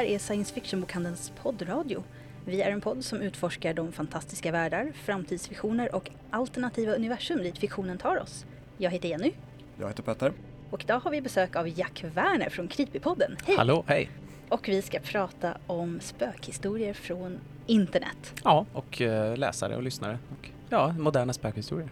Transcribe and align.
här 0.00 0.06
är 0.06 0.18
Science 0.18 0.54
Fiction-bokhandelns 0.54 1.32
poddradio. 1.42 2.04
Vi 2.44 2.62
är 2.62 2.70
en 2.70 2.80
podd 2.80 3.04
som 3.04 3.20
utforskar 3.20 3.74
de 3.74 3.92
fantastiska 3.92 4.52
världar, 4.52 4.92
framtidsvisioner 5.04 5.94
och 5.94 6.10
alternativa 6.30 6.92
universum 6.92 7.42
dit 7.42 7.58
fiktionen 7.58 7.98
tar 7.98 8.20
oss. 8.22 8.44
Jag 8.78 8.90
heter 8.90 9.08
Jenny 9.08 9.32
Jag 9.80 9.88
heter 9.88 10.02
Petter. 10.02 10.32
och 10.70 10.82
idag 10.84 11.00
har 11.00 11.10
vi 11.10 11.20
besök 11.20 11.56
av 11.56 11.68
Jack 11.68 12.04
Werner 12.14 12.50
från 12.50 12.68
Creepypodden. 12.68 13.36
Hej! 13.46 13.56
Hallå, 13.56 13.84
hej! 13.86 14.10
Och 14.48 14.68
vi 14.68 14.82
ska 14.82 14.98
prata 14.98 15.58
om 15.66 16.00
spökhistorier 16.00 16.94
från 16.94 17.38
internet. 17.66 18.34
Ja, 18.44 18.66
och 18.72 19.00
eh, 19.00 19.36
läsare 19.36 19.76
och 19.76 19.82
lyssnare. 19.82 20.18
Och, 20.30 20.50
ja, 20.68 20.92
moderna 20.98 21.32
spökhistorier. 21.32 21.88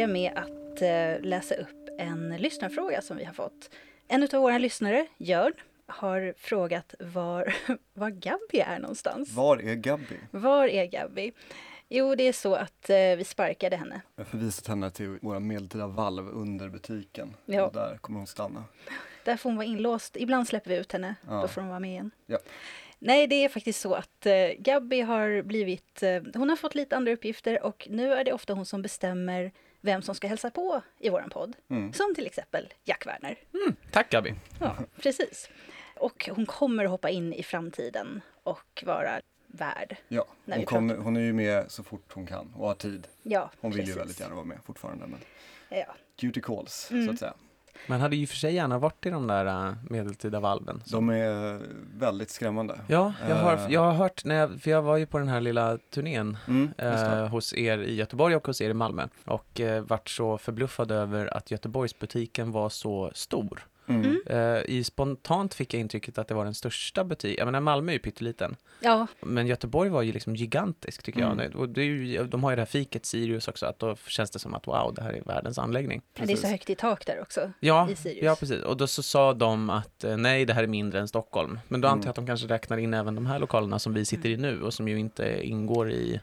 Börja 0.00 0.12
med 0.12 0.32
att 0.36 0.82
eh, 0.82 1.28
läsa 1.28 1.54
upp 1.54 1.88
en 1.98 2.36
lyssnarfråga 2.38 3.02
som 3.02 3.16
vi 3.16 3.24
har 3.24 3.32
fått. 3.32 3.70
En 4.08 4.22
av 4.22 4.40
våra 4.42 4.58
lyssnare, 4.58 5.06
Jörn, 5.18 5.52
har 5.86 6.34
frågat 6.38 6.94
var, 7.00 7.54
var 7.94 8.10
Gabby 8.10 8.58
är 8.66 8.78
någonstans. 8.78 9.32
Var 9.32 9.56
är 9.62 9.74
Gabby? 9.74 10.16
Var 10.30 10.68
är 10.68 10.84
Gabby? 10.84 11.32
Jo, 11.88 12.14
det 12.14 12.22
är 12.28 12.32
så 12.32 12.54
att 12.54 12.90
eh, 12.90 12.96
vi 12.96 13.24
sparkade 13.24 13.76
henne. 13.76 14.00
Jag 14.16 14.24
har 14.24 14.28
förvisat 14.30 14.66
henne 14.66 14.90
till 14.90 15.18
våra 15.22 15.40
medeltida 15.40 15.86
valv 15.86 16.28
under 16.28 16.68
butiken. 16.68 17.36
Ja. 17.46 17.64
Och 17.66 17.72
där 17.72 17.96
kommer 18.00 18.18
hon 18.18 18.26
stanna. 18.26 18.64
Där 19.24 19.36
får 19.36 19.50
hon 19.50 19.56
vara 19.56 19.66
inlåst. 19.66 20.16
Ibland 20.16 20.48
släpper 20.48 20.70
vi 20.70 20.76
ut 20.76 20.92
henne, 20.92 21.14
Ja. 21.28 21.40
då 21.42 21.48
får 21.48 21.60
hon 21.60 21.68
vara 21.70 21.80
med 21.80 21.90
igen. 21.90 22.10
Ja. 22.26 22.38
Nej, 22.98 23.26
det 23.26 23.44
är 23.44 23.48
faktiskt 23.48 23.80
så 23.80 23.94
att 23.94 24.26
eh, 24.26 24.32
Gabby 24.58 25.00
har 25.00 25.42
blivit... 25.42 26.02
Eh, 26.02 26.22
hon 26.34 26.48
har 26.50 26.56
fått 26.56 26.74
lite 26.74 26.96
andra 26.96 27.12
uppgifter 27.12 27.62
och 27.62 27.86
nu 27.90 28.12
är 28.12 28.24
det 28.24 28.32
ofta 28.32 28.52
hon 28.52 28.66
som 28.66 28.82
bestämmer 28.82 29.52
vem 29.80 30.02
som 30.02 30.14
ska 30.14 30.28
hälsa 30.28 30.50
på 30.50 30.82
i 30.98 31.08
våran 31.08 31.30
podd. 31.30 31.56
Mm. 31.68 31.92
Som 31.92 32.14
till 32.14 32.26
exempel 32.26 32.72
Jack 32.84 33.06
Werner. 33.06 33.36
Tack 33.90 34.10
Gabi! 34.10 34.34
Ja, 34.60 34.76
precis. 35.02 35.50
Och 35.96 36.28
hon 36.34 36.46
kommer 36.46 36.84
att 36.84 36.90
hoppa 36.90 37.10
in 37.10 37.32
i 37.32 37.42
framtiden 37.42 38.20
och 38.42 38.82
vara 38.86 39.20
värd. 39.46 39.96
Ja, 40.08 40.26
hon, 40.46 40.64
kommer, 40.64 40.96
hon 40.96 41.16
är 41.16 41.20
ju 41.20 41.32
med 41.32 41.70
så 41.70 41.82
fort 41.82 42.12
hon 42.12 42.26
kan 42.26 42.54
och 42.54 42.66
har 42.68 42.74
tid. 42.74 43.06
Ja, 43.22 43.50
Hon 43.60 43.70
vill 43.70 43.80
precis. 43.80 43.94
ju 43.96 43.98
väldigt 43.98 44.20
gärna 44.20 44.34
vara 44.34 44.44
med 44.44 44.58
fortfarande. 44.64 45.06
Men 45.06 45.20
Ja. 45.68 45.94
duty 46.20 46.40
calls, 46.40 46.90
Mm. 46.90 47.06
så 47.06 47.12
att 47.12 47.18
säga. 47.18 47.34
Man 47.86 48.00
hade 48.00 48.16
ju 48.16 48.26
för 48.26 48.36
sig 48.36 48.54
gärna 48.54 48.78
varit 48.78 49.06
i 49.06 49.10
de 49.10 49.26
där 49.26 49.46
eh, 49.68 49.72
medeltida 49.90 50.40
valven. 50.40 50.82
De 50.92 51.08
är 51.08 51.60
väldigt 51.98 52.30
skrämmande. 52.30 52.80
Ja, 52.86 53.12
jag 53.28 53.36
har, 53.36 53.52
Eh. 53.56 53.66
jag 53.68 53.80
har 53.80 53.92
hört, 53.92 54.24
när 54.24 54.34
jag, 54.34 54.60
för 54.60 54.70
jag 54.70 54.82
var 54.82 54.96
ju 54.96 55.06
på 55.06 55.18
den 55.18 55.28
här 55.28 55.40
lilla 55.40 55.78
turnén 55.90 56.36
Mm, 56.48 56.70
eh, 56.78 57.26
hos 57.28 57.54
er 57.54 57.78
i 57.78 57.94
Göteborg 57.94 58.36
och 58.36 58.46
hos 58.46 58.60
er 58.60 58.70
i 58.70 58.74
Malmö 58.74 59.06
och 59.24 59.60
eh, 59.60 59.82
vart 59.82 60.08
så 60.08 60.38
förbluffad 60.38 60.90
över 60.92 61.36
att 61.36 61.50
Göteborgsbutiken 61.50 62.52
var 62.52 62.68
så 62.68 63.10
stor. 63.14 63.66
Mm. 63.94 64.20
Eh, 64.26 64.62
I 64.66 64.84
spontant 64.84 65.54
fick 65.54 65.74
jag 65.74 65.80
intrycket 65.80 66.18
att 66.18 66.28
det 66.28 66.34
var 66.34 66.44
den 66.44 66.54
största 66.54 67.04
butiken. 67.04 67.34
Jag 67.38 67.46
menar 67.46 67.60
Malmö 67.60 67.92
är 67.92 67.94
ju 67.94 67.98
pytteliten. 67.98 68.56
ja, 68.80 69.06
Men 69.20 69.46
Göteborg 69.46 69.90
var 69.90 70.02
ju 70.02 70.12
liksom 70.12 70.36
gigantisk 70.36 71.02
tycker 71.02 71.20
jag. 71.20 71.32
Mm. 71.32 71.52
Och 71.52 71.68
det 71.68 71.80
är 71.80 71.84
ju, 71.84 72.24
de 72.24 72.44
har 72.44 72.50
ju 72.50 72.56
det 72.56 72.60
här 72.62 72.66
fiket 72.66 73.06
Sirius 73.06 73.48
också, 73.48 73.66
att 73.66 73.78
då 73.78 73.96
känns 74.06 74.30
det 74.30 74.38
som 74.38 74.54
att 74.54 74.66
wow, 74.66 74.94
det 74.94 75.02
här 75.02 75.12
är 75.12 75.22
världens 75.22 75.58
anläggning. 75.58 76.02
men 76.18 76.26
det 76.26 76.32
är 76.32 76.36
så 76.36 76.46
högt 76.46 76.70
i 76.70 76.74
tak 76.74 77.06
där 77.06 77.20
också. 77.22 77.52
Ja, 77.60 77.90
I 77.90 77.96
Sirius. 77.96 78.22
ja 78.24 78.36
precis. 78.40 78.62
Och 78.62 78.76
då 78.76 78.86
så 78.86 79.02
sa 79.02 79.32
de 79.34 79.70
att 79.70 80.04
eh, 80.04 80.16
nej, 80.16 80.44
det 80.44 80.54
här 80.54 80.62
är 80.62 80.66
mindre 80.66 81.00
än 81.00 81.08
Stockholm. 81.08 81.58
Men 81.68 81.80
då 81.80 81.88
Mm. 81.88 81.98
antar 81.98 82.06
jag 82.06 82.10
att 82.10 82.16
de 82.16 82.26
kanske 82.26 82.46
räknar 82.46 82.78
in 82.78 82.94
även 82.94 83.14
de 83.14 83.26
här 83.26 83.38
lokalerna 83.38 83.78
som 83.78 83.94
vi 83.94 84.04
sitter 84.04 84.28
i 84.28 84.36
nu 84.36 84.62
och 84.62 84.74
som 84.74 84.88
ju 84.88 84.98
inte 84.98 85.40
ingår 85.46 85.90
i... 85.90 86.20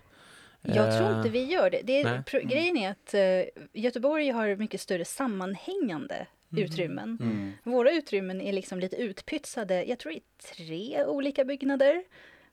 Jag 0.62 0.98
tror 0.98 1.12
eh, 1.12 1.18
inte 1.18 1.30
vi 1.30 1.44
gör 1.44 1.70
det. 1.70 1.82
det 1.84 2.02
är, 2.02 2.22
pro- 2.22 2.40
grejen 2.44 2.78
är 2.78 2.92
att 2.92 3.14
eh, 3.14 3.64
Göteborg 3.82 4.30
har 4.30 4.56
mycket 4.56 4.82
större 4.82 5.06
sammanhängande 5.06 6.16
Mm. 6.16 6.28
Utrymmen. 6.56 7.18
Mm. 7.22 7.52
Våra 7.64 7.92
utrymmen 7.92 8.42
är 8.42 8.54
liksom 8.54 8.80
lite 8.80 8.96
utpytsade, 8.96 9.84
jag 9.84 10.00
tror 10.00 10.14
i 10.14 10.22
tre 10.56 11.06
olika 11.06 11.46
byggnader. 11.46 12.04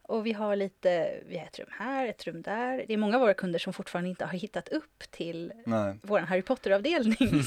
Och 0.08 0.26
vi 0.26 0.32
har 0.32 0.56
lite, 0.56 1.20
vi 1.28 1.38
har 1.38 1.44
ett 1.46 1.58
rum 1.58 1.68
här, 1.70 2.06
ett 2.08 2.26
rum 2.26 2.42
där. 2.42 2.84
Det 2.88 2.94
är 2.94 2.96
många 2.96 3.14
av 3.16 3.20
våra 3.20 3.34
kunder 3.34 3.58
som 3.58 3.72
fortfarande 3.72 4.10
inte 4.10 4.24
har 4.24 4.32
hittat 4.32 4.68
upp 4.68 5.02
till 5.10 5.52
Nej, 5.66 5.94
vår 6.02 6.18
Harry 6.18 6.42
Potter-avdelning. 6.42 7.16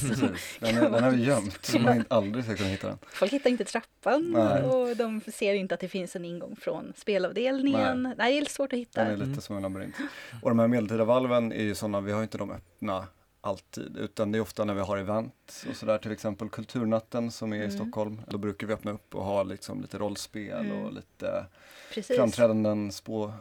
Den, 0.59 0.77
är, 0.77 0.89
den 0.89 1.03
har 1.03 1.11
vi 1.11 1.23
gömt, 1.23 1.65
så 1.65 1.79
man 1.79 2.05
aldrig 2.07 2.45
ska 2.45 2.55
kunna 2.55 2.69
hitta 2.69 2.87
den. 2.87 2.97
Folk 3.07 3.31
hittar 3.33 3.49
inte 3.49 3.63
trappan 3.65 4.31
Nej. 4.31 4.63
och 4.63 4.95
de 4.97 5.21
ser 5.21 5.53
inte 5.53 5.73
att 5.73 5.79
det 5.79 5.87
finns 5.89 6.15
en 6.15 6.25
ingång 6.25 6.55
från 6.55 6.93
spelavdelningen. 6.95 8.13
Nej, 8.17 8.31
det 8.31 8.37
är 8.37 8.41
lite 8.41 8.53
svårt 8.53 8.73
att 8.73 8.79
hitta. 8.79 9.03
Den 9.03 9.11
är 9.13 9.17
lite 9.17 9.27
Mm. 9.27 9.41
som 9.41 9.55
en 9.55 9.61
labyrint. 9.63 9.95
Och 10.41 10.49
de 10.49 10.59
här 10.59 10.67
medeltida 10.67 11.03
valven 11.05 11.51
är 11.51 11.63
ju 11.63 11.75
sådana, 11.75 12.01
vi 12.01 12.11
har 12.11 12.23
inte 12.23 12.37
dem 12.37 12.51
öppna 12.51 13.07
alltid, 13.47 13.97
utan 13.97 14.31
det 14.31 14.37
är 14.37 14.41
ofta 14.41 14.63
när 14.65 14.73
vi 14.73 14.81
har 14.81 14.97
event 14.97 15.65
och 15.69 15.75
sådär, 15.75 15.97
till 15.97 16.11
exempel 16.11 16.49
Kulturnatten 16.49 17.31
som 17.31 17.53
är 17.53 17.57
i 17.57 17.59
Mm. 17.59 17.71
Stockholm. 17.71 18.21
Då 18.27 18.37
brukar 18.37 18.67
vi 18.67 18.73
öppna 18.73 18.91
upp 18.91 19.15
och 19.15 19.23
ha 19.25 19.43
liksom 19.43 19.81
lite 19.81 19.97
rollspel 19.97 20.65
Mm. 20.65 20.85
och 20.85 20.93
lite 20.93 21.45
Precis. 21.93 22.17
framträdanden, 22.17 22.91
spå... 22.91 23.33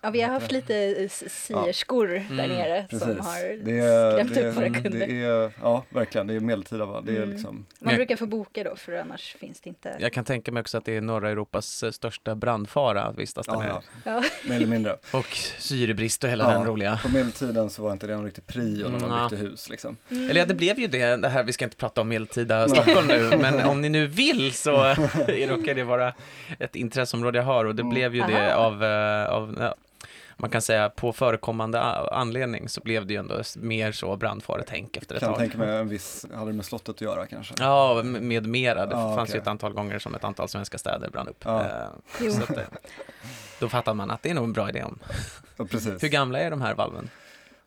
Ja, 0.00 0.10
vi 0.10 0.20
har 0.20 0.30
haft 0.32 0.52
lite 0.52 0.76
eh, 0.76 1.08
sierskor 1.08 2.06
där 2.08 2.16
Mm, 2.44 2.48
nere 2.48 2.86
Precis. 2.90 3.08
som 3.08 3.20
har 3.26 3.64
det 3.64 3.78
är, 3.78 4.12
skrämt 4.12 4.34
det, 4.34 4.48
upp 4.48 4.56
våra 4.56 4.66
är, 4.66 4.70
kunder. 4.82 5.06
det 5.06 5.24
är, 5.24 5.52
ja 5.62 5.84
verkligen, 5.88 6.26
det 6.26 6.34
är 6.34 6.40
medeltida 6.40 6.84
va, 6.84 7.00
det 7.00 7.12
är 7.12 7.16
Mm. 7.16 7.30
liksom, 7.30 7.66
Man 7.78 7.94
brukar 7.94 8.16
få 8.16 8.26
boka 8.26 8.64
då, 8.64 8.76
för 8.76 8.92
annars 8.92 9.36
finns 9.40 9.60
det 9.60 9.68
inte. 9.68 9.96
Jag 10.00 10.12
kan 10.12 10.24
tänka 10.24 10.52
mig 10.52 10.60
också 10.60 10.78
att 10.78 10.84
det 10.84 10.96
är 10.96 11.00
norra 11.00 11.30
Europas 11.30 11.82
eh, 11.82 11.90
största 11.90 12.34
brandfara 12.34 13.02
att 13.02 13.18
vistas 13.18 13.46
där 13.46 13.52
ja, 13.54 13.58
nere. 13.60 13.70
ja, 13.70 13.82
Ja. 14.04 14.22
mer 14.48 14.56
eller 14.56 14.66
mindre. 14.66 14.96
Och 15.12 15.26
syrebrist 15.58 16.24
och 16.24 16.30
hela 16.30 16.44
Ja. 16.44 16.50
den 16.58 16.64
roliga. 16.66 16.98
På 17.02 17.08
medeltiden 17.08 17.70
så 17.70 17.82
var 17.82 17.92
inte 17.92 18.06
det 18.06 18.14
någon 18.16 18.24
riktig 18.24 18.46
prio 18.46 18.88
när 18.88 18.98
man 18.98 19.12
Mm, 19.12 19.28
byggde 19.30 19.44
hus 19.46 19.68
liksom. 19.70 19.96
Mm. 20.10 20.30
Eller 20.30 20.40
ja, 20.40 20.46
det 20.46 20.54
blev 20.54 20.78
ju 20.78 20.86
det, 20.86 21.16
det 21.16 21.28
här, 21.28 21.42
vi 21.44 21.52
ska 21.52 21.64
inte 21.64 21.76
prata 21.76 22.00
om 22.00 22.08
medeltida 22.08 22.68
Stockholm 22.68 23.06
nu, 23.06 23.36
men 23.40 23.60
om 23.64 23.80
ni 23.80 23.88
nu 23.88 24.06
vill 24.06 24.52
så 24.52 24.70
råkar 25.48 25.74
det 25.74 25.84
vara 25.84 26.14
ett 26.58 26.76
intresseområde 26.76 27.38
jag 27.38 27.44
har 27.44 27.64
och 27.64 27.74
det 27.74 27.84
Mm. 27.84 27.94
blev 27.94 28.14
ju 28.14 28.22
det 28.22 28.54
av, 28.54 28.84
eh, 28.84 29.24
av 29.44 29.56
ja, 29.60 29.74
man 30.36 30.50
kan 30.50 30.62
säga 30.62 30.90
på 30.90 31.12
förekommande 31.12 31.80
anledning 31.80 32.68
så 32.68 32.80
blev 32.80 33.06
det 33.06 33.12
ju 33.14 33.18
ändå 33.20 33.42
mer 33.56 33.92
så 33.92 34.16
brandfaretänk 34.16 34.96
efter 34.96 35.14
ett 35.14 35.20
Kan 35.20 35.30
tag. 35.30 35.38
tänka 35.38 35.58
mig 35.58 35.76
en 35.76 35.88
viss, 35.88 36.26
hade 36.34 36.50
det 36.50 36.56
med 36.56 36.64
slottet 36.64 36.88
att 36.88 37.00
göra 37.00 37.26
kanske? 37.26 37.54
Ja, 37.58 38.02
med 38.04 38.46
mera. 38.46 38.86
Det 38.86 38.92
Ja, 38.96 39.16
fanns 39.16 39.28
okej. 39.30 39.34
ju 39.38 39.42
ett 39.42 39.46
antal 39.48 39.72
gånger 39.72 39.98
som 39.98 40.14
ett 40.14 40.24
antal 40.24 40.48
svenska 40.48 40.78
städer 40.78 41.10
brann 41.10 41.28
upp. 41.28 41.42
Ja. 41.44 41.64
Eh. 42.20 42.30
Så 42.30 42.42
att, 42.42 42.50
eh, 42.56 42.64
då 43.60 43.68
fattar 43.68 43.94
man 43.94 44.10
att 44.10 44.22
det 44.22 44.30
är 44.30 44.34
nog 44.34 44.44
en 44.44 44.52
bra 44.52 44.68
idé. 44.68 44.82
Om. 44.82 44.98
Ja, 45.56 45.64
precis. 45.64 46.02
Hur 46.02 46.08
gamla 46.08 46.38
är 46.38 46.50
de 46.50 46.60
här 46.62 46.74
valven? 46.74 47.10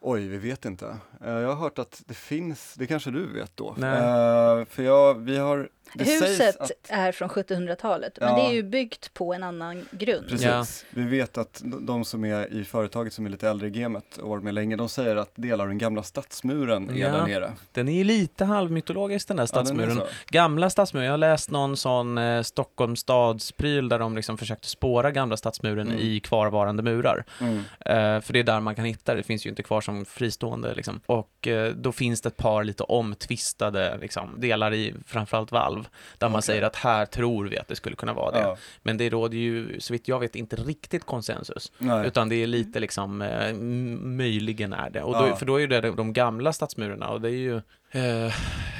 Oj, 0.01 0.27
vi 0.27 0.37
vet 0.37 0.65
inte. 0.65 0.97
Eh, 1.25 1.31
Jag 1.31 1.47
har 1.47 1.55
hört 1.55 1.79
att 1.79 2.01
det 2.05 2.13
finns, 2.13 2.73
det 2.73 2.87
kanske 2.87 3.11
du 3.11 3.33
vet 3.33 3.51
då. 3.57 3.75
Nej. 3.77 3.97
Eh, 3.97 4.65
för 4.65 4.83
jag, 4.83 5.13
vi 5.19 5.37
har, 5.37 5.69
det 5.93 6.03
Huset 6.03 6.57
att, 6.61 6.71
är 6.89 7.11
från 7.11 7.29
1700-talet, 7.29 8.17
men 8.19 8.29
Ja. 8.29 8.35
det 8.35 8.41
är 8.41 8.53
ju 8.53 8.63
byggt 8.63 9.13
på 9.13 9.33
en 9.33 9.43
annan 9.43 9.85
grund. 9.91 10.27
precis, 10.29 10.45
Ja. 10.45 10.65
vi 10.89 11.03
vet 11.03 11.37
att 11.37 11.61
de- 11.81 12.05
som 12.05 12.25
är 12.25 12.53
i 12.53 12.63
företaget 12.63 13.13
som 13.13 13.25
är 13.25 13.29
lite 13.29 13.49
äldre 13.49 13.67
i 13.67 13.71
gamet 13.71 14.17
och 14.17 14.29
varit 14.29 14.43
med 14.43 14.53
länge, 14.53 14.75
de 14.75 14.89
säger 14.89 15.15
att 15.15 15.31
delar 15.35 15.63
av 15.63 15.67
den 15.69 15.77
gamla 15.77 16.03
stadsmuren 16.03 16.89
är 16.89 16.93
Ja. 16.95 17.11
där 17.11 17.27
nere. 17.27 17.51
Den 17.71 17.87
är 17.87 17.93
ju 17.93 18.03
lite 18.03 18.45
halvmytologisk 18.45 19.27
den 19.27 19.37
där 19.37 19.43
Ja, 19.53 19.61
den 19.61 19.79
är 19.79 19.85
stadsmuren. 19.85 20.07
Gamla 20.29 20.69
stadsmuren, 20.69 21.05
jag 21.05 21.13
har 21.13 21.17
läst 21.17 21.51
någon 21.51 21.77
sån 21.77 22.17
eh, 22.17 22.41
Stockholms 22.41 22.99
stadspryl 22.99 23.89
där 23.89 23.99
de 23.99 24.15
liksom 24.15 24.37
försökte 24.37 24.67
spåra 24.67 25.11
gamla 25.11 25.37
stadsmuren 25.37 25.87
Mm. 25.87 25.99
i 25.99 26.19
kvarvarande 26.19 26.83
murar. 26.83 27.25
Mm. 27.41 27.57
Eh, 27.79 28.21
för 28.21 28.33
det 28.33 28.39
är 28.39 28.43
där 28.43 28.59
man 28.59 28.75
kan 28.75 28.85
hitta 28.85 29.13
det, 29.13 29.19
det 29.19 29.23
finns 29.23 29.45
ju 29.45 29.49
inte 29.49 29.63
kvar 29.63 29.81
som 29.81 30.05
fristående 30.05 30.73
liksom. 30.75 30.99
Och 31.05 31.47
eh, 31.47 31.71
då 31.73 31.91
finns 31.91 32.21
det 32.21 32.27
ett 32.29 32.37
par 32.37 32.63
lite 32.63 32.83
omtvistade 32.83 33.97
liksom, 34.01 34.33
delar 34.37 34.73
i 34.73 34.93
framförallt 35.05 35.51
valv, 35.51 35.76
där 36.17 36.29
man 36.29 36.31
Okej. 36.35 36.41
säger 36.41 36.61
att 36.61 36.75
här 36.75 37.05
tror 37.05 37.45
vi 37.47 37.57
att 37.57 37.67
det 37.67 37.75
skulle 37.75 37.95
kunna 37.95 38.13
vara 38.13 38.31
det. 38.31 38.39
Ja. 38.39 38.57
Men 38.83 38.97
det 38.97 39.09
råder 39.09 39.37
ju, 39.37 39.79
så 39.79 39.93
vitt 39.93 40.07
jag 40.07 40.19
vet, 40.19 40.35
inte 40.35 40.55
riktigt 40.55 41.05
konsensus. 41.05 41.71
Nej. 41.77 42.07
Utan 42.07 42.29
det 42.29 42.35
är 42.35 42.47
lite 42.47 42.79
liksom, 42.79 43.21
eh, 43.21 43.53
möjligen 44.01 44.73
är 44.73 44.89
det. 44.89 45.01
Och 45.03 45.13
då, 45.13 45.27
Ja. 45.27 45.35
För 45.35 45.45
då 45.45 45.55
är 45.55 45.59
ju 45.59 45.67
det 45.67 45.81
de, 45.81 45.95
de 45.95 46.13
gamla 46.13 46.53
stadsmurarna 46.53 47.09
och 47.09 47.21
det 47.21 47.29
är 47.29 47.31
ju, 47.31 47.61
eh, 47.91 48.01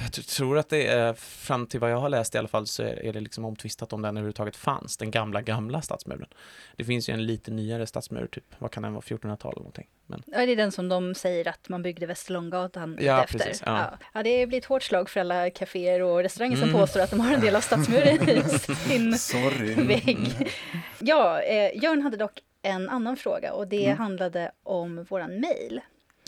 jag 0.03 0.11
tr- 0.11 0.35
tror 0.37 0.57
att 0.57 0.69
det 0.69 0.87
är, 0.87 1.13
fram 1.13 1.67
till 1.67 1.79
vad 1.79 1.91
jag 1.91 1.97
har 1.97 2.09
läst 2.09 2.35
i 2.35 2.37
alla 2.37 2.47
fall, 2.47 2.67
så 2.67 2.83
är, 2.83 3.05
är 3.05 3.13
det 3.13 3.19
liksom 3.19 3.45
omtvistat 3.45 3.93
om 3.93 4.01
den 4.01 4.17
överhuvudtaget 4.17 4.55
fanns, 4.55 4.97
den 4.97 5.11
gamla, 5.11 5.41
gamla 5.41 5.81
stadsmuren. 5.81 6.27
Det 6.75 6.83
finns 6.83 7.09
ju 7.09 7.13
en 7.13 7.25
lite 7.25 7.51
nyare 7.51 7.87
stadsmur, 7.87 8.27
typ, 8.31 8.43
vad 8.57 8.71
kan 8.71 8.83
den 8.83 8.93
vara, 8.93 9.01
1400-tal 9.01 9.51
eller 9.51 9.59
någonting. 9.61 9.87
Men, 10.05 10.23
Ja, 10.25 10.45
det 10.45 10.51
är 10.51 10.55
den 10.55 10.71
som 10.71 10.89
de 10.89 11.15
säger 11.15 11.47
att 11.47 11.69
man 11.69 11.83
byggde 11.83 12.05
Västerlånggatan 12.05 12.97
Ja, 13.01 13.23
efter. 13.23 13.37
precis, 13.39 13.63
ja. 13.65 13.77
Ja. 13.91 13.97
Ja, 14.13 14.23
det 14.23 14.47
blir 14.47 14.57
ett 14.57 14.65
hårt 14.65 14.83
slag 14.83 15.09
för 15.09 15.19
alla 15.19 15.49
kaféer 15.49 16.01
och 16.01 16.19
restauranger 16.23 16.55
som 16.57 16.69
Mm. 16.69 16.81
påstår 16.81 16.99
att 17.01 17.09
de 17.11 17.19
har 17.19 17.33
en 17.33 17.41
del 17.41 17.55
av 17.55 17.61
stadsmuren 17.61 18.29
i 18.29 18.41
sin 18.87 19.17
Sorry. 19.17 19.73
vägg. 19.87 20.51
Ja, 20.99 21.41
eh, 21.41 21.83
Jörn 21.83 22.01
hade 22.01 22.17
dock 22.17 22.39
en 22.61 22.89
annan 22.89 23.17
fråga 23.17 23.53
och 23.53 23.67
det 23.67 23.85
Mm. 23.85 23.97
handlade 23.97 24.51
om 24.63 25.03
våran 25.03 25.39
mail. 25.39 25.81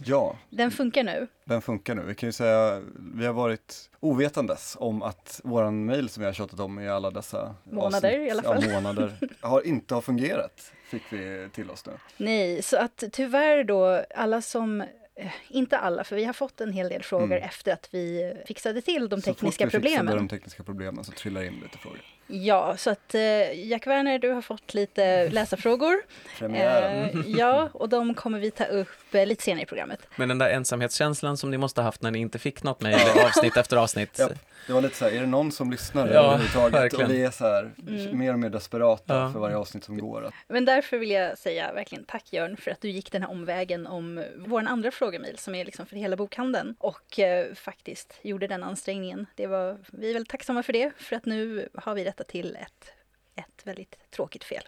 Ja, 0.06 0.36
Den 0.50 0.72
funkar 0.72 1.04
nu. 1.04 1.28
den 1.46 1.62
funkar 1.62 1.96
nu. 1.96 2.02
Vi 2.02 2.16
kan 2.16 2.28
ju 2.30 2.34
säga, 2.34 2.82
vi 3.16 3.26
har 3.26 3.34
varit 3.34 3.90
ovetandes 4.00 4.78
om 4.80 5.02
att 5.04 5.42
våran 5.44 5.86
mail 5.86 6.10
som 6.10 6.22
vi 6.22 6.26
har 6.26 6.34
tjatat 6.34 6.60
om 6.60 6.80
i 6.80 6.90
alla 6.90 7.12
dessa 7.12 7.56
Månader 7.64 8.10
avsnitt, 8.10 8.28
i 8.28 8.32
alla 8.32 8.44
fall. 8.44 8.64
Ja, 8.66 8.74
månader, 8.82 9.14
har 9.42 9.68
inte 9.68 9.94
har 9.94 10.02
fungerat, 10.02 10.72
fick 10.90 11.04
vi 11.14 11.50
till 11.54 11.70
oss 11.72 11.86
nu. 11.86 11.94
Nej, 12.18 12.62
så 12.62 12.78
att 12.78 13.04
tyvärr 13.12 13.64
då, 13.64 14.04
alla 14.16 14.42
som 14.42 14.82
eh, 15.16 15.32
inte 15.50 15.78
alla, 15.78 16.04
för 16.04 16.16
vi 16.16 16.26
har 16.26 16.34
fått 16.34 16.62
en 16.62 16.74
hel 16.74 16.90
del 16.90 17.04
frågor 17.04 17.26
Mm. 17.26 17.44
efter 17.44 17.74
att 17.74 17.90
vi 17.92 18.34
fixade 18.48 18.82
till 18.82 19.10
de 19.10 19.22
Så 19.22 19.34
tekniska 19.34 19.66
fort 19.66 19.74
vi 19.74 19.80
fixade 19.80 19.98
problemen. 19.98 20.28
de 20.28 20.28
tekniska 20.38 20.64
problemen 20.64 21.04
så 21.04 21.12
trillar 21.12 21.44
in 21.44 21.54
lite 21.64 21.78
frågor. 21.78 22.02
Ja, 22.32 22.78
så 22.78 22.90
att 22.90 23.16
eh, 23.16 23.70
Jack 23.70 23.88
Werner, 23.88 24.20
du 24.20 24.30
har 24.30 24.42
fått 24.42 24.74
lite 24.74 25.30
läsarfrågor. 25.32 25.96
Premiären. 26.38 27.10
Eh, 27.10 27.32
ja, 27.38 27.70
och 27.74 27.90
de 27.90 28.14
kommer 28.14 28.40
vi 28.40 28.52
ta 28.52 28.64
upp 28.64 28.88
eh, 29.16 29.26
lite 29.26 29.44
senare 29.44 29.64
i 29.64 29.66
programmet. 29.66 30.00
Men 30.16 30.30
den 30.30 30.38
där 30.38 30.50
ensamhetskänslan 30.50 31.38
som 31.38 31.52
ni 31.52 31.58
måste 31.58 31.82
ha 31.82 31.86
haft 31.86 32.02
när 32.02 32.12
ni 32.12 32.20
inte 32.20 32.40
fick 32.40 32.64
något 32.64 32.82
mejl 32.82 33.00
avsnitt 33.26 33.58
efter 33.58 33.78
avsnitt. 33.78 34.16
Ja. 34.20 34.30
Det 34.68 34.74
var 34.74 34.82
lite 34.82 34.96
så 34.96 35.06
här, 35.06 35.12
är 35.12 35.20
det 35.22 35.26
någon 35.28 35.52
som 35.52 35.72
lyssnar 35.72 36.08
Ja, 36.08 36.14
överhuvudtaget? 36.26 36.74
verkligen. 36.74 37.06
Och 37.06 37.12
vi 37.12 37.24
är 37.24 37.32
så 37.32 37.46
här, 37.46 37.72
Mm. 37.88 38.18
mer 38.18 38.34
och 38.34 38.40
mer 38.40 38.50
desperata 38.50 39.16
Ja. 39.16 39.32
för 39.34 39.40
varje 39.40 39.56
avsnitt 39.58 39.84
som 39.84 39.98
går. 39.98 40.26
Att, 40.26 40.34
Men 40.48 40.66
därför 40.66 40.98
vill 40.98 41.12
jag 41.12 41.38
säga 41.38 41.74
verkligen 41.74 42.04
tack 42.04 42.34
Jörn 42.34 42.58
för 42.58 42.72
att 42.72 42.82
du 42.82 42.90
gick 42.90 43.12
den 43.12 43.22
här 43.24 43.30
omvägen 43.30 43.88
om 43.88 44.26
vår 44.38 44.62
andra 44.68 44.92
frågemail 44.92 45.38
som 45.38 45.56
är 45.56 45.66
liksom 45.66 45.86
för 45.86 45.96
hela 45.96 46.16
bokhandeln 46.16 46.76
och 46.80 47.20
eh, 47.20 47.54
faktiskt 47.54 48.14
gjorde 48.22 48.48
den 48.48 48.64
ansträngningen. 48.64 49.26
Det 49.36 49.48
var, 49.48 49.78
vi 49.92 50.10
är 50.10 50.14
väldigt 50.14 50.30
tacksamma 50.32 50.64
för 50.64 50.74
det 50.74 50.92
för 50.98 51.16
att 51.16 51.26
nu 51.26 51.70
har 51.74 51.96
vi 51.96 52.04
rättat 52.06 52.28
till 52.28 52.56
ett, 52.56 52.92
ett 53.36 53.62
väldigt 53.68 53.96
tråkigt 54.12 54.44
fel. 54.44 54.64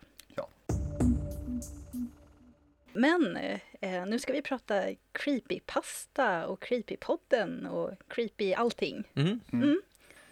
Men 2.94 3.38
eh, 3.82 4.06
nu 4.06 4.20
ska 4.20 4.34
vi 4.34 4.42
prata 4.42 4.84
creepypasta 5.12 6.48
och 6.48 6.62
creepypodden 6.62 7.66
och 7.66 7.92
creepy 8.08 8.54
allting. 8.54 9.04
Mm. 9.16 9.40
Mm. 9.54 9.82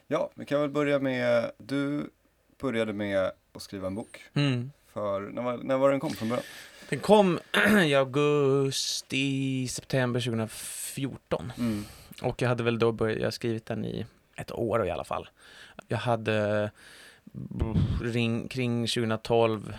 ja, 0.07 0.29
vi 0.35 0.45
kan 0.45 0.61
väl 0.61 0.69
börja 0.69 0.99
med, 0.99 1.51
du 1.57 2.09
började 2.57 2.93
med 2.93 3.31
att 3.53 3.61
skriva 3.61 3.87
en 3.87 3.95
bok. 3.95 4.23
Mm. 4.33 4.71
För, 4.93 5.21
när 5.21 5.41
var, 5.41 5.57
när 5.57 5.77
var 5.77 5.91
den 5.91 5.99
kom 5.99 6.09
från 6.09 6.29
början? 6.29 6.45
Den 6.89 6.99
kom 6.99 7.39
i 7.85 7.95
augusti, 7.95 9.67
september 9.67 10.19
2014. 10.19 11.51
Mm. 11.57 11.85
Och 12.21 12.41
jag 12.41 12.49
hade 12.49 12.63
väl 12.63 12.79
då 12.79 12.91
börjat, 12.91 13.21
jag 13.21 13.33
skrivit 13.33 13.65
den 13.65 13.85
i 13.85 14.05
ett 14.35 14.51
år 14.51 14.87
i 14.87 14.91
alla 14.91 15.03
fall. 15.03 15.29
Jag 15.87 15.97
hade 15.97 16.71
ring, 18.01 18.47
kring 18.47 18.87
2012, 18.87 19.73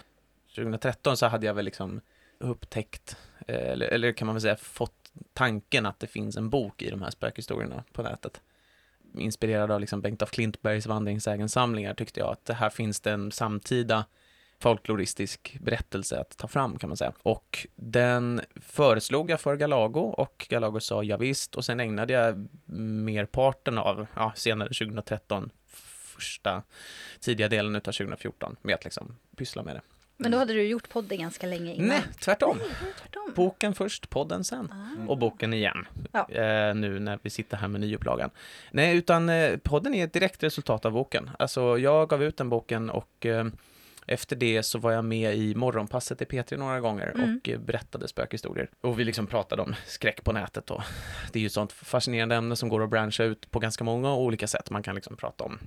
2013 0.54 1.16
så 1.16 1.26
hade 1.26 1.46
jag 1.46 1.54
väl 1.54 1.64
liksom 1.64 2.00
upptäckt, 2.40 3.16
eh, 3.46 3.70
eller, 3.70 3.86
eller 3.86 4.12
kan 4.12 4.26
man 4.26 4.34
väl 4.34 4.42
säga 4.42 4.56
fått 4.56 5.12
tanken 5.32 5.86
att 5.86 6.00
det 6.00 6.06
finns 6.06 6.36
en 6.36 6.50
bok 6.50 6.82
i 6.82 6.90
de 6.90 7.02
här 7.02 7.10
spökhistorierna 7.10 7.84
på 7.92 8.02
nätet. 8.02 8.40
Inspirerad 9.14 9.70
av 9.70 9.80
liksom 9.80 10.00
Bengt 10.00 10.22
af 10.22 10.30
Klintbergs 10.30 10.86
vandringssägensamlingar 10.86 11.94
tyckte 11.94 12.20
jag 12.20 12.28
att 12.28 12.44
det 12.44 12.54
här 12.54 12.70
finns 12.70 13.00
det 13.00 13.12
en 13.12 13.32
samtida 13.32 14.04
folkloristisk 14.58 15.58
berättelse 15.60 16.20
att 16.20 16.36
ta 16.36 16.48
fram 16.48 16.78
kan 16.78 16.90
man 16.90 16.96
säga. 16.96 17.12
Och 17.22 17.66
den 17.76 18.40
föreslog 18.56 19.30
jag 19.30 19.40
för 19.40 19.56
Galago 19.56 20.00
och 20.00 20.46
Galago 20.48 20.80
sa 20.80 21.02
ja, 21.02 21.16
visst 21.16 21.54
och 21.54 21.64
sen 21.64 21.80
ägnade 21.80 22.12
jag 22.12 22.48
merparten 23.04 23.78
av, 23.78 24.06
ja, 24.16 24.32
senare 24.36 24.68
2013, 24.68 25.50
första 25.66 26.62
tidiga 27.20 27.48
delen 27.48 27.76
av 27.76 27.80
2014 27.80 28.56
med 28.62 28.74
att 28.74 28.84
liksom 28.84 29.16
pyssla 29.36 29.62
med 29.62 29.76
det. 29.76 29.82
Men 30.22 30.30
då 30.32 30.38
hade 30.38 30.52
du 30.52 30.62
gjort 30.62 30.88
podden 30.88 31.18
ganska 31.18 31.46
länge 31.46 31.74
innan. 31.74 31.88
Nej, 31.88 32.02
tvärtom. 32.20 32.58
Tvärtom. 32.98 33.32
Boken 33.34 33.74
först, 33.74 34.10
podden 34.10 34.44
sen. 34.44 34.72
Ah. 34.72 35.10
Och 35.10 35.18
boken 35.18 35.52
igen. 35.52 35.86
Ja. 36.12 36.28
Eh, 36.30 36.74
nu 36.74 36.98
när 36.98 37.18
vi 37.22 37.30
sitter 37.30 37.56
här 37.56 37.68
med 37.68 37.80
nyupplagan. 37.80 38.30
Nej, 38.70 38.96
utan 38.96 39.28
eh, 39.28 39.56
podden 39.56 39.94
är 39.94 40.04
ett 40.04 40.12
direkt 40.12 40.42
resultat 40.42 40.84
av 40.84 40.92
boken. 40.92 41.30
Alltså, 41.38 41.78
jag 41.78 42.08
gav 42.08 42.22
ut 42.22 42.36
den 42.36 42.48
boken 42.48 42.90
och 42.90 43.26
eh, 43.26 43.46
efter 44.06 44.36
det 44.36 44.62
så 44.62 44.78
var 44.78 44.92
jag 44.92 45.04
med 45.04 45.36
i 45.36 45.54
Morgonpasset 45.54 46.22
i 46.22 46.24
P3 46.24 46.56
några 46.56 46.80
gånger 46.80 47.12
Mm. 47.14 47.36
och 47.42 47.48
eh, 47.48 47.58
berättade 47.58 48.08
spökhistorier. 48.08 48.70
Och 48.80 49.00
vi 49.00 49.04
liksom 49.04 49.26
pratade 49.26 49.62
om 49.62 49.74
skräck 49.86 50.24
på 50.24 50.32
nätet 50.32 50.70
och 50.70 50.82
det 51.32 51.38
är 51.38 51.40
ju 51.40 51.46
ett 51.46 51.52
sånt 51.52 51.72
fascinerande 51.72 52.34
ämne 52.34 52.56
som 52.56 52.68
går 52.68 52.84
att 52.84 52.90
branscha 52.90 53.24
ut 53.24 53.50
på 53.50 53.58
ganska 53.58 53.84
många 53.84 54.14
olika 54.14 54.46
sätt. 54.46 54.70
Man 54.70 54.82
kan 54.82 54.94
liksom 54.94 55.16
prata 55.16 55.44
om 55.44 55.58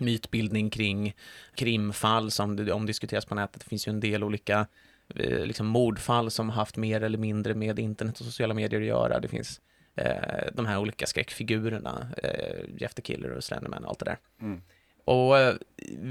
mytbildning 0.00 0.70
kring 0.70 1.14
krimfall 1.54 2.30
som 2.30 2.68
omdiskuteras 2.72 3.26
på 3.26 3.34
nätet. 3.34 3.60
Det 3.60 3.68
finns 3.68 3.88
ju 3.88 3.90
en 3.90 4.00
del 4.00 4.24
olika 4.24 4.66
eh, 5.14 5.46
liksom 5.46 5.66
mordfall 5.66 6.30
som 6.30 6.50
haft 6.50 6.76
mer 6.76 7.00
eller 7.00 7.18
mindre 7.18 7.54
med 7.54 7.78
internet 7.78 8.20
och 8.20 8.26
sociala 8.26 8.54
medier 8.54 8.80
att 8.80 8.86
göra. 8.86 9.20
Det 9.20 9.28
finns 9.28 9.60
eh, 9.94 10.52
de 10.52 10.66
här 10.66 10.78
olika 10.78 11.06
skräckfigurerna, 11.06 12.06
eh, 12.22 12.64
Jeff 12.78 12.94
the 12.94 13.02
Killer 13.02 13.30
och 13.30 13.44
Slenderman 13.44 13.84
och 13.84 13.90
allt 13.90 13.98
det 13.98 14.04
där. 14.04 14.18
Mm. 14.40 14.62
Och 15.04 15.38
eh, 15.38 15.54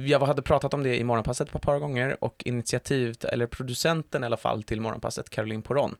jag 0.05 0.19
hade 0.19 0.41
pratat 0.41 0.73
om 0.73 0.83
det 0.83 0.97
i 0.97 1.03
Morgonpasset 1.03 1.55
ett 1.55 1.61
par 1.61 1.79
gånger 1.79 2.23
och 2.23 2.43
initiativet, 2.45 3.23
eller 3.23 3.47
producenten 3.47 4.23
i 4.23 4.25
alla 4.25 4.37
fall 4.37 4.63
till 4.63 4.81
Morgonpasset, 4.81 5.29
Caroline 5.29 5.61
Poron, 5.61 5.95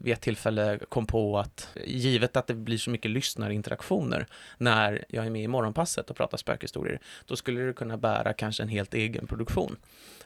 vid 0.00 0.12
ett 0.12 0.20
tillfälle 0.20 0.78
kom 0.88 1.06
på 1.06 1.38
att 1.38 1.68
givet 1.84 2.36
att 2.36 2.46
det 2.46 2.54
blir 2.54 2.78
så 2.78 2.90
mycket 2.90 3.10
lyssnarinteraktioner 3.10 4.26
när 4.58 5.04
jag 5.08 5.26
är 5.26 5.30
med 5.30 5.42
i 5.42 5.48
Morgonpasset 5.48 6.10
och 6.10 6.16
pratar 6.16 6.38
spökhistorier, 6.38 7.00
då 7.26 7.36
skulle 7.36 7.60
det 7.60 7.72
kunna 7.72 7.96
bära 7.96 8.32
kanske 8.32 8.62
en 8.62 8.68
helt 8.68 8.94
egen 8.94 9.26
produktion. 9.26 9.76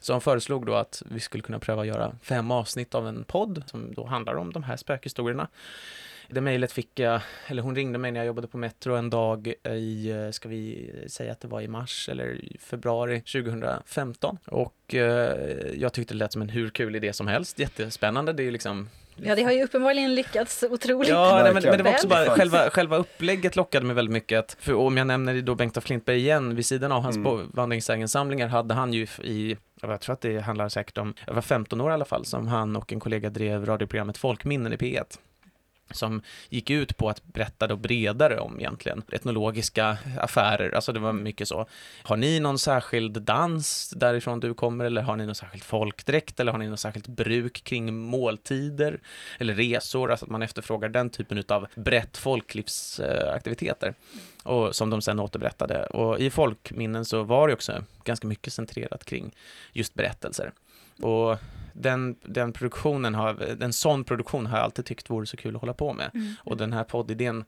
Så 0.00 0.12
han 0.12 0.20
föreslog 0.20 0.66
då 0.66 0.74
att 0.74 1.02
vi 1.10 1.20
skulle 1.20 1.42
kunna 1.42 1.58
pröva 1.58 1.82
att 1.82 1.88
göra 1.88 2.16
fem 2.22 2.50
avsnitt 2.50 2.94
av 2.94 3.08
en 3.08 3.24
podd 3.24 3.62
som 3.66 3.94
då 3.94 4.06
handlar 4.06 4.34
om 4.34 4.52
de 4.52 4.62
här 4.62 4.76
spökhistorierna. 4.76 5.48
Det 6.30 6.40
mejlet 6.40 6.72
fick 6.72 6.98
jag, 6.98 7.20
eller 7.46 7.62
hon 7.62 7.76
ringde 7.76 7.98
mig 7.98 8.12
när 8.12 8.20
jag 8.20 8.26
jobbade 8.26 8.48
på 8.48 8.58
Metro 8.58 8.94
en 8.94 9.10
dag 9.10 9.54
i, 9.64 10.12
ska 10.32 10.48
vi 10.48 10.90
säga 11.06 11.32
att 11.32 11.40
det 11.40 11.48
var 11.48 11.60
i 11.60 11.68
mars 11.68 12.08
eller 12.08 12.34
i 12.34 12.56
februari 12.60 13.20
2015. 13.20 14.38
Och 14.46 14.94
eh, 14.94 15.72
jag 15.74 15.92
tyckte 15.92 16.14
det 16.14 16.18
lät 16.18 16.32
som 16.32 16.42
en 16.42 16.48
hur 16.48 16.70
kul 16.70 16.96
idé 16.96 17.12
som 17.12 17.26
helst, 17.26 17.58
jättespännande. 17.58 18.32
Det 18.32 18.42
är 18.42 18.44
ju 18.44 18.50
liksom 18.50 18.88
Ja, 19.22 19.34
det 19.34 19.42
har 19.42 19.52
ju 19.52 19.64
uppenbarligen 19.64 20.14
lyckats 20.14 20.64
otroligt. 20.70 21.08
Ja, 21.10 21.40
nej, 21.42 21.54
men, 21.54 21.62
men 21.62 21.78
det 21.78 21.82
var 21.82 21.90
också 21.90 22.08
bara 22.08 22.30
själva, 22.30 22.70
själva 22.70 22.96
upplägget 22.96 23.56
lockade 23.56 23.86
mig 23.86 23.96
väldigt 23.96 24.12
mycket. 24.12 24.38
Att, 24.38 24.56
för 24.60 24.74
om 24.74 24.96
jag 24.96 25.06
nämner 25.06 25.42
då 25.42 25.54
Bengt 25.54 25.76
af 25.76 25.84
Klintberg 25.84 26.18
igen, 26.18 26.56
vid 26.56 26.66
sidan 26.66 26.92
av 26.92 27.02
hans 27.02 27.16
mm. 27.16 27.50
vandringssägensamlingar 27.54 28.48
hade 28.48 28.74
han 28.74 28.92
ju 28.92 29.06
i, 29.22 29.56
jag 29.82 30.00
tror 30.00 30.12
att 30.12 30.20
det 30.20 30.38
handlar 30.38 30.68
säkert 30.68 30.98
om, 30.98 31.14
jag 31.26 31.34
var 31.34 31.42
15 31.42 31.80
år 31.80 31.90
i 31.90 31.94
alla 31.94 32.04
fall, 32.04 32.24
som 32.24 32.48
han 32.48 32.76
och 32.76 32.92
en 32.92 33.00
kollega 33.00 33.30
drev 33.30 33.66
radioprogrammet 33.66 34.18
Folkminnen 34.18 34.72
i 34.72 34.76
P1 34.76 35.18
som 35.90 36.22
gick 36.48 36.70
ut 36.70 36.96
på 36.96 37.08
att 37.08 37.24
berätta 37.24 37.66
då 37.66 37.76
bredare 37.76 38.40
om 38.40 38.60
egentligen 38.60 39.02
etnologiska 39.12 39.98
affärer, 40.18 40.74
alltså 40.74 40.92
det 40.92 41.00
var 41.00 41.12
mycket 41.12 41.48
så. 41.48 41.66
Har 42.02 42.16
ni 42.16 42.40
någon 42.40 42.58
särskild 42.58 43.22
dans 43.22 43.90
därifrån 43.96 44.40
du 44.40 44.54
kommer 44.54 44.84
eller 44.84 45.02
har 45.02 45.16
ni 45.16 45.26
någon 45.26 45.34
särskild 45.34 45.64
folkdräkt 45.64 46.40
eller 46.40 46.52
har 46.52 46.58
ni 46.58 46.68
något 46.68 46.80
särskilt 46.80 47.08
bruk 47.08 47.64
kring 47.64 47.94
måltider 47.94 49.00
eller 49.38 49.54
resor, 49.54 50.10
alltså 50.10 50.26
att 50.26 50.30
man 50.30 50.42
efterfrågar 50.42 50.88
den 50.88 51.10
typen 51.10 51.44
av 51.48 51.66
brett 51.74 52.16
folklivsaktiviteter 52.16 53.88
eh, 53.88 54.50
och 54.50 54.76
som 54.76 54.90
de 54.90 55.02
sen 55.02 55.20
återberättade. 55.20 55.86
Och 55.86 56.18
i 56.20 56.30
folkminnen 56.30 57.04
så 57.04 57.22
var 57.22 57.48
det 57.48 57.54
också 57.54 57.84
ganska 58.04 58.26
mycket 58.26 58.52
centrerat 58.52 59.04
kring 59.04 59.34
just 59.72 59.94
berättelser. 59.94 60.52
Och 61.02 61.38
den, 61.80 62.16
den 62.22 62.52
produktionen 62.52 63.14
har, 63.14 63.62
en 63.62 63.72
sån 63.72 64.04
produktion 64.04 64.46
har 64.46 64.56
jag 64.56 64.64
alltid 64.64 64.84
tyckt 64.84 65.10
vore 65.10 65.26
så 65.26 65.36
kul 65.36 65.54
att 65.56 65.60
hålla 65.60 65.74
på 65.74 65.92
med. 65.92 66.10
Mm. 66.14 66.34
Och 66.44 66.56
den 66.56 66.72
här 66.72 66.84
poddidén 66.84 67.44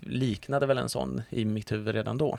liknade 0.00 0.66
väl 0.66 0.78
en 0.78 0.88
sån 0.88 1.22
i 1.30 1.44
mitt 1.44 1.72
huvud 1.72 1.94
redan 1.94 2.18
då. 2.18 2.38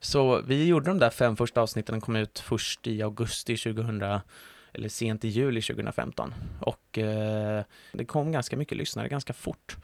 Så 0.00 0.40
vi 0.40 0.66
gjorde 0.66 0.90
de 0.90 0.98
där 0.98 1.10
fem 1.10 1.36
första 1.36 1.60
avsnitten, 1.60 1.92
den 1.92 2.00
kom 2.00 2.16
ut 2.16 2.38
först 2.38 2.86
i 2.86 3.02
augusti 3.02 3.56
2000, 3.56 4.02
eller 4.72 4.88
sent 4.88 5.24
i 5.24 5.28
juli 5.28 5.62
2015. 5.62 6.34
Och 6.60 6.98
eh, 6.98 7.64
det 7.92 8.04
kom 8.04 8.32
ganska 8.32 8.56
mycket 8.56 8.78
lyssnare 8.78 9.08
ganska 9.08 9.32
fort. 9.32 9.76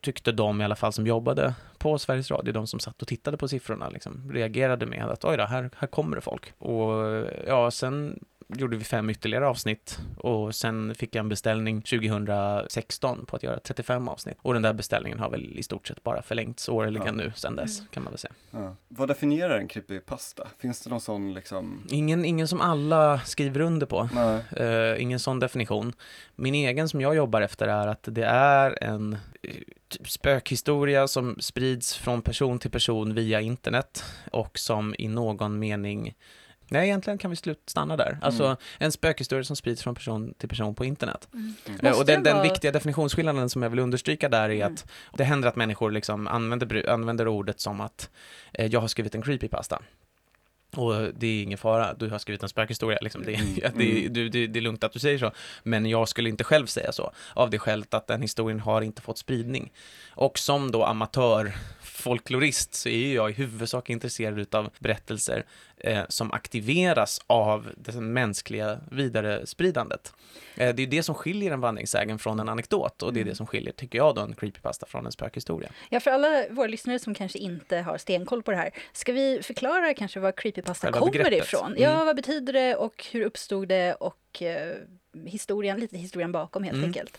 Tyckte 0.00 0.32
de 0.32 0.60
i 0.60 0.64
alla 0.64 0.76
fall 0.76 0.92
som 0.92 1.06
jobbade 1.06 1.54
på 1.78 1.98
Sveriges 1.98 2.30
Radio, 2.30 2.52
de 2.52 2.66
som 2.66 2.80
satt 2.80 3.02
och 3.02 3.08
tittade 3.08 3.36
på 3.36 3.48
siffrorna, 3.48 3.88
liksom, 3.88 4.32
reagerade 4.32 4.86
med 4.86 5.04
att 5.04 5.24
oj 5.24 5.36
då, 5.36 5.44
här, 5.44 5.70
här 5.76 5.88
kommer 5.88 6.16
det 6.16 6.22
folk. 6.22 6.52
Och 6.58 7.26
ja, 7.46 7.70
sen 7.70 8.24
gjorde 8.48 8.76
vi 8.76 8.84
fem 8.84 9.10
ytterligare 9.10 9.46
avsnitt 9.48 9.98
och 10.16 10.54
sen 10.54 10.94
fick 10.94 11.14
jag 11.14 11.20
en 11.20 11.28
beställning 11.28 11.82
2016 11.82 13.26
på 13.26 13.36
att 13.36 13.42
göra 13.42 13.58
35 13.60 14.08
avsnitt. 14.08 14.36
Och 14.42 14.52
den 14.54 14.62
där 14.62 14.72
beställningen 14.72 15.18
har 15.18 15.30
väl 15.30 15.58
i 15.58 15.62
stort 15.62 15.86
sett 15.88 16.02
bara 16.02 16.22
förlängts 16.22 16.68
årligen 16.68 17.06
Ja. 17.06 17.12
nu 17.12 17.32
sen 17.36 17.56
dess, 17.56 17.78
Mm. 17.78 17.88
kan 17.90 18.02
man 18.04 18.12
väl 18.12 18.18
säga. 18.18 18.32
Ja. 18.50 18.76
Vad 18.88 19.08
definierar 19.08 19.58
en 19.58 19.68
creepypasta? 19.68 20.48
Finns 20.58 20.80
det 20.84 20.90
någon 20.90 21.00
sån 21.00 21.34
liksom? 21.34 21.86
Ingen, 21.90 22.24
ingen 22.24 22.48
som 22.48 22.60
alla 22.60 23.20
skriver 23.20 23.60
under 23.60 23.86
på. 23.86 24.08
Nej. 24.14 24.40
Eh, 24.66 25.02
ingen 25.02 25.18
sån 25.20 25.40
definition. 25.40 25.92
Min 26.36 26.54
egen 26.54 26.88
som 26.88 27.00
jag 27.00 27.14
jobbar 27.16 27.40
efter 27.40 27.68
är 27.68 27.86
att 27.86 28.02
det 28.10 28.24
är 28.26 28.84
en 28.84 29.12
eh, 29.42 29.50
typ 29.88 30.10
spökhistoria 30.10 31.08
som 31.08 31.36
sprids 31.40 31.96
från 31.96 32.22
person 32.22 32.58
till 32.58 32.70
person 32.70 33.14
via 33.14 33.40
internet 33.40 34.04
och 34.32 34.58
som 34.58 34.94
i 34.98 35.08
någon 35.08 35.58
mening 35.58 36.14
Nej, 36.74 36.88
egentligen 36.88 37.18
kan 37.18 37.30
vi 37.30 37.36
slut 37.36 37.62
stanna 37.66 37.96
där. 37.96 38.18
Alltså 38.22 38.44
Mm. 38.44 38.56
en 38.78 38.92
spökhistoria 38.92 39.44
som 39.44 39.56
sprids 39.56 39.82
från 39.82 39.94
person 39.94 40.34
till 40.38 40.48
person 40.48 40.74
på 40.74 40.84
internet. 40.84 41.28
Mm. 41.34 41.54
Eh, 41.82 41.98
Och 41.98 42.06
den, 42.06 42.22
det 42.22 42.30
den 42.30 42.36
vara- 42.36 42.48
viktiga 42.52 42.72
definitionsskillnaden 42.72 43.50
som 43.50 43.62
jag 43.62 43.70
vill 43.70 43.78
understryka 43.78 44.28
där 44.28 44.50
är 44.50 44.54
Mm. 44.54 44.72
att 44.74 44.86
det 45.16 45.24
händer 45.24 45.48
att 45.48 45.56
människor 45.56 45.90
liksom 45.90 46.26
använder, 46.28 46.88
använder 46.90 47.28
ordet 47.28 47.60
som 47.60 47.80
att 47.80 48.10
eh, 48.52 48.66
jag 48.66 48.80
har 48.80 48.88
skrivit 48.88 49.14
en 49.14 49.22
creepypasta. 49.22 49.82
Och 50.76 50.94
det 51.18 51.26
är 51.26 51.42
ingen 51.42 51.58
fara, 51.58 51.94
du 51.94 52.08
har 52.10 52.18
skrivit 52.18 52.42
en 52.42 52.48
spökhistoria, 52.48 52.98
liksom. 53.02 53.22
det, 53.24 53.34
Mm. 53.34 53.54
det, 53.78 54.08
du, 54.08 54.28
det, 54.28 54.46
det 54.46 54.58
är 54.58 54.60
lugnt 54.60 54.84
att 54.84 54.92
du 54.92 54.98
säger 54.98 55.18
så. 55.18 55.32
Men 55.62 55.86
jag 55.86 56.08
skulle 56.08 56.28
inte 56.28 56.44
själv 56.44 56.66
säga 56.66 56.92
så, 56.92 57.12
av 57.34 57.50
det 57.50 57.58
skälet 57.58 57.94
att 57.94 58.06
den 58.06 58.22
historien 58.22 58.60
har 58.60 58.82
inte 58.82 59.02
fått 59.02 59.18
spridning. 59.18 59.72
Och 60.10 60.38
som 60.38 60.70
då 60.70 60.84
amatör 60.84 61.52
folklorist 61.82 62.74
så 62.74 62.88
är 62.88 63.14
jag 63.14 63.30
i 63.30 63.32
huvudsak 63.32 63.90
intresserad 63.90 64.54
av 64.54 64.70
berättelser 64.78 65.44
eh, 65.84 66.02
som 66.08 66.32
aktiveras 66.32 67.20
av 67.26 67.68
det 67.76 67.92
mänskliga 67.94 68.78
vidarespridandet. 68.90 70.12
Eh, 70.56 70.74
det 70.74 70.82
är 70.82 70.86
det 70.86 71.02
som 71.02 71.14
skiljer 71.14 71.52
en 71.52 71.60
vandringssägen 71.60 72.18
från 72.18 72.40
en 72.40 72.48
anekdot 72.48 73.02
och 73.02 73.12
det 73.12 73.18
är 73.18 73.22
Mm. 73.22 73.30
det 73.32 73.36
som 73.36 73.46
skiljer, 73.46 73.72
tycker 73.72 73.98
jag, 73.98 74.14
då 74.14 74.20
en 74.22 74.34
creepypasta 74.34 74.86
från 74.86 75.06
en 75.06 75.12
spökhistoria. 75.12 75.70
Ja, 75.90 76.00
för 76.00 76.10
alla 76.10 76.44
våra 76.50 76.66
lyssnare 76.66 76.98
som 76.98 77.14
kanske 77.14 77.38
inte 77.38 77.78
har 77.78 77.98
stenkoll 77.98 78.42
på 78.42 78.50
det 78.50 78.56
här, 78.56 78.70
ska 78.92 79.12
vi 79.12 79.40
förklara 79.42 79.94
kanske 79.94 80.20
vad 80.20 80.36
creepypasta 80.36 80.86
Själva 80.86 80.98
kommer 80.98 81.12
begreppet. 81.12 81.44
ifrån? 81.46 81.66
Mm. 81.66 81.82
Ja, 81.82 82.04
vad 82.04 82.16
betyder 82.16 82.52
det 82.52 82.74
och 82.76 83.06
hur 83.12 83.24
uppstod 83.24 83.68
det 83.68 83.94
och 83.94 84.42
eh, 84.42 84.74
historien, 85.24 85.80
lite 85.80 85.98
historien 85.98 86.32
bakom 86.32 86.62
helt 86.62 86.74
Mm. 86.74 86.86
enkelt. 86.88 87.18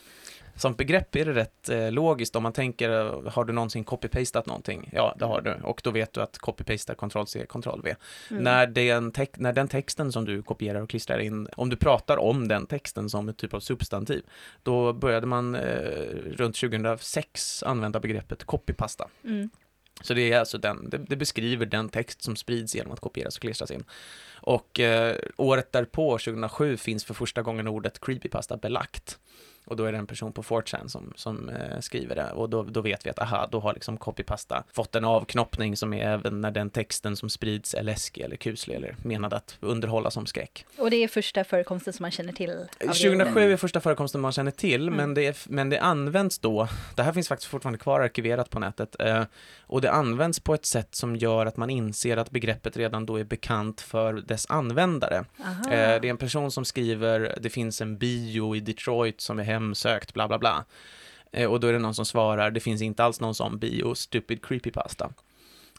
Som 0.55 0.74
begrepp 0.74 1.15
är 1.15 1.25
det 1.25 1.33
rätt 1.33 1.69
eh, 1.69 1.91
logiskt 1.91 2.35
om 2.35 2.43
man 2.43 2.53
tänker, 2.53 2.89
eh, 2.89 3.31
har 3.31 3.45
du 3.45 3.53
någonsin 3.53 3.85
copy-pastat 3.85 4.47
någonting? 4.47 4.89
Ja, 4.93 5.15
det 5.19 5.25
har 5.25 5.41
du. 5.41 5.53
Och 5.53 5.81
då 5.83 5.91
vet 5.91 6.13
du 6.13 6.21
att 6.21 6.38
copy-paste 6.38 6.91
är 6.91 6.95
Ctrl-C, 6.95 7.45
Ctrl-V. 7.50 7.95
Mm. 8.31 8.43
När, 8.43 8.67
den 8.67 9.13
när 9.38 9.53
den 9.53 9.67
texten 9.67 10.12
som 10.12 10.25
du 10.25 10.43
kopierar 10.43 10.81
och 10.81 10.89
klistrar 10.89 11.19
in, 11.19 11.47
om 11.55 11.69
du 11.69 11.75
pratar 11.75 12.17
om 12.17 12.47
den 12.47 12.65
texten 12.65 13.09
som 13.09 13.29
ett 13.29 13.38
typ 13.38 13.53
av 13.53 13.59
substantiv, 13.59 14.24
då 14.63 14.93
började 14.93 15.27
man 15.27 15.55
eh, 15.55 15.62
runt 16.25 16.55
2006 16.55 17.63
använda 17.63 18.00
begreppet 18.00 18.43
copypasta. 18.43 19.07
Mm. 19.24 19.50
Så 20.01 20.13
det 20.13 20.31
är 20.31 20.39
alltså 20.39 20.57
den, 20.57 20.89
det, 20.89 20.97
det 20.97 21.15
beskriver 21.15 21.65
den 21.65 21.89
text 21.89 22.24
som 22.24 22.35
sprids 22.35 22.75
genom 22.75 22.91
att 22.91 23.00
kopieras 23.00 23.35
och 23.35 23.41
klistras 23.41 23.71
in. 23.71 23.83
Och 24.41 24.79
eh, 24.79 25.15
året 25.38 25.71
därpå, 25.71 26.17
2007, 26.17 26.77
finns 26.77 27.05
för 27.05 27.13
första 27.13 27.41
gången 27.41 27.67
ordet 27.67 28.00
creepypasta 28.00 28.57
belagt. 28.57 29.19
Och 29.65 29.75
då 29.75 29.84
är 29.86 29.91
det 29.91 29.98
en 29.98 30.07
person 30.07 30.34
på 30.34 30.43
4chan 30.43 30.88
som, 30.88 31.13
som 31.15 31.50
eh, 31.50 31.79
skriver 31.79 32.15
det 32.15 32.31
och 32.31 32.50
då, 32.50 32.63
då 32.63 32.81
vet 32.81 33.05
vi 33.05 33.10
att 33.10 33.19
aha, 33.19 33.48
då 33.51 33.60
har 33.60 33.74
liksom 33.74 33.98
copypasta 33.98 34.63
fått 34.74 34.95
en 34.95 35.05
avknoppning 35.05 35.77
som 35.77 35.93
är 35.93 36.05
även 36.07 36.41
när 36.41 36.51
den 36.51 36.69
texten 36.69 37.15
som 37.15 37.29
sprids 37.29 37.74
är 37.74 37.84
läskig 37.84 38.22
eller 38.22 38.36
kuslig 38.36 38.75
eller 38.75 38.95
menad 39.03 39.34
att 39.34 39.57
underhålla 39.60 40.12
som 40.12 40.25
skräck. 40.25 40.65
Och 40.77 40.89
det 40.89 41.03
är 41.03 41.07
första 41.07 41.43
förekomsten 41.43 41.93
som 41.93 42.03
man 42.03 42.12
känner 42.12 42.34
till. 42.34 42.50
av 42.51 42.57
det 42.79 42.86
2007 42.86 43.31
ordet. 43.31 43.53
är 43.53 43.57
första 43.57 43.81
förekomsten 43.81 44.22
man 44.22 44.31
känner 44.31 44.51
till, 44.51 44.81
Mm. 44.88 44.95
men, 44.98 45.13
det 45.13 45.25
är, 45.25 45.36
men 45.45 45.69
det 45.69 45.79
används 45.79 46.39
då, 46.39 46.67
det 46.95 47.03
här 47.03 47.13
finns 47.13 47.27
faktiskt 47.27 47.50
fortfarande 47.51 47.79
kvar 47.79 48.00
arkiverat 48.00 48.50
på 48.50 48.60
nätet, 48.60 48.95
eh, 49.00 49.24
och 49.60 49.81
det 49.81 49.91
används 49.91 50.39
på 50.39 50.53
ett 50.53 50.65
sätt 50.65 50.95
som 50.95 51.15
gör 51.15 51.45
att 51.45 51.57
man 51.57 51.69
inser 51.69 52.17
att 52.17 52.31
begreppet 52.31 52.77
redan 52.77 53.05
då 53.05 53.19
är 53.19 53.24
bekant 53.24 53.81
för 53.81 54.13
dess 54.13 54.45
användare. 54.50 55.25
Eh, 55.45 55.62
det 55.69 55.75
är 55.75 56.05
en 56.05 56.17
person 56.17 56.51
som 56.51 56.65
skriver, 56.65 57.38
det 57.41 57.50
finns 57.50 57.81
en 57.81 57.98
bio 57.98 58.55
i 58.55 58.60
Detroit 58.60 59.22
som 59.22 59.39
är 59.39 59.43
hemsökt, 59.55 60.13
bla 60.13 60.27
bla 60.27 60.39
bla. 60.39 60.65
Eh, 61.31 61.51
och 61.51 61.59
då 61.59 61.67
är 61.67 61.74
det 61.74 61.79
någon 61.79 61.95
som 61.95 62.05
svarar, 62.05 62.51
det 62.51 62.59
finns 62.59 62.81
inte 62.81 63.03
alls 63.03 63.19
någon 63.19 63.35
sån 63.35 63.57
bio, 63.57 63.95
stupid 63.95 64.45
creepypasta. 64.45 65.09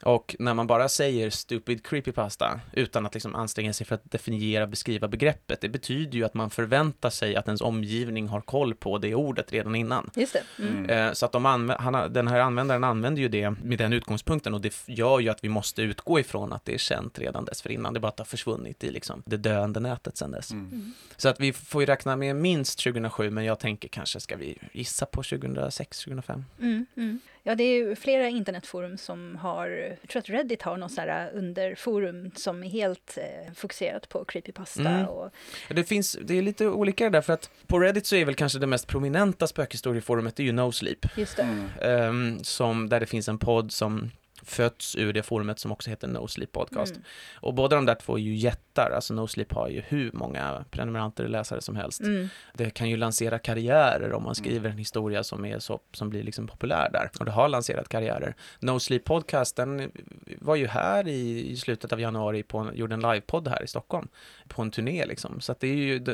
Och 0.02 0.36
när 0.38 0.54
man 0.54 0.66
bara 0.66 0.88
säger 0.88 1.30
stupid 1.30 1.86
creepypasta 1.86 2.60
utan 2.72 3.06
att 3.06 3.14
liksom 3.14 3.34
anstränga 3.34 3.72
sig 3.72 3.86
för 3.86 3.94
att 3.94 4.10
definiera, 4.10 4.66
beskriva 4.66 5.08
begreppet, 5.08 5.60
det 5.60 5.68
betyder 5.68 6.18
ju 6.18 6.24
att 6.24 6.34
man 6.34 6.50
förväntar 6.50 7.10
sig 7.10 7.36
att 7.36 7.46
ens 7.46 7.60
omgivning 7.60 8.28
har 8.28 8.40
koll 8.40 8.74
på 8.74 8.98
det 8.98 9.14
ordet 9.14 9.52
redan 9.52 9.74
innan. 9.74 10.10
Just 10.14 10.32
det. 10.32 10.62
Mm. 10.62 10.76
Mm. 10.84 10.90
Eh, 11.08 11.12
Så 11.12 11.26
att 11.26 11.32
de 11.32 11.46
anv- 11.46 11.76
han, 11.78 12.12
den 12.12 12.28
här 12.28 12.40
användaren 12.40 12.84
använder 12.84 13.22
ju 13.22 13.28
det 13.28 13.50
med 13.50 13.78
den 13.78 13.92
utgångspunkten 13.92 14.54
och 14.54 14.60
det 14.60 14.74
gör 14.86 15.20
ju 15.20 15.28
att 15.28 15.44
vi 15.44 15.48
måste 15.48 15.82
utgå 15.82 16.20
ifrån 16.20 16.52
att 16.52 16.64
det 16.64 16.74
är 16.74 16.78
känt 16.78 17.18
redan 17.18 17.44
dessförinnan. 17.44 17.92
Det 17.94 17.98
är 17.98 18.00
bara 18.00 18.08
att 18.08 18.16
det 18.16 18.20
har 18.20 18.26
försvunnit 18.26 18.84
i 18.84 18.90
liksom 18.90 19.22
det 19.26 19.36
döende 19.36 19.80
nätet 19.80 20.16
sedan 20.16 20.30
dess. 20.30 20.50
Mm. 20.50 20.66
Mm. 20.72 20.92
Så 21.16 21.28
att 21.28 21.40
vi 21.40 21.52
får 21.52 21.82
ju 21.82 21.86
räkna 21.86 22.16
med 22.16 22.36
minst 22.36 22.78
2007, 22.78 23.30
men 23.30 23.44
jag 23.44 23.58
tänker 23.58 23.88
kanske 23.88 24.20
ska 24.20 24.36
vi 24.36 24.58
gissa 24.72 25.06
på 25.06 25.22
2006, 25.22 26.00
2005. 26.04 26.44
Mm, 26.60 26.86
mm. 26.96 27.20
Ja, 27.48 27.54
det 27.54 27.64
är 27.64 27.74
ju 27.76 27.96
flera 27.96 28.28
internetforum 28.28 28.98
som 28.98 29.36
har, 29.36 29.68
jag 30.00 30.08
tror 30.10 30.20
att 30.20 30.28
Reddit 30.28 30.62
har 30.62 30.76
något 30.76 30.92
sådär 30.92 31.30
äh, 31.34 31.38
underforum 31.38 32.30
som 32.34 32.64
är 32.64 32.68
helt 32.68 33.18
eh, 33.18 33.52
fokuserat 33.54 34.08
på 34.08 34.24
creepypasta 34.24 34.80
Mm. 34.88 35.06
och 35.06 35.30
Det 35.68 35.84
finns, 35.84 36.18
det 36.22 36.38
är 36.38 36.42
lite 36.42 36.66
olika 36.66 37.10
där, 37.10 37.20
för 37.20 37.32
att 37.32 37.50
på 37.66 37.78
Reddit 37.80 38.06
så 38.06 38.16
är 38.16 38.24
väl 38.24 38.34
kanske 38.34 38.58
det 38.58 38.66
mest 38.66 38.86
prominenta 38.86 39.46
spökhistorieforumet, 39.46 40.36
det 40.36 40.42
är 40.42 40.44
ju 40.44 40.52
No 40.52 40.72
Sleep. 40.72 41.06
just 41.16 41.36
det. 41.36 41.42
Mm. 41.42 41.68
Ehm, 41.82 42.44
som, 42.44 42.88
där 42.88 43.00
det 43.00 43.06
finns 43.06 43.28
en 43.28 43.38
podd 43.38 43.72
som 43.72 44.10
fötts 44.46 44.96
ur 44.96 45.12
det 45.12 45.22
forumet 45.22 45.58
som 45.58 45.72
också 45.72 45.90
heter 45.90 46.08
No 46.08 46.28
Sleep 46.28 46.52
Podcast. 46.52 46.92
Mm. 46.92 47.04
Och 47.34 47.54
båda 47.54 47.76
de 47.76 47.86
där 47.86 47.94
två 47.94 48.18
är 48.18 48.22
ju 48.22 48.34
jättar, 48.34 48.90
alltså 48.90 49.14
No 49.14 49.26
Sleep 49.26 49.52
har 49.52 49.68
ju 49.68 49.80
hur 49.80 50.10
många 50.12 50.64
prenumeranter 50.70 51.24
och 51.24 51.30
läsare 51.30 51.60
som 51.60 51.76
helst. 51.76 52.00
Mm. 52.00 52.28
Det 52.54 52.70
kan 52.70 52.90
ju 52.90 52.96
lansera 52.96 53.38
karriärer 53.38 54.12
om 54.12 54.22
man 54.22 54.34
skriver 54.34 54.70
en 54.70 54.78
historia 54.78 55.24
som, 55.24 55.44
är 55.44 55.58
så, 55.58 55.80
som 55.92 56.10
blir 56.10 56.22
liksom 56.22 56.46
populär 56.46 56.90
där. 56.92 57.10
Och 57.18 57.24
det 57.24 57.30
har 57.30 57.48
lanserat 57.48 57.88
karriärer. 57.88 58.34
No 58.60 58.78
Sleep 58.78 59.04
Podcast, 59.04 59.56
den 59.56 59.92
var 60.40 60.56
ju 60.56 60.66
här 60.66 61.08
i, 61.08 61.50
i 61.50 61.56
slutet 61.56 61.92
av 61.92 62.00
januari, 62.00 62.42
på 62.42 62.70
gjorde 62.74 62.94
en 62.94 63.00
livepodd 63.00 63.48
här 63.48 63.62
i 63.62 63.66
Stockholm. 63.66 64.08
På 64.48 64.62
en 64.62 64.70
turné 64.70 65.06
liksom. 65.06 65.40
Så 65.40 65.52
att 65.52 65.60
det 65.60 65.68
är 65.68 65.74
ju, 65.74 66.04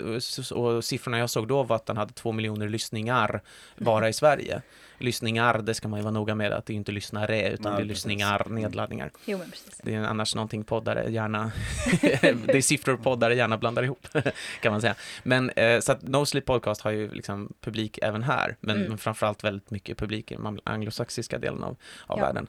och 0.55 0.85
siffrorna 0.85 1.19
jag 1.19 1.31
såg 1.31 1.49
då 1.49 1.63
var 1.63 1.77
att 1.77 1.87
den 1.87 1.97
hade 1.97 2.13
två 2.13 2.33
miljoner 2.33 2.69
lyssningar 2.69 3.43
bara 3.79 4.09
i 4.09 4.13
Sverige. 4.13 4.63
Lyssningar, 4.99 5.59
det 5.59 5.75
ska 5.75 5.89
man 5.89 5.99
ju 5.99 6.03
vara 6.03 6.13
noga 6.13 6.35
med 6.35 6.53
att 6.53 6.67
det 6.67 6.73
är 6.73 6.75
inte 6.75 6.93
lyssnare, 6.93 7.51
utan 7.51 7.73
Nej, 7.73 7.81
det 7.81 7.85
är 7.85 7.89
precis. 7.89 7.89
lyssningar, 7.89 8.43
Mm. 8.47 8.63
nedladdningar. 8.63 9.11
Jo, 9.25 9.39
men 9.39 9.51
precis. 9.51 9.81
Det 9.85 9.95
är 9.95 10.01
annars 10.03 10.35
någonting 10.35 10.65
poddare 10.65 11.11
gärna, 11.11 11.53
det 12.01 12.57
är 12.57 12.61
siffror 12.63 12.97
poddare 12.97 13.35
gärna 13.35 13.59
blandar 13.59 13.83
ihop, 13.83 14.07
kan 14.63 14.73
man 14.73 14.81
säga. 14.81 14.95
Men 15.23 15.51
eh, 15.51 15.81
så 15.81 15.93
att 15.93 16.03
No 16.03 16.27
Sleep 16.27 16.45
Podcast 16.47 16.81
har 16.81 16.91
ju 16.91 17.11
liksom 17.13 17.53
publik 17.61 17.99
även 18.03 18.23
här, 18.23 18.57
men, 18.61 18.77
Mm. 18.77 18.89
men 18.89 18.99
framförallt 18.99 19.45
väldigt 19.45 19.71
mycket 19.71 19.99
publik 19.99 20.33
i 20.33 20.35
den 20.35 20.59
anglosaxiska 20.65 21.39
delen 21.39 21.63
av, 21.63 21.77
av 22.07 22.19
Ja. 22.19 22.25
världen. 22.27 22.47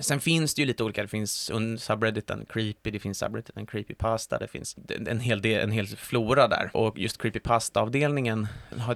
Sen 0.00 0.20
finns 0.20 0.54
det 0.54 0.62
ju 0.62 0.66
lite 0.66 0.84
olika, 0.84 1.02
det 1.02 1.08
finns 1.08 1.50
subredditen 1.78 2.46
creepy, 2.48 2.90
det 2.90 2.98
finns 3.00 3.18
subredditen 3.18 3.66
creepypasta, 3.66 4.38
det 4.38 4.48
finns 4.48 4.76
en 5.06 5.20
hel, 5.26 5.42
del, 5.42 5.60
en 5.60 5.70
hel 5.70 5.86
flora 5.86 6.48
där. 6.48 6.70
Och 6.74 6.98
just 6.98 7.22
creepypasta-avdelningen 7.22 8.46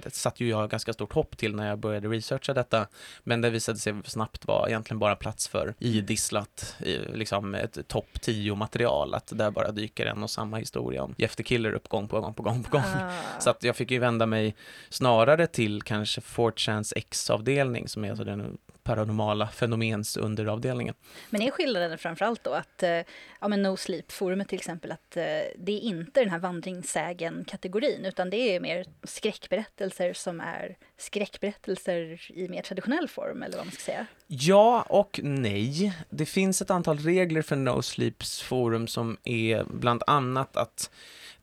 satte 0.07 0.43
ju 0.43 0.49
jag 0.49 0.69
ganska 0.69 0.93
stort 0.93 1.13
hopp 1.13 1.37
till 1.37 1.55
när 1.55 1.67
jag 1.67 1.79
började 1.79 2.07
researcha 2.07 2.53
detta, 2.53 2.87
men 3.23 3.41
det 3.41 3.49
visade 3.49 3.79
sig 3.79 3.93
snabbt 4.05 4.45
vara 4.45 4.69
egentligen 4.69 4.99
bara 4.99 5.15
plats 5.15 5.47
för 5.47 5.73
idisslat, 5.79 6.75
liksom 7.13 7.55
ett 7.55 7.87
topp 7.87 8.09
10-material, 8.21 9.13
att 9.13 9.31
där 9.35 9.51
bara 9.51 9.71
dyker 9.71 10.05
en 10.05 10.23
och 10.23 10.29
samma 10.29 10.57
historia 10.57 11.03
om 11.03 11.15
Jeff 11.17 11.35
the 11.35 11.43
Killer 11.43 11.73
upp 11.73 11.87
gång 11.87 12.07
på 12.07 12.21
gång 12.21 12.33
på 12.33 12.43
gång 12.43 12.63
på 12.63 12.71
gång. 12.71 12.81
Ah. 12.81 13.11
Så 13.39 13.49
att 13.49 13.63
jag 13.63 13.75
fick 13.75 13.91
ju 13.91 13.99
vända 13.99 14.25
mig 14.25 14.55
snarare 14.89 15.47
till 15.47 15.81
kanske 15.81 16.21
4chans 16.21 16.93
X-avdelning 16.95 17.87
som 17.87 18.05
är 18.05 18.09
alltså 18.09 18.23
den 18.23 18.57
paranormala 18.83 19.47
fenomens 19.47 20.17
underavdelningen. 20.17 20.95
Men 21.29 21.41
är 21.41 21.51
skillnaden 21.51 21.97
framförallt 21.97 22.43
då 22.43 22.53
att, 22.53 22.83
eh, 22.83 23.01
ja 23.39 23.47
men 23.47 23.61
No 23.61 23.77
Sleep-forumet 23.77 24.47
till 24.47 24.57
exempel, 24.57 24.91
att 24.91 25.17
eh, 25.17 25.23
det 25.57 25.71
är 25.71 25.79
inte 25.79 26.19
den 26.19 26.29
här 26.29 26.39
vandringssägen-kategorin, 26.39 28.05
utan 28.05 28.29
det 28.29 28.55
är 28.55 28.59
mer 28.59 28.85
skräckberättelser 29.03 30.13
som 30.13 30.41
är 30.41 30.77
skräckberättelser 30.97 32.31
i 32.31 32.47
mer 32.47 32.61
traditionell 32.61 33.07
form, 33.07 33.43
eller 33.43 33.57
vad 33.57 33.65
man 33.65 33.71
ska 33.71 33.81
säga. 33.81 34.05
Ja 34.27 34.81
och 34.81 35.19
nej. 35.23 35.93
Det 36.09 36.25
finns 36.25 36.61
ett 36.61 36.71
antal 36.71 36.97
regler 36.97 37.41
för 37.41 37.55
No 37.55 37.81
Sleeps 37.81 38.41
forum 38.41 38.87
som 38.87 39.17
är 39.23 39.63
bland 39.63 40.03
annat 40.07 40.57
att 40.57 40.91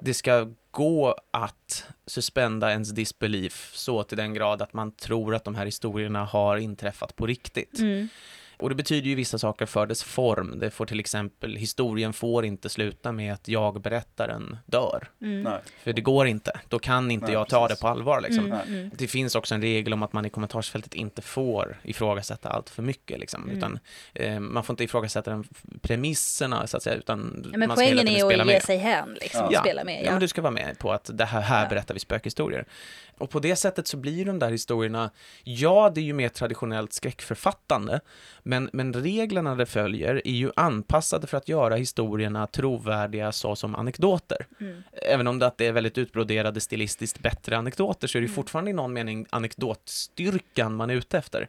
det 0.00 0.14
ska 0.14 0.48
gå 0.70 1.16
att 1.30 1.84
suspenda 2.06 2.70
ens 2.70 2.90
disbelief 2.90 3.72
så 3.74 4.02
till 4.02 4.16
den 4.16 4.34
grad 4.34 4.62
att 4.62 4.72
man 4.72 4.92
tror 4.92 5.34
att 5.34 5.44
de 5.44 5.54
här 5.54 5.64
historierna 5.64 6.24
har 6.24 6.56
inträffat 6.56 7.16
på 7.16 7.26
riktigt. 7.26 7.78
Mm. 7.78 8.08
Och 8.58 8.68
det 8.68 8.74
betyder 8.74 9.08
ju 9.08 9.14
vissa 9.14 9.38
saker 9.38 9.66
för 9.66 9.86
dess 9.86 10.02
form. 10.02 10.58
Det 10.58 10.70
får 10.70 10.86
till 10.86 11.00
exempel, 11.00 11.56
historien 11.56 12.12
får 12.12 12.44
inte 12.44 12.68
sluta 12.68 13.12
med 13.12 13.32
att 13.32 13.48
jag-berättaren 13.48 14.56
dör. 14.66 15.08
Mm. 15.22 15.42
Nej. 15.42 15.58
För 15.82 15.92
det 15.92 16.00
går 16.00 16.26
inte. 16.26 16.60
Då 16.68 16.78
kan 16.78 17.10
inte 17.10 17.26
Nej, 17.26 17.32
jag 17.34 17.48
ta 17.48 17.66
precis. 17.66 17.78
det 17.78 17.82
på 17.82 17.88
allvar 17.88 18.20
liksom. 18.20 18.46
Mm, 18.46 18.58
mm. 18.68 18.90
Det 18.94 19.06
finns 19.06 19.34
också 19.34 19.54
en 19.54 19.62
regel 19.62 19.92
om 19.92 20.02
att 20.02 20.12
man 20.12 20.24
i 20.24 20.30
kommentarsfältet 20.30 20.94
inte 20.94 21.22
får 21.22 21.76
ifrågasätta 21.82 22.48
allt 22.48 22.70
för 22.70 22.82
mycket. 22.82 23.20
Liksom. 23.20 23.42
Mm. 23.44 23.56
Utan, 23.56 23.78
eh, 24.14 24.40
man 24.40 24.64
får 24.64 24.72
inte 24.72 24.84
ifrågasätta 24.84 25.30
den 25.30 25.44
premisserna, 25.82 26.66
så 26.66 26.76
att 26.76 26.82
säga, 26.82 26.96
utan 26.96 27.40
Ja, 27.52 27.58
men 27.58 27.68
man 27.68 27.74
poängen 27.76 27.98
är 28.08 28.14
spela 28.18 28.42
att 28.42 28.48
ge 28.48 28.54
med. 28.54 28.62
sig 28.62 28.76
hän, 28.78 29.14
liksom, 29.20 29.48
Ja. 29.50 29.58
och 29.60 29.64
spela 29.66 29.84
med. 29.84 30.00
Ja, 30.00 30.04
Ja. 30.04 30.10
men 30.10 30.20
du 30.20 30.28
ska 30.28 30.42
vara 30.42 30.50
med 30.50 30.78
på 30.78 30.92
att 30.92 31.10
det 31.12 31.24
här, 31.24 31.40
här 31.40 31.62
Ja. 31.62 31.68
berättar 31.68 31.94
vi 31.94 32.00
spökhistorier. 32.00 32.64
Och 33.18 33.30
på 33.30 33.38
det 33.40 33.56
sättet 33.56 33.86
så 33.86 33.96
blir 33.96 34.24
de 34.24 34.38
där 34.38 34.50
historierna, 34.50 35.10
ja, 35.44 35.90
det 35.94 36.00
är 36.00 36.04
ju 36.04 36.12
mer 36.12 36.28
traditionellt 36.28 36.92
skräckförfattande, 36.92 38.00
Men, 38.42 38.70
men 38.72 38.94
reglerna 38.94 39.54
det 39.54 39.66
följer 39.66 40.22
är 40.24 40.32
ju 40.32 40.50
anpassade 40.56 41.26
för 41.26 41.36
att 41.36 41.48
göra 41.48 41.76
historierna 41.76 42.46
trovärdiga 42.46 43.32
så 43.32 43.56
som 43.56 43.74
anekdoter. 43.74 44.46
Mm. 44.60 44.82
Även 44.92 45.26
om 45.26 45.38
det, 45.38 45.46
att 45.46 45.58
det 45.58 45.66
är 45.66 45.72
väldigt 45.72 45.98
utbroderade, 45.98 46.60
stilistiskt 46.60 47.18
bättre 47.18 47.56
anekdoter 47.56 48.08
så 48.08 48.18
är 48.18 48.22
det 48.22 48.26
Mm. 48.26 48.34
fortfarande 48.34 48.70
i 48.70 48.74
någon 48.74 48.92
mening 48.92 49.26
anekdotstyrkan 49.30 50.74
man 50.74 50.90
är 50.90 50.94
ute 50.94 51.18
efter. 51.18 51.48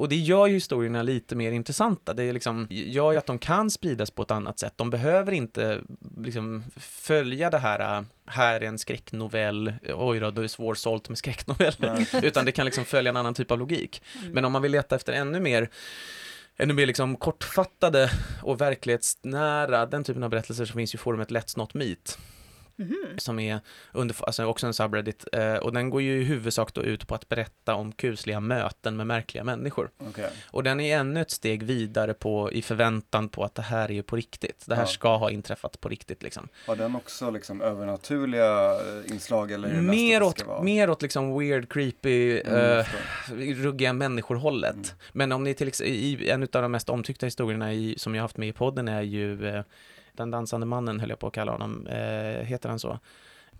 Och 0.00 0.08
det 0.08 0.16
gör 0.16 0.46
ju 0.46 0.54
historierna 0.54 1.02
lite 1.02 1.36
mer 1.36 1.52
intressanta. 1.52 2.14
Det 2.14 2.22
är 2.22 2.32
liksom, 2.32 2.66
gör 2.70 3.12
ju 3.12 3.18
att 3.18 3.26
de 3.26 3.38
kan 3.38 3.70
spridas 3.70 4.10
på 4.10 4.22
ett 4.22 4.30
annat 4.30 4.58
sätt. 4.58 4.72
De 4.76 4.90
behöver 4.90 5.32
inte 5.32 5.80
liksom 6.18 6.64
följa 6.76 7.50
det 7.50 7.58
här, 7.58 7.98
äh, 7.98 8.04
här 8.26 8.60
är 8.60 8.66
en 8.66 8.78
skräcknovell, 8.78 9.72
oj 9.88 10.20
då, 10.20 10.30
det 10.30 10.42
är 10.42 10.48
svårsålt 10.48 11.08
med 11.08 11.18
skräcknoveller. 11.18 12.06
Nej. 12.12 12.24
Utan 12.26 12.44
det 12.44 12.52
kan 12.52 12.64
liksom 12.64 12.84
följa 12.84 13.10
en 13.10 13.16
annan 13.16 13.34
typ 13.34 13.50
av 13.50 13.58
logik. 13.58 14.02
Mm. 14.20 14.32
Men 14.32 14.44
om 14.44 14.52
man 14.52 14.62
vill 14.62 14.72
leta 14.72 14.96
efter 14.96 15.12
ännu 15.12 15.40
mer 15.40 15.68
ännu 16.56 16.74
mer 16.74 16.86
liksom 16.86 17.16
kortfattade 17.16 18.10
och 18.42 18.60
verklighetsnära, 18.60 19.86
den 19.86 20.04
typen 20.04 20.22
av 20.22 20.30
berättelser 20.30 20.64
så 20.64 20.72
finns 20.72 20.94
ju 20.94 20.98
forumet 20.98 21.30
Let's 21.30 21.58
Not 21.58 21.74
Meet 21.74 22.18
Mhm. 22.80 23.18
som 23.18 23.38
är 23.38 23.60
under, 23.92 24.16
alltså 24.26 24.44
också 24.44 24.66
en 24.66 24.74
subreddit 24.74 25.24
eh, 25.32 25.54
och 25.54 25.72
den 25.72 25.90
går 25.90 26.02
ju 26.02 26.20
i 26.20 26.24
huvudsak 26.24 26.74
då 26.74 26.82
ut 26.82 27.06
på 27.06 27.14
att 27.14 27.28
berätta 27.28 27.74
om 27.74 27.92
kusliga 27.92 28.40
möten 28.40 28.96
med 28.96 29.06
märkliga 29.06 29.44
människor. 29.44 29.90
Okej. 29.98 30.30
Och 30.50 30.62
den 30.62 30.80
är 30.80 30.98
ännu 30.98 31.20
ett 31.20 31.30
steg 31.30 31.62
vidare 31.62 32.14
på, 32.14 32.52
i 32.52 32.62
förväntan 32.62 33.28
på 33.28 33.44
att 33.44 33.54
det 33.54 33.62
här 33.62 33.88
är 33.88 33.92
ju 33.92 34.02
på 34.02 34.16
riktigt. 34.16 34.64
Det 34.66 34.74
här 34.74 34.82
Ja. 34.82 34.86
ska 34.86 35.16
ha 35.16 35.30
inträffat 35.30 35.80
på 35.80 35.88
riktigt 35.88 36.22
liksom. 36.22 36.48
Har 36.66 36.76
den 36.76 36.96
också 36.96 37.30
liksom 37.30 37.60
övernaturliga 37.62 38.70
eh, 38.74 39.12
inslag 39.12 39.52
eller 39.52 39.68
Mer 39.80 40.22
åt, 40.22 40.46
vara... 40.46 40.62
mer 40.62 40.90
åt 40.90 41.02
liksom 41.02 41.38
weird, 41.38 41.72
creepy, 41.72 42.40
Mm, 42.40 42.78
eh, 42.78 42.86
ruggiga 43.64 43.92
människor-hållet. 43.92 44.74
Mm. 44.74 44.86
Men 45.12 45.32
om 45.32 45.44
ni 45.44 45.54
till 45.54 45.68
exempel, 45.68 45.94
i 45.94 46.30
en 46.30 46.42
av 46.42 46.48
de 46.62 46.72
mest 46.72 46.88
omtyckta 46.88 47.26
historierna 47.26 47.72
i, 47.72 47.94
som 47.98 48.14
jag 48.14 48.22
haft 48.22 48.36
med 48.36 48.48
i 48.48 48.52
podden 48.52 48.88
är 48.88 49.02
ju 49.02 49.48
eh, 49.48 49.62
Den 50.16 50.30
dansande 50.30 50.66
mannen, 50.66 51.00
höll 51.00 51.10
jag 51.10 51.18
på 51.18 51.26
att 51.26 51.32
kalla 51.34 51.52
honom. 51.52 51.86
Eh, 51.86 51.96
heter 52.44 52.68
han 52.68 52.78
så? 52.78 52.98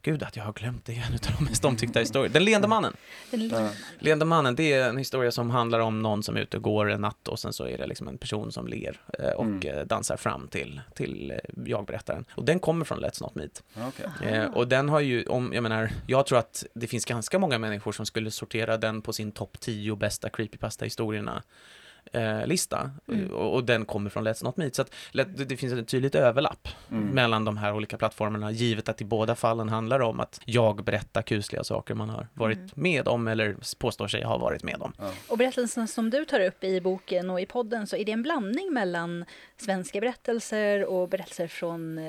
Gud 0.02 0.22
att 0.22 0.36
jag 0.36 0.44
har 0.44 0.52
glömt 0.52 0.84
det, 0.84 0.92
en 0.92 1.12
av 1.14 1.20
de 1.38 1.44
mest 1.44 1.64
omtyckta 1.64 2.00
historierna. 2.00 2.32
Den 2.32 2.44
leende 2.44 2.68
mannen. 2.68 2.96
Den. 3.30 3.68
Leende 3.98 4.24
mannen, 4.24 4.56
det 4.56 4.72
är 4.72 4.88
en 4.88 4.96
historia 4.98 5.30
som 5.30 5.50
handlar 5.50 5.80
om 5.80 6.02
någon 6.02 6.22
som 6.22 6.36
är 6.36 6.40
ute 6.40 6.56
och 6.56 6.62
går 6.62 6.90
en 6.90 7.00
natt 7.00 7.28
och 7.28 7.38
sen 7.38 7.52
så 7.52 7.66
är 7.66 7.78
det 7.78 7.86
liksom 7.86 8.08
en 8.08 8.18
person 8.18 8.52
som 8.52 8.66
ler 8.66 9.00
eh, 9.18 9.30
och 9.30 9.44
Mm. 9.44 9.68
eh, 9.78 9.84
dansar 9.86 10.16
fram 10.16 10.48
till, 10.48 10.80
till 10.94 11.30
eh, 11.30 11.36
jag-berättaren. 11.66 12.24
Och 12.34 12.44
den 12.44 12.58
kommer 12.60 12.84
från 12.84 13.00
Let's 13.04 13.22
Not 13.22 13.34
Meet. 13.34 13.62
Eh, 14.22 14.44
och 14.44 14.68
den 14.68 14.88
har 14.88 15.00
ju, 15.00 15.24
om, 15.26 15.52
jag 15.54 15.62
menar, 15.62 15.90
jag 16.06 16.26
tror 16.26 16.38
att 16.38 16.64
det 16.74 16.86
finns 16.86 17.04
ganska 17.04 17.38
många 17.38 17.58
människor 17.58 17.92
som 17.92 18.06
skulle 18.06 18.30
sortera 18.30 18.76
den 18.76 19.02
på 19.02 19.12
sin 19.12 19.32
topp 19.32 19.60
10 19.60 19.96
bästa 19.96 20.28
creepypasta-historierna 20.28 21.42
eh, 22.12 22.46
lista 22.46 22.90
Mm. 23.08 23.30
och, 23.30 23.54
och 23.54 23.64
den 23.64 23.84
kommer 23.84 24.10
från 24.10 24.28
Let's 24.28 24.44
Not 24.44 24.56
Meet. 24.56 24.74
Så 24.74 24.82
att 24.82 24.94
let, 25.10 25.36
det, 25.36 25.44
det 25.44 25.56
finns 25.56 25.72
ett 25.72 25.88
tydligt 25.88 26.14
överlapp 26.14 26.68
Mm. 26.90 27.04
mellan 27.08 27.44
de 27.44 27.56
här 27.56 27.72
olika 27.74 27.96
plattformarna, 27.98 28.50
givet 28.50 28.88
att 28.88 29.00
i 29.00 29.04
båda 29.04 29.34
fallen 29.34 29.68
handlar 29.68 30.00
om 30.00 30.20
att 30.20 30.40
jag 30.44 30.84
berättar 30.84 31.22
kusliga 31.22 31.64
saker 31.64 31.94
man 31.94 32.08
har 32.10 32.26
varit 32.34 32.58
Mm. 32.58 32.70
med 32.74 33.08
om 33.08 33.28
eller 33.28 33.56
påstår 33.78 34.08
sig 34.08 34.22
ha 34.24 34.38
varit 34.38 34.62
med 34.62 34.76
om. 34.82 34.92
Ja. 34.98 35.10
Och 35.28 35.38
berättelsen 35.38 35.88
som 35.88 36.10
du 36.10 36.24
tar 36.24 36.40
upp 36.40 36.64
i 36.64 36.80
boken 36.80 37.30
och 37.30 37.40
i 37.40 37.46
podden 37.46 37.86
så 37.86 37.96
är 37.96 38.04
det 38.04 38.12
en 38.12 38.22
blandning 38.22 38.72
mellan 38.72 39.24
svenska 39.56 40.00
berättelser 40.00 40.84
och 40.84 41.08
berättelser 41.08 41.46
från 41.46 41.98
eh, 41.98 42.04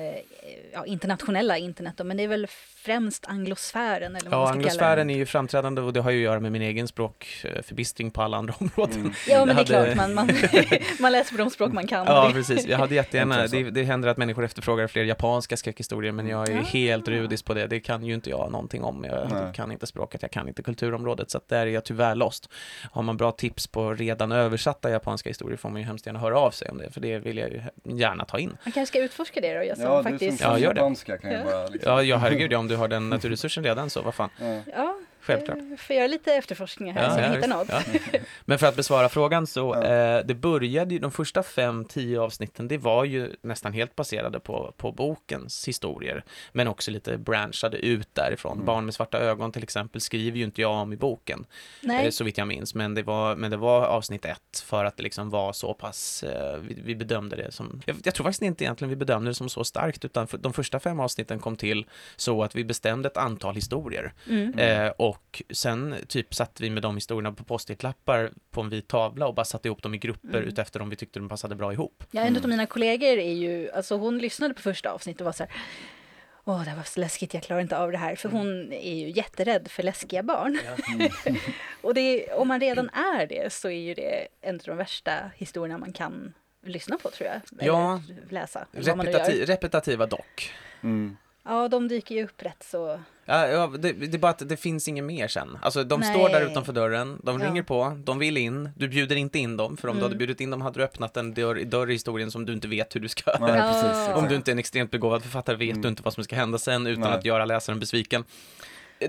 ja, 0.74 0.86
internationella 0.86 1.58
internet. 1.58 1.94
Då, 1.98 2.04
men 2.04 2.18
det 2.18 2.24
är 2.24 2.28
väl 2.28 2.48
främst 2.76 3.26
anglosfären 3.26 4.16
eller 4.16 4.30
vad 4.30 4.40
Ja, 4.40 4.44
man 4.44 4.48
ska 4.48 4.54
kalla 4.54 4.70
anglosfären 4.70 5.08
det. 5.08 5.14
är 5.14 5.18
ju 5.18 5.26
framträdande 5.26 5.82
och 5.82 5.94
det 5.94 6.00
har 6.02 6.12
ju 6.12 6.18
att 6.18 6.24
göra 6.24 6.40
med 6.40 6.52
min 6.52 6.62
egen 6.62 6.88
språkförbistring 6.88 8.12
på 8.12 8.22
alla 8.22 8.38
andra 8.38 8.54
områden. 8.60 9.00
Mm. 9.00 9.14
Ja, 9.28 9.46
men 9.46 9.48
det 9.48 9.52
är 9.52 9.56
hade- 9.56 9.81
klart, 9.86 9.98
man, 9.98 10.14
man, 10.14 10.30
man 11.00 11.12
läser 11.12 11.32
på 11.32 11.38
de 11.38 11.50
språk 11.50 11.74
man 11.74 11.88
kan. 11.88 12.06
Ja, 12.08 12.28
Det- 12.28 12.34
precis. 12.34 12.66
Jag 12.66 12.78
hade 12.78 12.96
jättegärna, 12.96 13.48
det, 13.48 13.64
det 13.72 13.84
händer 13.84 14.10
att 14.10 14.18
människor 14.18 14.46
efterfrågar 14.46 14.88
fler 14.88 15.04
japanska 15.04 15.58
skräckhistorier, 15.58 16.12
men 16.12 16.28
jag 16.28 16.50
är 16.50 16.58
Ah. 16.58 16.62
helt 16.62 17.08
rudis 17.08 17.44
på 17.44 17.54
det. 17.54 17.68
Det 17.68 17.80
kan 17.80 18.04
ju 18.04 18.14
inte 18.14 18.30
jag 18.30 18.52
någonting 18.52 18.84
om. 18.84 19.04
Jag 19.04 19.32
Nej. 19.32 19.54
kan 19.54 19.72
inte 19.72 19.88
språket, 19.88 20.22
jag 20.22 20.32
kan 20.32 20.48
inte 20.48 20.64
kulturområdet, 20.64 21.32
så 21.32 21.38
att 21.38 21.48
där 21.50 21.60
är 21.68 21.72
jag 21.72 21.84
tyvärr 21.86 22.16
lost. 22.16 22.50
Har 22.92 23.04
man 23.04 23.18
bra 23.18 23.32
tips 23.32 23.68
på 23.68 23.94
redan 23.94 24.32
översatta 24.32 24.90
japanska 24.90 25.30
historier 25.30 25.58
får 25.58 25.70
man 25.70 25.82
ju 25.82 25.88
hemskt 25.88 26.06
gärna 26.06 26.20
höra 26.20 26.40
av 26.40 26.52
sig 26.52 26.70
om 26.70 26.78
det, 26.78 26.90
för 26.94 27.02
det 27.02 27.20
vill 27.20 27.38
jag 27.38 27.50
ju 27.50 27.62
gärna 27.84 28.26
ta 28.26 28.40
in. 28.40 28.58
Man 28.66 28.72
kanske 28.72 28.86
ska 28.86 29.00
utforska 29.04 29.42
det 29.42 29.58
då, 29.58 29.64
jag 29.64 29.78
som 29.78 29.86
Ja, 29.86 30.04
faktiskt... 30.04 30.42
Ja, 30.42 30.58
gör 30.60 30.74
det. 30.74 30.80
japanska 30.80 31.18
kan 31.18 31.32
ju 31.32 31.38
Ja. 31.38 31.44
bara 31.44 31.68
liksom... 31.68 31.92
Ja, 31.94 32.04
ja 32.04 32.18
herregud, 32.18 32.52
ja, 32.52 32.58
om 32.58 32.68
du 32.68 32.76
har 32.76 32.88
den 32.88 33.10
naturresursen 33.10 33.64
redan 33.64 33.90
så, 33.90 34.02
vad 34.02 34.16
fan, 34.16 34.30
Ja. 34.40 34.60
Ja, 34.76 34.98
självklart. 35.22 35.58
eh, 35.58 35.78
får 35.78 35.96
göra 35.96 36.08
lite 36.08 36.34
efterforskningar 36.34 36.94
här 36.94 37.04
Ja, 37.04 37.10
så 37.14 37.20
jag 37.20 37.30
ja, 37.30 37.34
hittar 37.36 37.48
något. 37.48 37.68
Ja. 38.14 38.20
Men 38.46 38.60
för 38.60 38.68
att 38.68 38.76
besvara 38.76 39.10
frågan 39.10 39.48
så, 39.48 39.76
Ja. 39.84 40.18
eh, 40.18 40.26
det 40.26 40.34
började 40.36 40.94
ju, 40.94 41.00
de 41.00 41.12
första 41.12 41.44
fem, 41.44 41.86
tio 41.86 42.20
avsnitten, 42.22 42.68
det 42.68 42.78
var 42.78 43.06
ju 43.06 43.36
nästan 43.42 43.74
helt 43.74 43.96
baserade 43.96 44.40
på, 44.40 44.74
på 44.78 44.92
bokens 44.92 45.68
historier, 45.68 46.24
men 46.52 46.68
också 46.68 46.92
lite 46.92 47.18
branchade 47.18 47.78
ut 47.78 48.10
därifrån. 48.14 48.54
Mm. 48.54 48.66
Barn 48.66 48.86
med 48.86 48.94
svarta 48.94 49.18
ögon 49.20 49.52
till 49.52 49.64
exempel 49.64 50.02
skriver 50.02 50.38
ju 50.38 50.44
inte 50.44 50.62
jag 50.62 50.72
om 50.72 50.94
i 50.94 50.98
boken, 50.98 51.46
Nej, 51.82 52.06
eh, 52.06 52.12
så 52.12 52.24
vitt 52.24 52.38
jag 52.38 52.48
minns, 52.48 52.76
men 52.76 52.94
det, 52.96 53.04
var, 53.04 53.36
men 53.36 53.52
det 53.52 53.58
var 53.58 53.86
avsnitt 53.86 54.26
ett 54.26 54.64
för 54.66 54.86
att 54.86 54.98
det 54.98 55.04
liksom 55.04 55.30
var 55.30 55.54
så 55.54 55.74
pass, 55.74 56.24
eh, 56.24 56.58
vi, 56.58 56.82
vi 56.86 56.96
bedömde 56.96 57.36
det 57.36 57.52
som, 57.52 57.82
jag, 57.86 57.96
jag 58.04 58.14
tror 58.16 58.24
faktiskt 58.24 58.42
inte 58.42 58.64
egentligen 58.64 58.90
vi 58.90 58.96
bedömde 58.96 59.30
det 59.30 59.36
som 59.36 59.50
så 59.50 59.64
starkt, 59.64 60.06
utan 60.06 60.28
för, 60.28 60.38
de 60.38 60.54
första 60.54 60.80
fem 60.80 61.00
avsnitten 61.00 61.40
kom 61.40 61.56
till 61.56 61.86
så 62.16 62.44
att 62.44 62.56
vi 62.56 62.64
bestämde 62.64 63.08
ett 63.08 63.18
antal 63.18 63.56
historier. 63.56 64.14
mm. 64.30 64.60
Eh, 64.60 64.92
och 65.12 65.42
sen 65.50 65.96
typ 66.08 66.34
satte 66.36 66.64
vi 66.64 66.70
med 66.70 66.84
de 66.84 66.96
historierna 66.96 67.32
på 67.32 67.44
post-it-lappar 67.44 68.32
på 68.52 68.62
en 68.62 68.70
vit 68.70 68.88
tavla 68.88 69.28
och 69.28 69.34
bara 69.36 69.46
satte 69.46 69.68
ihop 69.68 69.82
dem 69.84 69.94
i 69.94 69.98
grupper 69.98 70.28
Mm. 70.38 70.44
utefter 70.50 70.82
om 70.82 70.90
vi 70.90 70.96
tyckte 70.96 71.20
de 71.20 71.30
passade 71.30 71.56
bra 71.56 71.74
ihop. 71.74 72.04
Ja, 72.12 72.22
en 72.22 72.28
Mm. 72.28 72.44
av 72.44 72.50
mina 72.50 72.66
kollegor 72.66 73.18
är 73.18 73.34
ju, 73.34 73.72
alltså 73.72 73.98
hon 73.98 74.18
lyssnade 74.18 74.54
på 74.54 74.62
första 74.62 74.92
avsnittet 74.92 75.22
och 75.22 75.26
var 75.26 75.32
så 75.32 75.44
här 75.44 75.54
Åh, 76.44 76.64
det 76.66 76.74
var 76.76 76.84
så 76.84 77.00
läskigt, 77.00 77.34
jag 77.34 77.44
klarar 77.44 77.62
inte 77.62 77.78
av 77.78 77.92
det 77.92 77.98
här. 77.98 78.16
För 78.16 78.30
hon 78.30 78.74
är 78.74 78.94
ju 78.96 79.10
jätterädd 79.10 79.68
för 79.72 79.84
läskiga 79.84 80.24
barn. 80.24 80.60
Mm. 81.26 81.38
Och 81.82 81.94
det, 81.94 82.28
om 82.34 82.48
man 82.48 82.60
redan 82.60 82.90
är 82.90 83.28
det 83.28 83.54
så 83.54 83.68
är 83.70 83.80
ju 83.80 83.94
det 83.94 84.28
en 84.42 84.56
av 84.56 84.62
de 84.66 84.78
värsta 84.78 85.32
historierna 85.36 85.78
man 85.78 85.94
kan 85.94 86.34
lyssna 86.66 86.98
på 86.98 87.10
tror 87.10 87.30
jag. 87.30 87.42
Ja. 87.68 88.02
Läsa. 88.30 88.68
Repetati- 88.72 89.46
repetitiva 89.46 90.06
dock. 90.06 90.54
Mm. 90.84 91.18
Ja, 91.44 91.68
de 91.68 91.88
dyker 91.88 92.16
ju 92.16 92.24
upp 92.24 92.44
rätt 92.44 92.64
så... 92.64 93.00
Ja, 93.26 93.48
ja, 93.48 93.68
det, 93.80 93.92
det 93.94 94.14
är 94.18 94.20
bara 94.20 94.30
att 94.32 94.50
det 94.50 94.58
finns 94.58 94.88
inget 94.88 95.04
mer 95.04 95.28
sen. 95.28 95.58
Alltså 95.62 95.84
de 95.84 96.00
Nej. 96.00 96.14
står 96.14 96.30
där 96.30 96.42
utanför 96.52 96.74
dörren, 96.74 97.20
de 97.24 97.42
Ja. 97.42 97.48
ringer 97.48 97.64
på, 97.64 97.98
de 98.04 98.20
vill 98.20 98.38
in, 98.38 98.70
du 98.76 98.88
bjuder 98.88 99.16
inte 99.16 99.40
in 99.40 99.58
dem, 99.58 99.78
för 99.78 99.88
om 99.88 99.96
du 99.96 100.00
Mm. 100.00 100.04
hade 100.10 100.16
bjudit 100.16 100.42
in 100.42 100.52
dem 100.52 100.62
hade 100.62 100.80
du 100.80 100.84
öppnat 100.84 101.18
en 101.18 101.34
dörr, 101.34 101.56
dörr 101.66 101.90
i 101.90 101.94
historien 101.94 102.32
som 102.32 102.46
du 102.46 102.54
inte 102.54 102.68
vet 102.68 102.96
hur 102.96 103.00
du 103.00 103.08
ska 103.08 103.32
Nej, 103.40 103.50
Ja. 103.58 103.72
precis. 103.74 104.16
Om 104.24 104.30
du 104.30 104.36
inte 104.36 104.52
är 104.52 104.54
en 104.54 104.60
extremt 104.60 104.92
begåvad 104.92 105.22
författare 105.24 105.56
vet 105.56 105.70
Mm. 105.70 105.82
du 105.82 105.88
inte 105.88 106.04
vad 106.04 106.14
som 106.14 106.24
ska 106.24 106.36
hända 106.36 106.58
sen 106.58 106.88
utan 106.88 107.02
Nej. 107.02 107.12
att 107.12 107.26
göra 107.26 107.46
läsaren 107.46 107.80
besviken. 107.80 108.24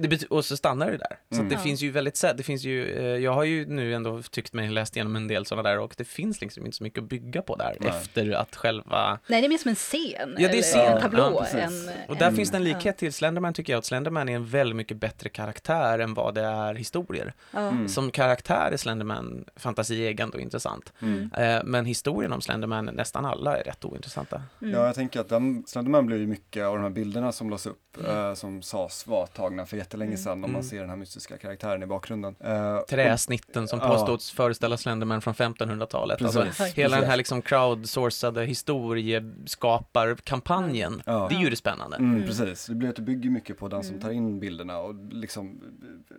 Det 0.00 0.08
och 0.30 0.44
så 0.44 0.56
stannar 0.56 0.90
det 0.90 0.96
där. 0.96 1.18
Så 1.30 1.36
Mm. 1.40 1.48
det 1.48 1.58
finns 1.58 1.80
ju 1.80 1.90
väldigt 1.90 2.16
det 2.36 2.42
finns 2.42 2.64
ju, 2.64 2.98
eh, 2.98 3.04
jag 3.04 3.32
har 3.32 3.44
ju 3.44 3.66
nu 3.66 3.94
ändå 3.94 4.22
tyckt 4.22 4.52
mig 4.52 4.68
läst 4.70 4.96
igenom 4.96 5.16
en 5.16 5.28
del 5.28 5.46
sådana 5.46 5.68
där 5.68 5.78
och 5.78 5.94
det 5.96 6.04
finns 6.04 6.40
liksom 6.40 6.64
inte 6.66 6.76
så 6.76 6.84
mycket 6.84 6.98
att 7.02 7.08
bygga 7.08 7.42
på 7.42 7.56
där 7.56 7.76
Nej. 7.80 7.88
efter 7.90 8.30
att 8.32 8.56
själva 8.56 9.18
Nej, 9.26 9.40
det 9.40 9.46
är 9.46 9.48
mer 9.48 9.58
som 9.58 9.68
en 9.68 9.74
scen. 9.74 10.02
Ja, 10.18 10.26
det 10.36 10.44
är 10.44 10.48
eller 10.48 10.62
scen. 10.62 10.92
en 10.96 11.00
tablå. 11.02 11.46
Ja, 11.52 11.58
än, 11.58 11.90
och 12.08 12.16
där 12.16 12.26
än- 12.26 12.36
finns 12.36 12.50
det 12.50 12.56
en 12.56 12.66
ja. 12.66 12.74
likhet 12.74 12.98
till 12.98 13.12
Slenderman 13.12 13.54
tycker 13.54 13.72
jag, 13.72 13.78
att 13.78 13.84
Slenderman 13.84 14.28
är 14.28 14.34
en 14.34 14.46
väldigt 14.46 14.76
mycket 14.76 14.96
bättre 14.96 15.28
karaktär 15.28 15.98
än 15.98 16.14
vad 16.14 16.34
det 16.34 16.42
är 16.42 16.74
historier. 16.74 17.34
Mm. 17.52 17.88
Som 17.88 18.10
karaktär 18.10 18.70
är 18.72 18.76
Slenderman 18.76 19.44
fantasieggande 19.56 20.36
och 20.36 20.42
intressant. 20.42 20.92
Mm. 21.02 21.30
Eh, 21.38 21.60
men 21.64 21.84
historien 21.84 22.32
om 22.32 22.40
Slenderman, 22.40 22.84
nästan 22.84 23.24
alla 23.24 23.56
är 23.58 23.64
rätt 23.64 23.84
ointressanta. 23.84 24.42
Mm. 24.62 24.74
Ja, 24.74 24.86
jag 24.86 24.94
tänker 24.94 25.20
att 25.20 25.28
den, 25.28 25.64
Slenderman 25.66 26.06
blev 26.06 26.20
ju 26.20 26.26
mycket 26.26 26.64
av 26.64 26.74
de 26.76 26.82
här 26.82 26.90
bilderna 26.90 27.32
som 27.32 27.50
lades 27.50 27.66
upp, 27.66 27.78
Mm. 27.98 28.10
eh, 28.28 28.34
som 28.34 28.62
sades 28.62 29.06
vara 29.06 29.26
tagna 29.26 29.66
för 29.66 29.76
jättelänge 29.82 30.08
Mm. 30.10 30.18
sedan, 30.18 30.32
om 30.32 30.40
man 30.40 30.50
Mm. 30.50 30.62
ser 30.62 30.80
den 30.80 30.88
här 30.90 30.96
mystiska 30.96 31.38
karaktären 31.38 31.82
i 31.82 31.86
bakgrunden. 31.86 32.34
Eh, 32.40 32.78
Träsnitten 32.80 33.68
som 33.68 33.78
Ja. 33.82 33.88
påstås 33.88 34.30
föreställa 34.30 34.76
Slenderman 34.76 35.20
från 35.22 35.34
1500-talet. 35.34 36.22
Alltså, 36.22 36.42
Precis. 36.42 36.74
hela 36.74 37.00
den 37.00 37.08
här 37.10 37.16
liksom 37.16 37.42
crowdsourcade 37.42 38.44
historieskaparkampanjen. 38.44 41.02
Ja. 41.06 41.26
Det 41.30 41.34
är 41.34 41.38
ju 41.40 41.50
det 41.50 41.56
spännande. 41.56 41.96
Mm, 41.96 42.14
Mm. 42.14 42.26
precis, 42.26 42.66
det 42.66 42.74
blir 42.74 42.88
att 42.88 42.96
du 42.96 43.02
bygger 43.02 43.30
mycket 43.30 43.58
på 43.58 43.68
den 43.68 43.82
som 43.82 43.90
Mm. 43.94 44.02
tar 44.02 44.10
in 44.10 44.40
bilderna 44.40 44.78
och 44.78 44.94
liksom 45.10 45.60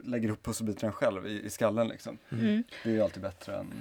lägger 0.03 0.29
upp 0.29 0.43
pusselbitarna 0.43 0.93
själv 0.93 1.27
i, 1.27 1.45
i 1.45 1.49
skallen 1.49 1.87
liksom. 1.87 2.17
Mm. 2.31 2.63
Det 2.83 2.89
är 2.89 2.93
ju 2.93 3.01
alltid 3.01 3.23
bättre 3.23 3.57
än... 3.57 3.73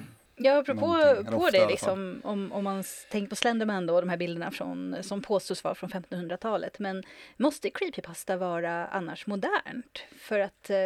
Ja, 0.45 0.59
apropå 0.59 0.97
på 1.31 1.51
det 1.53 1.67
liksom, 1.67 2.21
om, 2.25 2.53
om 2.53 2.65
man 2.65 2.85
tänker 3.11 3.29
på 3.29 3.37
Slenderman 3.37 3.87
då, 3.87 4.01
de 4.01 4.09
här 4.09 4.17
bilderna 4.17 4.51
från, 4.51 4.97
som 5.01 5.23
påstås 5.23 5.65
vara 5.65 5.75
från 5.75 5.91
1500-talet. 5.91 6.79
Men 6.79 7.03
måste 7.37 7.71
creepypasta 7.71 8.37
vara 8.37 8.87
annars 8.87 9.27
modernt? 9.27 10.03
För 10.19 10.39
att, 10.41 10.71
eh, 10.71 10.77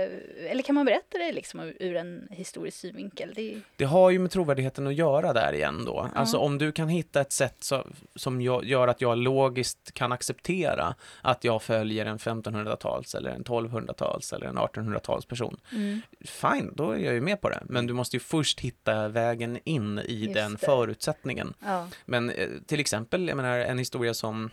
eller 0.50 0.62
kan 0.62 0.74
man 0.74 0.86
berätta 0.86 1.18
det 1.18 1.32
liksom 1.32 1.60
ur- 1.60 1.76
ur 1.80 1.96
en 1.96 2.28
historisk 2.30 2.76
synvinkel? 2.78 3.32
Det, 3.36 3.60
Det 3.76 3.84
har 3.84 4.10
ju 4.10 4.18
med 4.18 4.30
trovärdigheten 4.30 4.86
att 4.86 4.94
göra 4.94 5.32
där 5.32 5.52
igen 5.52 5.84
då. 5.86 6.10
Ja. 6.14 6.20
Alltså 6.20 6.36
om 6.38 6.58
du 6.58 6.72
kan 6.72 6.88
hitta 6.88 7.20
ett 7.20 7.32
sätt 7.32 7.56
så, 7.58 7.86
som 8.14 8.40
jag, 8.40 8.64
gör 8.64 8.88
att 8.88 9.00
jag 9.00 9.18
logiskt 9.18 9.92
kan 9.92 10.12
acceptera 10.12 10.94
att 11.22 11.44
jag 11.44 11.62
följer 11.62 12.06
en 12.06 12.18
1500-tals 12.18 13.14
eller 13.14 13.30
en 13.30 13.44
1200-tals 13.44 14.32
eller 14.32 14.46
en 14.46 14.58
1800-tals 14.58 15.26
person. 15.26 15.56
mm. 15.72 16.00
Fine, 16.24 16.72
då 16.76 16.90
är 16.90 16.98
jag 16.98 17.14
ju 17.14 17.20
med 17.20 17.40
på 17.40 17.48
det. 17.48 17.62
Men 17.64 17.86
du 17.86 17.92
måste 17.94 18.16
ju 18.16 18.20
först 18.20 18.60
hitta 18.60 19.08
vägen 19.08 19.45
vägen 19.46 19.60
in 19.64 19.98
i 19.98 20.24
Just 20.24 20.34
den 20.34 20.52
det. 20.52 20.58
förutsättningen. 20.58 21.54
Ja. 21.60 21.88
Men 22.06 22.30
eh, 22.30 22.48
till 22.66 22.80
exempel, 22.80 23.28
jag 23.28 23.36
menar 23.36 23.58
en 23.58 23.78
historia 23.78 24.14
som 24.14 24.50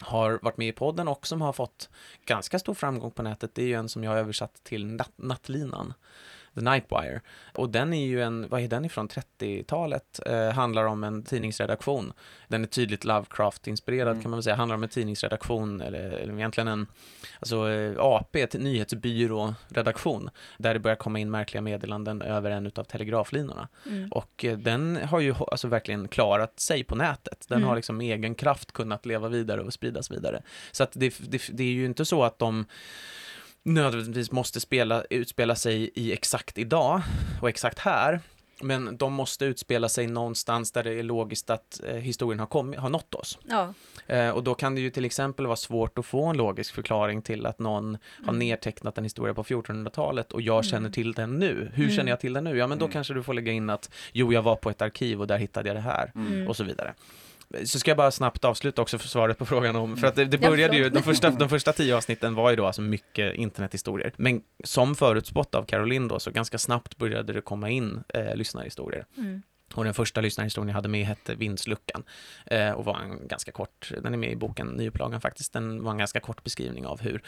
har 0.00 0.38
varit 0.42 0.56
med 0.56 0.68
i 0.68 0.72
podden 0.72 1.08
och 1.08 1.26
som 1.26 1.40
har 1.40 1.52
fått 1.52 1.88
ganska 2.24 2.58
stor 2.58 2.74
framgång 2.74 3.10
på 3.10 3.22
nätet, 3.22 3.54
det 3.54 3.62
är 3.62 3.66
ju 3.66 3.74
en 3.74 3.88
som 3.88 4.04
jag 4.04 4.10
har 4.10 4.18
översatt 4.18 4.60
till 4.64 4.86
natt, 4.86 5.12
Nattlinan. 5.16 5.94
The 6.54 6.60
Nightwire. 6.60 7.20
Och 7.54 7.70
den 7.70 7.92
är 7.92 8.06
ju 8.06 8.22
en, 8.22 8.48
vad 8.48 8.60
är 8.60 8.68
den 8.68 8.84
ifrån, 8.84 9.08
30-talet? 9.08 10.20
Eh, 10.26 10.50
handlar 10.50 10.84
om 10.84 11.04
en 11.04 11.22
tidningsredaktion. 11.22 12.12
Den 12.48 12.62
är 12.62 12.66
tydligt 12.68 13.04
Lovecraft-inspirerad 13.04 14.08
Mm. 14.10 14.22
kan 14.22 14.30
man 14.30 14.38
väl 14.38 14.42
säga. 14.44 14.56
Handlar 14.56 14.76
om 14.76 14.82
en 14.82 14.88
tidningsredaktion, 14.88 15.80
eller, 15.80 16.10
eller 16.10 16.34
egentligen 16.34 16.68
en, 16.68 16.86
alltså 17.40 17.70
eh, 17.70 17.94
AP, 17.98 18.46
nyhetsbyrå-redaktion. 18.58 20.30
Där 20.58 20.74
det 20.74 20.80
börjar 20.80 20.96
komma 20.96 21.18
in 21.18 21.30
märkliga 21.30 21.60
meddelanden 21.62 22.22
över 22.22 22.50
en 22.50 22.66
utav 22.66 22.84
telegraflinorna. 22.84 23.68
Mm. 23.86 24.08
Och 24.12 24.44
eh, 24.44 24.58
den 24.58 24.96
har 24.96 25.20
ju 25.20 25.34
alltså 25.50 25.68
verkligen 25.68 26.08
klarat 26.08 26.60
sig 26.60 26.84
på 26.84 26.94
nätet. 26.94 27.44
Den 27.48 27.56
Mm. 27.58 27.68
har 27.68 27.76
liksom 27.76 27.96
med 27.96 28.14
egen 28.18 28.34
kraft 28.34 28.72
kunnat 28.72 29.06
leva 29.06 29.28
vidare 29.28 29.60
och 29.60 29.72
spridas 29.72 30.10
vidare. 30.10 30.42
Så 30.72 30.82
att 30.82 30.92
det, 30.94 31.14
det, 31.28 31.42
det 31.52 31.62
är 31.62 31.72
ju 31.72 31.84
inte 31.86 32.04
så 32.04 32.22
att 32.24 32.38
de 32.38 32.64
nödvändigtvis 33.62 34.32
måste 34.32 34.60
spela, 34.60 35.04
utspela 35.10 35.54
sig 35.54 35.90
i 35.94 36.12
exakt 36.12 36.58
idag 36.58 37.02
och 37.42 37.48
exakt 37.48 37.78
här. 37.78 38.20
Men 38.62 38.96
de 38.96 39.12
måste 39.12 39.44
utspela 39.44 39.88
sig 39.88 40.06
någonstans 40.06 40.72
där 40.72 40.84
det 40.84 40.92
är 40.92 41.02
logiskt 41.02 41.50
att 41.50 41.80
eh, 41.86 41.94
historien 41.96 42.40
har, 42.40 42.46
kommit, 42.46 42.80
har 42.80 42.88
nått 42.88 43.14
oss. 43.14 43.38
Ja. 43.48 43.74
Eh, 44.06 44.30
och 44.30 44.44
då 44.44 44.54
kan 44.54 44.74
det 44.74 44.80
ju 44.80 44.90
till 44.90 45.04
exempel 45.04 45.46
vara 45.46 45.56
svårt 45.56 45.98
att 45.98 46.06
få 46.06 46.24
en 46.26 46.36
logisk 46.36 46.74
förklaring 46.74 47.22
till 47.22 47.46
att 47.46 47.58
någon 47.58 47.98
har 48.24 48.32
Mm. 48.32 48.38
nedtecknat 48.38 48.98
en 48.98 49.04
historia 49.04 49.34
på 49.34 49.42
1400-talet 49.44 50.32
och 50.32 50.42
jag 50.42 50.64
känner 50.64 50.78
Mm. 50.78 50.92
till 50.92 51.12
den 51.12 51.38
nu. 51.38 51.70
Hur 51.74 51.84
Mm. 51.84 51.96
känner 51.96 52.10
jag 52.12 52.20
till 52.20 52.32
den 52.32 52.44
nu? 52.44 52.56
Ja, 52.58 52.66
men 52.66 52.78
då 52.78 52.84
Mm. 52.84 52.92
kanske 52.92 53.14
du 53.14 53.22
får 53.22 53.34
lägga 53.34 53.52
in 53.52 53.70
att 53.70 53.90
jo, 54.12 54.32
jag 54.32 54.42
var 54.42 54.56
på 54.56 54.70
ett 54.70 54.82
arkiv 54.82 55.20
och 55.20 55.26
där 55.26 55.38
hittade 55.38 55.68
jag 55.68 55.76
det 55.76 55.80
här 55.80 56.12
Mm. 56.14 56.48
och 56.48 56.56
så 56.56 56.64
vidare. 56.64 56.94
Så 57.64 57.78
ska 57.78 57.90
jag 57.90 57.98
bara 57.98 58.10
snabbt 58.10 58.44
avsluta 58.44 58.82
också 58.82 58.98
för 58.98 59.08
svaret 59.08 59.38
på 59.38 59.46
frågan 59.46 59.76
om, 59.76 59.96
för 59.96 60.06
att 60.06 60.16
det, 60.16 60.24
det 60.24 60.38
Ja, 60.42 60.50
började 60.50 60.76
ju, 60.76 60.90
de 60.90 61.02
första, 61.02 61.30
de 61.30 61.48
första 61.48 61.72
tio 61.72 61.96
avsnitten 61.96 62.34
var 62.34 62.50
ju 62.50 62.56
då 62.56 62.66
alltså 62.66 62.82
mycket 62.82 63.34
internethistorier. 63.34 64.12
Men 64.16 64.42
som 64.64 64.94
förutspått 64.94 65.54
av 65.54 65.64
Caroline 65.64 66.08
då, 66.08 66.18
så 66.18 66.30
ganska 66.30 66.58
snabbt 66.58 66.96
började 66.96 67.32
det 67.32 67.40
komma 67.40 67.70
in 67.70 68.02
eh, 68.14 68.34
lyssnarhistorier. 68.34 69.06
Mm. 69.16 69.42
Och 69.74 69.84
den 69.84 69.94
första 69.94 70.20
lyssnarhistorien 70.20 70.68
jag 70.68 70.74
hade 70.74 70.88
med 70.88 71.06
hette 71.06 71.34
Vindsluckan 71.34 72.02
eh, 72.46 72.70
och 72.70 72.84
var 72.84 72.98
en 72.98 73.28
ganska 73.28 73.52
kort, 73.52 73.92
den 74.02 74.14
är 74.14 74.18
med 74.18 74.30
i 74.30 74.36
boken, 74.36 74.66
nyupplagan 74.66 75.20
faktiskt, 75.20 75.52
den 75.52 75.82
var 75.82 75.92
en 75.92 75.98
ganska 75.98 76.20
kort 76.20 76.44
beskrivning 76.44 76.86
av 76.86 77.00
hur 77.00 77.22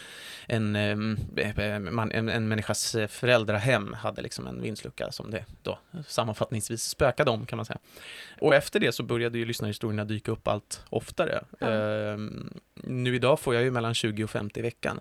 en, 0.47 0.77
eh, 0.77 1.79
man, 1.79 2.13
en, 2.13 2.29
en 2.29 2.49
människas 2.49 2.95
eh, 2.95 3.07
föräldrahem 3.07 3.93
hade 3.93 4.23
liksom 4.23 4.47
en 4.47 4.63
vindslucka 4.63 5.13
som 5.13 5.31
det 5.31 5.45
då 5.63 5.79
sammanfattningsvis 6.07 6.83
spökade 6.83 7.31
om 7.31 7.47
kan 7.47 7.57
man 7.57 7.67
säga. 7.67 7.79
Och 8.41 8.55
efter 8.55 8.81
det 8.81 8.93
så 8.93 9.03
började 9.03 9.39
ju 9.39 9.45
lyssnarhistorierna 9.45 10.05
dyka 10.05 10.33
upp 10.33 10.49
allt 10.49 10.85
oftare. 10.89 11.45
Ja. 11.59 11.69
Ehm, 11.69 12.61
nu 12.75 13.15
idag 13.15 13.41
får 13.41 13.55
jag 13.55 13.65
ju 13.65 13.71
mellan 13.71 13.95
20 13.95 14.25
och 14.25 14.31
50 14.31 14.61
i 14.61 14.63
veckan. 14.63 15.01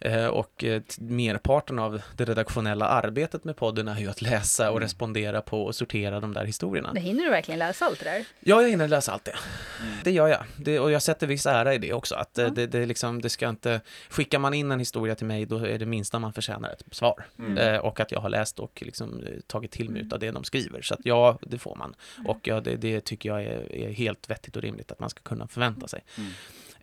Eh, 0.00 0.26
Och 0.26 0.64
eh, 0.64 0.82
merparten 0.98 1.78
av 1.78 2.02
det 2.16 2.24
redaktionella 2.24 2.86
arbetet 2.88 3.44
med 3.44 3.56
podden 3.56 3.88
är 3.88 4.00
ju 4.00 4.08
att 4.10 4.22
läsa 4.22 4.70
och 4.70 4.76
Mm. 4.76 4.82
respondera 4.82 5.40
på 5.42 5.64
och 5.64 5.74
sortera 5.74 6.20
de 6.20 6.34
där 6.34 6.44
historierna. 6.44 6.90
Men 6.94 7.02
hinner 7.02 7.24
du 7.24 7.30
verkligen 7.30 7.58
läsa 7.58 7.84
allt 7.84 7.98
det 7.98 8.04
där? 8.04 8.24
Ja, 8.40 8.62
jag 8.62 8.68
hinner 8.70 8.88
läsa 8.88 9.12
allt 9.12 9.24
det. 9.24 9.34
Mm. 9.80 9.92
Det 10.04 10.10
gör 10.10 10.28
jag. 10.28 10.44
Det, 10.56 10.78
och 10.80 10.90
jag 10.90 11.02
sätter 11.02 11.26
viss 11.26 11.46
ära 11.46 11.74
i 11.74 11.78
det 11.78 11.92
också. 11.92 12.14
Att 12.14 12.30
Ja. 12.34 12.48
det, 12.48 12.66
det, 12.66 12.86
liksom, 12.86 13.22
det 13.22 13.28
ska 13.28 13.48
inte... 13.48 13.80
Skickar 14.08 14.38
man 14.38 14.54
in 14.54 14.70
en 14.72 14.78
historia 14.78 15.14
till 15.14 15.26
mig, 15.26 15.46
då 15.46 15.58
är 15.66 15.78
det 15.78 15.86
minsta 15.86 16.18
man 16.18 16.32
förtjänar 16.32 16.70
ett 16.70 16.82
svar. 16.90 17.26
Mm. 17.38 17.80
Och 17.80 18.00
att 18.00 18.12
jag 18.12 18.20
har 18.20 18.28
läst 18.28 18.58
och 18.58 18.82
liksom, 18.86 19.24
tagit 19.46 19.70
till 19.70 19.90
mig 19.90 20.00
Mm. 20.00 20.12
av 20.12 20.18
det 20.18 20.30
de 20.30 20.44
skriver. 20.44 20.82
Så 20.82 20.94
att 20.94 21.00
ja, 21.04 21.38
det 21.42 21.58
får 21.58 21.76
man. 21.76 21.94
Mm. 22.16 22.26
Och 22.30 22.38
ja, 22.42 22.60
det, 22.60 22.76
det 22.76 23.00
tycker 23.00 23.28
jag 23.28 23.42
är, 23.44 23.72
är 23.72 23.92
helt 23.92 24.30
vettigt 24.30 24.56
och 24.56 24.62
rimligt 24.62 24.92
att 24.92 25.00
man 25.00 25.10
ska 25.10 25.20
kunna 25.22 25.48
förvänta 25.48 25.88
sig. 25.88 26.00
Mm. 26.18 26.30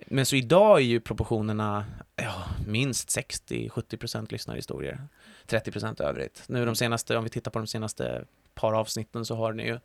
Men 0.06 0.26
så 0.26 0.36
idag 0.36 0.78
är 0.78 0.84
ju 0.84 1.00
proportionerna 1.00 1.86
ja, 2.16 2.44
minst 2.68 3.10
60-70% 3.10 4.32
lyssnarhistorier. 4.32 5.00
30% 5.48 6.02
övrigt. 6.02 6.44
Nu 6.48 6.66
de 6.66 6.76
senaste, 6.76 7.18
om 7.18 7.24
vi 7.24 7.30
tittar 7.30 7.52
på 7.52 7.60
de 7.60 7.68
senaste 7.68 8.26
par 8.54 8.74
avsnitten 8.74 9.26
så 9.26 9.36
har 9.36 9.54
ni 9.54 9.68
ju 9.68 9.80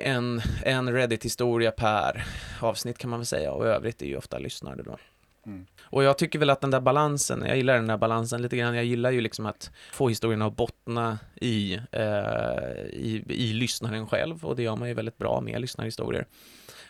en, 0.00 0.42
en 0.62 0.92
Reddit-historia 0.92 1.70
per 1.70 2.24
avsnitt 2.60 2.98
kan 2.98 3.10
man 3.10 3.18
väl 3.18 3.26
säga 3.26 3.52
och 3.52 3.66
övrigt 3.66 4.02
är 4.02 4.06
ju 4.06 4.16
ofta 4.16 4.38
lyssnare 4.38 4.82
då. 4.82 4.98
Mm. 5.46 5.66
Och 5.82 6.04
jag 6.04 6.18
tycker 6.18 6.38
väl 6.38 6.50
att 6.50 6.60
den 6.60 6.70
där 6.70 6.80
balansen, 6.80 7.44
jag 7.46 7.56
gillar 7.56 7.74
den 7.74 7.86
där 7.86 7.96
balansen 7.96 8.42
lite 8.42 8.56
grann. 8.56 8.74
Jag 8.74 8.84
gillar 8.84 9.10
ju 9.10 9.20
liksom 9.20 9.46
att 9.46 9.70
få 9.92 10.08
historien 10.08 10.42
att 10.42 10.56
bottna 10.56 11.18
i, 11.34 11.74
eh, 11.92 12.82
i, 12.92 13.24
i 13.28 13.52
lyssnaren 13.52 14.06
själv 14.06 14.44
och 14.44 14.56
det 14.56 14.62
gör 14.62 14.76
man 14.76 14.88
ju 14.88 14.94
väldigt 14.94 15.18
bra 15.18 15.40
med 15.40 15.60
lyssnarhistorier. 15.60 16.26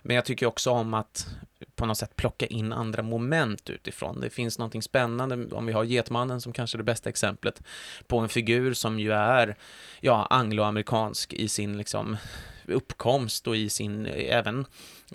Men 0.02 0.16
jag 0.16 0.24
tycker 0.24 0.46
också 0.46 0.70
om 0.70 0.94
att 0.94 1.26
på 1.74 1.86
något 1.86 1.98
sätt 1.98 2.16
plocka 2.16 2.46
in 2.46 2.72
andra 2.72 3.02
moment 3.02 3.70
utifrån. 3.70 4.20
Det 4.20 4.30
finns 4.30 4.58
någonting 4.58 4.82
spännande, 4.82 5.54
om 5.54 5.66
vi 5.66 5.72
har 5.72 5.84
Getmannen 5.84 6.40
som 6.40 6.52
kanske 6.52 6.76
är 6.76 6.78
det 6.78 6.84
bästa 6.84 7.08
exemplet, 7.08 7.62
på 8.06 8.18
en 8.18 8.28
figur 8.28 8.74
som 8.74 9.00
ju 9.00 9.12
är, 9.12 9.56
ja, 10.00 10.26
angloamerikansk 10.30 11.32
i 11.32 11.48
sin 11.48 11.78
liksom 11.78 12.16
uppkomst 12.64 13.46
och 13.46 13.56
i 13.56 13.68
sin, 13.70 14.06
även 14.06 14.66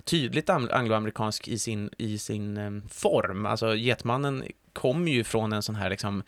tydligt 0.03 0.49
angloamerikansk 0.49 1.47
i 1.47 1.59
sin, 1.59 1.89
i 1.97 2.17
sin 2.17 2.57
eh, 2.57 2.71
form. 2.89 3.45
Alltså 3.45 3.75
Getmannen 3.75 4.43
kommer 4.73 5.11
ju 5.11 5.23
från 5.23 5.53
en 5.53 5.63
sån 5.63 5.75
här 5.75 5.89
liksom 5.89 6.23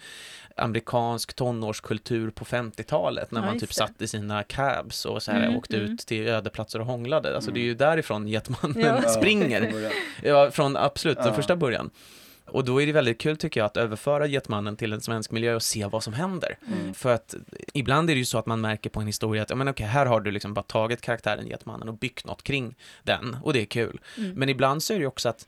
amerikansk 0.59 1.33
tonårskultur 1.33 2.29
på 2.29 2.45
50-talet 2.45 3.31
när 3.31 3.39
Ja, 3.41 3.45
man 3.45 3.53
just 3.55 3.65
typ 3.65 3.73
satt 3.73 4.01
i 4.01 4.07
sina 4.07 4.43
cabs 4.43 5.05
och 5.05 5.23
så 5.23 5.31
här 5.31 5.43
Mm, 5.43 5.57
åkte 5.57 5.77
mm. 5.77 5.91
ut 5.93 5.99
till 5.99 6.27
ödeplatser 6.27 6.79
och 6.79 6.85
hånglade. 6.85 7.35
Alltså 7.35 7.51
det 7.51 7.59
är 7.59 7.61
Mm. 7.61 7.67
ju 7.67 7.73
därifrån 7.75 8.27
Getmannen 8.27 8.79
Ja. 8.81 9.01
springer. 9.09 9.73
Ja, 10.23 10.51
från 10.51 10.77
absolut 10.77 11.17
den 11.17 11.27
Ja. 11.27 11.33
första 11.33 11.55
början. 11.55 11.89
Och 12.45 12.65
då 12.65 12.81
är 12.81 12.85
det 12.85 12.91
väldigt 12.91 13.17
kul 13.21 13.37
tycker 13.37 13.59
jag 13.59 13.65
att 13.65 13.77
överföra 13.77 14.25
Getmannen 14.27 14.75
till 14.77 14.93
en 14.93 15.01
svensk 15.01 15.31
miljö 15.31 15.55
och 15.55 15.63
se 15.63 15.85
vad 15.85 16.03
som 16.03 16.13
händer. 16.13 16.57
Mm. 16.67 16.93
För 16.93 17.13
att 17.13 17.35
ibland 17.73 18.09
är 18.09 18.13
det 18.13 18.19
ju 18.19 18.25
så 18.25 18.37
att 18.37 18.45
man 18.45 18.61
märker 18.61 18.89
på 18.89 18.99
en 18.99 19.07
historia 19.07 19.41
att, 19.43 19.49
ja 19.49 19.55
men 19.55 19.67
okej, 19.67 19.85
här 19.85 20.05
har 20.05 20.19
du 20.21 20.31
liksom 20.31 20.53
bara 20.53 20.63
tagit 20.63 21.01
karaktären 21.01 21.47
Getmannen 21.47 21.89
och 21.89 21.97
byggt 21.97 22.25
något 22.25 22.43
kring 22.43 22.75
den 23.03 23.37
och 23.43 23.53
det 23.53 23.61
är 23.61 23.65
kul. 23.65 23.99
Mm. 24.17 24.31
Men 24.35 24.49
ibland 24.49 24.83
så 24.83 24.93
är 24.93 24.97
det 24.97 25.01
ju 25.01 25.07
också 25.07 25.29
att 25.29 25.47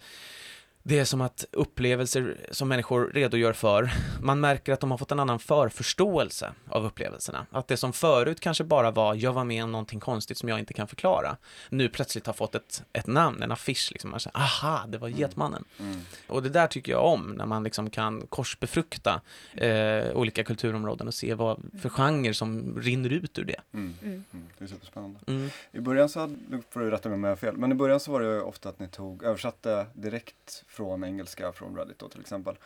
det 0.84 1.00
är 1.00 1.06
som 1.06 1.22
att 1.22 1.46
upplevelser 1.52 2.38
som 2.52 2.68
människor 2.68 3.12
redogör 3.14 3.54
för, 3.54 3.92
man 4.22 4.40
märker 4.40 4.74
att 4.74 4.80
de 4.80 4.92
har 4.92 4.98
fått 4.98 5.12
en 5.12 5.20
annan 5.20 5.40
förförståelse 5.40 6.54
av 6.70 6.86
upplevelserna. 6.86 7.46
Att 7.52 7.68
det 7.68 7.78
som 7.78 7.94
förut 7.94 8.40
kanske 8.40 8.64
bara 8.64 8.92
var, 8.92 9.16
jag 9.16 9.34
var 9.34 9.44
med 9.44 9.64
om 9.64 9.72
någonting 9.72 10.00
konstigt 10.00 10.38
som 10.38 10.50
jag 10.50 10.60
inte 10.60 10.74
kan 10.74 10.88
förklara, 10.88 11.38
nu 11.70 11.90
plötsligt 11.90 12.26
har 12.26 12.34
fått 12.34 12.56
ett, 12.56 12.84
ett 12.94 13.08
namn, 13.08 13.44
en 13.44 13.52
affisch, 13.52 13.90
liksom. 13.92 14.12
man 14.12 14.20
säger, 14.20 14.38
aha, 14.38 14.86
det 14.88 14.98
var 14.98 15.08
Getmannen. 15.08 15.64
Mm. 15.80 16.02
Och 16.28 16.44
det 16.44 16.50
där 16.50 16.68
tycker 16.68 16.92
jag 16.92 17.06
om, 17.06 17.32
när 17.32 17.46
man 17.46 17.64
liksom 17.64 17.90
kan 17.90 18.28
korsbefrukta 18.28 19.22
eh, 19.54 20.12
olika 20.14 20.44
kulturområden 20.44 21.08
och 21.08 21.14
se 21.14 21.34
vad 21.34 21.62
för 21.82 21.90
genre 21.90 22.34
som 22.34 22.80
rinner 22.82 23.10
ut 23.10 23.40
ur 23.40 23.46
det. 23.46 23.62
Mm. 23.74 23.96
Mm. 24.02 24.24
Mm. 24.34 24.48
Det 24.58 24.64
är 24.64 24.68
superspännande. 24.68 25.20
Mm. 25.28 25.50
I 25.72 25.80
början 25.80 26.10
så, 26.10 26.20
hade, 26.20 26.36
får 26.70 26.80
du 26.80 26.92
rätta 26.92 27.10
mig 27.10 27.16
om 27.16 27.24
jag 27.24 27.32
har 27.32 27.36
fel, 27.36 27.58
men 27.58 27.72
i 27.72 27.76
början 27.76 28.00
så 28.00 28.12
var 28.12 28.22
det 28.22 28.28
ju 28.28 28.42
ofta 28.42 28.70
att 28.70 28.80
ni 28.80 28.88
tog, 28.88 29.24
översatte 29.24 29.86
direkt 29.94 30.64
från 30.72 31.04
engelska 31.04 31.52
från 31.52 31.78
Reddit 31.78 32.00
då 32.00 32.10
till 32.10 32.22
exempel. 32.22 32.58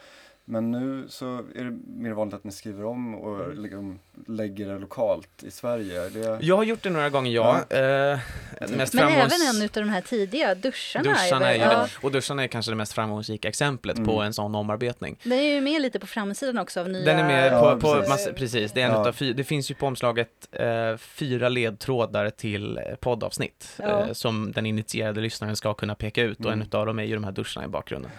Men 0.48 0.72
nu 0.72 1.06
så 1.10 1.38
är 1.56 1.64
det 1.64 1.78
mer 1.88 2.12
vanligt 2.14 2.36
att 2.36 2.44
ni 2.44 2.52
skriver 2.52 2.86
om 2.86 3.16
och 3.16 3.56
liksom 3.56 4.00
lägger 4.28 4.68
det 4.68 4.80
lokalt 4.80 5.44
i 5.44 5.52
Sverige. 5.52 6.02
Är 6.06 6.10
Det, 6.10 6.46
Jag 6.46 6.56
har 6.58 6.64
gjort 6.64 6.84
det 6.84 6.90
några 6.90 7.10
gånger, 7.10 7.32
ja. 7.32 7.56
Eh, 7.70 8.20
mest 8.60 8.94
Men 8.94 9.04
framgångs- 9.04 9.10
även 9.16 9.56
en 9.56 9.62
av 9.64 9.70
de 9.74 9.90
här 9.90 10.02
tidiga, 10.02 10.56
duscharna. 10.56 11.04
Duscharna 11.10 11.50
är 11.50 11.54
ju 11.54 11.60
väl- 11.60 11.70
ja. 11.72 11.78
det. 12.02 12.06
Och 12.06 12.12
duscharna 12.12 12.44
är 12.44 12.48
kanske 12.48 12.72
det 12.72 12.76
mest 12.76 12.94
framgångsrika 12.94 13.48
exemplet 13.48 13.98
Mm. 13.98 14.08
på 14.10 14.22
en 14.22 14.34
sån 14.34 14.56
omarbetning. 14.56 15.18
Den 15.24 15.32
är 15.40 15.54
ju 15.56 15.62
med 15.62 15.82
lite 15.82 16.00
på 16.00 16.08
framsidan 16.08 16.58
också 16.58 16.80
av 16.80 16.90
nya... 16.90 17.06
Den 17.06 17.20
är 17.20 17.24
med 17.28 17.54
Ja, 17.54 17.72
på, 17.76 17.80
på 17.82 17.94
precis. 17.94 18.10
massa, 18.10 18.34
precis, 18.34 18.72
det 18.72 18.82
är 18.82 18.86
en 18.86 18.92
Ja. 18.94 19.02
utav 19.02 19.12
fy, 19.14 19.34
det 19.34 19.44
finns 19.44 19.72
ju 19.72 19.76
på 19.76 19.88
omslaget 19.88 20.30
eh, 20.52 20.98
fyra 20.98 21.50
ledtrådar 21.50 22.30
till 22.30 22.80
poddavsnitt 23.00 23.76
Ja. 23.80 24.06
eh, 24.08 24.14
som 24.14 24.52
den 24.52 24.66
initierade 24.66 25.22
lyssnaren 25.22 25.56
ska 25.56 25.74
kunna 25.74 25.96
peka 25.96 26.22
ut 26.24 26.40
och 26.40 26.46
Mm. 26.46 26.60
en 26.60 26.68
utav 26.68 26.86
dem 26.86 27.00
är 27.00 27.04
ju 27.04 27.14
de 27.14 27.24
här 27.24 27.32
duscharna 27.32 27.66
i 27.66 27.70
bakgrunden. 27.70 28.12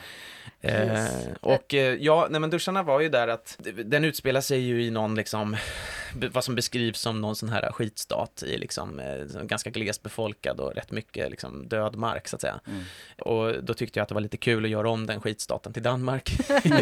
Eh, 0.60 1.04
och 1.40 1.74
eh, 1.74 1.94
ja, 1.94 2.26
nej 2.30 2.40
men 2.40 2.50
duscharna 2.50 2.82
var 2.82 3.00
ju 3.00 3.08
där 3.08 3.28
att 3.28 3.58
den 3.84 4.04
utspelar 4.04 4.40
sig 4.40 4.60
ju 4.60 4.82
i 4.84 4.90
någon 4.90 5.14
liksom 5.14 5.56
vad 6.32 6.44
som 6.44 6.54
beskrivs 6.54 7.00
som 7.00 7.20
någon 7.20 7.36
sån 7.36 7.48
här 7.48 7.72
skitstat 7.72 8.42
i 8.46 8.58
liksom 8.58 9.00
eh, 9.00 9.42
ganska 9.42 9.70
glest 9.70 10.02
befolkad 10.02 10.60
och 10.60 10.74
rätt 10.74 10.90
mycket 10.90 11.30
liksom 11.30 11.68
död 11.68 11.96
mark 11.96 12.28
så 12.28 12.36
att 12.36 12.40
säga. 12.42 12.60
mm. 12.66 12.82
Och 13.18 13.64
då 13.64 13.74
tyckte 13.74 13.98
jag 13.98 14.02
att 14.02 14.08
det 14.08 14.14
var 14.14 14.20
lite 14.22 14.36
kul 14.36 14.64
att 14.64 14.70
göra 14.70 14.90
om 14.90 15.06
den 15.06 15.20
skitstaten 15.20 15.72
till 15.72 15.82
Danmark 15.82 16.32
i, 16.64 16.72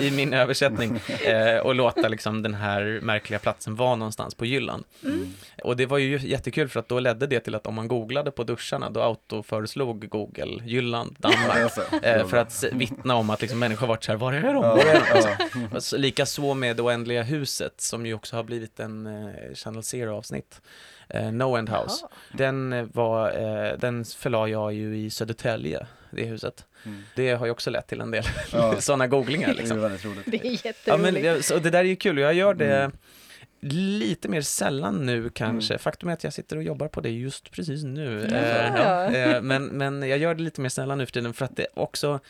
i 0.06 0.10
min 0.10 0.32
översättning 0.32 0.96
eh, 1.24 1.58
och 1.58 1.74
låta 1.74 2.08
liksom 2.08 2.42
den 2.42 2.54
här 2.54 3.00
märkliga 3.02 3.38
platsen 3.38 3.74
vara 3.74 3.96
någonstans 3.96 4.34
på 4.34 4.44
Jylland. 4.46 4.84
Mm. 5.04 5.32
Och 5.62 5.76
det 5.76 5.86
var 5.86 5.98
ju 5.98 6.18
jättekul 6.18 6.68
för 6.68 6.80
att 6.80 6.88
då 6.88 7.00
ledde 7.00 7.26
det 7.26 7.40
till 7.40 7.54
att 7.54 7.66
om 7.66 7.74
man 7.74 7.88
googlade 7.88 8.30
på 8.30 8.44
duscharna 8.44 8.90
då 8.90 9.02
autoföreslog 9.02 10.08
Google 10.08 10.62
Jylland, 10.64 11.16
Danmark. 11.18 11.72
Eh, 12.02 12.26
för 12.26 12.36
att 12.36 12.50
s- 12.50 12.64
vittna 13.08 13.16
om 13.16 13.30
att 13.30 13.40
liksom 13.40 13.58
människor 13.58 13.86
varit 13.86 14.04
så 14.04 14.12
här, 14.12 14.18
var 14.18 14.32
är 14.32 14.40
de? 14.54 14.62
Ja, 14.64 14.82
ja. 15.14 15.66
Och 15.76 15.82
så- 15.82 15.96
Lika 15.96 16.26
så 16.26 16.54
med 16.54 16.76
det 16.76 16.82
oändliga 16.82 17.22
huset 17.22 17.80
som 17.80 18.06
ju 18.06 18.14
också 18.14 18.36
har 18.36 18.42
blivit 18.44 18.80
en 18.80 19.06
eh, 19.06 19.54
Channel 19.54 19.82
Zero-avsnitt. 19.82 20.60
Eh, 21.08 21.32
no 21.32 21.56
End 21.56 21.68
House. 21.68 21.98
Jaha. 22.02 22.10
Den 22.32 22.72
eh, 22.72 22.84
var, 22.92 23.30
eh, 23.30 23.78
den 23.78 24.04
förlade 24.04 24.50
jag 24.50 24.72
ju 24.74 24.96
i 24.98 25.10
Södertälje, 25.10 25.86
det 26.10 26.24
huset. 26.24 26.64
Mm. 26.84 27.02
Det 27.16 27.32
har 27.32 27.46
ju 27.46 27.52
också 27.52 27.70
lett 27.70 27.86
till 27.86 28.00
en 28.00 28.10
del 28.10 28.24
Ja. 28.52 28.74
sådana 28.80 29.06
googlingar 29.06 29.48
Det 29.48 29.52
är 29.54 29.56
liksom. 29.56 29.80
väldigt 29.80 30.04
roligt. 30.04 30.24
Det 30.26 30.36
är 30.46 30.50
jätteroligt. 30.66 30.86
Ja, 30.86 30.96
men 30.96 31.14
det, 31.14 31.42
så 31.44 31.58
det 31.58 31.70
där 31.70 31.78
är 31.78 31.84
ju 31.84 31.96
kul 31.96 32.18
jag 32.18 32.34
gör 32.34 32.54
det 32.54 32.90
Mm. 33.60 33.78
lite 33.98 34.28
mer 34.28 34.40
sällan 34.42 35.06
nu 35.06 35.30
kanske. 35.30 35.74
Mm. 35.74 35.78
Faktum 35.78 36.08
är 36.08 36.12
att 36.12 36.24
jag 36.24 36.32
sitter 36.32 36.56
och 36.56 36.62
jobbar 36.62 36.88
på 36.88 37.00
det 37.00 37.10
just 37.10 37.50
precis 37.50 37.84
nu. 37.84 38.28
Ja. 38.30 38.36
Eh, 38.36 38.74
ja, 38.76 39.10
eh, 39.10 39.42
men, 39.42 39.64
men 39.66 40.02
jag 40.08 40.18
gör 40.18 40.34
det 40.34 40.42
lite 40.42 40.60
mer 40.60 40.68
sällan 40.68 40.98
nu 40.98 41.06
för 41.06 41.12
tiden 41.12 41.34
för 41.34 41.44
att 41.44 41.56
det 41.56 41.66
också 41.74 42.20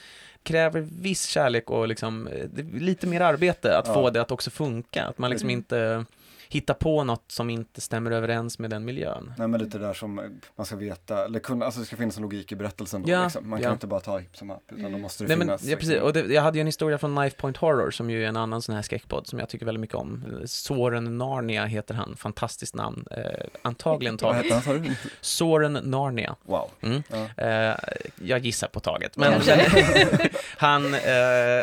kräver 0.49 0.81
viss 1.01 1.27
kärlek 1.27 1.71
och 1.71 1.89
liksom, 1.89 2.27
eh, 2.27 2.65
lite 2.73 3.07
mer 3.07 3.21
arbete 3.21 3.79
att 3.79 3.87
Ja. 3.87 3.95
få 3.95 4.11
det 4.11 4.21
att 4.21 4.31
också 4.31 4.51
funka. 4.51 5.05
Att 5.05 5.19
man 5.19 5.31
liksom 5.31 5.49
Mm. 5.49 5.59
inte 5.59 6.05
hittar 6.49 6.75
på 6.75 7.05
något 7.05 7.25
som 7.29 7.51
inte 7.51 7.81
stämmer 7.81 8.11
överens 8.11 8.59
med 8.59 8.71
den 8.71 8.85
miljön. 8.85 9.35
Nej 9.39 9.49
men 9.49 9.61
lite 9.61 9.79
där 9.79 9.95
som 9.95 10.41
man 10.57 10.67
ska 10.67 10.77
veta, 10.77 11.25
eller 11.25 11.39
kunna, 11.41 11.65
alltså 11.65 11.81
det 11.81 11.87
ska 11.87 11.97
finnas 11.97 12.17
en 12.17 12.23
logik 12.23 12.53
i 12.53 12.57
berättelsen 12.57 13.03
då, 13.03 13.11
Ja, 13.11 13.23
liksom. 13.25 13.51
Man 13.51 13.59
ja. 13.61 13.65
kan 13.65 13.73
inte 13.73 13.87
bara 13.87 14.01
ta 14.01 14.19
hipp 14.19 14.37
som 14.37 14.51
happ, 14.51 14.63
utan 14.69 14.83
då 14.83 14.89
Mm. 14.89 15.01
måste 15.01 15.25
det 15.25 15.29
Nej, 15.29 15.37
men, 15.37 15.47
finnas. 15.47 15.65
ja, 15.65 15.77
precis. 15.77 15.91
liksom- 15.91 16.07
Och 16.07 16.13
det, 16.13 16.21
jag 16.35 16.43
hade 16.43 16.59
ju 16.59 16.61
en 16.61 16.67
historia 16.67 16.99
från 16.99 17.17
Knife 17.17 17.37
Point 17.37 17.57
Horror 17.57 17.91
som 17.91 18.11
ju 18.11 18.25
är 18.25 18.29
en 18.29 18.37
annan 18.37 18.63
sån 18.63 18.75
här 18.75 18.83
skräckpodd 18.83 19.27
som 19.27 19.39
jag 19.39 19.49
tycker 19.49 19.67
väldigt 19.67 19.81
mycket 19.81 19.97
om. 19.97 20.25
Soren 20.47 21.19
Narnia 21.19 21.65
heter 21.65 21.95
han, 21.95 22.17
fantastiskt 22.17 22.75
namn. 22.75 23.05
Eh, 23.11 23.23
antagligen 23.63 24.15
Vad 24.21 24.21
taget. 24.21 24.43
hette 24.43 24.55
han 24.55 24.63
sa 24.83 24.89
du? 24.89 24.95
Soren 25.21 25.73
Narnia. 25.73 26.37
Wow. 26.43 26.71
Mm. 26.81 27.03
Ja. 27.37 27.45
Eh, 27.45 27.77
jag 28.23 28.39
gissar 28.39 28.69
på 28.69 28.81
taget. 28.81 29.17
Men 29.17 29.33
han, 30.57 30.95
eh, 30.95 31.01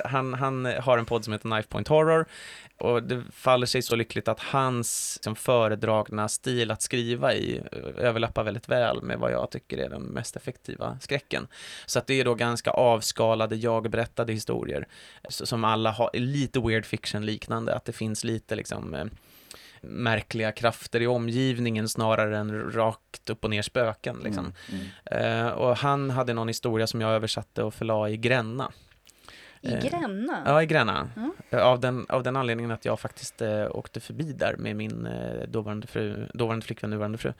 han, 0.06 0.34
han 0.34 0.66
har 0.66 0.98
en 0.98 1.06
podd 1.06 1.24
som 1.24 1.34
heter 1.34 1.50
Knife 1.50 1.68
Point 1.70 1.88
Horror. 1.88 2.26
Och 2.78 3.04
det 3.04 3.24
faller 3.32 3.66
sig 3.66 3.82
så 3.82 3.96
lyckligt 3.96 4.28
att 4.28 4.40
hans 4.40 5.16
liksom, 5.18 5.36
föredragna 5.36 6.28
stil 6.28 6.72
att 6.72 6.82
skriva 6.82 7.34
i 7.34 7.62
överlappar 7.98 8.44
väldigt 8.44 8.70
väl 8.70 9.02
med 9.02 9.20
vad 9.20 9.32
jag 9.32 9.52
tycker 9.52 9.78
är 9.78 9.90
den 9.90 10.02
mest 10.02 10.36
effektiva 10.36 10.98
skräcken. 11.02 11.48
Så 11.86 12.00
att 12.00 12.08
det 12.08 12.20
är 12.20 12.26
då 12.26 12.36
ganska 12.36 12.72
avskalade, 12.72 13.56
jag-berättade 13.56 14.34
historier 14.34 14.88
som 15.30 15.64
alla 15.64 15.92
har 15.92 16.10
lite 16.14 16.60
weird 16.60 16.86
fiction 16.86 17.26
liknande, 17.26 17.76
att 17.76 17.86
det 17.86 17.94
finns 17.94 18.24
lite 18.24 18.56
liksom 18.56 18.94
eh, 18.94 19.06
märkliga 19.82 20.52
krafter 20.52 21.02
i 21.02 21.08
omgivningen 21.08 21.90
snarare 21.90 22.38
än 22.38 22.72
rakt 22.72 23.30
upp 23.30 23.44
och 23.44 23.50
ner 23.50 23.62
spöken 23.62 24.20
liksom. 24.24 24.54
Mm. 24.70 24.86
Mm. 25.06 25.48
Eh, 25.48 25.52
och 25.52 25.78
han 25.78 26.10
hade 26.10 26.34
någon 26.34 26.48
historia 26.48 26.88
som 26.88 27.02
jag 27.02 27.12
översatte 27.12 27.64
och 27.64 27.74
förla 27.74 28.10
i 28.10 28.18
Gränna. 28.18 28.72
I 29.66 29.74
Eh, 29.74 29.80
Gränna? 29.90 30.42
Ja, 30.46 30.64
i 30.64 30.66
Gränna. 30.66 31.10
Mm. 31.16 31.32
Av, 31.52 31.80
den, 31.80 32.06
av 32.10 32.24
den 32.24 32.36
anledningen 32.36 32.72
att 32.72 32.86
jag 32.86 33.00
faktiskt 33.00 33.42
eh, 33.42 33.66
åkte 33.76 34.00
förbi 34.00 34.24
där 34.24 34.56
med 34.58 34.76
min 34.76 35.06
eh, 35.06 35.48
dåvarande, 35.48 35.88
fru, 35.88 36.28
dåvarande 36.34 36.66
flickvän, 36.66 36.90
nuvarande 36.90 37.18
fru. 37.18 37.34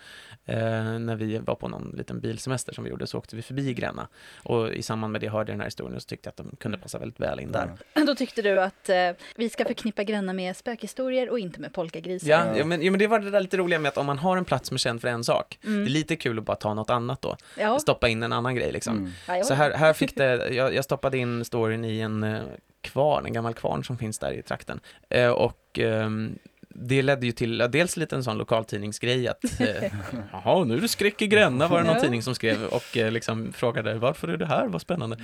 När 1.00 1.16
vi 1.16 1.38
var 1.38 1.56
på 1.56 1.68
någon 1.68 1.94
liten 1.98 2.20
bilsemester 2.20 2.74
som 2.74 2.84
vi 2.84 2.90
gjorde 2.90 3.08
så 3.08 3.18
åkte 3.18 3.36
vi 3.36 3.42
förbi 3.42 3.74
Gränna. 3.74 4.08
Och 4.44 4.70
i 4.74 4.82
samband 4.82 5.12
med 5.12 5.22
det 5.22 5.30
hörde 5.30 5.52
jag 5.52 5.54
den 5.54 5.60
här 5.60 5.68
historien 5.68 5.96
och 5.96 6.02
så 6.02 6.06
tyckte 6.08 6.28
jag 6.28 6.32
att 6.32 6.38
de 6.52 6.56
kunde 6.58 6.78
passa 6.78 7.00
väldigt 7.00 7.20
väl 7.20 7.40
in 7.40 7.52
där. 7.52 7.70
Då 8.08 8.16
tyckte 8.16 8.42
du 8.42 8.60
att 8.62 8.90
eh, 8.90 8.96
vi 9.36 9.50
ska 9.50 9.66
förknippa 9.66 10.04
Gränna 10.04 10.34
med 10.34 10.58
spökhistorier 10.58 11.30
och 11.30 11.40
inte 11.40 11.62
med 11.62 11.74
polkagrisar? 11.74 12.30
Ja, 12.30 12.46
Ja. 12.46 12.58
ja, 12.58 12.66
men, 12.66 12.82
ja, 12.82 12.92
men 12.92 13.00
det 13.00 13.08
var 13.08 13.20
det 13.20 13.32
där 13.32 13.40
lite 13.40 13.58
roliga 13.58 13.80
med 13.80 13.90
att 13.90 13.98
om 13.98 14.06
man 14.06 14.18
har 14.20 14.38
en 14.38 14.46
plats 14.46 14.68
som 14.68 14.76
är 14.76 14.80
känd 14.80 15.02
för 15.02 15.08
en 15.08 15.24
sak, 15.24 15.60
Mm. 15.66 15.80
det 15.84 15.90
är 15.90 15.92
lite 15.92 16.16
kul 16.16 16.40
att 16.40 16.46
bara 16.46 16.58
ta 16.58 16.74
något 16.74 16.90
annat 16.90 17.22
då. 17.22 17.36
ja. 17.60 17.80
Stoppa 17.80 18.08
in 18.10 18.24
en 18.24 18.34
annan 18.34 18.56
grej 18.56 18.72
liksom. 18.72 18.98
Mm. 18.98 19.12
Ja, 19.28 19.44
Så 19.44 19.54
här, 19.54 19.72
här 19.72 19.94
fick 19.94 20.16
det, 20.16 20.50
jag, 20.54 20.74
jag 20.76 20.84
stoppade 20.84 21.18
in 21.18 21.46
storyn 21.46 21.86
i 21.86 22.00
en 22.00 22.15
eh, 22.24 22.44
kvarn, 22.82 23.26
en 23.26 23.34
gammal 23.34 23.54
kvarn 23.54 23.84
som 23.84 23.98
finns 23.98 24.20
där 24.20 24.32
i 24.32 24.42
trakten. 24.42 24.80
Eh, 25.10 25.30
och 25.30 25.80
ehm, 25.80 26.38
det 26.70 27.02
ledde 27.02 27.26
ju 27.26 27.32
till, 27.32 27.60
ja, 27.60 27.68
dels 27.68 27.98
lite 27.98 28.16
en 28.16 28.24
sån 28.24 28.38
lokaltidningsgrej 28.38 29.28
att 29.28 29.60
eh, 29.60 29.92
jaha, 30.32 30.64
nu 30.64 30.78
är 30.78 30.82
det 30.82 30.88
skräck 30.88 31.22
i 31.22 31.28
Gränna 31.28 31.68
var 31.68 31.82
det 31.82 31.88
någon 31.88 32.02
tidning 32.02 32.22
som 32.24 32.36
skrev 32.36 32.64
och 32.64 32.98
eh, 32.98 33.12
liksom 33.12 33.54
frågade 33.54 33.94
varför 33.94 34.28
är 34.28 34.38
det 34.38 34.46
här, 34.46 34.68
vad 34.68 34.82
spännande. 34.82 35.18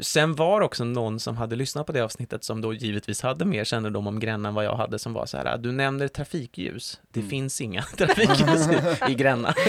Sen 0.00 0.34
var 0.34 0.60
också 0.60 0.84
någon 0.84 1.20
som 1.20 1.36
hade 1.36 1.56
lyssnat 1.56 1.86
på 1.86 1.92
det 1.92 2.00
avsnittet 2.00 2.44
som 2.44 2.60
då 2.60 2.74
givetvis 2.74 3.22
hade 3.22 3.44
mer 3.44 3.64
kännedom 3.64 4.06
om 4.06 4.20
Gränna 4.20 4.48
än 4.48 4.54
vad 4.54 4.64
jag 4.64 4.76
hade 4.76 4.98
som 4.98 5.12
var 5.12 5.26
så 5.26 5.36
här, 5.36 5.58
du 5.58 5.72
nämner 5.72 6.08
trafikljus, 6.08 7.00
det 7.12 7.20
Mm. 7.20 7.30
finns 7.30 7.60
inga 7.60 7.82
trafikljus 7.96 8.68
i, 8.68 9.12
i 9.12 9.14
Gränna. 9.14 9.54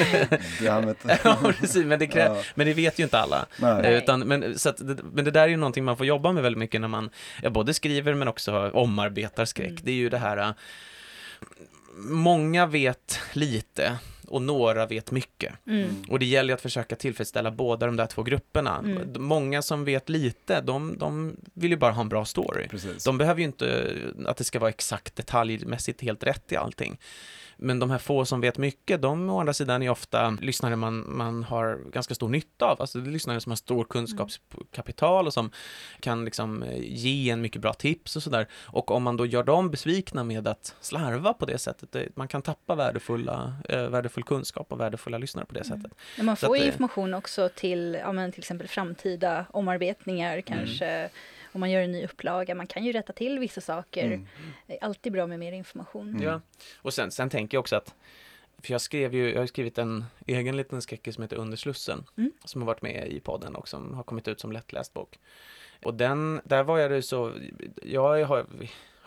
Ja, 0.61 1.37
precis, 1.59 1.85
men 1.85 1.99
det, 1.99 2.05
krä- 2.05 2.35
Ja. 2.35 2.43
men 2.55 2.67
det 2.67 2.73
vet 2.73 2.99
ju 2.99 3.03
inte 3.03 3.19
alla. 3.19 3.45
Nej. 3.59 3.85
Eh. 3.85 3.97
Utan, 3.97 4.19
men, 4.19 4.59
så 4.59 4.69
att, 4.69 4.77
det- 4.77 5.03
men 5.13 5.25
det 5.25 5.31
där 5.31 5.43
är 5.43 5.47
ju 5.47 5.57
någonting 5.57 5.83
man 5.85 5.97
får 5.97 6.05
jobba 6.05 6.31
med 6.31 6.43
väldigt 6.43 6.59
mycket 6.59 6.81
när 6.81 6.87
man 6.87 7.09
ja, 7.43 7.49
både 7.49 7.73
skriver 7.73 8.13
men 8.13 8.27
också 8.27 8.69
omarbetar 8.73 9.45
skräck. 9.45 9.69
Mm. 9.69 9.81
Det 9.83 9.91
är 9.91 9.95
ju 9.95 10.09
det 10.09 10.17
här, 10.17 10.37
äh, 10.37 10.51
många 11.95 12.65
vet 12.65 13.19
lite 13.33 13.97
och 14.29 14.41
några 14.41 14.85
vet 14.85 15.11
mycket. 15.11 15.53
Mm. 15.67 16.03
Och 16.09 16.19
det 16.19 16.25
gäller 16.25 16.53
att 16.53 16.61
försöka 16.61 16.95
tillfredsställa 16.95 17.51
båda 17.51 17.85
de 17.85 17.95
där 17.95 18.05
två 18.05 18.23
grupperna. 18.23 18.77
Mm. 18.77 19.23
Många 19.23 19.61
som 19.61 19.85
vet 19.85 20.09
lite, 20.09 20.61
de, 20.61 20.97
de 20.97 21.35
vill 21.53 21.71
ju 21.71 21.77
bara 21.77 21.91
ha 21.91 22.01
en 22.01 22.09
bra 22.09 22.25
story. 22.25 22.67
Precis. 22.67 23.03
De 23.03 23.17
behöver 23.17 23.39
ju 23.39 23.45
inte 23.45 23.95
att 24.25 24.37
det 24.37 24.43
ska 24.43 24.59
vara 24.59 24.69
exakt 24.69 25.15
detaljmässigt 25.15 26.01
helt 26.01 26.23
rätt 26.23 26.51
i 26.51 26.55
allting. 26.55 26.99
Men 27.61 27.79
de 27.79 27.91
här 27.91 27.97
få 27.97 28.25
som 28.25 28.41
vet 28.41 28.57
mycket, 28.57 29.01
de 29.01 29.29
å 29.29 29.39
andra 29.39 29.53
sidan 29.53 29.83
är 29.83 29.89
ofta 29.89 30.29
lyssnare 30.41 30.75
man, 30.75 31.05
man 31.17 31.43
har 31.43 31.79
ganska 31.91 32.15
stor 32.15 32.29
nytta 32.29 32.65
av. 32.65 32.81
Alltså 32.81 32.97
det 32.99 33.09
är 33.09 33.11
lyssnare 33.11 33.39
som 33.41 33.51
har 33.51 33.55
stor 33.57 33.83
kunskapskapital 33.83 35.27
och 35.27 35.33
som 35.33 35.51
kan 35.99 36.25
liksom 36.25 36.63
eh, 36.63 36.77
ge 36.83 37.29
en 37.29 37.41
mycket 37.41 37.61
bra 37.61 37.73
tips 37.73 38.15
och 38.15 38.23
sådär. 38.23 38.47
Och 38.65 38.91
om 38.91 39.03
man 39.03 39.17
då 39.17 39.25
gör 39.25 39.43
dem 39.43 39.69
besvikna 39.71 40.23
med 40.23 40.47
att 40.47 40.75
slarva 40.81 41.33
på 41.33 41.45
det 41.45 41.57
sättet, 41.57 41.91
det, 41.91 42.07
man 42.15 42.27
kan 42.27 42.41
tappa 42.41 42.75
värdefulla, 42.75 43.53
eh, 43.69 43.87
värdefull 43.87 44.23
kunskap 44.23 44.71
och 44.71 44.79
värdefulla 44.79 45.17
lyssnare 45.17 45.45
på 45.45 45.53
det 45.53 45.59
Mm. 45.65 45.77
sättet. 45.81 45.97
Men 46.17 46.25
man 46.25 46.37
får 46.37 46.47
att 46.55 46.61
det- 46.61 46.65
information 46.67 47.13
också 47.13 47.49
till 47.55 47.97
ja, 48.01 48.11
men 48.11 48.31
till 48.31 48.39
exempel 48.41 48.67
framtida 48.67 49.45
omarbetningar 49.51 50.41
kanske. 50.41 51.09
Om 51.51 51.59
man 51.59 51.71
gör 51.71 51.81
en 51.81 51.91
ny 51.91 52.03
upplaga, 52.05 52.55
man 52.55 52.67
kan 52.67 52.85
ju 52.85 52.91
rätta 52.91 53.13
till 53.13 53.39
vissa 53.39 53.62
saker. 53.62 54.05
Mm. 54.05 54.27
Det 54.67 54.73
är 54.77 54.83
alltid 54.83 55.12
bra 55.13 55.27
med 55.27 55.39
mer 55.39 55.51
information. 55.51 56.09
Mm. 56.09 56.21
Ja, 56.23 56.41
och 56.77 56.93
sen, 56.93 57.12
sen 57.12 57.29
tänker 57.29 57.55
jag 57.55 57.59
också 57.59 57.75
att 57.75 57.95
för 58.63 58.71
jag 58.71 58.81
skrev 58.81 59.13
ju, 59.13 59.33
jag 59.33 59.39
har 59.39 59.47
skrivit 59.47 59.77
en 59.77 60.05
egen 60.25 60.57
liten 60.57 60.81
skräckis 60.81 61.15
som 61.15 61.21
heter 61.21 61.38
Under 61.38 61.57
Slussen, 61.57 62.03
Mm. 62.17 62.31
som 62.45 62.62
har 62.62 62.65
varit 62.65 62.81
med 62.81 63.07
i 63.07 63.19
podden 63.19 63.55
och 63.55 63.67
som 63.67 63.93
har 63.93 64.03
kommit 64.03 64.27
ut 64.27 64.39
som 64.39 64.51
lättläst 64.51 64.93
bok. 64.93 65.19
Och 65.83 65.93
den, 65.93 66.41
där 66.43 66.63
var 66.63 66.77
jag 66.79 66.91
det 66.91 67.01
så, 67.01 67.33
jag 67.83 68.25
har 68.25 68.45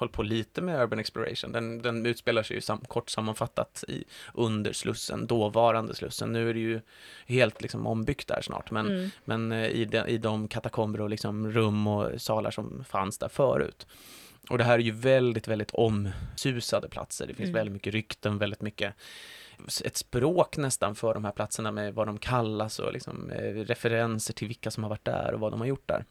hållit 0.02 0.12
på 0.14 0.22
lite 0.22 0.62
med 0.62 0.82
Urban 0.82 0.98
Exploration, 0.98 1.52
den, 1.52 1.82
den 1.82 2.06
utspelar 2.06 2.42
sig 2.42 2.56
ju 2.56 2.60
sam, 2.60 2.78
kort 2.88 3.10
sammanfattat 3.10 3.84
i 3.88 4.04
Under 4.34 4.72
Slussen, 4.72 5.26
dåvarande 5.26 5.94
Slussen. 5.94 6.32
Nu 6.32 6.50
är 6.50 6.54
det 6.54 6.60
ju 6.60 6.80
helt 7.26 7.62
liksom 7.62 7.86
ombyggt 7.86 8.28
där 8.28 8.40
snart, 8.42 8.70
men 8.70 8.86
Mm. 8.86 9.10
men 9.24 9.52
eh, 9.52 9.66
i 9.66 9.84
de, 9.84 9.98
i 10.06 10.18
de 10.18 10.48
katakomber 10.48 11.00
och 11.00 11.10
liksom 11.10 11.52
rum 11.52 11.86
och 11.86 12.20
salar 12.22 12.50
som 12.50 12.84
fanns 12.88 13.18
där 13.18 13.28
förut. 13.28 13.86
Och 14.50 14.58
det 14.58 14.64
här 14.64 14.74
är 14.74 14.78
ju 14.82 14.90
väldigt, 14.90 15.48
väldigt 15.48 15.70
omsusade 15.70 16.88
platser. 16.88 17.26
Det 17.26 17.34
finns 17.34 17.48
Mm. 17.48 17.54
väldigt 17.58 17.72
mycket 17.72 17.94
rykten, 17.94 18.38
väldigt 18.38 18.62
mycket 18.62 18.94
ett 19.84 19.96
språk 19.96 20.56
nästan 20.56 20.94
för 20.94 21.14
de 21.14 21.24
här 21.24 21.32
platserna 21.32 21.72
med 21.72 21.94
vad 21.94 22.06
de 22.08 22.18
kallas 22.18 22.78
och 22.78 22.92
liksom, 22.92 23.30
eh, 23.30 23.42
referenser 23.54 24.34
till 24.34 24.48
vilka 24.48 24.70
som 24.70 24.82
har 24.82 24.90
varit 24.90 25.04
där 25.04 25.34
och 25.34 25.40
vad 25.40 25.52
de 25.52 25.60
har 25.60 25.66
gjort 25.66 25.88
där. 25.88 26.04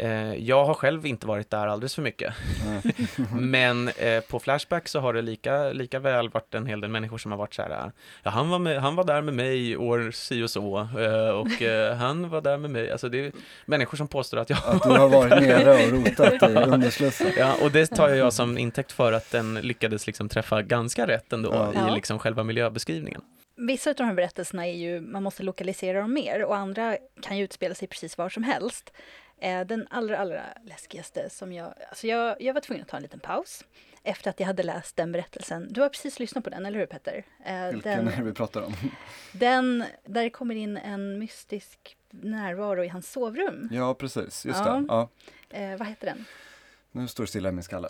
Eh, 0.00 0.34
jag 0.34 0.64
har 0.64 0.74
själv 0.74 1.06
inte 1.06 1.26
varit 1.26 1.50
där 1.50 1.66
alldeles 1.66 1.94
för 1.94 2.02
mycket. 2.02 2.34
Men 3.32 3.88
eh, 3.88 4.20
på 4.20 4.38
Flashback 4.38 4.88
så 4.88 5.00
har 5.00 5.12
det 5.12 5.22
lika, 5.22 5.72
lika 5.72 5.98
väl 5.98 6.28
varit 6.28 6.54
en 6.54 6.66
hel 6.66 6.80
del 6.80 6.90
människor 6.90 7.18
som 7.18 7.30
har 7.30 7.38
varit 7.38 7.54
så 7.54 7.62
här, 7.62 7.92
ja 8.22 8.30
han 8.30 8.50
var, 8.50 8.58
med, 8.58 8.80
han 8.80 8.96
var 8.96 9.04
där 9.04 9.22
med 9.22 9.34
mig 9.34 9.76
år 9.76 10.10
si 10.10 10.42
och 10.42 10.50
så 10.50 10.78
eh, 10.78 11.28
och 11.28 11.62
eh, 11.62 11.96
han 11.96 12.28
var 12.28 12.40
där 12.40 12.56
med 12.56 12.70
mig. 12.70 12.90
Alltså 12.90 13.08
det 13.08 13.26
är 13.26 13.32
människor 13.66 13.96
som 13.96 14.08
påstår 14.08 14.38
att 14.38 14.50
jag 14.50 14.58
Att 14.64 14.82
du 14.82 14.88
har 14.88 15.08
varit 15.08 15.30
nere 15.30 15.84
och 15.84 15.92
rotat 15.92 16.50
i 16.50 16.54
underslussen. 16.54 17.32
Ja, 17.38 17.54
och 17.62 17.70
det 17.70 17.86
tar 17.86 18.08
jag 18.08 18.32
som 18.32 18.58
intäkt 18.58 18.92
för 18.92 19.12
att 19.12 19.30
den 19.30 19.54
lyckades 19.54 20.06
liksom 20.06 20.28
träffa 20.28 20.62
ganska 20.62 21.06
rätt 21.06 21.32
ändå. 21.32 21.70
Ja. 21.74 21.88
i 21.88 21.94
liksom 21.94 22.18
själva 22.18 22.44
miljöbeskrivningen. 22.44 23.22
Vissa 23.56 23.90
av 23.90 23.96
de 23.96 24.04
här 24.04 24.14
berättelserna 24.14 24.66
är 24.66 24.72
ju, 24.72 25.00
man 25.00 25.22
måste 25.22 25.42
lokalisera 25.42 26.00
dem 26.00 26.12
mer 26.12 26.44
och 26.44 26.56
andra 26.56 26.96
kan 27.22 27.38
ju 27.38 27.44
utspela 27.44 27.74
sig 27.74 27.88
precis 27.88 28.18
var 28.18 28.28
som 28.28 28.42
helst. 28.42 28.92
Eh, 29.40 29.66
Den 29.66 29.86
allra, 29.90 30.18
allra 30.18 30.42
läskigaste 30.64 31.30
som 31.30 31.52
jag, 31.52 31.74
alltså 31.88 32.06
jag, 32.06 32.36
jag 32.42 32.54
var 32.54 32.60
tvungen 32.60 32.82
att 32.82 32.88
ta 32.88 32.96
en 32.96 33.02
liten 33.02 33.20
paus 33.20 33.64
efter 34.02 34.30
att 34.30 34.40
jag 34.40 34.46
hade 34.46 34.62
läst 34.62 34.96
den 34.96 35.12
berättelsen. 35.12 35.66
Du 35.70 35.80
har 35.80 35.88
precis 35.88 36.18
lyssnat 36.20 36.44
på 36.44 36.50
den, 36.50 36.66
eller 36.66 36.78
hur 36.78 36.86
Petter? 36.86 37.24
Eh, 37.44 37.66
Vilken 37.68 38.08
är 38.08 38.12
Den, 38.16 38.24
vi 38.24 38.32
pratar 38.32 38.62
om? 38.62 38.74
den 39.32 39.84
där 40.04 40.22
det 40.22 40.30
kommer 40.30 40.54
in 40.54 40.76
en 40.76 41.18
mystisk 41.18 41.96
närvaro 42.10 42.84
i 42.84 42.88
hans 42.88 43.10
sovrum. 43.12 43.68
Ja, 43.72 43.94
precis. 43.94 44.46
Just 44.46 44.60
Ja. 44.64 44.72
det. 44.72 44.84
Ja. 44.88 45.08
Eh, 45.50 45.76
vad 45.78 45.88
heter 45.88 46.06
den? 46.06 46.24
Nu 46.92 47.08
står 47.08 47.24
det 47.24 47.28
stilla 47.28 47.48
i 47.48 47.52
min 47.52 47.62
skalle. 47.62 47.88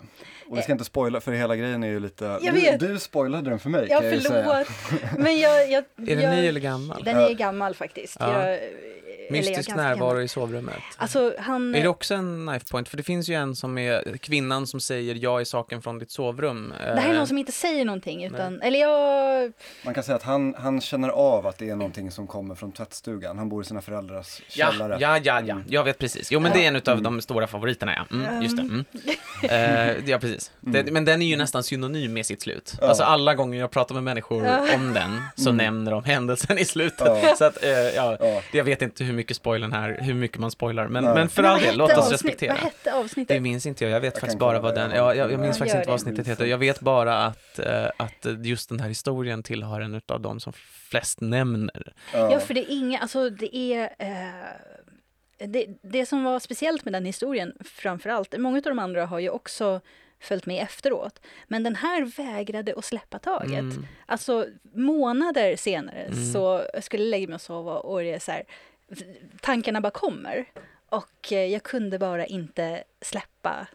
Och 0.49 0.59
vi 0.59 0.63
ska 0.63 0.73
inte 0.73 0.85
spoila, 0.85 1.21
för 1.21 1.33
hela 1.33 1.57
grejen 1.57 1.83
är 1.85 1.89
ju 1.89 2.01
lite... 2.01 2.25
Jag 2.25 2.55
du, 2.55 2.61
vet. 2.61 2.81
du 2.81 2.99
spoilade 2.99 3.51
den 3.51 3.59
för 3.59 3.71
mig 3.71 3.87
Ja, 3.91 3.97
kan 3.99 4.07
jag 4.07 4.15
ju 4.15 4.21
säga. 4.21 4.65
förlåt. 4.93 5.19
Men 5.19 5.39
jag, 5.39 5.71
jag, 5.71 5.85
Är 6.09 6.17
den 6.17 6.21
jag, 6.21 6.35
ny 6.35 6.47
eller 6.47 6.61
gammal? 6.61 7.03
Den 7.05 7.17
är 7.17 7.35
gammal 7.35 7.75
faktiskt. 7.75 8.17
Ja. 8.21 8.47
Jag, 8.49 8.59
Mystisk 9.31 9.75
närvaro 9.77 10.09
gammal. 10.09 10.23
i 10.25 10.29
sovrummet. 10.29 10.75
Alltså 10.97 11.35
han... 11.39 11.75
Är 11.75 11.83
det 11.83 11.89
också 11.89 12.15
en 12.15 12.47
knife 12.49 12.65
point? 12.71 12.89
För 12.89 12.97
det 12.97 13.03
finns 13.03 13.29
ju 13.29 13.35
en 13.35 13.57
som 13.57 13.79
är 13.79 14.17
kvinnan 14.17 14.67
som 14.67 14.81
säger 14.81 15.15
jag 15.15 15.41
är 15.41 15.45
saken 15.45 15.83
från 15.83 15.99
ditt 15.99 16.11
sovrum. 16.11 16.73
Det 16.79 17.01
här 17.01 17.09
är 17.09 17.13
Eh, 17.13 17.19
någon 17.19 17.27
som 17.27 17.39
inte 17.39 17.53
säger 17.53 17.85
någonting 17.85 18.25
utan, 18.25 18.61
eller 18.63 18.79
jag, 18.81 19.53
Man 19.85 19.95
kan 19.95 20.03
säga 20.05 20.17
att 20.17 20.23
han, 20.23 20.55
han 20.55 20.81
känner 20.81 21.09
av 21.09 21.47
att 21.47 21.59
det 21.59 21.71
är 21.71 21.77
någonting 21.77 22.11
som 22.11 22.27
kommer 22.27 22.55
från 22.55 22.73
tvättstugan. 22.73 23.39
Han 23.39 23.49
bor 23.49 23.63
i 23.63 23.65
sina 23.65 23.81
föräldrars 23.83 24.43
Ja, 24.57 24.71
källare. 24.73 24.97
ja, 25.01 25.19
ja, 25.23 25.41
ja, 25.41 25.63
jag 25.69 25.85
vet 25.85 25.99
precis. 25.99 26.33
Jo, 26.33 26.41
men 26.41 26.53
det 26.53 26.65
är 26.65 26.69
en 26.69 26.77
av 26.77 26.83
Mm. 26.89 27.03
de 27.03 27.21
stora 27.21 27.47
favoriterna, 27.47 27.93
ja. 28.11 28.17
Mm, 28.17 28.43
just 28.43 28.57
det. 28.57 28.63
Mm. 28.63 28.85
Eh, 29.43 30.09
ja, 30.11 30.19
precis. 30.19 30.51
Det, 30.61 30.93
men 30.93 31.05
den 31.05 31.23
är 31.23 31.27
ju 31.27 31.37
nästan 31.37 31.63
synonym 31.63 32.13
med 32.13 32.27
sitt 32.27 32.43
slut. 32.43 32.75
Ja. 32.81 32.89
Alltså 32.89 33.03
alla 33.05 33.35
gånger 33.35 33.59
jag 33.59 33.71
pratar 33.71 33.95
med 33.95 34.05
människor 34.05 34.45
Ja. 34.47 34.75
om 34.75 34.95
den 34.95 35.21
så 35.37 35.51
Mm. 35.51 35.57
nämner 35.57 35.91
de 35.93 36.05
händelsen 36.05 36.59
i 36.59 36.65
slutet. 36.65 37.07
Ja. 37.23 37.35
Så 37.39 37.45
att, 37.45 37.65
eh, 37.65 37.71
ja, 37.71 38.17
Ja. 38.21 38.43
jag 38.53 38.65
vet 38.65 38.83
inte 38.83 39.05
hur 39.05 39.13
mycket 39.13 39.37
spoilern 39.37 39.73
här, 39.73 39.99
hur 40.01 40.15
mycket 40.15 40.39
man 40.39 40.51
spoilar, 40.51 40.89
men, 40.89 41.05
men 41.05 41.29
för 41.29 41.43
all 41.43 41.61
del, 41.61 41.77
låt 41.79 41.97
oss 41.99 42.11
respektera. 42.13 42.53
Vad 42.53 42.61
hette 42.63 42.93
avsnittet? 42.95 43.29
Det 43.37 43.41
minns 43.41 43.67
inte 43.67 43.85
jag, 43.85 43.91
jag 43.93 44.01
vet 44.01 44.15
Jag 44.15 44.21
faktiskt 44.21 44.39
bara 44.39 44.61
vad 44.61 44.75
den, 44.75 44.91
ja. 44.91 44.97
ja, 44.97 45.15
jag, 45.15 45.33
jag 45.33 45.41
minns 45.41 45.59
faktiskt 45.59 45.77
inte 45.77 45.87
vad 45.89 45.95
avsnittet 45.95 46.27
heter. 46.29 46.47
Jag 46.47 46.59
vet 46.59 46.81
bara 46.81 47.25
att, 47.27 47.59
eh, 47.59 47.85
att 47.97 48.27
just 48.47 48.69
den 48.69 48.81
här 48.81 48.89
historien 48.89 49.43
tillhör 49.43 49.81
en 49.81 50.01
av 50.09 50.21
de 50.21 50.41
som 50.41 50.53
flest 50.91 51.21
nämner. 51.21 51.93
Ja. 52.15 52.33
Ja, 52.33 52.39
för 52.41 52.55
det 52.55 52.61
är 52.61 52.71
inga, 52.79 52.99
alltså 52.99 53.31
det 53.31 53.57
är... 53.57 53.91
Det, 55.47 55.67
det 55.83 56.07
som 56.07 56.25
var 56.25 56.39
speciellt 56.39 56.85
med 56.85 56.93
den 56.93 57.05
historien 57.05 57.55
framför 57.65 58.11
allt, 58.11 58.39
många 58.39 58.57
av 58.57 58.63
de 58.63 58.79
andra 58.79 59.07
har 59.07 59.19
ju 59.19 59.31
också 59.31 59.81
följt 60.21 60.47
med 60.47 60.63
efteråt, 60.63 61.21
men 61.49 61.63
den 61.63 61.77
här 61.77 62.05
vägrade 62.05 62.75
att 62.77 62.85
släppa 62.85 63.19
taget. 63.19 63.59
Mm. 63.59 63.87
Alltså 64.07 64.47
månader 64.73 65.57
senare 65.57 66.03
Mm. 66.03 66.33
så 66.33 66.67
jag 66.73 66.85
skulle 66.85 67.05
lägga 67.05 67.27
mig 67.27 67.35
och 67.35 67.41
sova 67.41 67.79
och 67.79 68.01
det 68.01 68.13
är 68.13 68.19
så 68.19 68.33
här, 68.33 68.45
tankarna 69.41 69.81
bara 69.81 69.91
kommer. 69.91 70.45
Och 70.89 71.33
eh, 71.33 71.45
jag 71.47 71.63
kunde 71.63 71.99
bara 71.99 72.27
inte 72.27 72.85
släppa, 73.01 73.67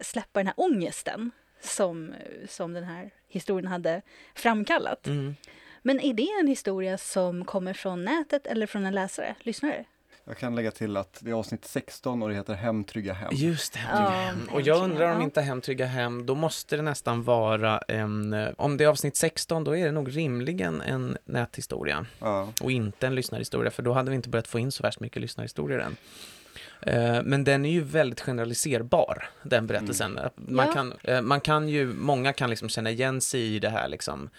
släppa 0.00 0.40
den 0.40 0.46
här 0.46 0.54
ångesten 0.56 1.30
som, 1.60 2.14
som 2.48 2.72
den 2.72 2.84
här 2.84 3.10
historien 3.28 3.66
hade 3.66 4.02
framkallat. 4.34 5.06
Mm. 5.06 5.34
Men 5.82 6.00
är 6.00 6.14
det 6.14 6.28
en 6.40 6.46
historia 6.46 6.98
som 6.98 7.44
kommer 7.44 7.72
från 7.72 8.04
nätet 8.04 8.46
eller 8.46 8.66
från 8.66 8.86
en 8.86 8.94
läsare, 8.94 9.34
lyssnare? 9.40 9.84
Jag 10.26 10.36
kan 10.38 10.54
lägga 10.54 10.70
till 10.70 10.96
att 10.96 11.18
det 11.20 11.30
är 11.30 11.34
avsnitt 11.34 11.64
16 11.64 12.22
och 12.22 12.28
det 12.28 12.34
heter 12.34 12.54
Hem, 12.54 12.84
trygga 12.84 13.12
hem. 13.12 13.28
Just 13.32 13.72
det, 13.72 13.80
Ja, 13.90 13.96
Hem, 13.96 14.10
hem. 14.36 14.48
Och 14.52 14.60
jag 14.60 14.74
Hem, 14.80 14.90
undrar 14.90 15.14
om 15.16 15.22
inte 15.22 15.40
Hem, 15.42 15.60
trygga 15.60 15.86
hem, 15.86 16.26
då 16.26 16.34
måste 16.34 16.76
det 16.76 16.82
nästan 16.82 17.22
vara 17.22 17.78
en, 17.78 18.32
eh, 18.32 18.48
om 18.56 18.76
det 18.76 18.84
är 18.84 18.88
avsnitt 18.88 19.16
16, 19.16 19.64
då 19.64 19.76
är 19.76 19.84
det 19.84 19.92
nog 19.92 20.16
rimligen 20.16 20.80
en 20.80 21.16
näthistoria 21.24 22.06
Ja. 22.18 22.48
och 22.62 22.70
inte 22.72 23.06
en 23.06 23.14
lyssnarhistoria, 23.14 23.70
för 23.70 23.82
då 23.82 23.92
hade 23.92 24.10
vi 24.10 24.16
inte 24.16 24.28
börjat 24.28 24.48
få 24.48 24.58
in 24.58 24.72
så 24.72 24.82
värst 24.82 25.00
mycket 25.00 25.22
lyssnarhistorier 25.22 25.78
än. 25.78 25.96
Eh, 26.82 27.22
Men 27.24 27.44
den 27.44 27.64
är 27.64 27.70
ju 27.70 27.80
väldigt 27.80 28.20
generaliserbar, 28.20 29.28
den 29.42 29.66
berättelsen. 29.66 30.18
Man, 30.36 30.66
Ja. 30.66 30.72
kan, 30.72 30.92
eh, 31.02 31.20
man 31.22 31.40
kan 31.40 31.68
ju, 31.68 31.86
många 31.86 32.32
kan 32.32 32.50
liksom 32.50 32.68
känna 32.68 32.90
igen 32.90 33.20
sig 33.20 33.40
i 33.40 33.58
det 33.58 33.70
här 33.70 33.88
liksom. 33.88 34.30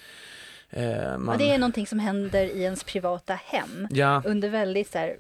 Man, 1.18 1.30
Och 1.30 1.38
det 1.38 1.52
är 1.52 1.58
någonting 1.58 1.88
som 1.88 2.00
händer 2.00 2.46
i 2.46 2.62
ens 2.64 2.84
privata 2.84 3.34
hem 3.34 3.88
Ja, 3.92 4.22
under 4.26 4.50
väldigt 4.50 4.92
så 4.92 4.98
här, 4.98 5.16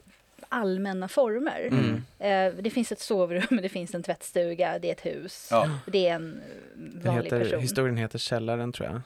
allmänna 0.49 1.08
former. 1.08 1.67
mm. 1.71 2.01
Eh, 2.19 2.63
det 2.63 2.69
finns 2.69 2.91
ett 2.91 2.99
sovrum, 2.99 3.41
det 3.62 3.69
finns 3.69 3.95
en 3.95 4.03
tvättstuga, 4.03 4.79
det 4.79 4.88
är 4.88 4.91
ett 4.91 5.05
hus, 5.05 5.47
Ja. 5.51 5.69
det 5.86 6.08
är 6.08 6.15
en 6.15 6.41
eh, 6.41 7.05
vanlig 7.05 7.23
heter, 7.23 7.39
person. 7.43 7.60
historien 7.60 7.97
heter 7.97 8.19
Källaren 8.19 8.71
tror 8.71 8.89
jag. 8.89 9.01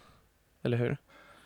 Eller 0.64 0.78
hur? 0.78 0.98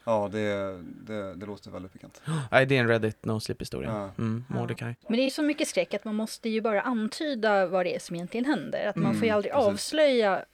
Ja, 0.05 0.29
det, 0.31 0.49
det, 0.83 1.33
det 1.35 1.45
låter 1.45 1.71
väldigt 1.71 1.93
pikant. 1.93 2.21
Nej, 2.51 2.65
det 2.65 2.75
är 2.77 2.79
en 2.79 2.87
Reddit 2.87 3.25
No 3.25 3.39
Sleep-historia. 3.39 3.89
Ja. 3.89 4.09
Mm, 4.23 4.45
Ja. 4.49 4.55
Mordecai. 4.55 4.95
Men 5.07 5.17
det 5.17 5.23
är 5.25 5.29
så 5.29 5.41
mycket 5.43 5.67
skräck 5.67 5.93
att 5.93 6.05
man 6.05 6.15
måste 6.15 6.49
ju 6.49 6.61
bara 6.61 6.81
antyda 6.81 7.65
vad 7.65 7.85
det 7.85 7.95
är 7.95 7.99
som 7.99 8.15
egentligen 8.15 8.45
händer. 8.45 8.85
Att 8.87 8.95
man 8.95 9.05
Mm, 9.05 9.17
får 9.19 9.25
ju 9.25 9.31
aldrig 9.33 9.53
precis. 9.53 9.67
avslöja, 9.67 10.45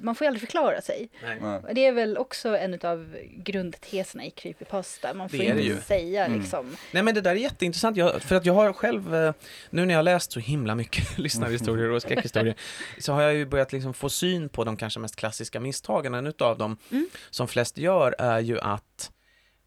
man 0.00 0.14
får 0.14 0.24
ju 0.24 0.26
aldrig 0.26 0.40
förklara 0.40 0.80
sig. 0.80 1.08
Nej. 1.40 1.60
Det 1.72 1.86
är 1.86 1.92
väl 1.92 2.18
också 2.18 2.56
en 2.56 2.74
av 2.82 3.16
grundteserna 3.36 4.24
i 4.24 4.30
Creepypasta. 4.30 5.14
Man 5.14 5.28
får 5.28 5.38
Det 5.38 5.48
är 5.48 5.54
det 5.54 5.60
inte 5.62 5.74
ju. 5.74 5.80
säga 5.80 6.26
Mm. 6.26 6.40
liksom. 6.40 6.76
Nej 6.92 7.02
men 7.02 7.14
det 7.14 7.20
där 7.20 7.30
är 7.30 7.34
jätteintressant, 7.34 7.96
jag, 7.96 8.22
för 8.22 8.36
att 8.36 8.46
jag 8.46 8.54
har 8.54 8.72
själv, 8.72 9.14
eh, 9.14 9.34
nu 9.70 9.84
när 9.86 9.94
jag 9.94 9.98
har 9.98 10.02
läst 10.02 10.32
så 10.32 10.40
himla 10.40 10.74
mycket 10.74 11.18
lyssnarhistorier 11.18 11.90
och 11.90 12.02
skräckhistorier, 12.02 12.54
så 12.98 13.12
har 13.12 13.22
jag 13.22 13.34
ju 13.34 13.46
börjat 13.46 13.72
liksom 13.72 13.94
få 13.94 14.08
syn 14.08 14.48
på 14.48 14.64
de 14.64 14.76
kanske 14.76 15.00
mest 15.00 15.16
klassiska 15.16 15.60
misstagen. 15.60 16.14
En 16.14 16.26
utav 16.26 16.58
dem, 16.58 16.76
Mm. 16.90 17.08
som 17.30 17.48
flest 17.48 17.78
gör, 17.78 18.14
är 18.18 18.38
ju 18.40 18.60
att 18.60 19.10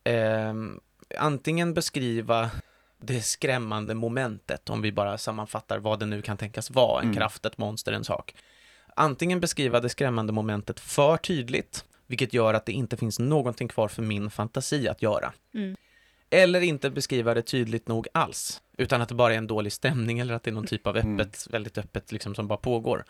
ehm, 0.04 0.80
antingen 1.18 1.74
beskriva 1.74 2.52
det 3.02 3.22
skrämmande 3.22 3.94
momentet, 3.94 4.70
om 4.70 4.82
vi 4.82 4.92
bara 4.92 5.18
sammanfattar 5.18 5.78
vad 5.80 6.00
det 6.00 6.06
nu 6.06 6.22
kan 6.22 6.38
tänkas 6.38 6.72
vara, 6.72 7.00
en 7.02 7.06
Mm. 7.06 7.16
kraft, 7.18 7.46
ett 7.46 7.58
monster, 7.58 7.92
en 7.92 8.04
sak. 8.04 8.36
Antingen 8.98 9.40
beskriva 9.40 9.80
det 9.80 9.90
skrämmande 9.90 10.34
momentet 10.34 10.80
för 10.80 11.18
tydligt, 11.18 11.86
vilket 12.08 12.34
gör 12.34 12.54
att 12.54 12.66
det 12.66 12.72
inte 12.72 12.98
finns 12.98 13.20
någonting 13.20 13.68
kvar 13.68 13.88
för 13.88 14.02
min 14.02 14.30
fantasi 14.30 14.88
att 14.88 15.02
göra. 15.02 15.34
Mm. 15.54 15.76
Eller 16.30 16.62
inte 16.62 16.90
beskriva 16.90 17.34
det 17.34 17.42
tydligt 17.42 17.88
nog 17.88 18.08
alls, 18.12 18.62
utan 18.78 19.02
att 19.02 19.10
det 19.10 19.16
bara 19.16 19.34
är 19.34 19.38
en 19.38 19.48
dålig 19.48 19.74
stämning 19.74 20.20
eller 20.20 20.34
att 20.34 20.44
det 20.44 20.50
är 20.50 20.54
någon 20.54 20.68
typ 20.68 20.88
av 20.88 20.98
Mm. 20.98 21.20
öppet, 21.20 21.48
väldigt 21.50 21.78
öppet 21.78 22.12
liksom 22.12 22.36
som 22.36 22.48
bara 22.48 22.58
pågår. 22.58 23.04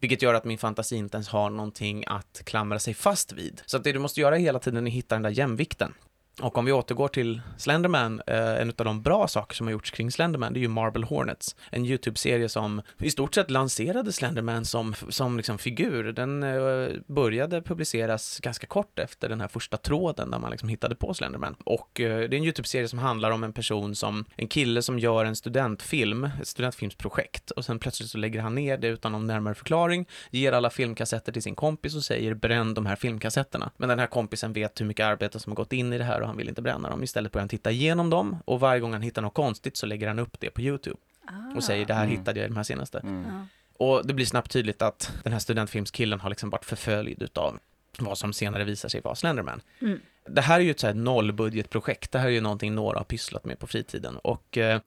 Vilket 0.00 0.22
gör 0.22 0.34
att 0.34 0.44
min 0.44 0.58
fantasi 0.58 0.96
inte 0.96 1.16
ens 1.16 1.28
har 1.28 1.50
någonting 1.50 2.04
att 2.06 2.42
klamra 2.44 2.78
sig 2.78 2.94
fast 2.94 3.32
vid. 3.32 3.62
Så 3.66 3.76
att 3.76 3.84
det 3.84 3.92
du 3.92 3.98
måste 3.98 4.20
göra 4.20 4.36
hela 4.36 4.58
tiden 4.58 4.86
är 4.86 4.90
att 4.90 4.94
hitta 4.94 5.14
den 5.14 5.22
där 5.22 5.30
jämvikten. 5.30 5.94
Och 6.42 6.58
om 6.58 6.64
vi 6.64 6.72
återgår 6.72 7.08
till 7.08 7.40
Slenderman, 7.56 8.22
eh, 8.26 8.60
en 8.60 8.68
av 8.68 8.84
de 8.84 9.02
bra 9.02 9.28
saker 9.28 9.56
som 9.56 9.66
har 9.66 9.72
gjorts 9.72 9.90
kring 9.90 10.10
Slenderman, 10.10 10.52
det 10.52 10.58
är 10.58 10.62
ju 10.62 10.68
Marble 10.68 11.06
Hornets. 11.06 11.56
En 11.70 11.86
YouTube-serie 11.86 12.48
som 12.48 12.82
i 12.98 13.10
stort 13.10 13.34
sett 13.34 13.50
lanserade 13.50 14.12
Slenderman 14.12 14.64
som, 14.64 14.94
som 15.08 15.36
liksom 15.36 15.58
figur. 15.58 16.12
Den 16.12 16.42
eh, 16.42 16.88
började 17.06 17.62
publiceras 17.62 18.40
ganska 18.40 18.66
kort 18.66 18.98
efter 18.98 19.28
den 19.28 19.40
här 19.40 19.48
första 19.48 19.76
tråden 19.76 20.30
där 20.30 20.38
man 20.38 20.50
liksom 20.50 20.68
hittade 20.68 20.94
på 20.94 21.14
Slenderman. 21.14 21.56
Och 21.64 22.00
eh, 22.00 22.18
det 22.18 22.36
är 22.36 22.38
en 22.38 22.44
YouTube-serie 22.44 22.88
som 22.88 22.98
handlar 22.98 23.30
om 23.30 23.44
en 23.44 23.52
person 23.52 23.94
som, 23.94 24.24
en 24.36 24.48
kille 24.48 24.82
som 24.82 24.98
gör 24.98 25.24
en 25.24 25.36
studentfilm, 25.36 26.24
ett 26.24 26.48
studentfilmsprojekt, 26.48 27.50
och 27.50 27.64
sen 27.64 27.78
plötsligt 27.78 28.10
så 28.10 28.18
lägger 28.18 28.40
han 28.40 28.54
ner 28.54 28.78
det 28.78 28.88
utan 28.88 29.12
någon 29.12 29.26
närmare 29.26 29.54
förklaring, 29.54 30.08
ger 30.30 30.52
alla 30.52 30.70
filmkassetter 30.70 31.32
till 31.32 31.42
sin 31.42 31.54
kompis 31.54 31.96
och 31.96 32.04
säger 32.04 32.34
bränn 32.34 32.74
de 32.74 32.86
här 32.86 32.96
filmkassetterna. 32.96 33.70
Men 33.76 33.88
den 33.88 33.98
här 33.98 34.06
kompisen 34.06 34.52
vet 34.52 34.80
hur 34.80 34.86
mycket 34.86 35.06
arbete 35.06 35.38
som 35.38 35.52
har 35.52 35.56
gått 35.56 35.72
in 35.72 35.92
i 35.92 35.98
det 35.98 36.04
här 36.04 36.20
och 36.20 36.29
han 36.30 36.36
vill 36.36 36.48
inte 36.48 36.62
bränna 36.62 36.90
dem. 36.90 37.02
Istället 37.02 37.32
börjar 37.32 37.42
han 37.42 37.48
titta 37.48 37.70
igenom 37.70 38.10
dem 38.10 38.36
och 38.44 38.60
varje 38.60 38.80
gång 38.80 38.92
han 38.92 39.02
hittar 39.02 39.22
något 39.22 39.34
konstigt 39.34 39.76
så 39.76 39.86
lägger 39.86 40.08
han 40.08 40.18
upp 40.18 40.40
det 40.40 40.50
på 40.50 40.60
YouTube 40.60 40.96
Ah. 41.26 41.56
och 41.56 41.64
säger 41.64 41.86
det 41.86 41.94
här 41.94 42.04
Mm. 42.04 42.16
hittade 42.18 42.40
jag 42.40 42.44
i 42.46 42.48
de 42.48 42.56
här 42.56 42.62
senaste. 42.62 42.98
Mm. 42.98 43.24
Ja. 43.28 43.46
Och 43.86 44.06
det 44.06 44.14
blir 44.14 44.26
snabbt 44.26 44.50
tydligt 44.50 44.82
att 44.82 45.12
den 45.22 45.32
här 45.32 45.40
studentfilmskillen 45.40 46.20
har 46.20 46.30
liksom 46.30 46.50
varit 46.50 46.64
förföljd 46.64 47.22
utav 47.22 47.58
vad 47.98 48.18
som 48.18 48.32
senare 48.32 48.64
visar 48.64 48.88
sig 48.88 49.00
vara 49.00 49.14
Slenderman. 49.14 49.60
Mm. 49.80 50.00
Det 50.28 50.40
här 50.40 50.60
är 50.60 50.64
ju 50.64 50.70
ett 50.70 50.80
så 50.80 50.86
här 50.86 50.94
nollbudgetprojekt. 50.94 52.12
Det 52.12 52.18
här 52.18 52.26
är 52.26 52.30
ju 52.32 52.40
någonting 52.40 52.74
några 52.74 52.98
har 52.98 53.04
pysslat 53.04 53.44
med 53.44 53.58
på 53.58 53.66
fritiden. 53.66 54.16
Och 54.16 54.58
eh, 54.58 54.80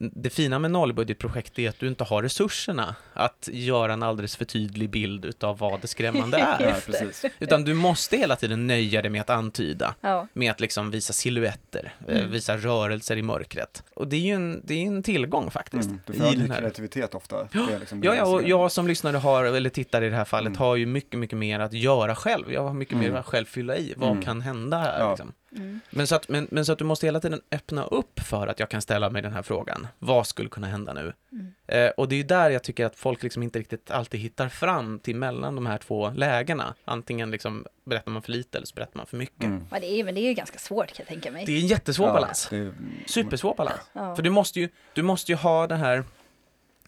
det 0.00 0.30
fina 0.30 0.58
med 0.58 0.70
nollbudgetprojekt 0.70 1.58
är 1.58 1.68
att 1.68 1.78
du 1.78 1.88
inte 1.88 2.04
har 2.04 2.22
resurserna 2.22 2.94
att 3.14 3.48
göra 3.52 3.92
en 3.92 4.02
alldeles 4.02 4.36
för 4.36 4.44
tydlig 4.44 4.90
bild 4.90 5.24
utav 5.24 5.58
vad 5.58 5.80
det 5.80 5.86
skrämmande 5.86 6.38
Ja, 6.60 6.66
är. 6.66 6.80
Precis. 6.80 7.24
Utan 7.38 7.64
du 7.64 7.74
måste 7.74 8.16
hela 8.16 8.36
tiden 8.36 8.66
nöja 8.66 9.02
dig 9.02 9.10
med 9.10 9.20
att 9.20 9.30
antyda, 9.30 9.94
Ja. 10.00 10.26
med 10.32 10.50
att 10.50 10.60
liksom 10.60 10.90
visa 10.90 11.12
silhuetter, 11.12 11.94
eh, 12.08 12.16
Mm. 12.18 12.30
visa 12.30 12.56
rörelser 12.56 13.16
i 13.16 13.22
mörkret. 13.22 13.82
Och 13.94 14.08
det 14.08 14.16
är 14.16 14.20
ju 14.20 14.32
en, 14.34 14.60
det 14.64 14.74
är 14.74 14.86
en 14.86 15.02
tillgång 15.02 15.50
faktiskt. 15.50 15.88
Mm. 15.88 16.00
Du 16.06 16.12
får 16.12 16.24
här- 16.24 16.58
kreativitet 16.60 17.14
ofta. 17.14 17.48
Liksom 17.80 18.02
Ja, 18.02 18.14
ja, 18.14 18.24
och 18.26 18.42
jag 18.48 18.72
som 18.72 18.86
lyssnare 18.86 19.16
har, 19.16 19.44
eller 19.44 19.70
tittare 19.70 20.06
i 20.06 20.10
det 20.10 20.16
här 20.16 20.24
fallet, 20.24 20.48
Mm. 20.50 20.58
har 20.58 20.76
ju 20.76 20.86
mycket, 20.86 21.18
mycket 21.20 21.38
mer 21.38 21.60
att 21.60 21.72
göra 21.72 22.14
själv. 22.14 22.52
Jag 22.52 22.62
har 22.62 22.74
mycket 22.74 22.94
Mm. 22.94 23.12
mer 23.12 23.18
att 23.20 23.26
själv 23.26 23.44
fylla 23.46 23.76
i. 23.76 23.94
Vad 23.96 24.10
Mm. 24.10 24.22
kan 24.22 24.40
hända 24.40 24.78
här? 24.78 25.00
Ja. 25.00 25.10
Liksom? 25.10 25.32
Mm. 25.56 25.80
Men, 25.90 26.06
så 26.06 26.14
att, 26.14 26.28
men, 26.28 26.48
men 26.50 26.64
så 26.64 26.72
att 26.72 26.78
du 26.78 26.84
måste 26.84 27.06
hela 27.06 27.20
tiden 27.20 27.40
öppna 27.50 27.84
upp 27.84 28.20
för 28.20 28.46
att 28.46 28.60
jag 28.60 28.68
kan 28.68 28.82
ställa 28.82 29.10
mig 29.10 29.22
den 29.22 29.32
här 29.32 29.42
frågan. 29.42 29.86
Vad 29.98 30.26
skulle 30.26 30.48
kunna 30.48 30.66
hända 30.66 30.92
nu? 30.92 31.12
Mm. 31.32 31.52
Eh, 31.66 31.88
och 31.90 32.08
det 32.08 32.14
är 32.14 32.16
ju 32.16 32.22
där 32.22 32.50
jag 32.50 32.62
tycker 32.62 32.86
att 32.86 32.96
folk 32.96 33.22
liksom 33.22 33.42
inte 33.42 33.58
riktigt 33.58 33.90
alltid 33.90 34.20
hittar 34.20 34.48
fram 34.48 34.98
till 34.98 35.16
mellan 35.16 35.54
de 35.54 35.66
här 35.66 35.78
två 35.78 36.10
lägena. 36.10 36.74
Antingen 36.84 37.30
liksom 37.30 37.66
berättar 37.84 38.10
man 38.12 38.22
för 38.22 38.32
lite 38.32 38.58
eller 38.58 38.66
så 38.66 38.74
berättar 38.74 38.96
man 38.96 39.06
för 39.06 39.16
mycket. 39.16 39.44
Mm. 39.44 39.64
Ja, 39.70 39.80
det 39.80 39.86
är, 40.00 40.04
men 40.04 40.14
det 40.14 40.20
är 40.20 40.28
ju 40.28 40.34
ganska 40.34 40.58
svårt 40.58 40.86
kan 40.86 40.96
jag 40.98 41.08
tänka 41.08 41.30
mig. 41.30 41.44
Det 41.46 41.52
är 41.52 41.60
en 41.60 41.66
jättesvår 41.66 42.06
Ja, 42.08 42.12
balans. 42.12 42.46
det 42.50 42.56
är- 42.56 42.72
Supersvår 43.06 43.54
balans. 43.54 43.80
Ja. 43.92 44.16
För 44.16 44.22
du 44.22 44.30
måste 44.30 44.60
ju, 44.60 44.68
du 44.94 45.02
måste 45.02 45.32
ju 45.32 45.36
ha 45.36 45.66
den 45.66 45.78
här, 45.80 46.04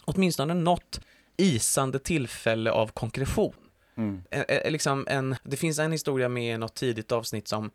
åtminstone 0.04 0.54
något 0.54 1.00
isande 1.36 1.98
tillfälle 1.98 2.70
av 2.70 2.88
konkretion. 2.88 3.54
Mm. 3.96 4.22
Eh, 4.30 4.40
eh, 4.40 4.70
liksom 4.70 5.06
en, 5.10 5.36
det 5.42 5.56
finns 5.56 5.78
en 5.78 5.92
historia 5.92 6.28
med 6.28 6.60
något 6.60 6.74
tidigt 6.74 7.12
avsnitt 7.12 7.48
som 7.48 7.70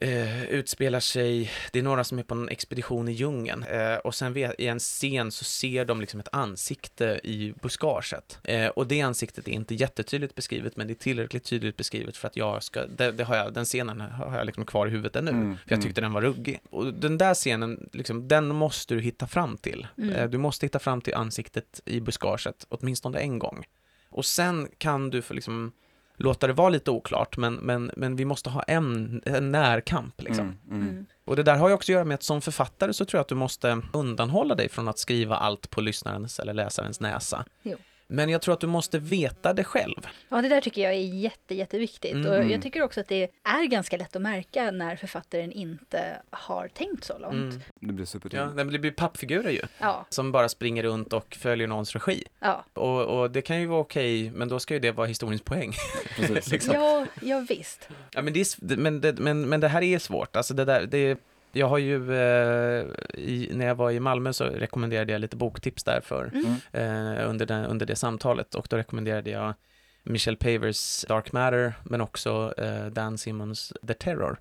eh, 0.00 0.44
utspelar 0.44 1.00
sig, 1.00 1.50
det 1.72 1.78
är 1.78 1.82
några 1.82 2.04
som 2.04 2.18
är 2.18 2.22
på 2.22 2.34
en 2.34 2.48
expedition 2.48 3.08
i 3.08 3.12
djungeln 3.12 3.62
eh, 3.62 3.94
och 3.94 4.14
sen 4.14 4.36
i 4.36 4.66
en 4.66 4.78
scen 4.78 5.30
så 5.30 5.44
ser 5.44 5.84
de 5.84 6.00
liksom 6.00 6.20
ett 6.20 6.28
ansikte 6.32 7.20
i 7.24 7.54
buskaget. 7.62 8.38
Eh, 8.44 8.66
och 8.68 8.86
det 8.86 9.00
ansiktet 9.00 9.48
är 9.48 9.52
inte 9.52 9.74
jättetydligt 9.74 10.34
beskrivet 10.34 10.76
men 10.76 10.86
det 10.86 10.92
är 10.92 10.94
tillräckligt 10.94 11.44
tydligt 11.44 11.76
beskrivet 11.76 12.16
för 12.16 12.28
att 12.28 12.36
jag 12.36 12.62
ska, 12.62 12.86
det, 12.86 13.12
det 13.12 13.24
har 13.24 13.36
jag, 13.36 13.52
den 13.54 13.64
scenen 13.64 14.00
har 14.00 14.36
jag 14.38 14.46
liksom 14.46 14.66
kvar 14.66 14.86
i 14.86 14.90
huvudet 14.90 15.16
ännu. 15.16 15.30
Mm, 15.30 15.56
För 15.56 15.74
jag 15.74 15.82
tyckte 15.82 16.00
den 16.00 16.12
var 16.12 16.22
ruggig. 16.22 16.60
Och 16.70 16.94
den 16.94 17.18
där 17.18 17.34
scenen, 17.34 17.88
liksom, 17.92 18.28
den 18.28 18.48
måste 18.48 18.94
du 18.94 19.00
hitta 19.00 19.26
fram 19.26 19.56
till. 19.56 19.86
Mm. 19.98 20.10
Eh, 20.14 20.28
Du 20.28 20.38
måste 20.38 20.66
hitta 20.66 20.78
fram 20.78 21.00
till 21.00 21.14
ansiktet 21.14 21.80
i 21.84 22.00
buskaget, 22.00 22.66
åtminstone 22.68 23.18
en 23.18 23.38
gång. 23.38 23.64
Och 24.08 24.24
sen 24.26 24.68
kan 24.78 25.10
du 25.10 25.22
för 25.22 25.34
liksom 25.34 25.72
låta 26.16 26.46
det 26.46 26.52
vara 26.52 26.68
lite 26.68 26.90
oklart, 26.90 27.36
men, 27.36 27.54
men, 27.54 27.90
men 27.96 28.16
vi 28.16 28.24
måste 28.24 28.50
ha 28.50 28.62
en, 28.62 29.22
en 29.24 29.52
närkamp 29.52 30.22
liksom. 30.22 30.44
Mm, 30.44 30.58
mm. 30.70 30.88
Mm. 30.88 31.06
Och 31.24 31.36
det 31.36 31.42
där 31.42 31.56
har 31.56 31.68
ju 31.68 31.74
också 31.74 31.92
att 31.92 31.94
göra 31.94 32.04
med 32.04 32.14
att 32.14 32.22
som 32.22 32.40
författare 32.40 32.92
så 32.92 33.04
tror 33.04 33.18
jag 33.18 33.22
att 33.22 33.28
du 33.28 33.34
måste 33.34 33.82
undanhålla 33.92 34.54
dig 34.54 34.68
från 34.68 34.88
att 34.88 34.98
skriva 34.98 35.36
allt 35.36 35.70
på 35.70 35.80
lyssnarens 35.80 36.40
eller 36.40 36.54
läsarens 36.54 37.00
näsa. 37.00 37.44
Jo. 37.62 37.76
Men 38.14 38.28
jag 38.28 38.42
tror 38.42 38.54
att 38.54 38.60
du 38.60 38.66
måste 38.66 38.98
veta 38.98 39.52
det 39.52 39.64
själv. 39.64 40.06
Ja, 40.28 40.42
det 40.42 40.48
där 40.48 40.60
tycker 40.60 40.82
jag 40.82 40.92
är 40.92 40.98
jätte, 40.98 41.54
jätteviktigt. 41.54 42.12
Mm. 42.14 42.30
Och 42.30 42.50
jag 42.50 42.62
tycker 42.62 42.82
också 42.82 43.00
att 43.00 43.08
det 43.08 43.30
är 43.44 43.66
ganska 43.66 43.96
lätt 43.96 44.16
att 44.16 44.22
märka 44.22 44.70
när 44.70 44.96
författaren 44.96 45.52
inte 45.52 46.20
har 46.30 46.68
tänkt 46.68 47.04
så 47.04 47.18
långt. 47.18 47.34
Mm. 47.34 47.60
Det 47.80 47.86
blir 47.92 47.98
Ja, 48.00 48.06
supertydligt. 48.06 48.72
det 48.72 48.78
blir 48.78 48.90
pappfigurer 48.90 49.50
ju, 49.50 49.62
Ja, 49.78 50.06
som 50.08 50.32
bara 50.32 50.48
springer 50.48 50.82
runt 50.82 51.12
och 51.12 51.34
följer 51.34 51.66
någons 51.66 51.92
regi. 51.92 52.24
ja. 52.40 52.64
Och, 52.74 53.00
och 53.20 53.30
det 53.30 53.42
kan 53.42 53.60
ju 53.60 53.66
vara 53.66 53.80
okej, 53.80 54.30
men 54.30 54.48
då 54.48 54.60
ska 54.60 54.74
ju 54.74 54.80
det 54.80 54.90
vara 54.92 55.06
historiens 55.06 55.42
poäng. 55.42 55.72
Liksom. 56.50 56.74
Ja, 56.74 57.06
ja 57.22 57.44
visst. 57.48 57.88
Ja, 58.10 58.22
men 58.22 58.32
det, 58.32 58.40
är, 58.40 58.76
men, 58.76 59.00
det, 59.00 59.12
men, 59.18 59.48
men 59.48 59.60
det 59.60 59.68
här 59.68 59.82
är 59.82 59.98
svårt. 59.98 60.36
Alltså 60.36 60.54
det 60.54 60.64
där, 60.64 60.86
det, 60.86 61.18
jag 61.54 61.66
har 61.68 61.78
ju, 61.78 62.14
eh, 62.14 62.84
i, 63.14 63.50
när 63.54 63.66
jag 63.66 63.74
var 63.74 63.90
i 63.90 64.00
Malmö 64.00 64.32
så 64.32 64.44
rekommenderade 64.44 65.12
jag 65.12 65.20
lite 65.20 65.36
boktips 65.36 65.84
där 65.84 66.00
för, 66.00 66.30
Mm. 66.34 67.16
eh, 67.18 67.30
under, 67.30 67.46
den, 67.46 67.64
under 67.64 67.86
det 67.86 67.96
samtalet. 67.96 68.54
Och 68.54 68.66
då 68.70 68.76
rekommenderade 68.76 69.30
jag 69.30 69.54
Michelle 70.02 70.36
Pavers 70.36 71.04
Dark 71.08 71.32
Matter 71.32 71.74
men 71.82 72.00
också 72.00 72.54
eh, 72.58 72.86
Dan 72.86 73.18
Simmons 73.18 73.72
The 73.88 73.94
Terror 73.94 74.38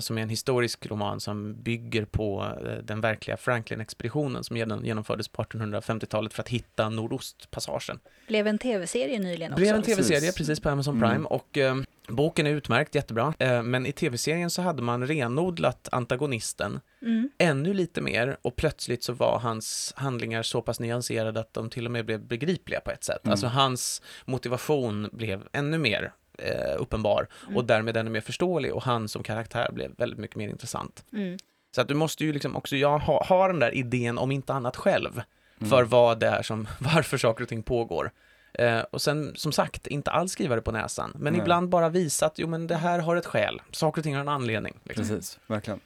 som 0.00 0.18
är 0.18 0.22
en 0.22 0.28
historisk 0.28 0.86
roman 0.86 1.20
som 1.20 1.62
bygger 1.62 2.04
på 2.04 2.54
eh, 2.66 2.84
den 2.84 3.00
verkliga 3.00 3.36
Franklin-expeditionen 3.36 4.44
som 4.44 4.56
genom, 4.56 4.84
genomfördes 4.84 5.28
på 5.28 5.42
1850-talet 5.42 6.32
för 6.32 6.42
att 6.42 6.48
hitta 6.48 6.88
Nordostpassagen. 6.88 7.98
Blev 8.28 8.46
en 8.46 8.58
tv-serie 8.58 9.18
nyligen 9.18 9.52
också. 9.52 9.60
Blev 9.60 9.74
en 9.76 9.82
tv-serie 9.82 10.32
Precis. 10.32 10.60
på 10.60 10.68
Amazon 10.68 10.96
Mm. 10.96 11.10
Prime 11.10 11.26
och 11.28 11.58
eh, 11.58 11.76
boken 12.08 12.46
är 12.46 12.50
utmärkt, 12.50 12.94
jättebra. 12.94 13.34
Eh, 13.38 13.62
men 13.62 13.86
i 13.86 13.92
tv-serien 13.92 14.50
så 14.50 14.62
hade 14.62 14.82
man 14.82 15.06
renodlat 15.06 15.88
antagonisten 15.92 16.80
Mm. 17.02 17.30
ännu 17.38 17.74
lite 17.74 18.00
mer 18.00 18.36
och 18.42 18.56
plötsligt 18.56 19.04
så 19.04 19.12
var 19.12 19.38
hans 19.38 19.92
handlingar 19.96 20.42
så 20.42 20.62
pass 20.62 20.80
nyanserade 20.80 21.40
att 21.40 21.54
de 21.54 21.70
till 21.70 21.86
och 21.86 21.92
med 21.92 22.06
blev 22.06 22.20
begripliga 22.20 22.80
på 22.80 22.90
ett 22.90 23.04
sätt. 23.04 23.24
Mm. 23.24 23.32
Alltså 23.32 23.46
hans 23.46 24.02
motivation 24.24 25.08
blev 25.12 25.48
ännu 25.52 25.78
mer 25.78 26.12
eh, 26.42 26.74
uppenbar 26.78 27.26
Mm. 27.44 27.56
och 27.56 27.64
därmed 27.64 27.96
ännu 27.96 28.10
mer 28.10 28.20
förståelig 28.20 28.74
och 28.74 28.82
han 28.82 29.08
som 29.08 29.22
karaktär 29.22 29.68
blev 29.72 29.90
väldigt 29.98 30.18
mycket 30.18 30.36
mer 30.36 30.48
intressant. 30.48 31.04
Mm. 31.12 31.38
Så 31.74 31.80
att 31.80 31.88
du 31.88 31.94
måste 31.94 32.24
ju 32.24 32.32
liksom 32.32 32.56
också, 32.56 32.76
jag 32.76 32.98
ha, 32.98 33.24
ha 33.24 33.46
den 33.48 33.58
där 33.58 33.74
idén 33.74 34.18
om 34.18 34.32
inte 34.32 34.52
annat 34.52 34.76
själv 34.76 35.22
Mm. 35.58 35.70
för 35.70 35.82
vad 35.84 36.20
det 36.20 36.26
är 36.26 36.42
som, 36.42 36.68
varför 36.78 37.18
saker 37.18 37.42
och 37.42 37.48
ting 37.48 37.62
pågår. 37.62 38.10
Eh, 38.54 38.80
och 38.80 39.02
sen, 39.02 39.32
som 39.34 39.52
sagt, 39.52 39.86
inte 39.86 40.10
alls 40.10 40.32
skriva 40.32 40.54
det 40.56 40.62
på 40.62 40.72
näsan, 40.72 41.12
men 41.16 41.32
Nej. 41.32 41.42
ibland 41.42 41.68
bara 41.68 41.88
visa 41.88 42.26
att 42.26 42.38
jo, 42.38 42.48
men 42.48 42.66
det 42.66 42.76
här 42.76 42.98
har 42.98 43.16
ett 43.16 43.26
skäl. 43.26 43.62
Saker 43.70 44.00
och 44.00 44.04
ting 44.04 44.14
har 44.14 44.20
en 44.20 44.28
anledning. 44.28 44.78
Liksom. 44.84 45.08
Precis, 45.08 45.38
verkligen. 45.46 45.80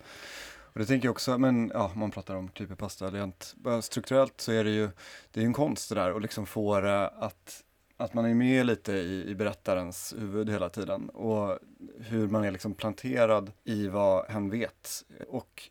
Och 0.72 0.78
det 0.80 0.86
tänker 0.86 1.06
jag 1.08 1.12
också, 1.12 1.38
men 1.38 1.70
ja, 1.74 1.90
man 1.94 2.10
pratar 2.10 2.34
om 2.34 2.48
creepypasta, 2.48 3.06
rent 3.10 3.54
bara 3.56 3.82
strukturellt 3.82 4.40
så 4.40 4.52
är 4.52 4.64
det 4.64 4.70
ju, 4.70 4.86
det 5.32 5.40
är 5.40 5.42
ju 5.42 5.46
en 5.46 5.52
konst 5.52 5.88
det 5.88 5.94
där 5.94 6.12
och 6.12 6.20
liksom 6.20 6.46
få 6.46 6.80
det 6.80 7.06
att, 7.08 7.62
att 7.96 8.14
man 8.14 8.24
är 8.24 8.34
med 8.34 8.66
lite 8.66 8.92
i, 8.92 9.30
i 9.30 9.34
berättarens 9.34 10.14
huvud 10.18 10.50
hela 10.50 10.68
tiden 10.68 11.08
och 11.08 11.58
hur 11.98 12.28
man 12.28 12.44
är 12.44 12.50
liksom 12.50 12.74
planterad 12.74 13.52
i 13.64 13.88
vad 13.88 14.26
hen 14.26 14.50
vet. 14.50 15.04
Och 15.28 15.70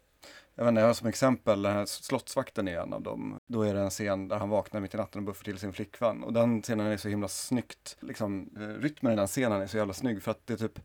jag 0.55 0.63
vet 0.63 0.69
inte, 0.69 0.81
jag 0.81 0.87
har 0.87 0.93
som 0.93 1.07
exempel, 1.07 1.61
den 1.61 1.73
här 1.73 1.85
slottsvakten 1.85 2.67
är 2.67 2.79
en 2.79 2.93
av 2.93 3.01
dem. 3.01 3.39
Då 3.47 3.61
är 3.61 3.73
det 3.73 3.79
en 3.79 3.89
scen 3.89 4.27
där 4.27 4.37
han 4.37 4.49
vaknar 4.49 4.81
mitt 4.81 4.93
i 4.93 4.97
natten 4.97 5.19
och 5.19 5.25
buffar 5.25 5.43
till 5.43 5.57
sin 5.57 5.73
flickvän. 5.73 6.23
Och 6.23 6.33
den 6.33 6.61
scenen 6.61 6.87
är 6.87 6.97
så 6.97 7.09
himla 7.09 7.27
snyggt, 7.27 7.97
liksom 7.99 8.49
eh, 8.59 8.81
rytmen 8.81 9.13
i 9.13 9.15
den 9.15 9.27
scenen 9.27 9.61
är 9.61 9.67
så 9.67 9.77
jävla 9.77 9.93
snygg 9.93 10.23
för 10.23 10.31
att 10.31 10.47
det 10.47 10.53
är 10.53 10.57
typ 10.57 10.79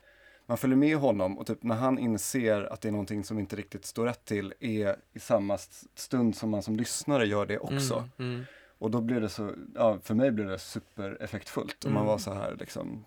man 0.46 0.58
följer 0.58 0.76
med 0.76 0.96
honom 0.96 1.38
och 1.38 1.46
typ 1.46 1.62
när 1.62 1.74
han 1.74 1.98
inser 1.98 2.72
att 2.72 2.80
det 2.80 2.88
är 2.88 2.92
någonting 2.92 3.24
som 3.24 3.38
inte 3.38 3.56
riktigt 3.56 3.84
står 3.84 4.04
rätt 4.04 4.24
till 4.24 4.54
är 4.60 4.96
i 5.12 5.20
samma 5.20 5.58
stund 5.94 6.36
som 6.36 6.50
man 6.50 6.62
som 6.62 6.76
lyssnare 6.76 7.26
gör 7.26 7.46
det 7.46 7.58
också. 7.58 8.08
Mm, 8.18 8.34
mm. 8.34 8.44
Och 8.80 8.90
då 8.90 9.00
blir 9.00 9.20
det 9.20 9.28
så, 9.28 9.50
ja 9.74 9.98
för 10.02 10.14
mig 10.14 10.30
blev 10.30 10.48
det 10.48 10.58
supereffektfullt 10.58 11.84
och 11.84 11.90
man 11.90 11.96
Mm. 12.02 12.06
var 12.06 12.18
så 12.18 12.34
här 12.34 12.56
liksom 12.60 13.04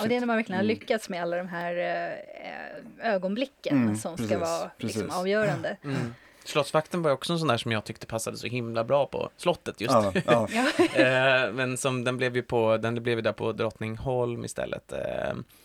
Och 0.00 0.08
det 0.08 0.16
är 0.16 0.20
när 0.20 0.26
man 0.26 0.36
verkligen 0.36 0.56
har 0.56 0.64
Mm. 0.64 0.76
lyckats 0.78 1.08
med 1.08 1.22
alla 1.22 1.36
de 1.36 1.48
här 1.48 1.76
eh, 1.76 3.12
ögonblicken 3.14 3.82
Mm, 3.82 3.96
som 3.96 4.16
precis, 4.16 4.30
ska 4.30 4.38
vara 4.38 4.70
liksom, 4.78 5.10
avgörande. 5.10 5.76
Mm. 5.84 6.14
Slottsvakten 6.44 7.02
var 7.02 7.10
också 7.10 7.32
en 7.32 7.38
sån 7.38 7.48
där 7.48 7.56
som 7.56 7.72
jag 7.72 7.84
tyckte 7.84 8.06
passade 8.06 8.36
så 8.36 8.46
himla 8.46 8.84
bra 8.84 9.06
på 9.06 9.30
slottet 9.36 9.80
just. 9.80 9.92
Ja, 9.94 10.12
ja, 10.26 10.48
Ja. 10.52 10.84
Eh, 11.04 11.52
men 11.52 11.76
som 11.76 12.04
den 12.04 12.16
blev 12.16 12.36
ju 12.36 12.42
på, 12.42 12.76
den 12.76 13.02
blev 13.02 13.18
ju 13.18 13.22
där 13.22 13.32
på 13.32 13.52
Drottningholm 13.52 14.44
istället. 14.44 14.92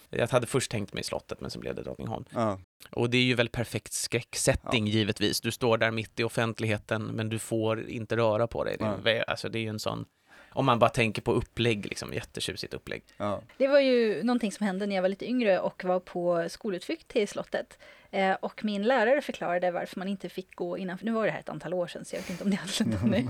Jag 0.10 0.28
hade 0.28 0.47
först 0.47 0.72
tänkt 0.72 0.93
mig 0.93 1.03
slottet 1.03 1.41
men 1.41 1.49
så 1.51 1.60
blev 1.60 1.76
det 1.76 1.84
Drottningholm. 1.84 2.26
ja, 2.30 2.60
Och 2.91 3.10
det 3.10 3.18
är 3.18 3.22
ju 3.24 3.34
väl 3.34 3.49
perfekt 3.49 3.93
skräcksetting 3.93 4.88
givetvis. 4.88 5.41
Du 5.41 5.51
står 5.51 5.78
där 5.78 5.91
mitt 5.91 6.20
i 6.20 6.24
offentligheten 6.24 7.03
men 7.06 7.30
du 7.30 7.39
får 7.39 7.89
inte 7.89 8.18
röra 8.18 8.47
på 8.47 8.64
dig. 8.64 8.76
Det 8.80 8.86
är, 8.86 8.97
Nej. 9.03 9.16
ju- 9.16 9.24
alltså 9.28 9.49
det 9.49 9.60
är 9.60 9.62
ju 9.62 9.70
en 9.70 9.80
sån, 9.80 10.06
om 10.49 10.66
man 10.66 10.80
bara 10.80 10.89
tänker 10.89 11.22
på 11.22 11.32
upplägg, 11.32 11.86
liksom 11.86 12.14
jättetjusigt 12.14 12.74
upplägg. 12.74 13.03
ja. 13.18 13.41
Det 13.58 13.68
var 13.68 13.80
ju 13.80 14.24
någonting 14.24 14.51
som 14.51 14.66
hände 14.66 14.86
när 14.88 14.95
jag 14.95 15.01
var 15.01 15.10
lite 15.10 15.30
yngre 15.30 15.60
och 15.60 15.84
var 15.84 15.99
på 15.99 16.45
skolutflykt 16.49 17.08
till 17.08 17.28
slottet. 17.28 17.78
Eh, 18.12 18.34
och 18.34 18.66
min 18.66 18.84
lärare 18.84 19.22
förklarade 19.22 19.72
varför 19.72 19.99
man 19.99 20.08
inte 20.08 20.30
fick 20.30 20.56
gå 20.56 20.78
innanför, 20.78 21.06
nu 21.06 21.12
var 21.12 21.26
det 21.26 21.32
här 21.32 21.39
ett 21.39 21.49
antal 21.49 21.74
år 21.74 21.88
sedan 21.88 22.06
så 22.06 22.16
jag 22.16 22.22
vet 22.22 22.30
inte 22.30 22.43
om 22.43 22.49
det 22.49 22.56
har 22.56 22.68
slutat 22.68 23.03
nu. 23.06 23.28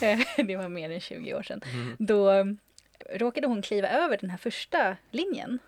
Eh, 0.06 0.18
det 0.46 0.56
var 0.56 0.68
mer 0.68 0.90
än 0.90 1.00
20 1.00 1.34
år 1.34 1.42
sedan. 1.42 1.60
Mm. 1.72 1.96
Då 1.98 2.32
råkade 3.14 3.46
hon 3.46 3.62
kliva 3.62 3.88
över 3.88 4.16
den 4.20 4.30
här 4.30 4.38
första 4.38 4.96
linjen. 5.10 5.58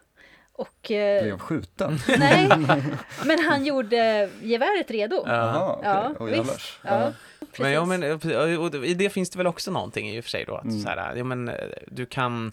Och, 0.59 0.91
eh, 0.91 1.23
Blev 1.23 1.39
skjuten. 1.39 1.99
nej, 2.19 2.49
men 3.27 3.39
han 3.49 3.65
gjorde 3.67 4.31
geväret 4.43 4.91
redo. 4.91 5.23
Ja. 5.27 5.33
Jaha, 5.33 5.73
okej. 5.73 5.91
Ja, 5.91 6.15
Oj, 6.19 6.31
visst. 6.51 6.79
Ja, 6.85 7.13
Men, 7.59 7.73
ja, 7.73 7.85
men 7.85 8.03
eh, 8.03 8.61
och 8.61 8.75
i 8.87 8.95
det 8.95 9.11
finns 9.11 9.31
det 9.31 9.39
väl 9.39 9.47
också 9.47 9.71
någonting 9.71 10.11
i 10.11 10.21
och 10.21 10.25
för 10.25 10.31
sig 10.31 10.45
då. 10.45 10.55
Att 10.57 10.65
Mm. 10.65 10.81
så 10.81 10.89
här, 10.89 11.17
ja, 11.17 11.25
men, 11.25 11.49
eh, 11.49 11.55
du 11.87 12.07
kan, 12.07 12.53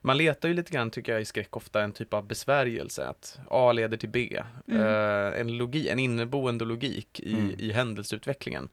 man 0.00 0.16
letar 0.16 0.48
ju 0.48 0.54
lite 0.54 0.72
grann 0.72 0.90
tycker 0.90 1.12
jag 1.12 1.20
i 1.20 1.24
skräck 1.24 1.56
ofta 1.56 1.82
en 1.82 1.92
typ 1.92 2.14
av 2.14 2.26
besvärjelse. 2.26 3.06
Att 3.06 3.38
A 3.50 3.72
leder 3.72 3.96
till 3.96 4.08
B. 4.08 4.42
Mm. 4.68 4.82
Eh, 4.82 5.40
en, 5.40 5.56
logi, 5.56 5.88
en 5.88 5.98
inneboende 5.98 6.64
logik 6.64 7.20
i, 7.20 7.32
Mm. 7.34 7.54
i 7.58 7.72
händelseutvecklingen. 7.72 8.68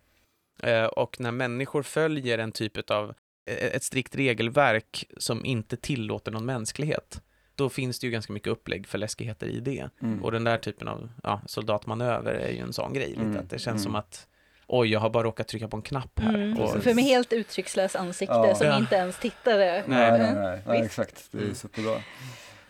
Eh, 0.64 0.84
och 0.86 1.20
när 1.20 1.32
människor 1.32 1.84
följer 1.84 2.38
en 2.38 2.52
typ 2.52 2.92
av 2.92 3.14
ett 3.46 3.84
strikt 3.84 4.16
regelverk 4.16 5.06
som 5.18 5.46
inte 5.46 5.78
tillåter 5.78 6.32
någon 6.32 6.46
mänsklighet. 6.46 7.22
Då 7.60 7.70
finns 7.70 8.00
det 8.00 8.08
ju 8.08 8.12
ganska 8.12 8.34
mycket 8.34 8.48
upplägg 8.52 8.88
för 8.88 8.98
läskigheter 8.98 9.48
i 9.48 9.60
det. 9.60 9.90
Mm. 10.02 10.24
Och 10.24 10.32
den 10.32 10.44
där 10.44 10.58
typen 10.58 10.88
av 10.88 11.10
ja, 11.24 11.42
soldatmanöver 11.46 12.34
är 12.34 12.52
ju 12.52 12.60
en 12.60 12.74
sån 12.74 12.94
grej. 12.94 13.08
Lite. 13.10 13.22
Mm, 13.22 13.38
Att 13.38 13.50
det 13.50 13.60
känns 13.60 13.66
mm. 13.68 13.84
som 13.84 13.96
att 13.96 14.28
oj, 14.68 14.90
jag 14.92 15.00
har 15.00 15.10
bara 15.10 15.24
råkat 15.24 15.48
trycka 15.48 15.68
på 15.68 15.78
en 15.78 15.84
knapp 15.84 16.20
här. 16.20 16.34
Mm. 16.36 16.60
Och, 16.60 16.84
För 16.84 16.94
med 16.94 17.04
helt 17.04 17.34
uttryckslöst 17.34 17.96
ansikte 17.96 18.34
Ja. 18.36 18.56
som 18.56 18.68
Ja. 18.68 18.78
inte 18.78 18.96
ens 18.96 19.20
tittade. 19.20 19.84
Nej, 19.88 20.12
nej, 20.12 20.22
Mm. 20.30 20.44
nej, 20.44 20.62
nej, 20.66 20.82
Visst. 20.82 20.86
exakt. 21.00 21.28
Det 21.32 21.38
är 21.38 21.42
Mm. 21.42 21.56
superbra. 21.56 22.02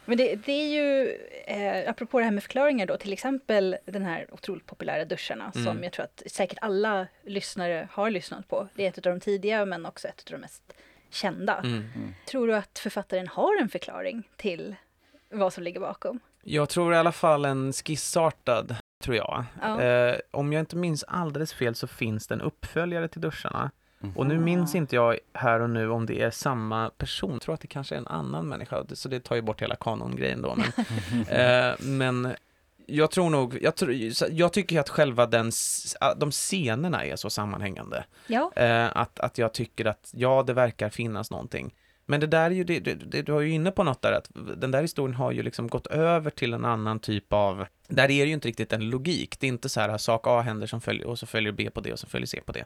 Men 0.06 0.18
det, 0.18 0.36
det 0.36 0.52
är 0.52 0.68
ju, 0.68 1.18
eh, 1.48 1.90
apropå 1.90 2.20
det 2.20 2.24
här 2.26 2.32
med 2.32 2.44
förklaringar 2.44 2.86
då, 2.86 2.98
till 2.98 3.14
exempel 3.14 3.78
den 3.86 4.02
här 4.06 4.26
otroligt 4.32 4.66
populära 4.66 5.06
duscharna 5.06 5.52
Mm. 5.56 5.66
som 5.68 5.84
jag 5.84 5.94
tror 5.94 6.04
att 6.06 6.24
säkert 6.32 6.58
alla 6.62 7.08
lyssnare 7.26 7.88
har 7.92 8.10
lyssnat 8.10 8.48
på. 8.48 8.68
Det 8.76 8.86
är 8.86 8.90
ett 8.90 8.98
av 8.98 9.14
de 9.14 9.20
tidiga 9.20 9.66
men 9.66 9.86
också 9.86 10.08
ett 10.08 10.24
av 10.28 10.32
de 10.32 10.38
mest 10.38 10.74
kända. 11.10 11.58
mm. 11.58 12.14
Tror 12.28 12.48
du 12.48 12.56
att 12.56 12.80
författaren 12.80 13.28
har 13.28 13.62
en 13.62 13.70
förklaring 13.70 14.24
till 14.38 14.76
vad 15.32 15.54
som 15.54 15.64
ligger 15.64 15.80
bakom? 15.80 16.20
Jag 16.44 16.70
tror 16.70 16.94
i 16.94 16.98
alla 16.98 17.12
fall 17.12 17.46
en 17.46 17.74
skissartad, 17.74 18.76
tror 19.04 19.16
jag. 19.16 19.44
Ja. 19.62 19.82
Eh, 19.82 20.16
om 20.32 20.54
jag 20.54 20.60
inte 20.60 20.76
minns 20.76 21.04
alldeles 21.08 21.54
fel 21.54 21.76
så 21.76 21.88
finns 21.88 22.28
det 22.28 22.34
en 22.36 22.42
uppföljare 22.42 23.08
till 23.08 23.22
duscharna. 23.22 23.72
Mm. 24.04 24.18
Och 24.18 24.26
nu 24.26 24.36
Ah. 24.36 24.40
minns 24.40 24.76
inte 24.76 24.96
jag 24.96 25.18
här 25.34 25.60
och 25.60 25.70
nu 25.70 25.90
om 25.90 26.06
det 26.06 26.22
är 26.22 26.32
samma 26.32 26.90
person. 26.90 27.32
Jag 27.32 27.42
tror 27.42 27.54
att 27.56 27.62
det 27.62 27.68
kanske 27.68 27.96
är 27.96 28.00
en 28.00 28.08
annan 28.08 28.48
människa, 28.48 28.84
så 28.94 29.10
det 29.10 29.20
tar 29.20 29.36
ju 29.36 29.42
bort 29.42 29.62
hela 29.62 29.76
kanongrejen 29.76 30.42
då. 30.42 30.56
Men, 30.56 30.68
eh, 31.70 31.76
men 31.80 32.36
jag 32.90 33.12
tror 33.12 33.30
nog, 33.30 33.58
jag, 33.62 33.76
tror, 33.76 33.96
jag 34.30 34.54
tycker 34.54 34.80
att 34.80 34.90
själva 34.90 35.26
den, 35.26 35.52
de 36.18 36.32
scenerna 36.32 37.06
är 37.06 37.16
så 37.16 37.30
sammanhängande. 37.30 38.04
Ja, 38.28 38.52
Eh, 38.56 38.98
att, 38.98 39.20
att 39.20 39.38
jag 39.38 39.54
tycker 39.54 39.86
att, 39.86 40.12
ja, 40.14 40.44
det 40.48 40.54
verkar 40.54 40.90
finnas 40.90 41.32
någonting. 41.32 41.76
Men 42.06 42.20
det 42.20 42.28
där 42.28 42.46
är 42.46 42.56
ju, 42.56 42.64
det, 42.64 42.80
det, 42.80 43.22
du 43.22 43.32
har 43.32 43.40
ju 43.40 43.50
inne 43.52 43.72
på 43.72 43.84
något 43.84 44.02
där, 44.02 44.12
att 44.12 44.30
den 44.58 44.72
där 44.72 44.82
historien 44.82 45.16
har 45.16 45.32
ju 45.32 45.44
liksom 45.44 45.68
gått 45.68 45.88
över 45.88 46.30
till 46.30 46.54
en 46.54 46.66
annan 46.66 47.00
typ 47.00 47.34
av, 47.34 47.66
där 47.88 48.04
är 48.04 48.08
det 48.08 48.14
ju 48.14 48.34
inte 48.34 48.48
riktigt 48.48 48.74
en 48.74 48.90
logik. 48.90 49.40
Det 49.40 49.48
är 49.48 49.50
inte 49.50 49.70
så 49.70 49.80
här, 49.82 49.98
sak 49.98 50.22
A 50.28 50.42
händer 50.42 50.68
som 50.68 50.82
följer, 50.82 51.08
och 51.08 51.20
så 51.20 51.26
följer 51.26 51.52
B 51.52 51.70
på 51.70 51.82
det 51.82 51.94
och 51.94 52.00
så 52.00 52.08
följer 52.08 52.28
C 52.28 52.42
på 52.46 52.52
det. 52.52 52.66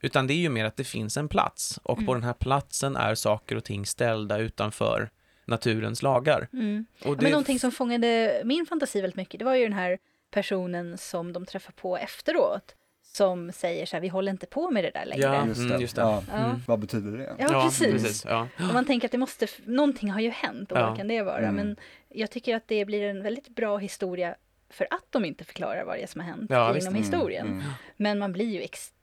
Utan 0.00 0.26
det 0.26 0.34
är 0.34 0.38
ju 0.38 0.48
mer 0.48 0.64
att 0.64 0.76
det 0.76 0.84
finns 0.84 1.16
en 1.16 1.28
plats 1.28 1.80
och 1.82 1.98
Mm. 1.98 2.06
på 2.06 2.14
den 2.14 2.22
här 2.22 2.32
platsen 2.32 2.96
är 2.96 3.14
saker 3.14 3.56
och 3.56 3.64
ting 3.64 3.86
ställda 3.86 4.38
utanför 4.38 5.10
naturens 5.52 6.02
lagar. 6.02 6.48
Mm. 6.52 6.86
Och 7.00 7.06
Ja, 7.06 7.14
det, 7.14 7.22
Men 7.22 7.30
någonting 7.30 7.58
som 7.58 7.72
fångade 7.72 8.42
min 8.44 8.66
fantasi 8.66 9.00
väldigt 9.00 9.16
mycket, 9.16 9.38
det 9.38 9.44
var 9.44 9.54
ju 9.54 9.62
den 9.64 9.72
här 9.72 9.98
personen 10.30 10.98
som 10.98 11.32
de 11.32 11.46
träffar 11.46 11.72
på 11.72 11.96
efteråt. 11.96 12.74
Som 13.04 13.52
säger 13.52 13.86
så 13.86 13.96
här, 13.96 14.00
vi 14.00 14.08
håller 14.08 14.32
inte 14.32 14.46
på 14.46 14.70
med 14.70 14.84
det 14.84 14.90
där 14.90 15.04
längre. 15.06 15.22
Ja. 15.22 15.46
Just 15.46 15.58
Mm, 15.60 15.72
det. 15.72 15.78
just 15.82 15.96
det. 15.96 16.02
Ja. 16.02 16.22
Ja. 16.32 16.36
Mm. 16.44 16.56
Vad 16.66 16.78
betyder 16.78 17.18
det? 17.18 17.34
Ja, 17.38 17.62
precis. 17.78 18.24
Ja. 18.24 18.48
Och 18.68 18.74
man 18.74 18.84
tänker 18.84 19.08
att 19.08 19.12
det 19.12 19.18
måste, 19.18 19.46
någonting 19.64 20.10
har 20.10 20.20
ju 20.20 20.30
hänt 20.30 20.72
och 20.72 20.78
Ja. 20.78 20.86
vad 20.88 20.96
kan 20.96 21.08
det 21.08 21.22
vara? 21.22 21.38
Mm. 21.38 21.54
Men 21.54 21.76
jag 22.08 22.30
tycker 22.30 22.56
att 22.56 22.68
det 22.68 22.84
blir 22.84 23.02
en 23.02 23.22
väldigt 23.22 23.48
bra 23.48 23.78
historia 23.78 24.34
för 24.70 24.86
att 24.90 25.06
de 25.10 25.24
inte 25.24 25.44
förklarar 25.44 25.84
vad 25.84 25.96
det 25.96 26.02
är 26.02 26.06
som 26.06 26.20
har 26.20 26.28
hänt 26.28 26.50
Ja, 26.50 26.62
inom 26.64 26.74
visst. 26.74 26.88
Mm, 26.88 27.02
historien. 27.02 27.46
mm. 27.46 27.62
Men 27.96 28.18
man 28.18 28.32
blir 28.32 28.50
ju 28.50 28.60
extremt 28.60 29.01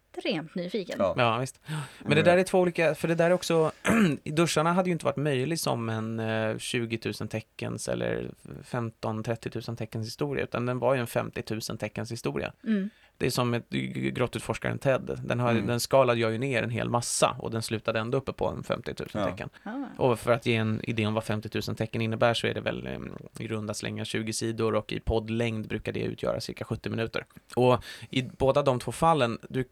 nyfiken. 0.55 0.95
Ja. 0.99 1.13
Ja, 1.17 1.37
visst. 1.37 1.59
Men 1.99 2.15
det 2.15 2.21
där 2.23 2.37
är 2.37 2.43
två 2.43 2.59
olika, 2.59 2.95
för 2.95 3.07
det 3.07 3.15
där 3.15 3.25
är 3.25 3.33
också, 3.33 3.71
duscharna 4.23 4.73
hade 4.73 4.89
ju 4.89 4.93
inte 4.93 5.05
varit 5.05 5.17
möjlig 5.17 5.59
som 5.59 5.89
en 5.89 6.19
eh, 6.19 6.57
20 6.57 6.99
000 7.19 7.29
teckens 7.29 7.87
eller 7.87 8.31
15-30 8.69 9.69
000 9.69 9.77
teckens 9.77 10.07
historia, 10.07 10.43
utan 10.43 10.65
den 10.65 10.79
var 10.79 10.93
ju 10.95 10.99
en 11.01 11.07
50 11.07 11.43
000 11.69 11.77
teckens 11.77 12.11
historia. 12.11 12.53
Mm. 12.63 12.89
Det 13.17 13.25
är 13.25 13.29
som 13.29 13.53
ett 13.53 13.69
grottutforskaren 13.69 14.79
Ted, 14.79 15.19
den, 15.25 15.39
har, 15.39 15.51
Mm. 15.51 15.67
den 15.67 15.79
skalade 15.79 16.19
jag 16.19 16.31
ju 16.31 16.37
ner 16.37 16.63
en 16.63 16.69
hel 16.69 16.89
massa 16.89 17.35
och 17.39 17.51
den 17.51 17.61
slutade 17.61 17.99
ändå 17.99 18.17
uppe 18.17 18.33
på 18.33 18.47
en 18.47 18.63
50 18.63 18.93
000 18.99 19.07
Ja. 19.13 19.25
tecken. 19.31 19.49
Ah. 19.63 19.71
Och 19.97 20.19
för 20.19 20.31
att 20.31 20.45
ge 20.45 20.55
en 20.55 20.81
idé 20.83 21.05
om 21.05 21.13
vad 21.13 21.23
50 21.23 21.49
000 21.67 21.75
tecken 21.75 22.01
innebär 22.01 22.33
så 22.33 22.47
är 22.47 22.53
det 22.53 22.61
väl 22.61 22.87
eh, 22.87 22.99
i 23.39 23.47
runda 23.47 23.73
slängar 23.73 24.05
20 24.05 24.33
sidor 24.33 24.75
och 24.75 24.91
i 24.93 24.99
poddlängd 24.99 25.67
brukar 25.67 25.91
det 25.91 25.99
utgöra 25.99 26.41
cirka 26.41 26.65
70 26.65 26.89
minuter. 26.89 27.25
Och 27.55 27.83
i 28.09 28.21
båda 28.21 28.61
de 28.61 28.79
två 28.79 28.91
fallen, 28.91 29.37
du, 29.49 29.65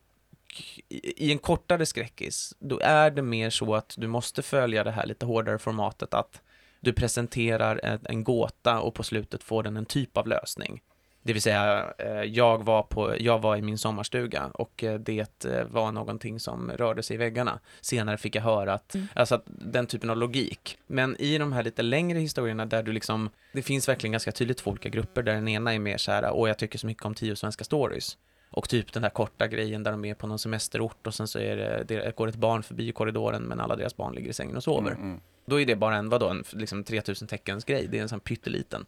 i 0.89 1.31
en 1.31 1.37
kortare 1.37 1.85
skräckis, 1.85 2.53
då 2.59 2.79
är 2.79 3.11
det 3.11 3.21
mer 3.21 3.49
så 3.49 3.75
att 3.75 3.95
du 3.97 4.07
måste 4.07 4.41
följa 4.41 4.83
det 4.83 4.91
här 4.91 5.05
lite 5.05 5.25
hårdare 5.25 5.57
formatet 5.59 6.13
att 6.13 6.41
du 6.79 6.93
presenterar 6.93 7.79
en, 7.83 7.99
en 8.03 8.23
gåta 8.23 8.79
och 8.79 8.93
på 8.93 9.03
slutet 9.03 9.43
får 9.43 9.63
den 9.63 9.77
en 9.77 9.85
typ 9.85 10.17
av 10.17 10.27
lösning. 10.27 10.81
Det 11.23 11.33
vill 11.33 11.41
säga, 11.41 11.93
eh, 11.97 12.21
jag 12.21 12.63
var, 12.63 12.83
på, 12.83 13.15
jag 13.19 13.39
var 13.39 13.55
i 13.55 13.61
min 13.61 13.77
sommarstuga 13.77 14.45
och 14.53 14.83
eh, 14.83 14.99
det 14.99 15.45
eh, 15.45 15.63
var 15.63 15.91
någonting 15.91 16.39
som 16.39 16.71
rörde 16.71 17.03
sig 17.03 17.13
i 17.13 17.17
väggarna. 17.17 17.59
Senare 17.81 18.17
fick 18.17 18.35
jag 18.35 18.41
höra 18.41 18.73
att, 18.73 18.95
Mm. 18.95 19.07
alltså 19.13 19.35
att 19.35 19.43
den 19.47 19.87
typen 19.87 20.09
av 20.09 20.17
logik. 20.17 20.77
Men 20.87 21.15
i 21.21 21.37
de 21.37 21.53
här 21.53 21.63
lite 21.63 21.81
längre 21.81 22.19
historierna 22.19 22.65
där 22.65 22.83
du 22.83 22.91
liksom, 22.91 23.29
det 23.53 23.61
finns 23.61 23.89
verkligen 23.89 24.11
ganska 24.11 24.31
tydligt 24.31 24.57
två 24.57 24.71
olika 24.71 24.89
grupper 24.89 25.23
där 25.23 25.33
den 25.33 25.47
ena 25.47 25.73
är 25.73 25.79
mer 25.79 25.97
så 25.97 26.11
här, 26.11 26.31
åh 26.31 26.47
jag 26.49 26.57
tycker 26.57 26.79
så 26.79 26.87
mycket 26.87 27.05
om 27.05 27.15
tio 27.15 27.35
svenska 27.35 27.63
stories. 27.63 28.17
Och 28.49 28.69
typ 28.69 28.93
den 28.93 29.01
där 29.01 29.09
korta 29.09 29.47
grejen 29.47 29.83
där 29.83 29.91
de 29.91 30.05
är 30.05 30.13
på 30.13 30.27
någon 30.27 30.39
semesterort 30.39 31.07
och 31.07 31.13
sen 31.13 31.27
så 31.27 31.39
är 31.39 31.57
det, 31.57 31.83
det 31.87 32.15
går 32.15 32.27
ett 32.27 32.35
barn 32.35 32.63
förbi 32.63 32.87
i 32.87 32.91
korridoren 32.91 33.43
men 33.43 33.59
alla 33.59 33.75
deras 33.75 33.97
barn 33.97 34.15
ligger 34.15 34.29
i 34.29 34.33
sängen 34.33 34.55
och 34.57 34.63
sover. 34.63 34.91
Mm, 34.91 35.03
mm. 35.03 35.19
Då 35.45 35.61
är 35.61 35.65
det 35.65 35.75
bara 35.75 35.95
en, 35.95 36.09
vadå, 36.09 36.29
en 36.29 36.43
liksom 36.51 36.83
3000 36.83 37.27
teckens 37.27 37.63
grej. 37.65 37.87
Det 37.91 37.97
är 37.97 38.01
en 38.01 38.09
sån 38.09 38.19
pytteliten. 38.19 38.85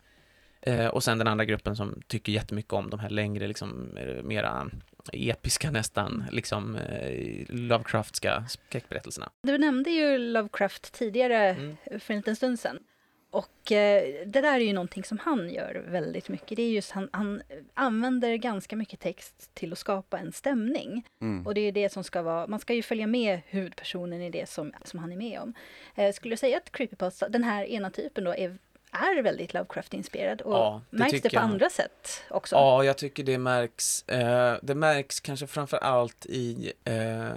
Eh, 0.61 0.87
och 0.87 1.03
sen 1.03 1.17
den 1.17 1.27
andra 1.27 1.45
gruppen 1.45 1.75
som 1.75 2.01
tycker 2.07 2.31
jättemycket 2.31 2.73
om 2.73 2.89
de 2.89 2.99
här 2.99 3.09
längre, 3.09 3.47
liksom 3.47 3.97
eh, 3.97 4.23
mera 4.23 4.69
episka 5.13 5.71
nästan, 5.71 6.23
liksom 6.31 6.75
eh, 6.75 7.45
Lovecraftska 7.49 8.45
skräckberättelserna. 8.49 9.29
Du 9.43 9.57
nämnde 9.57 9.89
ju 9.89 10.17
Lovecraft 10.17 10.93
tidigare 10.93 11.49
Mm. 11.49 11.77
för 11.99 12.13
en 12.13 12.17
liten 12.19 12.35
stund 12.35 12.59
sedan. 12.59 12.79
Och 13.31 13.71
eh, 13.71 14.25
det 14.25 14.41
där 14.41 14.53
är 14.53 14.59
ju 14.59 14.73
någonting 14.73 15.03
som 15.03 15.17
han 15.17 15.49
gör 15.49 15.85
väldigt 15.87 16.29
mycket. 16.29 16.55
Det 16.55 16.63
är 16.63 16.69
just 16.69 16.91
han, 16.91 17.09
han 17.11 17.41
använder 17.73 18.35
ganska 18.35 18.75
mycket 18.75 18.99
text 18.99 19.51
till 19.53 19.71
att 19.71 19.77
skapa 19.77 20.19
en 20.19 20.31
stämning. 20.31 21.05
Mm. 21.21 21.47
Och 21.47 21.53
det 21.53 21.61
är 21.61 21.71
det 21.71 21.89
som 21.91 22.03
ska 22.03 22.21
vara, 22.21 22.47
man 22.47 22.59
ska 22.59 22.73
ju 22.73 22.81
följa 22.81 23.07
med 23.07 23.41
huvudpersonen 23.45 24.21
i 24.21 24.29
det 24.29 24.49
som, 24.49 24.73
som 24.83 24.99
han 24.99 25.11
är 25.11 25.17
med 25.17 25.39
om. 25.39 25.53
Eh, 25.95 26.13
skulle 26.13 26.31
jag 26.31 26.39
säga 26.39 26.57
att 26.57 26.71
Creepypasta, 26.71 27.29
den 27.29 27.43
här 27.43 27.65
ena 27.65 27.89
typen 27.89 28.23
då, 28.23 28.35
är, 28.35 28.57
är 28.91 29.21
väldigt 29.21 29.53
Lovecraft-inspirerad? 29.53 30.41
Och 30.41 30.53
Ja, 30.53 30.81
det 30.89 30.97
märks 30.97 31.21
det 31.21 31.29
på 31.29 31.35
jag. 31.35 31.43
andra 31.43 31.69
sätt 31.69 32.23
också? 32.29 32.55
Ja, 32.55 32.83
jag 32.83 32.97
tycker 32.97 33.23
det 33.23 33.37
märks. 33.37 34.03
Eh, 34.09 34.57
det 34.61 34.75
märks 34.75 35.19
kanske 35.19 35.47
framför 35.47 35.77
allt 35.77 36.25
i 36.25 36.73
eh, 36.83 36.93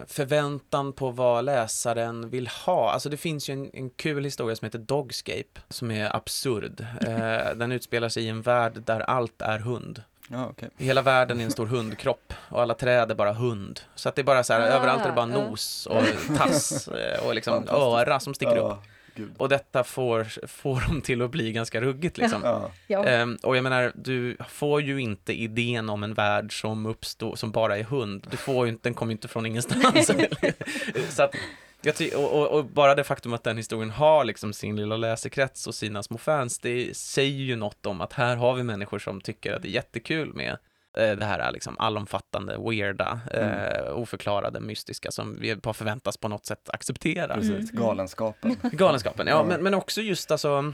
förväntan 0.06 0.92
på 0.92 1.10
vad 1.10 1.44
läsaren 1.44 2.30
vill 2.30 2.48
ha. 2.48 2.90
Alltså 2.90 3.08
det 3.08 3.16
finns 3.16 3.48
ju 3.50 3.52
en, 3.52 3.70
en 3.72 3.90
kul 3.90 4.24
historia 4.24 4.56
som 4.56 4.66
heter 4.66 4.78
Dogscape, 4.78 5.60
som 5.68 5.90
är 5.90 6.16
absurd. 6.16 6.86
Eh, 7.02 7.54
den 7.56 7.72
utspelar 7.72 8.08
sig 8.08 8.24
i 8.24 8.28
en 8.28 8.42
värld 8.42 8.82
där 8.86 9.00
allt 9.00 9.42
är 9.42 9.58
hund. 9.58 10.02
Ja, 10.28 10.46
okej. 10.50 10.68
Hela 10.76 11.02
världen 11.02 11.40
är 11.40 11.44
en 11.44 11.50
stor 11.50 11.66
hundkropp 11.66 12.32
och 12.48 12.62
alla 12.62 12.74
träd 12.74 13.10
är 13.10 13.14
bara 13.14 13.32
hund. 13.32 13.80
Så 13.94 14.08
att 14.08 14.14
det 14.14 14.22
är 14.22 14.24
bara 14.24 14.44
så 14.44 14.52
här, 14.52 14.60
Ah, 14.60 14.64
överallt 14.64 15.02
är 15.02 15.06
det 15.06 15.12
bara 15.12 15.30
ja. 15.30 15.48
nos 15.48 15.86
och 15.86 16.02
tass 16.38 16.88
eh, 16.88 17.26
och 17.26 17.34
liksom 17.34 17.68
öra 17.68 18.20
som 18.20 18.34
sticker 18.34 18.56
upp. 18.56 18.78
Gud. 19.14 19.30
Och 19.38 19.48
detta 19.48 19.84
får, 19.84 20.46
får 20.46 20.88
dem 20.88 21.00
till 21.00 21.22
att 21.22 21.30
bli 21.30 21.52
ganska 21.52 21.80
ruggigt 21.80 22.18
liksom. 22.18 22.40
Ja. 22.44 22.70
Ja. 22.86 23.04
Ehm, 23.04 23.38
och 23.42 23.56
jag 23.56 23.62
menar, 23.62 23.92
du 23.94 24.36
får 24.48 24.82
ju 24.82 24.98
inte 25.00 25.32
idén 25.32 25.90
om 25.90 26.02
en 26.02 26.14
värld 26.14 26.60
som 26.60 26.86
uppstår, 26.86 27.36
som 27.36 27.50
bara 27.50 27.78
är 27.78 27.82
hund. 27.84 28.26
Du 28.30 28.36
får 28.36 28.66
ju 28.66 28.72
inte, 28.72 28.88
den 28.88 28.94
kommer 28.94 29.12
ju 29.12 29.14
inte 29.14 29.28
från 29.28 29.46
ingenstans. 29.46 30.06
så 31.08 31.22
att, 31.22 31.34
jag 31.82 31.96
ty- 31.96 32.14
och, 32.14 32.32
och, 32.32 32.58
och 32.58 32.64
bara 32.64 32.94
det 32.94 33.04
faktum 33.04 33.32
att 33.32 33.44
den 33.44 33.56
historien 33.56 33.90
har 33.90 34.24
liksom 34.24 34.52
sin 34.52 34.76
lilla 34.76 34.96
läsekrets 34.96 35.66
och 35.66 35.74
sina 35.74 36.02
små 36.02 36.18
fans, 36.18 36.58
det 36.58 36.96
säger 36.96 37.38
ju 37.42 37.56
något 37.56 37.86
om 37.86 38.00
att 38.00 38.12
här 38.12 38.36
har 38.36 38.54
vi 38.54 38.62
människor 38.62 38.98
som 38.98 39.20
tycker 39.20 39.52
att 39.52 39.62
det 39.62 39.68
är 39.68 39.72
jättekul 39.72 40.34
med 40.34 40.58
det 40.92 41.24
här 41.24 41.52
liksom 41.52 41.78
allomfattande, 41.78 42.56
weirda, 42.58 43.20
eh, 43.30 43.98
oförklarade, 43.98 44.60
mystiska 44.60 45.10
som 45.10 45.36
vi 45.40 45.56
bara 45.56 45.74
förväntas 45.74 46.16
på 46.16 46.28
något 46.28 46.46
sätt 46.46 46.70
acceptera. 46.70 47.34
Mm. 47.34 47.48
Precis, 47.48 47.70
galenskapen. 47.70 48.56
Galenskapen, 48.72 49.26
ja, 49.26 49.32
Ja. 49.36 49.44
men, 49.44 49.62
men 49.62 49.74
också 49.74 50.00
just 50.00 50.30
alltså 50.30 50.72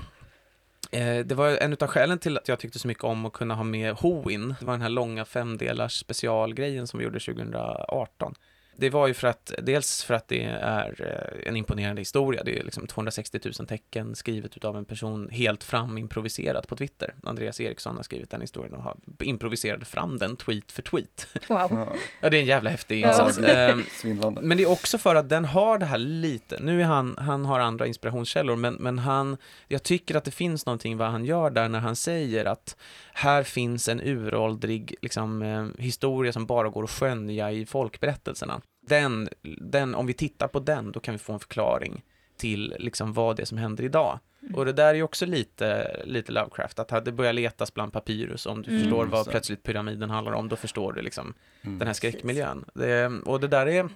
eh, 0.92 1.18
det 1.18 1.34
var 1.34 1.48
en 1.48 1.72
av 1.72 1.86
skälen 1.88 2.18
till 2.18 2.38
att 2.38 2.48
jag 2.48 2.58
tyckte 2.58 2.78
så 2.78 2.88
mycket 2.88 3.04
om 3.04 3.26
att 3.26 3.32
kunna 3.32 3.54
ha 3.54 3.64
med 3.64 3.92
Hoin. 3.94 4.54
Det 4.60 4.66
var 4.66 4.72
den 4.72 4.82
här 4.82 4.88
långa 4.88 5.24
femdelars 5.24 5.92
specialgrejen 6.00 6.86
som 6.86 6.98
vi 6.98 7.04
gjorde 7.04 7.20
2018. 7.20 8.34
Det 8.80 8.90
var 8.90 9.06
ju 9.06 9.14
för 9.14 9.28
att, 9.28 9.52
dels 9.62 10.04
för 10.04 10.14
att 10.14 10.28
det 10.28 10.44
är 10.60 10.94
eh, 11.42 11.48
en 11.48 11.56
imponerande 11.56 12.00
historia. 12.00 12.44
Det 12.44 12.58
är 12.58 12.64
liksom 12.64 12.86
260 12.86 13.40
000 13.58 13.66
tecken 13.68 14.14
skrivet 14.14 14.56
utav 14.56 14.76
en 14.76 14.84
person 14.84 15.28
helt 15.32 15.64
fram 15.64 15.98
improviserat 15.98 16.68
på 16.68 16.76
Twitter. 16.76 17.14
Andreas 17.22 17.60
Eriksson 17.60 17.96
har 17.96 18.02
skrivit 18.02 18.30
den 18.30 18.40
historien 18.40 18.74
och 18.74 18.82
har 18.82 18.96
improviserat 19.20 19.88
fram 19.88 20.18
den 20.18 20.36
tweet 20.36 20.72
för 20.72 20.82
tweet. 20.82 21.26
Wow. 21.48 21.68
Ja, 21.70 21.88
Ja, 22.20 22.30
det 22.30 22.36
är 22.36 22.40
en 22.40 22.46
jävla 22.46 22.70
häftig 22.70 23.00
Ja. 23.00 23.08
insats. 23.08 23.38
Ehm, 23.48 23.82
svindlande. 23.90 24.40
men 24.42 24.56
det 24.56 24.62
är 24.62 24.70
också 24.70 24.98
för 24.98 25.14
att 25.14 25.28
den 25.28 25.44
har 25.44 25.78
det 25.78 25.86
här 25.86 25.98
lite, 25.98 26.58
nu 26.60 26.80
är 26.80 26.84
han, 26.86 27.16
han 27.18 27.44
har 27.44 27.60
andra 27.60 27.86
inspirationskällor, 27.86 28.56
men, 28.56 28.74
men 28.74 28.98
han, 28.98 29.36
jag 29.68 29.82
tycker 29.82 30.14
att 30.14 30.24
det 30.24 30.30
finns 30.30 30.66
någonting 30.66 30.96
vad 30.96 31.08
han 31.10 31.24
gör 31.24 31.50
där 31.50 31.68
när 31.68 31.80
han 31.80 31.96
säger 31.96 32.44
att 32.44 32.76
här 33.12 33.42
finns 33.42 33.88
en 33.88 34.00
uråldrig 34.00 34.94
liksom, 35.02 35.42
eh, 35.42 35.66
historia 35.82 36.32
som 36.32 36.46
bara 36.46 36.68
går 36.68 36.84
att 36.84 36.90
skönja 36.90 37.52
i 37.52 37.66
folkberättelserna. 37.66 38.60
Den, 38.88 39.28
den, 39.60 39.94
om 39.94 40.06
vi 40.06 40.12
tittar 40.14 40.48
på 40.48 40.60
den, 40.60 40.92
då 40.92 41.00
kan 41.00 41.14
vi 41.14 41.18
få 41.18 41.32
en 41.32 41.40
förklaring 41.40 42.02
till 42.36 42.74
liksom 42.78 43.12
vad 43.12 43.36
det 43.36 43.42
är 43.42 43.46
som 43.46 43.58
händer 43.58 43.84
idag. 43.84 44.18
Och 44.54 44.64
det 44.64 44.72
där 44.72 44.86
är 44.88 44.94
ju 44.94 45.02
också 45.02 45.26
lite, 45.26 45.96
lite 46.04 46.32
Lovecraft, 46.32 46.78
att 46.78 47.04
det 47.04 47.12
börjar 47.12 47.32
letas 47.32 47.74
bland 47.74 47.92
papyrus, 47.92 48.46
om 48.46 48.62
du 48.62 48.70
Mm. 48.70 48.82
förstår 48.82 49.06
vad 49.06 49.24
Så. 49.24 49.30
plötsligt 49.30 49.62
pyramiden 49.62 50.10
handlar 50.10 50.32
om, 50.32 50.48
då 50.48 50.56
förstår 50.56 50.92
du 50.92 51.02
liksom 51.02 51.34
Mm. 51.62 51.78
den 51.78 51.86
här 51.88 51.94
skräckmiljön. 51.94 52.64
Det, 52.74 53.06
och 53.06 53.40
det 53.40 53.48
där 53.48 53.66
är... 53.66 53.88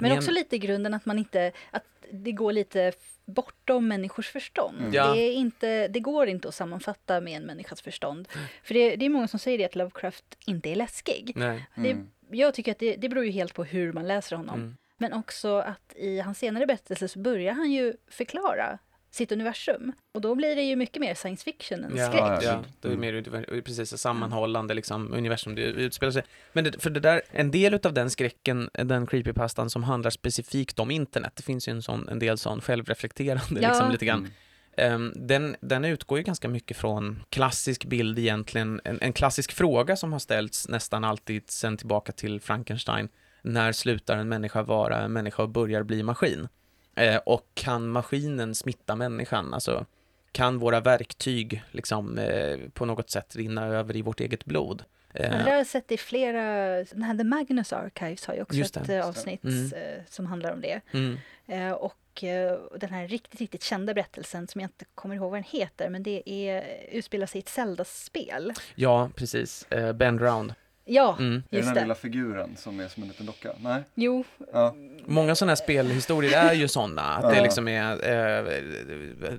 Men 0.00 0.12
också 0.12 0.30
lite 0.30 0.56
i 0.56 0.58
grunden 0.58 0.94
att 0.94 1.06
man 1.06 1.18
inte, 1.18 1.52
att 1.70 1.82
det 2.10 2.32
går 2.32 2.52
lite 2.52 2.92
bortom 3.24 3.88
människors 3.88 4.28
förstånd. 4.30 4.78
Mm. 4.80 4.92
Ja. 4.94 5.12
Det, 5.14 5.20
är 5.20 5.32
inte, 5.32 5.88
det 5.88 6.00
går 6.00 6.26
inte 6.28 6.48
att 6.48 6.54
sammanfatta 6.54 7.20
med 7.20 7.36
en 7.36 7.42
människas 7.42 7.80
förstånd. 7.82 8.28
För 8.62 8.74
det, 8.74 8.96
det 8.96 9.04
är 9.06 9.10
många 9.10 9.28
som 9.28 9.38
säger 9.38 9.58
det 9.58 9.64
att 9.64 9.76
Lovecraft 9.76 10.24
inte 10.46 10.70
är 10.70 10.76
läskig. 10.76 11.32
Nej. 11.36 11.66
Det, 11.74 11.90
Mm. 11.90 12.08
Jag 12.30 12.54
tycker 12.54 12.72
att 12.72 12.78
det, 12.78 12.96
det 12.96 13.08
beror 13.08 13.24
ju 13.24 13.30
helt 13.30 13.54
på 13.54 13.64
hur 13.64 13.92
man 13.92 14.06
läser 14.08 14.36
honom. 14.36 14.60
Mm. 14.60 14.76
Men 14.98 15.12
också 15.12 15.56
att 15.58 15.92
i 15.96 16.20
hans 16.20 16.38
senare 16.38 16.66
berättelser 16.66 17.06
så 17.06 17.18
börjar 17.18 17.52
han 17.52 17.70
ju 17.72 17.94
förklara 18.10 18.78
sitt 19.10 19.32
universum. 19.32 19.92
Och 20.14 20.20
då 20.20 20.34
blir 20.34 20.56
det 20.56 20.62
ju 20.62 20.76
mycket 20.76 21.00
mer 21.00 21.14
science 21.14 21.44
fiction 21.44 21.84
än 21.84 21.96
Ja, 21.96 22.06
skräck. 22.06 22.20
Ja, 22.22 22.42
ja, 22.42 22.64
det 22.80 22.88
är 22.88 22.92
Mm. 22.92 23.00
mer 23.00 23.60
precis 23.60 23.96
sammanhållande 24.00 24.74
liksom, 24.74 25.14
universum 25.14 25.54
det 25.54 25.62
utspelar 25.62 26.10
sig. 26.12 26.22
Men 26.52 26.64
det, 26.64 26.82
för 26.82 26.90
det 26.90 27.00
där, 27.00 27.22
en 27.30 27.50
del 27.50 27.74
av 27.74 27.92
den 27.94 28.10
skräcken, 28.10 28.70
den 28.72 29.06
creepypastan 29.06 29.70
som 29.70 29.84
handlar 29.84 30.10
specifikt 30.10 30.78
om 30.78 30.90
internet, 30.90 31.32
det 31.36 31.42
finns 31.42 31.68
ju 31.68 31.70
en, 31.70 31.82
sån, 31.82 32.08
en 32.08 32.18
del 32.18 32.38
sån 32.38 32.60
självreflekterande 32.60 33.60
Ja. 33.60 33.68
liksom 33.68 33.90
lite 33.90 34.06
grann. 34.06 34.28
Ehm, 34.76 35.12
den, 35.16 35.56
den 35.60 35.84
utgår 35.84 36.18
ju 36.18 36.24
ganska 36.24 36.48
mycket 36.48 36.76
från 36.76 37.22
klassisk 37.30 37.84
bild 37.84 38.18
egentligen, 38.18 38.80
en, 38.84 38.98
en 39.02 39.12
klassisk 39.12 39.52
fråga 39.52 39.96
som 39.96 40.12
har 40.12 40.18
ställts 40.18 40.68
nästan 40.68 41.04
alltid 41.04 41.50
sen 41.50 41.76
tillbaka 41.76 42.12
till 42.12 42.40
Frankenstein. 42.40 43.08
När 43.42 43.72
slutar 43.72 44.16
en 44.16 44.28
människa 44.28 44.62
vara 44.62 44.98
en 44.98 45.12
människa 45.12 45.42
och 45.42 45.48
börjar 45.48 45.82
bli 45.82 46.02
maskin? 46.02 46.48
Eh, 46.94 47.16
och 47.16 47.48
kan 47.54 47.88
maskinen 47.88 48.54
smitta 48.54 48.96
människan? 48.96 49.54
Alltså, 49.54 49.86
kan 50.32 50.58
våra 50.58 50.80
verktyg 50.80 51.62
liksom 51.70 52.18
eh, 52.18 52.58
på 52.74 52.84
något 52.84 53.10
sätt 53.10 53.36
rinna 53.36 53.66
över 53.66 53.96
i 53.96 54.02
vårt 54.02 54.20
eget 54.20 54.44
blod? 54.44 54.84
Eh, 55.14 55.30
det 55.30 55.50
har 55.50 55.56
jag 55.56 55.66
sett 55.66 55.92
i 55.92 55.96
flera, 55.96 56.42
den 56.84 57.02
här 57.02 57.18
The 57.18 57.24
Magnus 57.24 57.72
Archives 57.72 58.26
har 58.26 58.34
ju 58.34 58.42
också 58.42 58.58
ett 58.58 59.04
avsnitt 59.04 59.44
mm. 59.44 59.72
Eh, 59.72 60.02
som 60.08 60.26
handlar 60.26 60.52
om 60.52 60.60
det. 60.60 60.80
Mm. 60.92 61.18
Eh, 61.46 61.72
och 61.72 61.94
eh, 62.24 62.58
den 62.76 62.90
här 62.90 63.08
riktigt, 63.08 63.40
riktigt 63.40 63.62
kända 63.62 63.94
berättelsen 63.94 64.46
som 64.46 64.60
jag 64.60 64.68
inte 64.68 64.84
kommer 64.94 65.14
ihåg 65.14 65.30
vad 65.30 65.38
den 65.38 65.60
heter, 65.60 65.88
men 65.88 66.02
det 66.02 66.22
är, 66.30 66.64
utspelar 66.92 67.26
sig 67.26 67.38
i 67.38 67.42
ett 67.42 67.48
Zelda-spel. 67.48 68.52
Ja, 68.74 69.10
precis. 69.16 69.66
Bend 69.94 70.20
Round. 70.20 70.54
Ja, 70.88 71.16
mm. 71.18 71.34
just 71.34 71.50
det. 71.50 71.56
Är 71.56 71.60
den 71.60 71.68
här 71.68 71.80
lilla 71.80 71.94
figuren 71.94 72.56
som 72.56 72.80
är 72.80 72.88
som 72.88 73.02
en 73.02 73.08
liten 73.08 73.26
docka? 73.26 73.52
Nej? 73.58 73.82
Jo. 73.94 74.24
Ja. 74.52 74.74
Många 75.06 75.34
sådana 75.34 75.50
här 75.50 75.56
spelhistorier 75.56 76.48
är 76.48 76.52
ju 76.52 76.68
sådana, 76.68 77.02
att 77.02 77.34
det 77.34 77.42
liksom 77.42 77.68
är, 77.68 77.92
eh, 78.10 78.60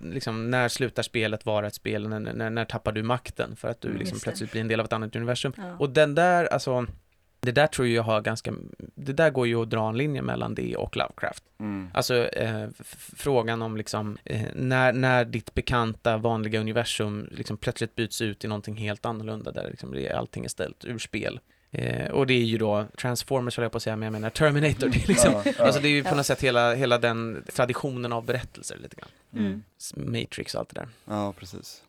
liksom 0.01 0.51
när 0.51 0.67
slutar 0.67 1.03
spelet 1.03 1.45
vara 1.45 1.67
ett 1.67 1.75
spel, 1.75 2.09
när, 2.09 2.19
när, 2.19 2.49
när 2.49 2.65
tappar 2.65 2.91
du 2.91 3.03
makten 3.03 3.55
för 3.55 3.67
att 3.67 3.81
du 3.81 3.87
mm, 3.87 3.99
liksom 3.99 4.19
plötsligt 4.19 4.51
blir 4.51 4.61
en 4.61 4.67
del 4.67 4.79
av 4.79 4.85
ett 4.85 4.93
annat 4.93 5.15
universum. 5.15 5.53
Ja. 5.57 5.77
Och 5.79 5.89
den 5.89 6.15
där, 6.15 6.45
alltså, 6.45 6.85
det 7.39 7.51
där 7.51 7.67
tror 7.67 7.87
jag 7.87 8.03
har 8.03 8.21
ganska, 8.21 8.53
det 8.95 9.13
där 9.13 9.29
går 9.29 9.47
ju 9.47 9.61
att 9.61 9.69
dra 9.69 9.89
en 9.89 9.97
linje 9.97 10.21
mellan 10.21 10.55
det 10.55 10.75
och 10.75 10.97
Lovecraft. 10.97 11.43
Mm. 11.59 11.89
Alltså 11.93 12.27
eh, 12.27 12.67
frågan 13.15 13.61
om 13.61 13.77
liksom, 13.77 14.17
eh, 14.23 14.47
när, 14.53 14.93
när 14.93 15.25
ditt 15.25 15.53
bekanta 15.53 16.17
vanliga 16.17 16.59
universum 16.59 17.29
liksom 17.31 17.57
plötsligt 17.57 17.95
byts 17.95 18.21
ut 18.21 18.45
i 18.45 18.47
någonting 18.47 18.75
helt 18.75 19.05
annorlunda 19.05 19.51
där 19.51 19.69
liksom 19.69 20.07
allting 20.15 20.45
är 20.45 20.49
ställt 20.49 20.85
ur 20.85 20.99
spel. 20.99 21.39
Eh, 21.71 22.11
och 22.11 22.27
det 22.27 22.33
är 22.33 22.43
ju 22.43 22.57
då 22.57 22.85
Transformers 22.97 23.57
höll 23.57 23.63
jag 23.63 23.71
på 23.71 23.77
att 23.77 23.83
säga, 23.83 23.95
men 23.95 24.05
jag 24.05 24.13
menar 24.13 24.29
Terminator. 24.29 24.87
Det 24.87 25.03
är, 25.03 25.07
liksom, 25.07 25.33
ja, 25.33 25.53
ja. 25.57 25.65
Alltså 25.65 25.81
det 25.81 25.87
är 25.87 25.91
ju 25.91 26.03
på 26.03 26.15
något 26.15 26.25
sätt 26.25 26.43
hela, 26.43 26.73
hela 26.73 26.97
den 26.97 27.43
traditionen 27.53 28.13
av 28.13 28.25
berättelser 28.25 28.77
lite 28.77 28.95
grann. 28.95 29.09
Mm. 29.33 29.63
Matrix 29.95 30.55
och 30.55 30.59
allt 30.59 30.69
det 30.69 30.79
där. 30.79 30.89
Ja, 31.05 31.33
precis. 31.33 31.83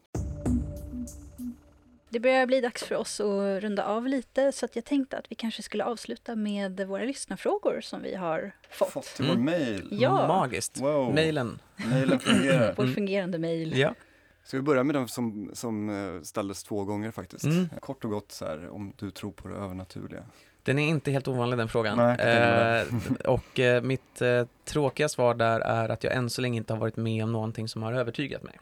Det 2.11 2.21
börjar 2.21 2.47
bli 2.47 2.61
dags 2.61 2.85
för 2.85 2.95
oss 2.95 3.21
att 3.21 3.63
runda 3.63 3.85
av 3.85 4.07
lite 4.07 4.53
så 4.53 4.65
att 4.65 4.77
jag 4.77 4.85
tänkte 4.85 5.19
att 5.19 5.33
vi 5.33 5.35
kanske 5.35 5.63
skulle 5.63 5.85
avsluta 5.85 6.37
med 6.37 6.87
våra 6.87 7.05
lyssnarfrågor 7.05 7.81
som 7.81 8.03
vi 8.03 8.15
har 8.15 8.53
fått. 8.71 8.91
Fått 8.91 9.05
till 9.05 9.25
vår 9.25 9.35
mm. 9.35 9.45
mail? 9.45 9.89
Ja. 9.91 10.27
Magiskt. 10.27 10.81
Wow. 10.81 11.15
Mailen. 11.15 11.59
Mailen 11.77 12.19
fungerar. 12.19 12.75
vår 12.77 12.87
fungerande 12.87 13.39
mail. 13.39 13.79
Ja. 13.79 13.95
Ska 14.45 14.57
vi 14.57 14.63
börja 14.63 14.85
med 14.85 14.95
den 14.95 15.09
som, 15.09 15.51
som 15.53 15.89
eh, 15.89 16.23
ställdes 16.23 16.65
två 16.65 16.85
gånger 16.85 17.11
faktiskt? 17.11 17.45
Mm. 17.45 17.69
Kort 17.81 18.05
och 18.05 18.11
gott 18.11 18.33
så 18.33 18.45
här, 18.45 18.69
om 18.69 18.93
du 18.99 19.11
tror 19.11 19.33
på 19.33 19.49
det 19.49 19.55
övernaturliga. 19.55 20.25
Den 20.63 20.79
är 20.79 20.89
inte 20.89 21.11
helt 21.11 21.29
ovanlig 21.29 21.59
den 21.59 21.69
frågan. 21.69 21.97
Nej, 21.97 22.21
eh, 22.21 22.87
och 23.25 23.61
eh, 23.61 23.83
mitt 23.83 24.23
eh, 24.23 24.47
tråkiga 24.65 25.09
svar 25.09 25.35
där 25.35 25.61
är 25.61 25.89
att 25.89 26.05
jag 26.05 26.15
än 26.15 26.31
så 26.31 26.41
länge 26.41 26.57
inte 26.57 26.73
har 26.73 26.81
varit 26.81 26.97
med 26.97 27.25
om 27.25 27.33
någonting 27.33 27.69
som 27.69 27.83
har 27.83 27.93
övertygat 27.93 28.43
mig. 28.43 28.59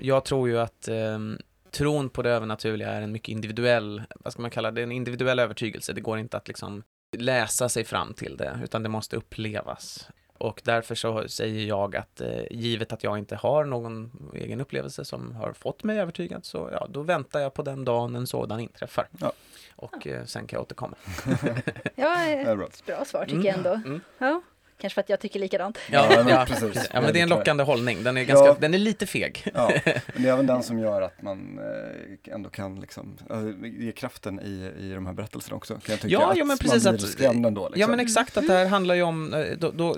Jag 0.00 0.24
tror 0.24 0.48
ju 0.48 0.58
att 0.58 0.88
ehm, 0.88 1.38
tron 1.76 2.10
på 2.10 2.22
det 2.22 2.30
övernaturliga 2.30 2.88
är 2.88 3.02
en 3.02 3.12
mycket 3.12 3.28
individuell, 3.28 4.02
vad 4.14 4.32
ska 4.32 4.42
man 4.42 4.50
kalla 4.50 4.70
det, 4.70 4.82
en 4.82 4.92
individuell 4.92 5.38
övertygelse. 5.38 5.92
Det 5.92 6.00
går 6.00 6.18
inte 6.18 6.36
att 6.36 6.48
liksom 6.48 6.82
läsa 7.16 7.68
sig 7.68 7.84
fram 7.84 8.14
till 8.14 8.36
det, 8.36 8.60
utan 8.64 8.82
det 8.82 8.88
måste 8.88 9.16
upplevas. 9.16 10.08
Och 10.38 10.62
därför 10.64 10.94
så 10.94 11.28
säger 11.28 11.66
jag 11.66 11.96
att 11.96 12.20
eh, 12.20 12.42
givet 12.50 12.92
att 12.92 13.04
jag 13.04 13.18
inte 13.18 13.36
har 13.36 13.64
någon 13.64 14.12
egen 14.34 14.60
upplevelse 14.60 15.04
som 15.04 15.36
har 15.36 15.52
fått 15.52 15.84
mig 15.84 16.00
övertygad 16.00 16.44
så 16.44 16.68
ja, 16.72 16.86
då 16.90 17.02
väntar 17.02 17.40
jag 17.40 17.54
på 17.54 17.62
den 17.62 17.84
dagen 17.84 18.16
en 18.16 18.26
sådan 18.26 18.60
inträffar. 18.60 19.08
Ja. 19.20 19.32
Och 19.76 20.06
eh, 20.06 20.24
sen 20.24 20.46
kan 20.46 20.56
jag 20.56 20.62
återkomma. 20.62 20.96
ja, 21.94 22.24
ett 22.24 22.86
bra 22.86 23.04
svar 23.04 23.24
tycker 23.24 23.44
jag 23.44 23.56
ändå. 23.56 23.70
Mm. 23.70 23.86
mm. 23.86 24.00
Ja. 24.18 24.42
Kanske 24.80 24.94
för 24.94 25.00
att 25.00 25.08
jag 25.08 25.20
tycker 25.20 25.40
likadant. 25.40 25.78
Ja, 25.90 26.06
ja, 26.10 26.30
ja, 26.30 26.46
precis. 26.48 26.88
ja 26.92 27.00
men 27.00 27.12
det 27.12 27.18
är 27.18 27.22
en 27.22 27.28
lockande 27.28 27.64
hållning. 27.64 28.02
Den 28.02 28.16
är, 28.16 28.24
ganska, 28.24 28.46
ja. 28.46 28.56
den 28.60 28.74
är 28.74 28.78
lite 28.78 29.06
feg. 29.06 29.42
Ja, 29.54 29.72
men 29.84 30.22
det 30.22 30.28
är 30.28 30.32
även 30.32 30.46
den 30.46 30.62
som 30.62 30.78
gör 30.78 31.02
att 31.02 31.22
man 31.22 31.58
eh, 31.58 32.34
ändå 32.34 32.50
kan 32.50 32.80
liksom, 32.80 33.18
ge 33.62 33.92
kraften 33.92 34.40
i, 34.40 34.72
i 34.80 34.92
de 34.94 35.06
här 35.06 35.12
berättelserna 35.12 35.56
också. 35.56 35.74
Kan 35.74 35.92
jag 35.92 36.00
tycka, 36.00 36.12
ja, 36.12 36.32
ja, 36.36 36.44
men 36.44 36.58
precis. 36.58 36.84
Man 36.84 36.96
blir 36.96 37.06
skrämd 37.06 37.46
ändå. 37.46 37.68
Liksom. 37.68 37.80
Ja, 37.80 37.86
men 37.86 38.00
exakt. 38.00 38.36
Att 38.36 38.46
det 38.46 38.52
här 38.52 38.66
handlar 38.66 38.94
ju 38.94 39.02
om, 39.02 39.34
eh, 39.34 39.46
då, 39.58 39.70
då, 39.70 39.96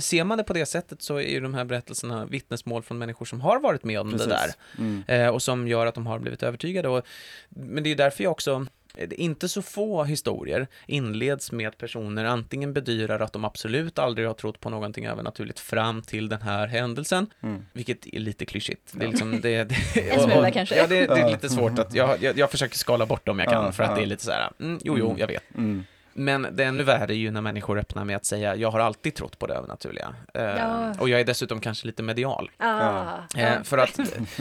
ser 0.00 0.24
man 0.24 0.38
det 0.38 0.44
på 0.44 0.52
det 0.52 0.66
sättet 0.66 1.02
så 1.02 1.16
är 1.16 1.30
ju 1.30 1.40
de 1.40 1.54
här 1.54 1.64
berättelserna 1.64 2.26
vittnesmål 2.26 2.82
från 2.82 2.98
människor 2.98 3.26
som 3.26 3.40
har 3.40 3.60
varit 3.60 3.84
med 3.84 4.00
om 4.00 4.10
precis. 4.10 4.26
det 4.26 4.32
där. 4.32 4.50
Mm. 4.78 5.04
Eh, 5.06 5.28
och 5.28 5.42
som 5.42 5.68
gör 5.68 5.86
att 5.86 5.94
de 5.94 6.06
har 6.06 6.18
blivit 6.18 6.42
övertygade. 6.42 6.88
Och, 6.88 7.06
men 7.48 7.82
det 7.82 7.88
är 7.88 7.90
ju 7.90 7.96
därför 7.96 8.22
jag 8.22 8.32
också 8.32 8.66
inte 9.10 9.48
så 9.48 9.62
få 9.62 10.04
historier 10.04 10.66
inleds 10.86 11.52
med 11.52 11.68
att 11.68 11.78
personer 11.78 12.24
antingen 12.24 12.72
bedyrar 12.72 13.20
att 13.20 13.32
de 13.32 13.44
absolut 13.44 13.98
aldrig 13.98 14.26
har 14.26 14.34
trott 14.34 14.60
på 14.60 14.70
någonting 14.70 15.06
övernaturligt 15.06 15.60
fram 15.60 16.02
till 16.02 16.28
den 16.28 16.42
här 16.42 16.66
händelsen, 16.66 17.26
mm. 17.42 17.66
vilket 17.72 18.06
är 18.06 18.18
lite 18.18 18.44
klyschigt. 18.44 18.92
Det 18.92 19.04
är 19.04 19.08
liksom, 19.08 19.40
det, 19.40 19.64
det, 19.64 19.74
en 20.10 20.20
smula 20.20 20.50
kanske. 20.50 20.76
Ja, 20.76 20.86
det, 20.86 21.06
det, 21.06 21.20
är 21.20 21.30
lite 21.30 21.48
svårt 21.48 21.78
att, 21.78 21.94
jag, 21.94 22.22
jag, 22.22 22.38
jag 22.38 22.50
försöker 22.50 22.76
skala 22.76 23.06
bort 23.06 23.24
det 23.24 23.30
om 23.30 23.38
jag 23.38 23.48
kan, 23.48 23.72
för 23.72 23.82
att 23.82 23.96
det 23.96 24.02
är 24.02 24.06
lite 24.06 24.24
så 24.24 24.30
här, 24.30 24.50
mm, 24.60 24.78
jo, 24.84 24.98
jo, 24.98 25.06
mm. 25.06 25.18
jag 25.18 25.26
vet. 25.26 25.54
Mm. 25.54 25.84
Men 26.18 26.46
det 26.52 26.64
är 26.64 26.68
ännu 26.68 26.82
värre 26.82 27.12
är 27.12 27.16
ju 27.16 27.30
när 27.30 27.40
människor 27.40 27.78
öppnar 27.78 28.04
med 28.04 28.16
att 28.16 28.24
säga 28.24 28.56
jag 28.56 28.70
har 28.70 28.80
alltid 28.80 29.14
trott 29.14 29.38
på 29.38 29.46
det 29.46 29.54
övernaturliga. 29.54 30.14
Eh, 30.34 30.42
ja. 30.42 30.94
Och 30.98 31.08
jag 31.08 31.20
är 31.20 31.24
dessutom 31.24 31.60
kanske 31.60 31.86
lite 31.86 32.02
medial. 32.02 32.50
Ah, 32.56 33.02
eh, 33.36 33.62
för 33.62 33.78
att 33.78 34.00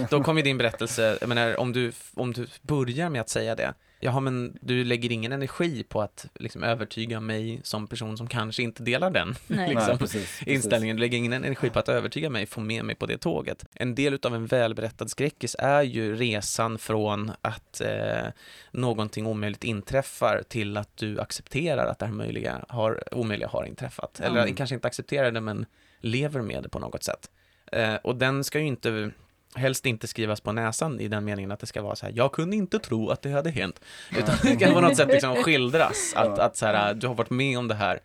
då 0.10 0.24
kommer 0.24 0.42
din 0.42 0.58
berättelse, 0.58 1.18
jag 1.22 1.30
menar 1.30 1.60
om 1.60 1.74
du, 1.74 1.92
om 2.14 2.34
du 2.34 2.48
börjar 2.62 3.10
med 3.10 3.22
att 3.22 3.30
säga 3.30 3.56
det, 3.56 3.74
Jaha, 4.00 4.20
men 4.20 4.58
du 4.62 4.84
lägger 4.84 5.12
ingen 5.12 5.32
energi 5.32 5.84
på 5.84 6.02
att 6.02 6.28
liksom, 6.36 6.64
övertyga 6.64 7.20
mig 7.20 7.60
som 7.64 7.88
person 7.88 8.18
som 8.18 8.28
kanske 8.28 8.64
inte 8.64 8.84
delar 8.84 9.12
den 9.12 9.28
liksom, 9.48 9.74
Nej, 9.74 9.98
precis, 9.98 10.44
inställningen. 10.46 10.96
Du 10.96 11.00
lägger 11.00 11.18
ingen 11.18 11.34
energi 11.34 11.70
på 11.70 11.80
att 11.80 11.90
övertyga 11.90 12.30
mig, 12.30 12.46
få 12.46 12.62
med 12.62 12.86
mig 12.86 12.96
på 12.96 13.06
det 13.06 13.18
tåget. 13.18 13.66
En 13.74 13.96
del 13.96 14.20
av 14.24 14.36
en 14.36 14.46
välberättad 14.46 15.10
skräckis 15.10 15.56
är 15.60 15.82
ju 15.82 16.16
resan 16.16 16.78
från 16.78 17.32
att 17.42 17.82
eh, 17.82 18.28
någonting 18.72 19.26
omöjligt 19.26 19.64
inträffar 19.64 20.44
till 20.48 20.78
att 20.78 20.98
du 20.98 21.20
accepterar 21.20 21.88
att 21.88 22.00
det 22.00 22.06
här 22.06 22.14
möjliga 22.14 22.66
har, 22.70 23.04
omöjliga 23.12 23.48
har 23.48 23.66
inträffat. 23.66 24.20
Eller 24.20 24.42
mm. 24.42 24.56
kanske 24.56 24.76
inte 24.76 24.88
accepterar 24.88 25.32
det, 25.32 25.42
men 25.42 25.66
lever 26.00 26.42
med 26.42 26.64
det 26.64 26.70
på 26.70 26.80
något 26.80 27.04
sätt. 27.04 27.30
Eh, 27.72 27.96
och 27.96 28.16
den 28.16 28.44
ska 28.44 28.60
ju 28.60 28.66
inte 28.66 29.12
helst 29.56 29.86
inte 29.86 30.08
skrivas 30.08 30.42
på 30.42 30.52
näsan 30.52 31.00
i 31.00 31.08
den 31.08 31.26
meningen 31.26 31.52
att 31.52 31.60
det 31.60 31.68
ska 31.68 31.82
vara 31.82 31.96
så 31.96 32.06
här, 32.06 32.14
jag 32.16 32.32
kunde 32.32 32.56
inte 32.56 32.80
tro 32.80 33.10
att 33.10 33.22
det 33.22 33.32
hade 33.32 33.50
hänt. 33.50 33.82
Utan 34.18 34.36
det 34.44 34.56
kan 34.56 34.74
på 34.74 34.82
något 34.82 34.98
sätt 34.98 35.08
liksom 35.08 35.36
skildras, 35.36 36.14
att, 36.16 36.40
att 36.40 36.58
så 36.58 36.66
här, 36.66 36.94
du 36.94 37.08
har 37.08 37.16
varit 37.16 37.30
med 37.30 37.60
om 37.60 37.68
det 37.68 37.76
här, 37.76 38.00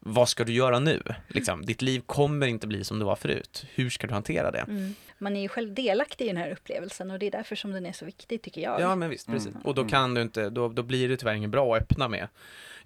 vad 0.00 0.28
ska 0.28 0.44
du 0.44 0.52
göra 0.52 0.78
nu? 0.78 1.02
Liksom, 1.28 1.66
ditt 1.66 1.82
liv 1.82 2.02
kommer 2.06 2.46
inte 2.46 2.66
bli 2.66 2.84
som 2.84 2.98
det 2.98 3.04
var 3.04 3.16
förut. 3.16 3.66
Hur 3.74 3.90
ska 3.90 4.06
du 4.06 4.12
hantera 4.12 4.50
det? 4.50 4.58
Mm. 4.68 4.94
Man 5.24 5.36
är 5.36 5.40
ju 5.40 5.48
själv 5.48 5.74
delaktig 5.74 6.24
i 6.24 6.28
den 6.28 6.36
här 6.36 6.50
upplevelsen 6.50 7.10
och 7.10 7.18
det 7.18 7.26
är 7.26 7.30
därför 7.30 7.56
som 7.56 7.72
den 7.72 7.86
är 7.86 7.92
så 7.92 8.04
viktig 8.04 8.42
tycker 8.42 8.60
jag. 8.60 8.80
Ja, 8.80 8.94
men 8.96 9.10
visst, 9.10 9.26
precis. 9.26 9.48
Mm. 9.48 9.60
Och 9.62 9.74
då 9.74 9.84
kan 9.84 10.14
du 10.14 10.22
inte, 10.22 10.50
då, 10.50 10.68
då 10.68 10.82
blir 10.82 11.08
det 11.08 11.16
tyvärr 11.16 11.34
inget 11.34 11.50
bra 11.50 11.76
att 11.76 11.82
öppna 11.82 12.08
med 12.08 12.28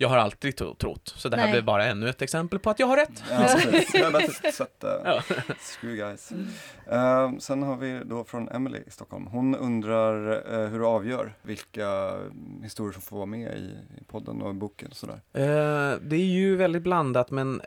jag 0.00 0.08
har 0.08 0.16
alltid 0.16 0.56
trott. 0.78 1.14
Så 1.16 1.28
det 1.28 1.36
här 1.36 1.44
Nej. 1.44 1.52
blir 1.52 1.62
bara 1.62 1.86
ännu 1.86 2.08
ett 2.08 2.22
exempel 2.22 2.58
på 2.58 2.70
att 2.70 2.78
jag 2.78 2.86
har 2.86 2.96
rätt. 2.96 3.24
Ja, 3.30 5.22
screw 5.58 5.96
guys. 5.96 6.32
Mm. 6.32 7.32
Uh, 7.32 7.38
sen 7.38 7.62
har 7.62 7.76
vi 7.76 8.00
då 8.04 8.24
från 8.24 8.48
Emily 8.48 8.78
i 8.86 8.90
Stockholm. 8.90 9.26
Hon 9.26 9.54
undrar 9.54 10.30
uh, 10.30 10.68
hur 10.68 10.78
du 10.78 10.86
avgör 10.86 11.34
vilka 11.42 12.18
historier 12.62 12.92
som 12.92 13.02
får 13.02 13.16
vara 13.16 13.26
med 13.26 13.56
i, 13.56 13.74
i 14.00 14.04
podden 14.04 14.42
och 14.42 14.54
boken 14.54 14.88
och 14.90 14.96
sådär. 14.96 15.14
Uh, 15.14 16.00
det 16.02 16.16
är 16.16 16.30
ju 16.30 16.56
väldigt 16.56 16.82
blandat 16.82 17.30
men 17.30 17.60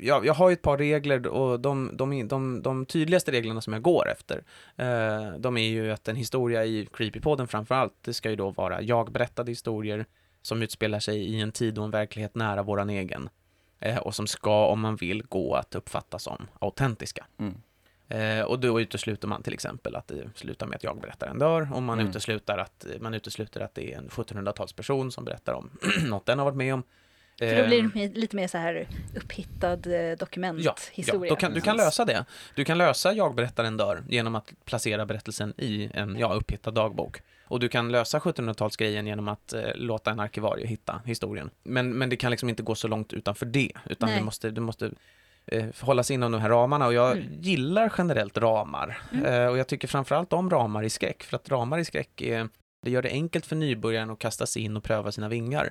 jag, 0.00 0.26
jag 0.26 0.34
har 0.34 0.48
ju 0.48 0.52
ett 0.52 0.62
par 0.62 0.78
regler 0.78 1.26
och 1.26 1.60
de, 1.60 1.90
de, 1.92 2.28
de, 2.28 2.62
de 2.62 2.86
tydligaste 3.10 3.32
reglerna 3.32 3.60
som 3.60 3.72
jag 3.72 3.82
går 3.82 4.08
efter 4.08 4.44
de 5.38 5.56
är 5.56 5.68
ju 5.68 5.92
att 5.92 6.08
en 6.08 6.16
historia 6.16 6.64
i 6.64 6.88
Creepypodden 6.92 7.48
framförallt, 7.48 7.94
det 8.02 8.14
ska 8.14 8.30
ju 8.30 8.36
då 8.36 8.50
vara 8.50 8.82
jag 8.82 9.12
berättade 9.12 9.50
historier 9.50 10.06
som 10.42 10.62
utspelar 10.62 11.00
sig 11.00 11.16
i 11.16 11.40
en 11.40 11.52
tid 11.52 11.78
och 11.78 11.84
en 11.84 11.90
verklighet 11.90 12.34
nära 12.34 12.62
våran 12.62 12.90
egen 12.90 13.28
eh, 13.80 13.98
och 13.98 14.14
som 14.14 14.26
ska, 14.26 14.66
om 14.66 14.80
man 14.80 14.96
vill, 14.96 15.22
gå 15.22 15.54
att 15.54 15.74
uppfatta 15.74 16.18
som 16.18 16.46
autentiska. 16.60 17.26
Mm. 17.38 17.54
Eh, 18.08 18.44
och 18.44 18.60
då 18.60 18.80
utesluter 18.80 19.28
man 19.28 19.42
till 19.42 19.54
exempel 19.54 19.96
att 19.96 20.08
det 20.08 20.30
slutar 20.34 20.66
med 20.66 20.76
att 20.76 20.84
jag 20.84 21.00
berättar 21.00 21.28
en 21.28 21.38
dör 21.38 21.68
och 21.74 21.82
man, 21.82 21.98
mm. 21.98 22.10
utesluter, 22.10 22.58
att, 22.58 22.86
man 23.00 23.14
utesluter 23.14 23.60
att 23.60 23.74
det 23.74 23.92
är 23.92 23.98
en 23.98 24.08
1700-talsperson 24.08 25.10
som 25.10 25.24
berättar 25.24 25.52
om 25.52 25.70
något 26.08 26.26
den 26.26 26.38
har 26.38 26.44
varit 26.44 26.56
med 26.56 26.74
om. 26.74 26.82
För 27.48 27.62
då 27.62 27.66
blir 27.66 27.90
det 27.94 28.20
lite 28.20 28.36
mer 28.36 28.48
så 28.48 28.58
här 28.58 28.88
upphittad 29.16 29.76
dokumenthistoria. 30.18 31.04
Ja, 31.12 31.26
ja 31.28 31.36
kan, 31.36 31.54
du 31.54 31.60
kan 31.60 31.76
lösa 31.76 32.04
det. 32.04 32.24
Du 32.54 32.64
kan 32.64 32.78
lösa 32.78 33.12
Jag 33.12 33.34
berättar 33.34 33.64
en 33.64 33.76
dör 33.76 34.02
genom 34.08 34.34
att 34.34 34.52
placera 34.64 35.06
berättelsen 35.06 35.54
i 35.56 35.90
en 35.94 36.18
ja, 36.18 36.32
upphittad 36.32 36.70
dagbok. 36.70 37.22
Och 37.50 37.60
du 37.60 37.68
kan 37.68 37.92
lösa 37.92 38.18
1700-talsgrejen 38.18 39.06
genom 39.06 39.28
att 39.28 39.52
eh, 39.52 39.62
låta 39.74 40.10
en 40.10 40.20
arkivarie 40.20 40.66
hitta 40.66 41.02
historien. 41.04 41.50
Men, 41.62 41.98
men 41.98 42.10
det 42.10 42.16
kan 42.16 42.30
liksom 42.30 42.48
inte 42.48 42.62
gå 42.62 42.74
så 42.74 42.88
långt 42.88 43.12
utanför 43.12 43.46
det, 43.46 43.72
utan 43.84 44.08
Nej. 44.08 44.18
du 44.18 44.24
måste, 44.24 44.50
du 44.50 44.60
måste 44.60 44.90
eh, 45.46 45.64
hålla 45.80 46.02
sig 46.02 46.14
inom 46.14 46.32
de 46.32 46.40
här 46.40 46.48
ramarna 46.48 46.86
och 46.86 46.94
jag 46.94 47.12
mm. 47.12 47.40
gillar 47.40 47.92
generellt 47.98 48.38
ramar. 48.38 48.98
Mm. 49.12 49.24
Eh, 49.24 49.46
och 49.46 49.58
jag 49.58 49.66
tycker 49.66 49.88
framförallt 49.88 50.32
om 50.32 50.50
ramar 50.50 50.82
i 50.82 50.90
skräck, 50.90 51.22
för 51.22 51.36
att 51.36 51.48
ramar 51.48 51.78
i 51.78 51.84
skräck 51.84 52.20
är, 52.20 52.48
det 52.82 52.90
gör 52.90 53.02
det 53.02 53.10
enkelt 53.10 53.46
för 53.46 53.56
nybörjaren 53.56 54.10
att 54.10 54.18
kasta 54.18 54.46
sig 54.46 54.62
in 54.62 54.76
och 54.76 54.84
pröva 54.84 55.12
sina 55.12 55.28
vingar. 55.28 55.70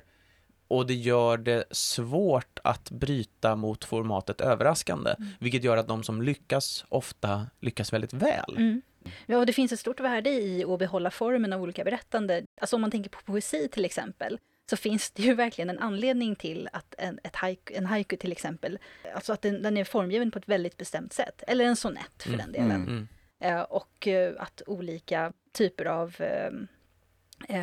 Och 0.70 0.86
det 0.86 0.94
gör 0.94 1.36
det 1.36 1.64
svårt 1.70 2.58
att 2.64 2.90
bryta 2.90 3.56
mot 3.56 3.84
formatet 3.84 4.40
överraskande, 4.40 5.14
Mm. 5.18 5.28
vilket 5.40 5.64
gör 5.64 5.76
att 5.76 5.88
de 5.88 6.02
som 6.02 6.22
lyckas 6.22 6.84
ofta 6.88 7.46
lyckas 7.60 7.92
väldigt 7.92 8.12
väl. 8.12 8.54
Mm. 8.56 8.82
Ja, 9.26 9.38
och 9.38 9.46
det 9.46 9.52
finns 9.52 9.72
ett 9.72 9.80
stort 9.80 10.00
värde 10.00 10.30
i 10.30 10.64
att 10.64 10.78
behålla 10.78 11.10
formen 11.10 11.52
av 11.52 11.62
olika 11.62 11.84
berättande. 11.84 12.42
Alltså 12.60 12.76
om 12.76 12.82
man 12.82 12.90
tänker 12.90 13.10
på 13.10 13.18
poesi 13.24 13.68
till 13.68 13.84
exempel, 13.84 14.38
så 14.70 14.76
finns 14.76 15.10
det 15.10 15.22
ju 15.22 15.34
verkligen 15.34 15.70
en 15.70 15.78
anledning 15.78 16.36
till 16.36 16.68
att 16.72 16.94
en, 16.98 17.18
ett 17.24 17.36
haiku, 17.36 17.74
en 17.74 17.86
haiku 17.86 18.16
till 18.16 18.32
exempel, 18.32 18.78
alltså 19.14 19.32
att 19.32 19.42
den, 19.42 19.62
den 19.62 19.76
är 19.76 19.84
formgiven 19.84 20.30
på 20.30 20.38
ett 20.38 20.48
väldigt 20.48 20.76
bestämt 20.76 21.12
sätt. 21.12 21.42
Eller 21.46 21.64
en 21.64 21.76
sonett 21.76 22.22
för 22.22 22.28
Mm. 22.28 22.38
den 22.38 22.52
delen. 22.52 22.70
Mm. 22.82 22.88
Mm. 22.88 23.08
Eh, 23.56 23.60
och 23.62 24.06
eh, 24.08 24.32
att 24.38 24.62
olika 24.66 25.32
typer 25.52 25.84
av 25.84 26.16
eh, 26.18 26.50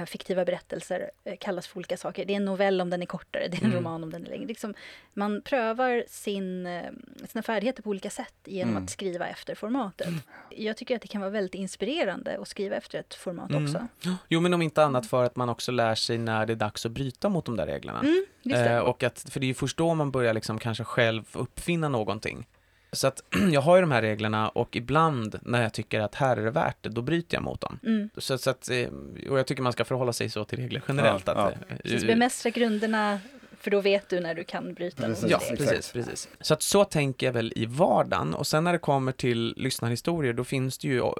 fiktiva 0.08 0.46
berättelser 0.46 1.12
eh, 1.24 1.36
kallas 1.40 1.68
för 1.68 1.78
olika 1.78 1.98
saker. 1.98 2.26
Det 2.26 2.34
är 2.34 2.38
en 2.38 2.46
novell 2.46 2.82
om 2.82 2.90
den 2.90 3.02
är 3.02 3.06
kortare, 3.06 3.48
det 3.48 3.58
är 3.58 3.62
en 3.62 3.66
Mm. 3.72 3.78
roman 3.78 4.04
om 4.04 4.12
den 4.12 4.26
är 4.26 4.30
längre. 4.30 4.46
Liksom, 4.48 4.74
man 5.14 5.42
prövar 5.42 6.04
sin, 6.08 6.66
eh, 6.66 6.84
sina 7.28 7.42
färdigheter 7.42 7.84
på 7.84 7.90
olika 7.90 8.10
sätt 8.10 8.34
genom 8.46 8.72
Mm. 8.72 8.84
att 8.84 8.90
skriva 8.90 9.28
efter 9.28 9.56
formatet. 9.56 10.08
Jag 10.50 10.78
tycker 10.78 10.96
att 10.96 11.02
det 11.02 11.08
kan 11.08 11.22
vara 11.22 11.32
väldigt 11.32 11.56
inspirerande 11.56 12.38
att 12.42 12.48
skriva 12.48 12.76
efter 12.76 13.00
ett 13.00 13.14
format 13.14 13.50
Mm. 13.50 13.64
också. 13.66 13.88
Jo, 14.28 14.40
men 14.40 14.54
om 14.54 14.62
inte 14.62 14.84
annat 14.84 15.08
för 15.08 15.24
att 15.24 15.36
man 15.36 15.50
också 15.50 15.72
lär 15.72 15.96
sig 15.96 16.18
när 16.18 16.46
det 16.46 16.54
är 16.54 16.58
dags 16.58 16.86
att 16.86 16.92
bryta 16.92 17.30
mot 17.30 17.46
de 17.46 17.56
där 17.58 17.66
reglerna. 17.66 18.00
Mm. 18.00 18.66
Eh, 18.68 18.78
och 18.80 19.04
att, 19.04 19.20
för 19.30 19.40
det 19.40 19.46
är 19.46 19.48
ju 19.48 19.54
först 19.54 19.78
då 19.78 19.94
man 19.94 20.12
börjar 20.12 20.34
liksom 20.34 20.60
kanske 20.60 20.84
själv 20.84 21.24
uppfinna 21.34 21.90
någonting. 21.90 22.48
Så 22.92 23.08
att 23.08 23.24
jag 23.52 23.62
har 23.62 23.76
ju 23.76 23.82
de 23.82 23.92
här 23.92 24.02
reglerna 24.02 24.50
och 24.50 24.76
ibland 24.76 25.40
när 25.42 25.64
jag 25.64 25.74
tycker 25.74 26.00
att 26.00 26.16
här 26.16 26.38
är 26.38 26.46
det 26.46 26.52
värt 26.52 26.78
det, 26.82 26.90
då 26.90 27.02
bryter 27.02 27.38
jag 27.38 27.44
mot 27.44 27.62
dem. 27.62 27.80
Mm. 27.84 28.10
Så, 28.18 28.38
så 28.38 28.50
att, 28.50 28.70
eh, 28.70 28.88
och 29.30 29.40
jag 29.40 29.48
tycker 29.48 29.62
man 29.62 29.74
ska 29.74 29.86
förhålla 29.86 30.14
sig 30.14 30.30
så 30.30 30.46
till 30.46 30.60
regler 30.60 30.82
generellt. 30.88 31.24
Ja, 31.28 31.34
att, 31.34 31.54
ja. 31.68 31.76
eh, 31.76 31.78
Precis, 31.78 32.04
bemästra 32.08 32.50
grunderna, 32.50 33.20
för 33.60 33.72
då 33.72 33.82
vet 33.82 34.10
du 34.10 34.20
när 34.20 34.36
du 34.36 34.44
kan 34.44 34.74
bryta 34.74 35.08
mot 35.08 35.16
Precis, 35.16 35.32
Ja, 35.32 35.38
exakt. 35.38 35.60
precis, 35.60 35.92
precis. 35.92 36.30
Så 36.42 36.54
att 36.54 36.62
så 36.62 36.84
tänker 36.86 37.26
jag 37.26 37.34
väl 37.34 37.54
i 37.56 37.66
vardagen 37.66 38.34
och 38.34 38.48
sen 38.48 38.64
när 38.64 38.74
det 38.74 38.80
kommer 38.80 39.12
till 39.12 39.54
lyssnarhistorier 39.58 40.34
då 40.34 40.44
finns 40.44 40.78
det 40.78 40.88
ju 40.88 40.98
eh, 41.00 41.12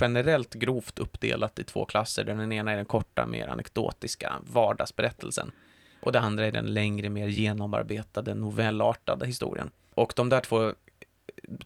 generellt 0.00 0.54
grovt 0.54 0.98
uppdelat 0.98 1.58
i 1.58 1.64
två 1.64 1.84
klasser 1.84 2.24
den 2.24 2.52
ena 2.52 2.72
är 2.72 2.76
den 2.76 2.84
korta, 2.84 3.26
mer 3.26 3.48
anekdotiska 3.48 4.32
vardagsberättelsen 4.52 5.52
och 6.00 6.12
det 6.12 6.20
andra 6.20 6.46
är 6.46 6.52
den 6.52 6.66
längre, 6.74 7.08
mer 7.08 7.26
genomarbetade, 7.28 8.34
novellartade 8.34 9.26
historien. 9.26 9.70
Och 9.94 10.12
de 10.16 10.28
där 10.28 10.40
två 10.40 10.72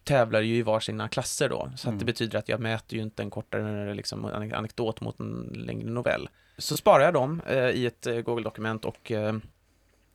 tävlar 0.03 0.41
ju 0.41 0.55
i 0.55 0.61
varsina 0.61 1.07
klasser 1.07 1.49
då, 1.49 1.71
så 1.75 1.87
att 1.87 1.91
Mm. 1.91 1.99
det 1.99 2.05
betyder 2.05 2.39
att 2.39 2.49
jag 2.49 2.59
mäter 2.59 2.97
ju 2.97 3.03
inte 3.03 3.23
en 3.23 3.29
kortare 3.29 3.93
liksom, 3.93 4.25
anek- 4.25 4.55
anekdot 4.55 5.01
mot 5.01 5.19
en 5.19 5.51
längre 5.67 5.89
novell. 5.89 6.29
Så 6.57 6.77
sparar 6.77 7.03
jag 7.03 7.13
dem 7.13 7.41
eh, 7.47 7.69
i 7.69 7.85
ett 7.85 8.07
eh, 8.07 8.15
Google-dokument 8.15 8.85
och 8.85 9.11
eh, 9.11 9.35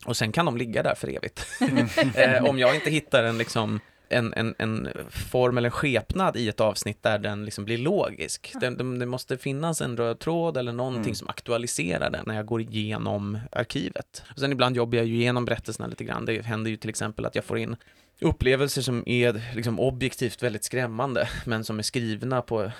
och 0.06 0.16
sen 0.16 0.32
kan 0.32 0.46
de 0.46 0.56
ligga 0.56 0.82
där 0.82 0.94
för 0.94 1.08
evigt. 1.16 1.46
eh, 2.16 2.44
om 2.44 2.58
jag 2.58 2.74
inte 2.74 2.90
hittar 2.90 3.24
en, 3.24 3.38
liksom, 3.38 3.80
en, 4.08 4.34
en, 4.34 4.54
en 4.58 4.88
form 5.10 5.58
eller 5.58 5.66
en 5.68 5.72
skepnad 5.72 6.36
i 6.36 6.48
ett 6.48 6.60
avsnitt 6.60 7.02
där 7.02 7.18
den 7.18 7.44
liksom 7.44 7.64
blir 7.64 7.78
logisk. 7.78 8.52
Det, 8.60 8.70
det, 8.70 8.98
det 8.98 9.06
måste 9.06 9.38
finnas 9.38 9.80
en 9.80 9.96
röd 9.96 10.18
tråd 10.18 10.56
eller 10.56 10.72
någonting 10.72 11.02
Mm. 11.02 11.14
som 11.14 11.28
aktualiserar 11.28 12.10
den 12.10 12.24
när 12.26 12.34
jag 12.34 12.46
går 12.46 12.60
igenom 12.60 13.38
arkivet. 13.52 14.22
Och 14.32 14.38
sen 14.38 14.52
ibland 14.52 14.76
jobbar 14.76 14.96
jag 14.98 15.06
ju 15.06 15.14
igenom 15.14 15.44
berättelserna 15.44 15.86
lite 15.88 16.04
grann. 16.04 16.24
Det 16.24 16.42
händer 16.44 16.70
ju 16.70 16.76
till 16.76 16.90
exempel 16.90 17.26
att 17.26 17.34
jag 17.34 17.44
får 17.44 17.58
in 17.58 17.76
upplevelser 18.20 18.82
som 18.82 19.02
är 19.06 19.54
liksom 19.54 19.80
objektivt 19.80 20.42
väldigt 20.42 20.64
skrämmande, 20.64 21.28
men 21.44 21.64
som 21.64 21.78
är 21.78 21.82
skrivna 21.82 22.42
på 22.42 22.58
Men 22.58 22.72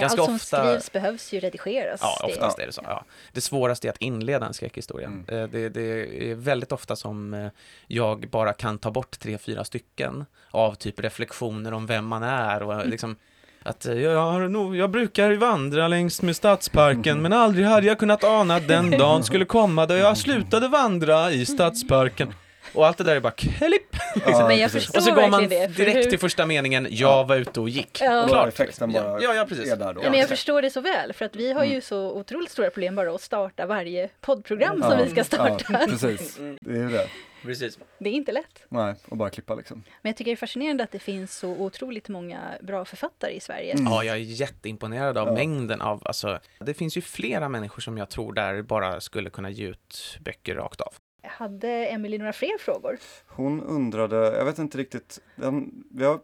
ganska 0.00 0.20
allt 0.20 0.24
som 0.28 0.34
ofta- 0.34 0.64
skrivs 0.70 0.92
behövs 0.92 1.32
ju 1.32 1.40
redigeras. 1.40 2.00
Ja, 2.02 2.16
Det- 2.26 2.32
oftast 2.32 2.58
är 2.58 2.66
det 2.66 2.72
så. 2.72 2.82
Ja. 2.84 3.04
Det 3.32 3.40
svåraste 3.40 3.88
är 3.88 3.90
att 3.92 4.00
inleda 4.00 4.46
en 4.46 4.54
skräckhistoria. 4.54 5.06
Mm. 5.06 5.24
Eh, 5.28 5.48
Det, 5.48 5.68
det 5.68 5.82
är 6.30 6.34
väldigt 6.34 6.72
ofta 6.72 6.96
som 6.96 7.34
eh, 7.34 7.48
jag 7.86 8.28
bara 8.30 8.52
kan 8.52 8.78
ta 8.78 8.90
bort 8.90 9.18
tre, 9.18 9.38
fyra 9.38 9.64
stycken 9.64 10.24
av 10.50 10.74
typ 10.74 11.00
reflektioner 11.00 11.72
om 11.74 11.86
vem 11.86 12.06
man 12.06 12.22
är 12.22 12.62
och 12.62 12.86
liksom 12.86 13.16
att 13.62 13.86
eh, 13.86 13.94
jag, 13.94 14.50
nog, 14.50 14.76
jag 14.76 14.90
brukar 14.90 15.32
vandra 15.32 15.88
längs 15.88 16.22
med 16.22 16.36
stadsparken 16.36 17.22
men 17.22 17.32
aldrig 17.32 17.66
hade 17.66 17.86
jag 17.86 17.98
kunnat 17.98 18.24
ana 18.24 18.56
att 18.56 18.68
den 18.68 18.90
dagen 18.90 19.24
skulle 19.24 19.44
komma 19.44 19.86
då 19.86 19.94
jag 19.94 20.16
slutade 20.16 20.68
vandra 20.68 21.30
i 21.32 21.46
stadsparken. 21.46 22.34
Och 22.76 22.86
allt 22.86 22.98
det 22.98 23.04
där 23.04 23.16
är 23.16 23.20
bara 23.20 23.30
klipp! 23.32 23.96
Ja, 24.26 24.46
Men 24.48 24.58
jag 24.58 24.70
förstår 24.70 24.98
Och 24.98 25.04
så 25.04 25.14
går 25.14 25.28
man 25.28 25.48
det, 25.48 25.66
direkt 25.76 25.96
hur- 25.96 26.02
till 26.10 26.18
första 26.18 26.46
meningen, 26.46 26.88
jag 26.90 27.26
var 27.26 27.36
ute 27.36 27.60
och 27.60 27.68
gick. 27.68 27.98
Ja. 28.00 28.22
Och 28.22 28.28
Klart. 28.28 28.48
effekten 28.48 28.92
bara 28.92 29.22
Ja, 29.22 29.34
ja, 29.34 29.46
precis. 29.48 29.72
är 29.72 29.76
där 29.76 29.94
då. 29.94 30.00
Ja, 30.04 30.10
men 30.10 30.20
jag 30.20 30.28
förstår 30.28 30.62
det 30.62 30.70
så 30.70 30.80
väl, 30.80 31.12
för 31.12 31.24
att 31.24 31.36
vi 31.36 31.52
har 31.52 31.64
ju 31.64 31.70
Mm. 31.70 31.82
så 31.82 32.10
otroligt 32.12 32.50
stora 32.50 32.70
problem 32.70 32.96
bara 32.96 33.14
att 33.14 33.20
starta 33.20 33.66
varje 33.66 34.08
poddprogram 34.20 34.82
som 34.82 34.90
Ja, 34.90 35.04
vi 35.04 35.10
ska 35.10 35.24
starta. 35.24 35.64
Ja, 35.68 35.86
precis. 35.88 36.36
Det 36.60 36.70
är 36.70 36.76
ju 36.76 36.88
det. 36.88 37.08
Precis. 37.42 37.78
Det 37.98 38.08
är 38.08 38.12
inte 38.12 38.32
lätt. 38.32 38.62
Nej, 38.68 38.94
och 39.08 39.16
bara 39.16 39.30
klippa 39.30 39.54
liksom. 39.54 39.82
Men 40.02 40.10
jag 40.10 40.16
tycker 40.16 40.30
det 40.30 40.34
är 40.34 40.36
fascinerande 40.36 40.84
att 40.84 40.92
det 40.92 40.98
finns 40.98 41.38
så 41.38 41.48
otroligt 41.48 42.08
många 42.08 42.40
bra 42.60 42.84
författare 42.84 43.32
i 43.32 43.40
Sverige. 43.40 43.72
Mm. 43.72 43.84
Ja, 43.92 44.04
jag 44.04 44.16
är 44.16 44.20
jätteimponerad 44.20 45.18
av 45.18 45.26
Ja. 45.28 45.34
mängden 45.34 45.80
av, 45.80 46.02
alltså, 46.04 46.38
det 46.60 46.74
finns 46.74 46.96
ju 46.96 47.00
flera 47.00 47.48
människor 47.48 47.80
som 47.80 47.98
jag 47.98 48.08
tror 48.10 48.32
där 48.32 48.62
bara 48.62 49.00
skulle 49.00 49.30
kunna 49.30 49.50
ge 49.50 49.66
ut 49.66 50.18
böcker 50.20 50.54
rakt 50.54 50.80
av. 50.80 50.94
Hade 51.30 51.68
Emily 51.86 52.18
några 52.18 52.32
fler 52.32 52.58
frågor? 52.58 52.98
Hon 53.26 53.62
undrade, 53.62 54.16
jag 54.16 54.44
vet 54.44 54.58
inte 54.58 54.78
riktigt, 54.78 55.20
den, 55.36 55.84
vi 55.90 56.04
har 56.04 56.20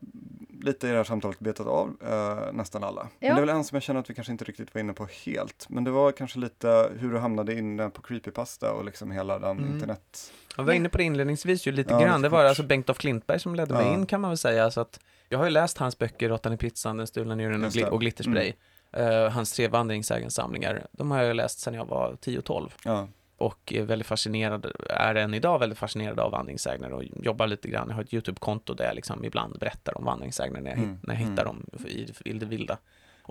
lite 0.62 0.86
i 0.88 0.90
det 0.90 0.96
här 0.96 1.04
samtalet 1.04 1.38
betat 1.38 1.66
av 1.66 1.96
eh, 2.08 2.52
nästan 2.52 2.84
alla. 2.84 3.02
Men 3.02 3.28
Ja. 3.28 3.34
det 3.34 3.40
är 3.40 3.46
väl 3.46 3.56
en 3.56 3.64
som 3.64 3.76
jag 3.76 3.82
känner 3.82 4.00
att 4.00 4.10
vi 4.10 4.14
kanske 4.14 4.32
inte 4.32 4.44
riktigt 4.44 4.74
var 4.74 4.80
inne 4.80 4.92
på 4.92 5.06
helt. 5.24 5.66
Men 5.68 5.84
det 5.84 5.90
var 5.90 6.12
kanske 6.12 6.38
lite 6.38 6.90
hur 6.98 7.12
du 7.12 7.18
hamnade 7.18 7.54
inne 7.58 7.90
på 7.90 8.02
creepypasta 8.02 8.72
och 8.72 8.84
liksom 8.84 9.10
hela 9.10 9.38
den 9.38 9.58
Mm. 9.58 9.72
internet... 9.72 10.32
Jag 10.56 10.64
var 10.64 10.72
inne 10.72 10.88
på 10.88 10.98
det 10.98 11.04
inledningsvis 11.04 11.66
ju 11.66 11.72
lite 11.72 11.94
Ja, 11.94 12.00
grann. 12.00 12.22
Det 12.22 12.28
var 12.28 12.44
alltså 12.44 12.62
Bengt 12.62 12.90
af 12.90 12.98
Klintberg 12.98 13.40
som 13.40 13.54
ledde 13.54 13.74
mig 13.74 13.86
Ja. 13.86 13.94
in 13.94 14.06
kan 14.06 14.20
man 14.20 14.30
väl 14.30 14.38
säga. 14.38 14.70
Så 14.70 14.80
att 14.80 15.00
jag 15.28 15.38
har 15.38 15.44
ju 15.44 15.50
läst 15.50 15.78
hans 15.78 15.98
böcker 15.98 16.28
Råttan 16.28 16.52
i 16.52 16.56
pizzan, 16.56 16.96
Den 16.96 17.06
stulna 17.06 17.34
njuren 17.34 17.64
och. 17.64 17.76
Mm. 17.76 17.88
och 17.92 18.00
Glitterspray. 18.00 18.52
Eh, 18.92 19.28
hans 19.30 19.52
tre 19.52 19.68
vandringssägensamlingar. 19.68 20.86
De 20.92 21.10
har 21.10 21.22
jag 21.22 21.36
läst 21.36 21.58
sedan 21.60 21.74
jag 21.74 21.84
var 21.84 22.16
10-12 22.20 22.68
Ja, 22.84 23.08
och 23.42 23.72
är 23.72 23.82
väldigt 23.82 24.06
fascinerad, 24.06 24.66
är 24.90 25.14
än 25.14 25.34
idag 25.34 25.58
väldigt 25.58 25.78
fascinerad 25.78 26.20
av 26.20 26.30
vandringssägner 26.30 26.92
och 26.92 27.04
jobbar 27.04 27.46
lite 27.46 27.68
grann. 27.68 27.88
Jag 27.88 27.94
har 27.96 28.02
ett 28.02 28.14
YouTube-konto 28.14 28.74
där 28.74 28.84
jag 28.84 28.94
liksom 28.94 29.24
ibland 29.24 29.58
berättar 29.58 29.98
om 29.98 30.04
vandringssägner 30.04 30.60
när 30.60 30.70
jag, 30.70 30.78
Mm, 30.78 30.98
när 31.02 31.14
jag 31.14 31.20
hittar 31.20 31.42
mm. 31.42 31.44
dem 31.44 31.66
i, 31.88 32.12
i 32.24 32.32
det 32.32 32.46
vilda. 32.46 32.78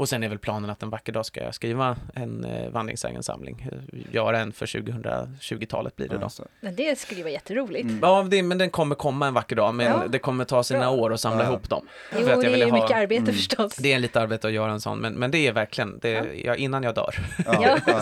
Och 0.02 0.10
sen 0.10 0.24
är 0.24 0.30
väl 0.30 0.38
planen 0.40 0.70
att 0.70 0.84
en 0.84 0.90
vacker 0.90 1.12
dag 1.14 1.26
ska 1.26 1.44
jag 1.44 1.56
skriva 1.56 1.98
en 2.16 2.46
eh, 2.46 2.70
vandringssägensamling. 2.70 3.68
Eh, 3.72 4.14
Göra 4.16 4.40
en 4.40 4.52
för 4.54 4.66
2020-talet 4.66 5.96
blir 5.96 6.10
det 6.10 6.18
då. 6.18 6.30
Men 6.62 6.76
det 6.76 7.00
skulle 7.00 7.18
ju 7.18 7.24
vara 7.24 7.34
jätteroligt. 7.34 7.84
Mm. 7.84 8.00
Ja, 8.02 8.28
det, 8.30 8.44
men 8.44 8.58
den 8.58 8.70
kommer 8.70 8.96
komma 8.96 9.28
en 9.28 9.34
vacker 9.34 9.56
dag, 9.56 9.74
men 9.76 9.86
Ja, 9.86 10.04
det 10.10 10.20
kommer 10.20 10.46
ta 10.46 10.64
sina 10.64 10.80
bra. 10.80 10.90
år 10.90 11.14
att 11.14 11.20
samla 11.20 11.44
Ja. 11.44 11.50
ihop 11.50 11.70
dem. 11.70 11.88
Jo, 12.12 12.18
För 12.18 12.24
att 12.24 12.30
jag 12.44 12.54
det 12.54 12.62
är 12.62 12.66
ju 12.66 12.72
ha- 12.72 12.82
mycket 12.82 12.98
arbete 12.98 13.22
Mm. 13.22 13.34
förstås. 13.34 13.76
Det 13.76 13.94
är 13.94 14.00
lite 14.00 14.22
arbete 14.22 14.48
att 14.48 14.54
göra 14.54 14.72
en 14.72 14.82
sån, 14.82 15.00
men, 15.00 15.14
men 15.14 15.32
det 15.32 15.48
är 15.48 15.52
verkligen, 15.54 16.00
det, 16.02 16.10
Ja. 16.12 16.24
ja, 16.46 16.56
innan 16.56 16.84
jag 16.84 16.96
dör 16.96 17.16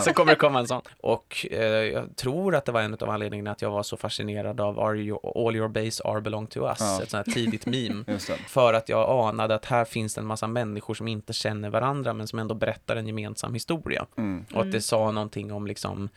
så 0.00 0.12
kommer 0.12 0.32
det 0.32 0.36
komma 0.38 0.58
en 0.58 0.66
sån. 0.66 0.82
Och 1.00 1.46
eh, 1.50 1.60
jag 1.64 2.16
tror 2.16 2.54
att 2.54 2.64
det 2.64 2.72
var 2.72 2.80
en 2.80 2.94
av 3.00 3.10
anledningarna 3.10 3.50
att 3.50 3.62
jag 3.62 3.70
var 3.70 3.82
så 3.82 3.96
fascinerad 3.96 4.60
av 4.60 4.80
Are 4.80 4.96
you, 4.98 5.18
All 5.46 5.56
Your 5.56 5.68
Base 5.68 6.02
Are 6.04 6.20
Belong 6.20 6.46
To 6.46 6.66
Us, 6.68 6.76
Ja. 6.80 7.02
ett 7.02 7.10
sånt 7.10 7.26
här 7.26 7.32
tidigt 7.34 7.66
meme. 7.66 8.04
För 8.48 8.74
att 8.74 8.88
jag 8.88 9.28
anade 9.28 9.54
att 9.54 9.64
här 9.64 9.84
finns 9.84 10.14
det 10.14 10.20
en 10.20 10.26
massa 10.26 10.46
människor 10.46 10.94
som 10.94 11.08
inte 11.08 11.32
känner 11.32 11.70
varandra 11.70 11.89
men 11.94 12.26
som 12.28 12.38
ändå 12.38 12.54
berättar 12.54 12.96
en 12.96 13.06
gemensam 13.06 13.54
historia. 13.54 14.06
Mm. 14.16 14.44
Och 14.52 14.56
att 14.60 14.62
Mm. 14.62 14.70
det 14.70 14.80
sa 14.80 15.10
någonting 15.10 15.52
om 15.52 15.66
liksom 15.66 16.08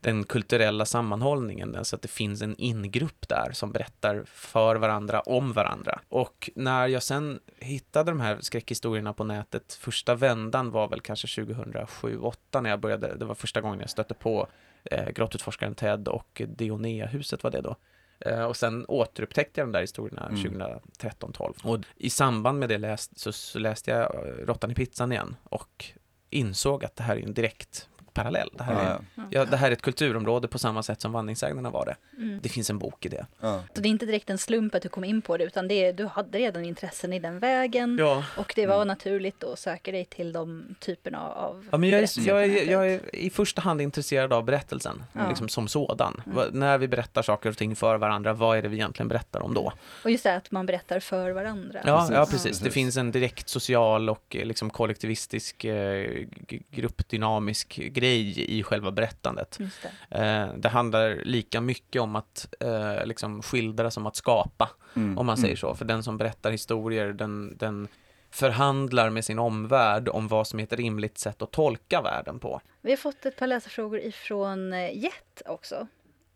den 0.00 0.24
kulturella 0.24 0.84
sammanhållningen, 0.84 1.84
så 1.84 1.96
att 1.96 2.02
det 2.02 2.08
finns 2.08 2.42
en 2.42 2.54
ingrupp 2.58 3.28
där 3.28 3.50
som 3.52 3.72
berättar 3.72 4.22
för 4.26 4.76
varandra 4.76 5.20
om 5.20 5.52
varandra. 5.52 6.00
Och 6.08 6.50
när 6.54 6.86
jag 6.86 7.02
sen 7.02 7.40
hittade 7.58 8.10
de 8.10 8.20
här 8.20 8.38
skräckhistorierna 8.40 9.12
på 9.12 9.24
nätet, 9.24 9.72
första 9.80 10.14
vändan 10.14 10.70
var 10.70 10.88
väl 10.88 11.00
kanske 11.00 11.26
2007-2008 11.26 12.60
när 12.60 12.70
jag 12.70 12.80
började, 12.80 13.16
det 13.16 13.24
var 13.24 13.34
första 13.34 13.60
gången 13.60 13.80
jag 13.80 13.90
stötte 13.90 14.14
på 14.14 14.46
eh, 14.84 15.08
Grottutforskaren 15.10 15.74
Ted 15.74 16.08
och 16.08 16.42
Dioneahuset 16.48 17.42
var 17.44 17.50
det 17.50 17.60
då. 17.60 17.76
Eh, 18.20 18.44
och 18.44 18.56
sen 18.56 18.84
återupptäckte 18.88 19.60
jag 19.60 19.68
de 19.68 19.72
där 19.72 19.80
historierna 19.80 20.26
Mm. 20.26 20.62
2013-12. 21.00 21.64
Och 21.64 21.78
i 21.96 22.10
samband 22.10 22.58
med 22.58 22.68
det 22.68 22.78
läst, 22.78 23.18
så, 23.18 23.32
så 23.32 23.58
läste 23.58 23.90
jag 23.90 24.00
eh, 24.14 24.46
Råttan 24.46 24.70
i 24.70 24.74
pizzan 24.74 25.12
igen 25.12 25.36
och 25.44 25.84
insåg 26.30 26.84
att 26.84 26.96
det 26.96 27.02
här 27.02 27.16
är 27.16 27.22
en 27.22 27.34
direkt 27.34 27.88
parallell. 28.14 28.50
Det 28.52 28.62
här, 28.64 28.74
är, 28.74 28.98
ja. 29.14 29.22
ja, 29.30 29.44
det 29.44 29.56
här 29.56 29.68
är 29.68 29.72
ett 29.72 29.82
kulturområde 29.82 30.48
på 30.48 30.58
samma 30.58 30.82
sätt 30.82 31.00
som 31.00 31.12
vandringsägarna 31.12 31.70
var 31.70 31.86
det. 31.86 31.96
Mm. 32.22 32.38
Det 32.42 32.48
finns 32.48 32.70
en 32.70 32.78
bok 32.78 33.06
i 33.06 33.08
det. 33.08 33.26
Ja. 33.40 33.62
Så 33.74 33.80
det 33.80 33.88
är 33.88 33.90
inte 33.90 34.06
direkt 34.06 34.30
en 34.30 34.38
slump 34.38 34.74
att 34.74 34.82
du 34.82 34.88
kom 34.88 35.04
in 35.04 35.22
på 35.22 35.36
det, 35.36 35.44
utan 35.44 35.68
det 35.68 35.74
är, 35.74 35.92
du 35.92 36.06
hade 36.06 36.38
redan 36.38 36.64
intressen 36.64 37.12
i 37.12 37.18
den 37.18 37.38
vägen. 37.38 37.96
Ja, 38.00 38.24
Och 38.36 38.52
det 38.56 38.66
var 38.66 38.76
Mm. 38.76 38.88
naturligt 38.88 39.44
att 39.44 39.58
söka 39.58 39.92
dig 39.92 40.04
till 40.04 40.32
de 40.32 40.74
typerna 40.80 41.28
av 41.30 41.66
ja 41.70 41.78
men 41.78 41.88
jag 41.90 42.00
är, 42.02 42.28
jag, 42.28 42.44
är, 42.44 42.70
jag 42.70 42.90
är 42.92 43.14
i 43.14 43.30
första 43.30 43.60
hand 43.62 43.80
intresserad 43.80 44.32
av 44.32 44.44
berättelsen, 44.44 45.02
liksom 45.28 45.48
som 45.48 45.68
sådan. 45.68 46.22
Mm. 46.26 46.48
När 46.52 46.78
vi 46.78 46.88
berättar 46.88 47.22
saker 47.22 47.50
och 47.50 47.56
ting 47.56 47.76
för 47.76 47.98
varandra, 47.98 48.32
vad 48.32 48.58
är 48.58 48.62
det 48.62 48.68
vi 48.68 48.76
egentligen 48.76 49.08
berättar 49.08 49.40
om 49.42 49.54
då? 49.54 49.72
Och 50.04 50.10
just 50.10 50.24
det 50.24 50.36
att 50.36 50.50
man 50.50 50.66
berättar 50.66 51.00
för 51.00 51.30
varandra. 51.30 51.80
Ja, 51.84 51.98
Precis, 51.98 52.14
ja 52.16 52.26
precis. 52.30 52.58
Det 52.58 52.70
finns 52.70 52.96
en 52.96 53.10
direkt 53.10 53.48
social 53.48 54.10
och 54.10 54.36
eh, 54.36 54.44
liksom 54.46 54.70
kollektivistisk, 54.70 55.64
eh, 55.64 56.24
gruppdynamisk 56.70 57.74
grej 57.76 58.01
grej 58.02 58.44
i 58.58 58.62
själva 58.62 58.90
berättandet. 58.90 59.56
Just 59.60 59.86
det. 60.10 60.18
Eh, 60.18 60.48
det 60.56 60.68
handlar 60.68 61.20
lika 61.24 61.60
mycket 61.60 62.02
om 62.02 62.16
att 62.16 62.54
eh, 62.60 63.06
liksom 63.06 63.42
skildra 63.42 63.90
som 63.90 64.06
att 64.06 64.16
skapa, 64.16 64.70
Mm. 64.96 65.18
om 65.18 65.26
man 65.26 65.36
säger 65.36 65.48
Mm. 65.48 65.56
så. 65.56 65.74
För 65.74 65.84
den 65.84 66.02
som 66.02 66.18
berättar 66.18 66.50
historier, 66.50 67.12
den, 67.12 67.56
den 67.56 67.88
förhandlar 68.30 69.10
med 69.10 69.24
sin 69.24 69.38
omvärld 69.38 70.08
om 70.08 70.28
vad 70.28 70.46
som 70.46 70.58
är 70.60 70.64
ett 70.64 70.72
rimligt 70.72 71.18
sätt 71.18 71.42
att 71.42 71.50
tolka 71.50 72.02
världen 72.02 72.38
på. 72.38 72.60
Vi 72.80 72.90
har 72.90 72.96
fått 72.96 73.26
ett 73.26 73.36
par 73.36 73.46
läsarfrågor 73.46 73.98
ifrån 74.00 74.72
eh, 74.72 74.96
Jet 75.02 75.42
också. 75.46 75.86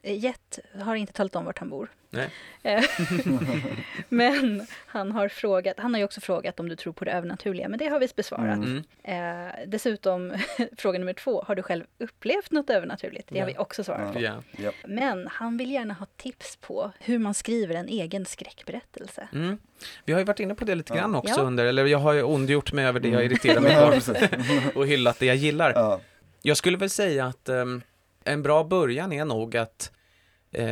Eh, 0.06 0.18
Jet 0.18 0.58
har 0.80 0.94
inte 0.96 1.12
talat 1.12 1.36
om 1.36 1.44
vart 1.44 1.58
han 1.58 1.70
bor. 1.70 1.88
Nej. 2.10 2.30
Eh, 2.62 2.84
Men 4.08 4.66
han 4.86 5.12
har 5.12 5.28
frågat, 5.28 5.74
han 5.78 5.94
har 5.94 5.98
ju 5.98 6.04
också 6.04 6.20
frågat 6.20 6.60
om 6.60 6.68
du 6.68 6.76
tror 6.76 6.92
på 6.92 7.04
det 7.04 7.10
övernaturliga, 7.10 7.68
men 7.68 7.78
det 7.78 7.86
har 7.86 8.00
vi 8.00 8.08
besvarat. 8.16 8.56
Mm. 8.56 8.82
Eh, 9.02 9.52
dessutom, 9.66 10.32
fråga 10.78 10.98
nummer 10.98 11.12
två, 11.12 11.44
har 11.46 11.54
du 11.54 11.62
själv 11.62 11.84
upplevt 11.98 12.50
något 12.50 12.70
övernaturligt? 12.70 13.28
Det 13.32 13.40
har 13.40 13.46
vi 13.46 13.56
också 13.58 13.84
svarat 13.84 14.12
på. 14.12 14.20
Ja. 14.20 14.42
Japp. 14.58 14.74
Men 14.86 15.26
han 15.26 15.56
vill 15.56 15.70
gärna 15.70 15.94
ha 15.94 16.06
tips 16.16 16.56
på 16.56 16.92
hur 17.00 17.18
man 17.18 17.34
skriver 17.34 17.74
en 17.74 17.88
egen 17.88 18.26
skräckberättelse. 18.26 19.28
Mm. 19.32 19.58
Vi 20.04 20.12
har 20.12 20.20
ju 20.20 20.24
varit 20.26 20.40
inne 20.40 20.54
på 20.54 20.64
det 20.64 20.74
lite 20.74 20.92
Ja. 20.94 21.00
grann 21.00 21.14
också 21.14 21.34
Ja. 21.40 21.42
under, 21.42 21.64
eller 21.64 21.86
jag 21.86 21.98
har 21.98 22.12
ju 22.12 22.22
ondgjort 22.22 22.72
mig 22.72 22.84
över 22.84 23.00
det 23.00 23.08
jag 23.08 23.20
Mm. 23.20 23.32
irriterar 23.32 23.60
mig 23.60 23.76
på 24.74 24.78
och 24.80 24.86
hyllat 24.86 25.18
det 25.18 25.26
jag 25.26 25.36
gillar. 25.36 25.72
Ja. 25.74 26.00
Jag 26.42 26.56
skulle 26.56 26.76
väl 26.76 26.90
säga 26.90 27.26
att 27.26 27.48
ehm, 27.48 27.82
en 28.24 28.42
bra 28.42 28.64
början 28.64 29.12
är 29.12 29.24
nog 29.24 29.56
att 29.56 29.92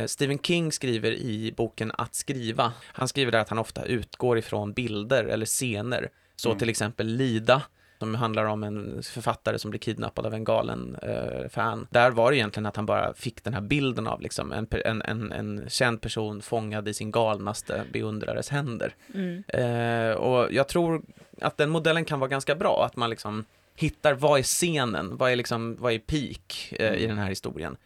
Stephen 0.07 0.39
King 0.39 0.71
skriver 0.71 1.11
i 1.11 1.53
boken 1.57 1.91
Att 1.97 2.15
skriva. 2.15 2.73
Han 2.83 3.07
skriver 3.07 3.31
där 3.31 3.39
att 3.39 3.49
han 3.49 3.59
ofta 3.59 3.85
utgår 3.85 4.37
ifrån 4.37 4.73
bilder 4.73 5.23
eller 5.23 5.45
scener. 5.45 6.09
Så 6.35 6.49
Mm. 6.49 6.59
till 6.59 6.69
exempel 6.69 7.07
Lida, 7.07 7.61
som 7.99 8.15
handlar 8.15 8.45
om 8.45 8.63
en 8.63 9.03
författare 9.03 9.59
som 9.59 9.71
blir 9.71 9.79
kidnappad 9.79 10.25
av 10.25 10.33
en 10.33 10.43
galen 10.43 10.95
eh, 11.01 11.49
fan. 11.49 11.87
Där 11.91 12.11
var 12.11 12.31
det 12.31 12.37
egentligen 12.37 12.65
att 12.65 12.75
han 12.75 12.85
bara 12.85 13.13
fick 13.13 13.43
den 13.43 13.53
här 13.53 13.61
bilden 13.61 14.07
av 14.07 14.21
liksom 14.21 14.51
en, 14.51 14.67
en, 14.85 15.01
en, 15.01 15.31
en 15.31 15.65
känd 15.69 16.01
person 16.01 16.41
fångad 16.41 16.87
i 16.87 16.93
sin 16.93 17.11
galnaste 17.11 17.83
beundrares 17.93 18.49
händer. 18.49 18.95
Mm. 19.13 19.43
Eh, 19.47 20.15
och 20.15 20.53
jag 20.53 20.67
tror 20.67 21.01
att 21.41 21.57
den 21.57 21.69
modellen 21.69 22.05
kan 22.05 22.19
vara 22.19 22.29
ganska 22.29 22.55
bra, 22.55 22.85
att 22.85 22.95
man 22.95 23.09
liksom 23.09 23.45
hittar 23.75 24.13
vad 24.13 24.39
är 24.39 24.43
scenen, 24.43 25.17
vad 25.17 25.31
är 25.31 25.35
liksom, 25.35 25.75
vad 25.79 25.93
är 25.93 25.99
peak 25.99 26.73
eh, 26.79 26.93
i 26.93 27.07
den 27.07 27.17
här 27.17 27.29
historien. 27.29 27.77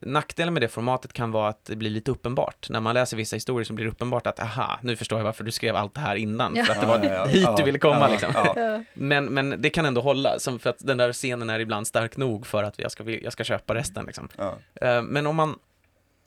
Nackdelen 0.00 0.54
med 0.54 0.62
det 0.62 0.68
formatet 0.68 1.12
kan 1.12 1.30
vara 1.30 1.48
att 1.48 1.64
det 1.64 1.76
blir 1.76 1.90
lite 1.90 2.10
uppenbart. 2.10 2.70
När 2.70 2.80
man 2.80 2.94
läser 2.94 3.16
vissa 3.16 3.36
historier 3.36 3.64
så 3.64 3.72
blir 3.72 3.84
det 3.84 3.90
uppenbart 3.90 4.26
att, 4.26 4.40
aha, 4.40 4.78
nu 4.82 4.96
förstår 4.96 5.18
jag 5.18 5.24
varför 5.24 5.44
du 5.44 5.50
skrev 5.50 5.76
allt 5.76 5.94
det 5.94 6.00
här 6.00 6.16
innan. 6.16 6.56
Ja. 6.56 6.64
För 6.64 6.72
att 6.72 6.80
det 6.80 6.86
var 6.86 6.98
Ja, 6.98 7.04
ja, 7.04 7.14
ja. 7.14 7.26
hit 7.26 7.48
du 7.56 7.62
ville 7.62 7.78
komma 7.78 8.00
ja, 8.00 8.08
liksom. 8.08 8.84
Men, 8.94 9.24
men 9.24 9.62
det 9.62 9.70
kan 9.70 9.86
ändå 9.86 10.00
hålla, 10.00 10.38
som 10.38 10.58
för 10.58 10.70
att 10.70 10.78
den 10.78 10.96
där 10.96 11.12
scenen 11.12 11.50
är 11.50 11.60
ibland 11.60 11.86
stark 11.86 12.16
nog 12.16 12.46
för 12.46 12.64
att 12.64 12.78
jag 12.78 12.90
ska, 12.92 13.10
jag 13.10 13.32
ska 13.32 13.44
köpa 13.44 13.74
resten 13.74 14.04
liksom. 14.06 14.28
Ja. 14.36 14.54
Eh, 14.74 15.02
Men 15.02 15.26
om 15.26 15.36
man 15.36 15.58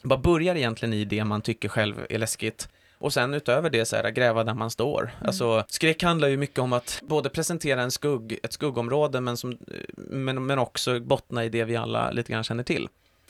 bara 0.03 0.19
börjar 0.19 0.55
egentligen 0.55 0.93
i 0.93 1.05
det 1.05 1.23
man 1.23 1.41
tycker 1.41 1.69
själv 1.69 1.95
är 2.09 2.17
läskigt 2.19 2.69
och 2.97 3.13
sen 3.13 3.33
utöver 3.33 3.69
det 3.69 3.85
så 3.85 3.95
är 3.95 4.03
det 4.03 4.11
gräva 4.11 4.43
där 4.43 4.53
man 4.53 4.71
står. 4.71 5.11
Alltså 5.25 5.63
skräck 5.67 6.03
handlar 6.03 6.27
ju 6.27 6.37
mycket 6.37 6.59
om 6.59 6.73
att 6.73 7.01
både 7.03 7.29
presentera 7.29 7.81
en 7.81 7.91
skugg, 7.91 8.39
ett 8.43 8.53
skuggområde 8.53 9.21
men, 9.21 9.37
som, 9.37 9.57
men, 9.97 10.45
men 10.45 10.59
också 10.59 10.99
bottna 10.99 11.45
i 11.45 11.49
det 11.49 11.63
vi 11.63 11.75
alla 11.75 12.11
lite 12.11 12.31
grann 12.31 12.43
känner 12.43 12.63
till. 12.63 12.87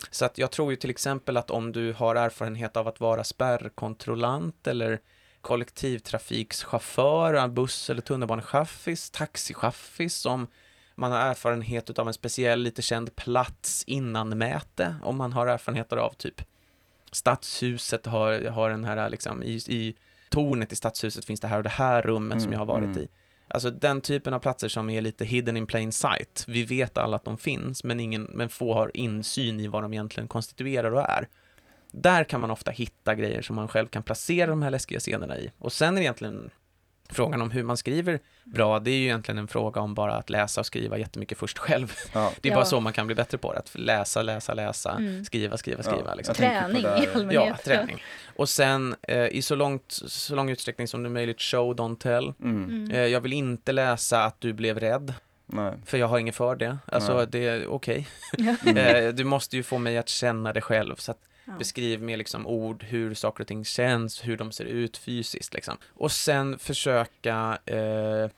Så 0.09 0.25
att 0.25 0.37
jag 0.37 0.51
tror 0.51 0.71
ju 0.71 0.75
till 0.75 0.89
exempel 0.89 1.37
att 1.37 1.51
om 1.51 1.71
du 1.71 1.93
har 1.93 2.15
erfarenhet 2.15 2.77
av 2.77 2.87
att 2.87 2.99
vara 2.99 3.23
spärrkontrollant 3.23 4.67
eller 4.67 4.99
kollektivtrafikschaufför, 5.41 7.47
buss 7.47 7.89
eller 7.89 8.01
tunnelbanechaffis, 8.01 9.09
taxichaffis, 9.09 10.25
om 10.25 10.47
man 10.95 11.11
har 11.11 11.19
erfarenhet 11.19 11.99
av 11.99 12.07
en 12.07 12.13
speciell, 12.13 12.61
lite 12.61 12.81
känd 12.81 13.15
plats 13.15 13.83
innan 13.87 14.37
mäte, 14.37 14.95
om 15.03 15.17
man 15.17 15.33
har 15.33 15.47
erfarenheter 15.47 15.97
av 15.97 16.13
typ 16.13 16.41
Stadshuset 17.11 18.05
har, 18.05 18.49
har 18.49 18.69
den 18.69 18.83
här 18.83 19.09
liksom 19.09 19.43
i, 19.43 19.55
i 19.55 19.95
tornet 20.29 20.71
i 20.71 20.75
Stadshuset 20.75 21.25
finns 21.25 21.39
det 21.39 21.47
här 21.47 21.57
och 21.57 21.63
det 21.63 21.69
här 21.69 22.01
rummet 22.01 22.41
som 22.41 22.47
Mm, 22.47 22.53
jag 22.53 22.59
har 22.59 22.65
varit 22.65 22.83
mm. 22.83 22.97
i. 22.97 23.07
Alltså 23.53 23.71
den 23.71 24.01
typen 24.01 24.33
av 24.33 24.39
platser 24.39 24.67
som 24.67 24.89
är 24.89 25.01
lite 25.01 25.25
hidden 25.25 25.57
in 25.57 25.67
plain 25.67 25.91
sight. 25.91 26.45
Vi 26.47 26.63
vet 26.63 26.97
alla 26.97 27.15
att 27.15 27.25
de 27.25 27.37
finns, 27.37 27.83
men, 27.83 27.99
ingen, 27.99 28.23
men 28.23 28.49
få 28.49 28.73
har 28.73 28.91
insyn 28.97 29.59
i 29.59 29.67
vad 29.67 29.83
de 29.83 29.93
egentligen 29.93 30.27
konstituerar 30.27 30.91
och 30.91 31.09
är. 31.09 31.27
Där 31.91 32.23
kan 32.23 32.41
man 32.41 32.51
ofta 32.51 32.71
hitta 32.71 33.15
grejer 33.15 33.41
som 33.41 33.55
man 33.55 33.67
själv 33.67 33.87
kan 33.87 34.03
placera 34.03 34.47
de 34.47 34.61
här 34.61 34.69
läskiga 34.69 34.99
scenerna 34.99 35.37
i. 35.37 35.51
Och 35.57 35.73
sen 35.73 35.93
är 35.93 35.95
det 35.95 36.03
egentligen 36.03 36.49
frågan 37.11 37.41
om 37.41 37.51
hur 37.51 37.63
man 37.63 37.77
skriver 37.77 38.19
bra, 38.43 38.79
det 38.79 38.91
är 38.91 38.95
ju 38.95 39.03
egentligen 39.03 39.37
en 39.37 39.47
fråga 39.47 39.81
om 39.81 39.93
bara 39.93 40.15
att 40.15 40.29
läsa 40.29 40.59
och 40.61 40.65
skriva 40.65 40.97
jättemycket 40.97 41.37
först 41.37 41.57
själv. 41.57 41.93
Ja. 42.13 42.31
Det 42.41 42.49
är 42.49 42.51
Ja. 42.51 42.55
bara 42.57 42.65
så 42.65 42.79
man 42.79 42.93
kan 42.93 43.05
bli 43.07 43.15
bättre 43.15 43.37
på 43.37 43.53
det, 43.53 43.59
att 43.59 43.71
läsa, 43.75 44.21
läsa, 44.21 44.53
läsa, 44.53 44.91
Mm. 44.91 45.25
skriva, 45.25 45.57
skriva, 45.57 45.83
skriva. 45.83 46.03
Ja, 46.05 46.13
Liksom. 46.15 46.35
tänker 46.35 46.61
på 46.61 46.67
Träning 46.67 46.83
i 47.03 47.07
allmänhet. 47.15 47.47
Ja, 47.49 47.57
träning. 47.63 48.03
Och 48.35 48.49
sen 48.49 48.95
eh, 49.01 49.25
i 49.27 49.41
så, 49.41 49.55
långt, 49.55 49.83
så 50.07 50.35
lång 50.35 50.49
utsträckning 50.49 50.87
som 50.87 51.03
det 51.03 51.07
är 51.07 51.11
möjligt, 51.11 51.41
show, 51.41 51.75
don't 51.75 51.97
tell. 51.97 52.33
Mm. 52.43 52.63
Mm. 52.69 52.91
Eh, 52.91 52.99
jag 53.05 53.21
vill 53.21 53.33
inte 53.33 53.71
läsa 53.71 54.23
att 54.23 54.41
du 54.41 54.53
blev 54.53 54.79
rädd, 54.79 55.13
Nej. 55.45 55.73
för 55.85 55.97
jag 55.97 56.07
har 56.07 56.19
inget 56.19 56.35
för 56.35 56.55
det. 56.55 56.77
Alltså, 56.85 57.17
Nej. 57.17 57.27
det 57.29 57.47
är 57.47 57.67
okej. 57.67 58.07
Ja. 58.37 58.55
Mm. 58.65 58.77
Eh, 59.05 59.13
du 59.13 59.23
måste 59.23 59.55
ju 59.57 59.63
få 59.63 59.77
mig 59.77 59.97
att 59.97 60.09
känna 60.09 60.53
det 60.53 60.61
själv, 60.61 60.95
så 60.95 61.11
att 61.11 61.19
Ja. 61.45 61.53
beskriv 61.57 62.01
med 62.01 62.17
liksom 62.17 62.47
ord 62.47 62.83
hur 62.83 63.13
saker 63.13 63.43
och 63.43 63.47
ting 63.47 63.65
känns, 63.65 64.27
hur 64.27 64.37
de 64.37 64.51
ser 64.51 64.65
ut 64.65 64.97
fysiskt 64.97 65.53
liksom. 65.53 65.77
Och 65.87 66.11
sen 66.11 66.59
försöka, 66.59 67.57
eh, 67.65 68.29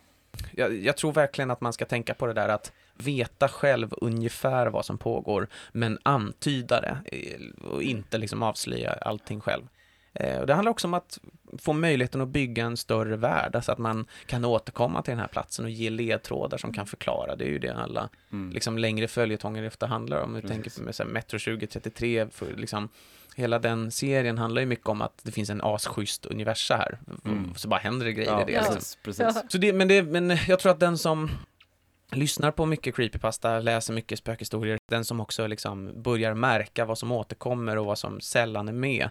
jag, 0.51 0.76
jag 0.84 0.97
tror 0.97 1.12
verkligen 1.12 1.51
att 1.51 1.62
man 1.62 1.74
ska 1.74 1.86
tänka 1.86 2.14
på 2.14 2.26
det 2.26 2.34
där 2.34 2.49
att 2.49 2.72
veta 2.97 3.47
själv 3.47 3.93
ungefär 3.97 4.68
vad 4.68 4.86
som 4.86 4.97
pågår, 4.97 5.47
men 5.72 5.99
antyda 6.04 6.82
det 6.82 6.97
eh, 7.06 7.68
och 7.68 7.84
inte 7.84 8.18
liksom 8.18 8.43
avslöja 8.43 8.91
allting 8.91 9.41
själv. 9.41 9.68
Eh, 10.14 10.39
och 10.39 10.47
det 10.47 10.53
handlar 10.53 10.72
också 10.72 10.88
om 10.88 10.93
att 10.93 11.20
få 11.57 11.74
möjligheten 11.74 12.22
att 12.22 12.28
bygga 12.28 12.66
en 12.66 12.78
större 12.78 13.16
värld, 13.16 13.55
alltså 13.55 13.72
att 13.72 13.78
man 13.78 14.05
kan 14.26 14.45
återkomma 14.45 15.01
till 15.01 15.11
den 15.11 15.20
här 15.20 15.28
platsen 15.28 15.66
och 15.66 15.72
ge 15.72 15.89
ledtrådar 15.89 16.57
som 16.57 16.74
kan 16.74 16.86
förklara. 16.88 17.36
Det 17.36 17.43
är 17.45 17.49
ju 17.49 17.59
det 17.59 17.76
alla 17.76 18.09
Mm. 18.32 18.51
liksom 18.51 18.78
längre 18.78 19.07
följetonger 19.07 19.64
efter 19.64 19.88
handlar 19.88 20.22
om. 20.22 20.34
Precis. 20.34 20.49
tänker 20.49 20.72
på 20.72 20.82
med 20.82 20.95
så 20.95 21.03
här 21.03 21.09
Metro 21.09 21.39
2033, 21.39 22.28
för 22.32 22.53
liksom, 22.55 22.89
hela 23.36 23.59
den 23.59 23.91
serien 23.91 24.38
handlar 24.38 24.61
ju 24.61 24.66
mycket 24.66 24.88
om 24.88 25.01
att 25.01 25.20
det 25.24 25.32
finns 25.32 25.49
en 25.49 25.61
asschysst 25.64 26.26
universa 26.26 26.76
här. 26.76 26.99
Mm. 27.26 27.55
Så 27.55 27.68
bara 27.68 27.80
händer 27.80 28.05
det 28.05 28.14
grejer 28.14 28.32
Ja, 28.32 28.41
i 28.41 28.45
det. 28.45 28.51
Liksom. 28.51 28.76
precis. 28.76 28.97
precis. 29.03 29.41
Så 29.51 29.57
det, 29.57 29.74
men, 29.74 29.88
det, 29.88 30.03
men 30.03 30.38
jag 30.47 30.59
tror 30.59 30.72
att 30.72 30.80
den 30.80 30.97
som 30.97 31.30
lyssnar 32.11 32.51
på 32.51 32.66
mycket 32.66 32.95
creepypasta, 32.95 33.59
läser 33.59 33.93
mycket 33.93 34.20
spökhistorier, 34.20 34.78
den 34.91 35.05
som 35.05 35.20
också 35.20 35.47
liksom 35.47 36.01
börjar 36.01 36.34
märka 36.34 36.86
vad 36.86 36.97
som 36.97 37.11
återkommer 37.11 37.78
och 37.78 37.86
vad 37.86 37.97
som 37.97 38.22
sällan 38.22 38.68
är 38.68 38.74
med, 38.74 39.09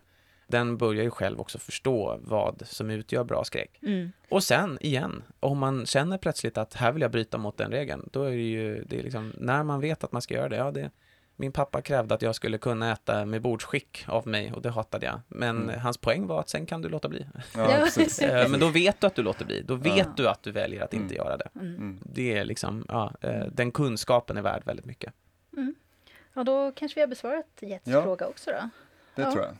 den 0.53 0.77
börjar 0.77 1.03
ju 1.03 1.11
själv 1.11 1.41
också 1.41 1.59
förstå 1.59 2.19
vad 2.23 2.63
som 2.67 2.91
utgör 2.91 3.25
bra 3.25 3.45
skräck. 3.45 3.79
Mm. 3.83 4.13
Och 4.29 4.43
sen 4.45 4.79
igen, 4.81 5.23
om 5.41 5.59
man 5.59 5.87
känner 5.87 6.19
plötsligt 6.19 6.59
att 6.59 6.75
här 6.75 6.93
vill 6.93 7.03
jag 7.03 7.11
bryta 7.11 7.39
mot 7.39 7.57
den 7.59 7.71
regeln, 7.71 8.09
då 8.13 8.23
är 8.25 8.31
det 8.31 8.37
ju, 8.37 8.85
det 8.85 8.99
är 8.99 9.03
liksom, 9.03 9.33
när 9.39 9.63
man 9.63 9.81
vet 9.81 10.05
att 10.05 10.13
man 10.13 10.23
ska 10.23 10.35
göra 10.35 10.49
det, 10.49 10.57
ja 10.57 10.71
det, 10.71 10.91
min 11.37 11.53
pappa 11.53 11.83
krävde 11.83 12.15
att 12.15 12.23
jag 12.23 12.35
skulle 12.35 12.59
kunna 12.59 12.93
äta 12.93 13.25
med 13.25 13.43
bordsskick 13.43 14.05
av 14.09 14.27
mig 14.29 14.53
och 14.53 14.63
det 14.63 14.71
hatade 14.71 15.07
jag. 15.07 15.21
Men 15.29 15.63
Mm. 15.63 15.81
hans 15.81 15.99
poäng 15.99 16.27
var 16.27 16.41
att 16.41 16.49
sen 16.49 16.67
kan 16.67 16.83
du 16.83 16.89
låta 16.89 17.09
bli. 17.09 17.27
Ja. 17.57 17.87
Eh, 18.21 18.49
Men 18.49 18.61
då 18.61 18.69
vet 18.69 19.01
du 19.01 19.07
att 19.07 19.15
du 19.15 19.23
låter 19.23 19.45
bli, 19.45 19.63
då 19.63 19.75
vet 19.75 19.97
Ja. 19.97 20.13
du 20.17 20.29
att 20.29 20.43
du 20.43 20.53
väljer 20.53 20.83
att 20.85 20.95
inte 20.95 21.15
Mm. 21.15 21.17
göra 21.27 21.37
det. 21.37 21.49
Mm. 21.55 21.67
Mm. 21.77 22.01
Det 22.05 22.39
är 22.39 22.45
liksom, 22.45 22.85
ja, 22.89 23.13
eh, 23.21 23.45
den 23.53 23.71
kunskapen 23.73 24.37
är 24.37 24.43
värd 24.43 24.63
väldigt 24.65 24.87
mycket. 24.87 25.13
Ja, 26.35 26.45
då 26.45 26.73
kanske 26.77 26.95
vi 26.95 27.01
har 27.01 27.09
besvarat 27.09 27.47
Jets 27.61 27.87
Ja. 27.87 28.03
fråga 28.03 28.27
också 28.27 28.51
då. 28.51 28.69
Det 29.15 29.23
Ja. 29.23 29.33
tror 29.33 29.45
jag. 29.45 29.55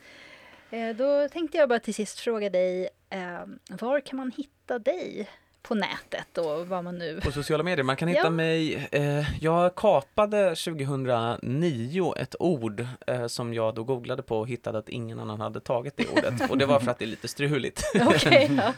Eh, 0.73 0.97
Då 0.97 1.29
tänkte 1.29 1.59
jag 1.59 1.69
bara 1.69 1.79
till 1.81 1.95
sist 1.95 2.21
fråga 2.21 2.51
dig, 2.51 2.89
eh, 3.11 3.41
var 3.69 4.01
kan 4.01 4.17
man 4.17 4.31
hitta 4.37 4.79
dig 4.79 5.29
på 5.63 5.75
nätet 5.75 6.39
och 6.39 6.69
vad 6.69 6.85
man 6.85 6.99
nu... 6.99 7.21
På 7.21 7.33
sociala 7.33 7.63
medier, 7.63 7.83
man 7.85 7.97
kan 7.97 8.09
hitta 8.09 8.21
Ja. 8.21 8.31
mig, 8.31 8.89
eh, 8.93 9.43
jag 9.45 9.75
kapade 9.75 10.55
2009 10.57 12.15
ett 12.17 12.35
ord 12.39 12.87
eh, 13.07 13.27
som 13.27 13.55
jag 13.55 13.75
då 13.75 13.85
googlade 13.85 14.23
på 14.23 14.39
och 14.39 14.49
hittade 14.49 14.79
att 14.79 14.89
ingen 14.89 15.21
annan 15.21 15.41
hade 15.41 15.61
tagit 15.61 15.97
det 15.97 16.09
ordet. 16.09 16.51
Och 16.51 16.59
det 16.59 16.67
var 16.67 16.81
för 16.81 16.91
att 16.91 16.99
det 16.99 17.05
är 17.05 17.07
lite 17.07 17.29
struligt. 17.29 17.83
Okej, 18.07 18.51
ja. 18.57 18.73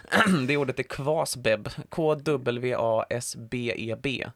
det 0.49 0.57
ordet 0.57 0.79
är 0.79 0.83
kvasbeb, 0.83 1.69
K-W-A-S-B-E-B. 3.05 4.27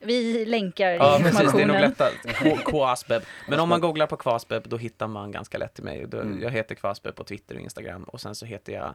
Vi 0.00 0.44
länkar 0.44 0.90
Ja, 0.90 1.18
precis, 1.22 1.52
det 1.52 1.62
är 1.62 1.66
nog 1.66 1.76
informationen. 1.80 2.56
K- 2.64 2.70
Kvasbeb. 2.70 3.22
Men 3.48 3.60
om 3.60 3.68
man 3.68 3.80
googlar 3.80 4.06
på 4.06 4.16
Kvasbeb, 4.16 4.68
då 4.68 4.76
hittar 4.76 5.06
man 5.08 5.32
ganska 5.32 5.58
lätt 5.58 5.74
till 5.74 5.84
mig. 5.84 6.02
Mm. 6.12 6.42
Jag 6.42 6.50
heter 6.50 6.74
Kvasbeb 6.74 7.14
på 7.14 7.24
Twitter 7.24 7.54
och 7.54 7.60
Instagram 7.60 8.04
och 8.04 8.20
sen 8.20 8.34
så 8.34 8.46
heter 8.46 8.72
jag 8.72 8.94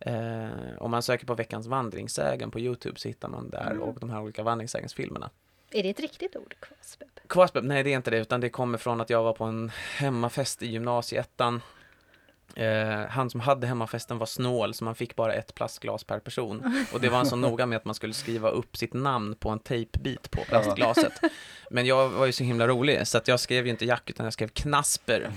Eh, 0.00 0.48
om 0.78 0.90
man 0.90 1.02
söker 1.02 1.26
på 1.26 1.34
veckans 1.34 1.66
vandringssägen 1.66 2.50
på 2.50 2.60
Youtube 2.60 2.98
så 3.00 3.08
hittar 3.08 3.28
man 3.28 3.50
där 3.50 3.70
Mm. 3.70 3.82
och 3.82 4.00
de 4.00 4.10
här 4.10 4.20
olika 4.20 4.42
vandringssägensfilmerna. 4.42 5.30
Är 5.70 5.82
det 5.82 5.90
ett 5.90 6.00
riktigt 6.00 6.36
ord, 6.36 6.54
kvasbeb? 6.60 7.08
Kvasbeb, 7.28 7.64
nej 7.64 7.82
det 7.82 7.92
är 7.92 7.96
inte 7.96 8.10
det, 8.10 8.18
utan 8.18 8.40
det 8.40 8.48
kommer 8.48 8.78
från 8.78 9.00
att 9.00 9.10
jag 9.10 9.22
var 9.22 9.32
på 9.32 9.44
en 9.44 9.70
hemmafest 9.98 10.62
i 10.62 10.66
gymnasieettan 10.66 11.62
Eh, 12.54 13.06
han 13.08 13.30
som 13.30 13.40
hade 13.40 13.66
hemmafesten 13.66 14.18
var 14.18 14.26
snål 14.26 14.74
så 14.74 14.84
man 14.84 14.94
fick 14.94 15.16
bara 15.16 15.34
ett 15.34 15.54
plastglas 15.54 16.04
per 16.04 16.20
person. 16.20 16.84
Och 16.92 17.00
det 17.00 17.08
var 17.08 17.16
han 17.16 17.26
så 17.26 17.36
noga 17.36 17.66
med 17.66 17.76
att 17.76 17.84
man 17.84 17.94
skulle 17.94 18.14
skriva 18.14 18.48
upp 18.48 18.76
sitt 18.76 18.94
namn 18.94 19.34
på 19.34 19.50
en 19.50 19.58
tejpbit 19.58 20.30
på 20.30 20.44
plastglaset. 20.44 21.12
Men 21.70 21.86
jag 21.86 22.08
var 22.08 22.26
ju 22.26 22.32
så 22.32 22.44
himla 22.44 22.68
rolig 22.68 23.06
så 23.06 23.18
att 23.18 23.28
jag 23.28 23.40
skrev 23.40 23.64
ju 23.64 23.70
inte 23.70 23.84
Jack 23.84 24.10
utan 24.10 24.24
jag 24.24 24.32
skrev 24.32 24.48
Knasper. 24.48 25.30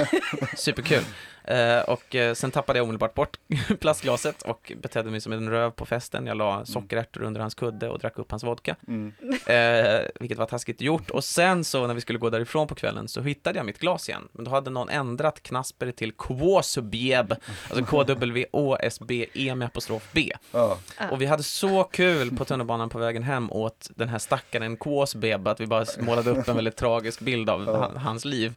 Superkul. 0.56 1.04
Eh, 1.44 1.80
och 1.80 2.14
eh, 2.14 2.34
sen 2.34 2.50
tappade 2.50 2.78
jag 2.78 2.84
omedelbart 2.84 3.14
bort 3.14 3.36
plastglaset 3.80 4.42
och 4.42 4.72
betedde 4.82 5.10
mig 5.10 5.20
som 5.20 5.32
en 5.32 5.50
röv 5.50 5.70
på 5.70 5.86
festen. 5.86 6.26
Jag 6.26 6.36
la 6.36 6.64
sockerärtor 6.66 7.22
under 7.22 7.40
hans 7.40 7.54
kudde 7.54 7.88
och 7.88 7.98
drack 7.98 8.18
upp 8.18 8.30
hans 8.30 8.44
vodka. 8.44 8.76
Mm. 8.88 9.12
Eh, 9.46 10.00
vilket 10.20 10.38
var 10.38 10.46
taskigt 10.46 10.80
gjort. 10.80 11.10
Och 11.10 11.24
sen 11.24 11.64
så 11.64 11.86
när 11.86 11.94
vi 11.94 12.00
skulle 12.00 12.18
gå 12.18 12.30
därifrån 12.30 12.66
på 12.66 12.74
kvällen 12.74 13.08
så 13.08 13.20
hittade 13.20 13.58
jag 13.58 13.66
mitt 13.66 13.78
glas 13.78 14.08
igen. 14.08 14.28
Men 14.32 14.44
då 14.44 14.50
hade 14.50 14.70
någon 14.70 14.88
ändrat 14.88 15.42
knasper 15.42 15.90
till 15.90 16.12
Kvåsubjeb. 16.12 17.32
Alltså 17.70 17.84
K-W-Å-S-B-E 17.84 19.54
med 19.54 19.66
apostrof 19.66 20.08
B. 20.12 20.32
Ah. 20.52 20.76
Och 21.10 21.20
vi 21.22 21.26
hade 21.26 21.42
så 21.42 21.84
kul 21.84 22.36
på 22.36 22.44
tunnelbanan 22.44 22.88
på 22.88 22.98
vägen 22.98 23.22
hem 23.22 23.52
åt 23.52 23.90
den 23.96 24.08
här 24.08 24.18
stackaren 24.18 24.76
Kvåsbeb 24.76 25.48
att 25.48 25.60
vi 25.60 25.66
bara 25.66 25.84
målade 26.00 26.30
upp 26.30 26.48
en 26.48 26.56
väldigt 26.56 26.76
tragisk 26.76 27.20
bild 27.20 27.50
av 27.50 27.76
han- 27.80 27.96
hans 27.96 28.24
liv. 28.24 28.54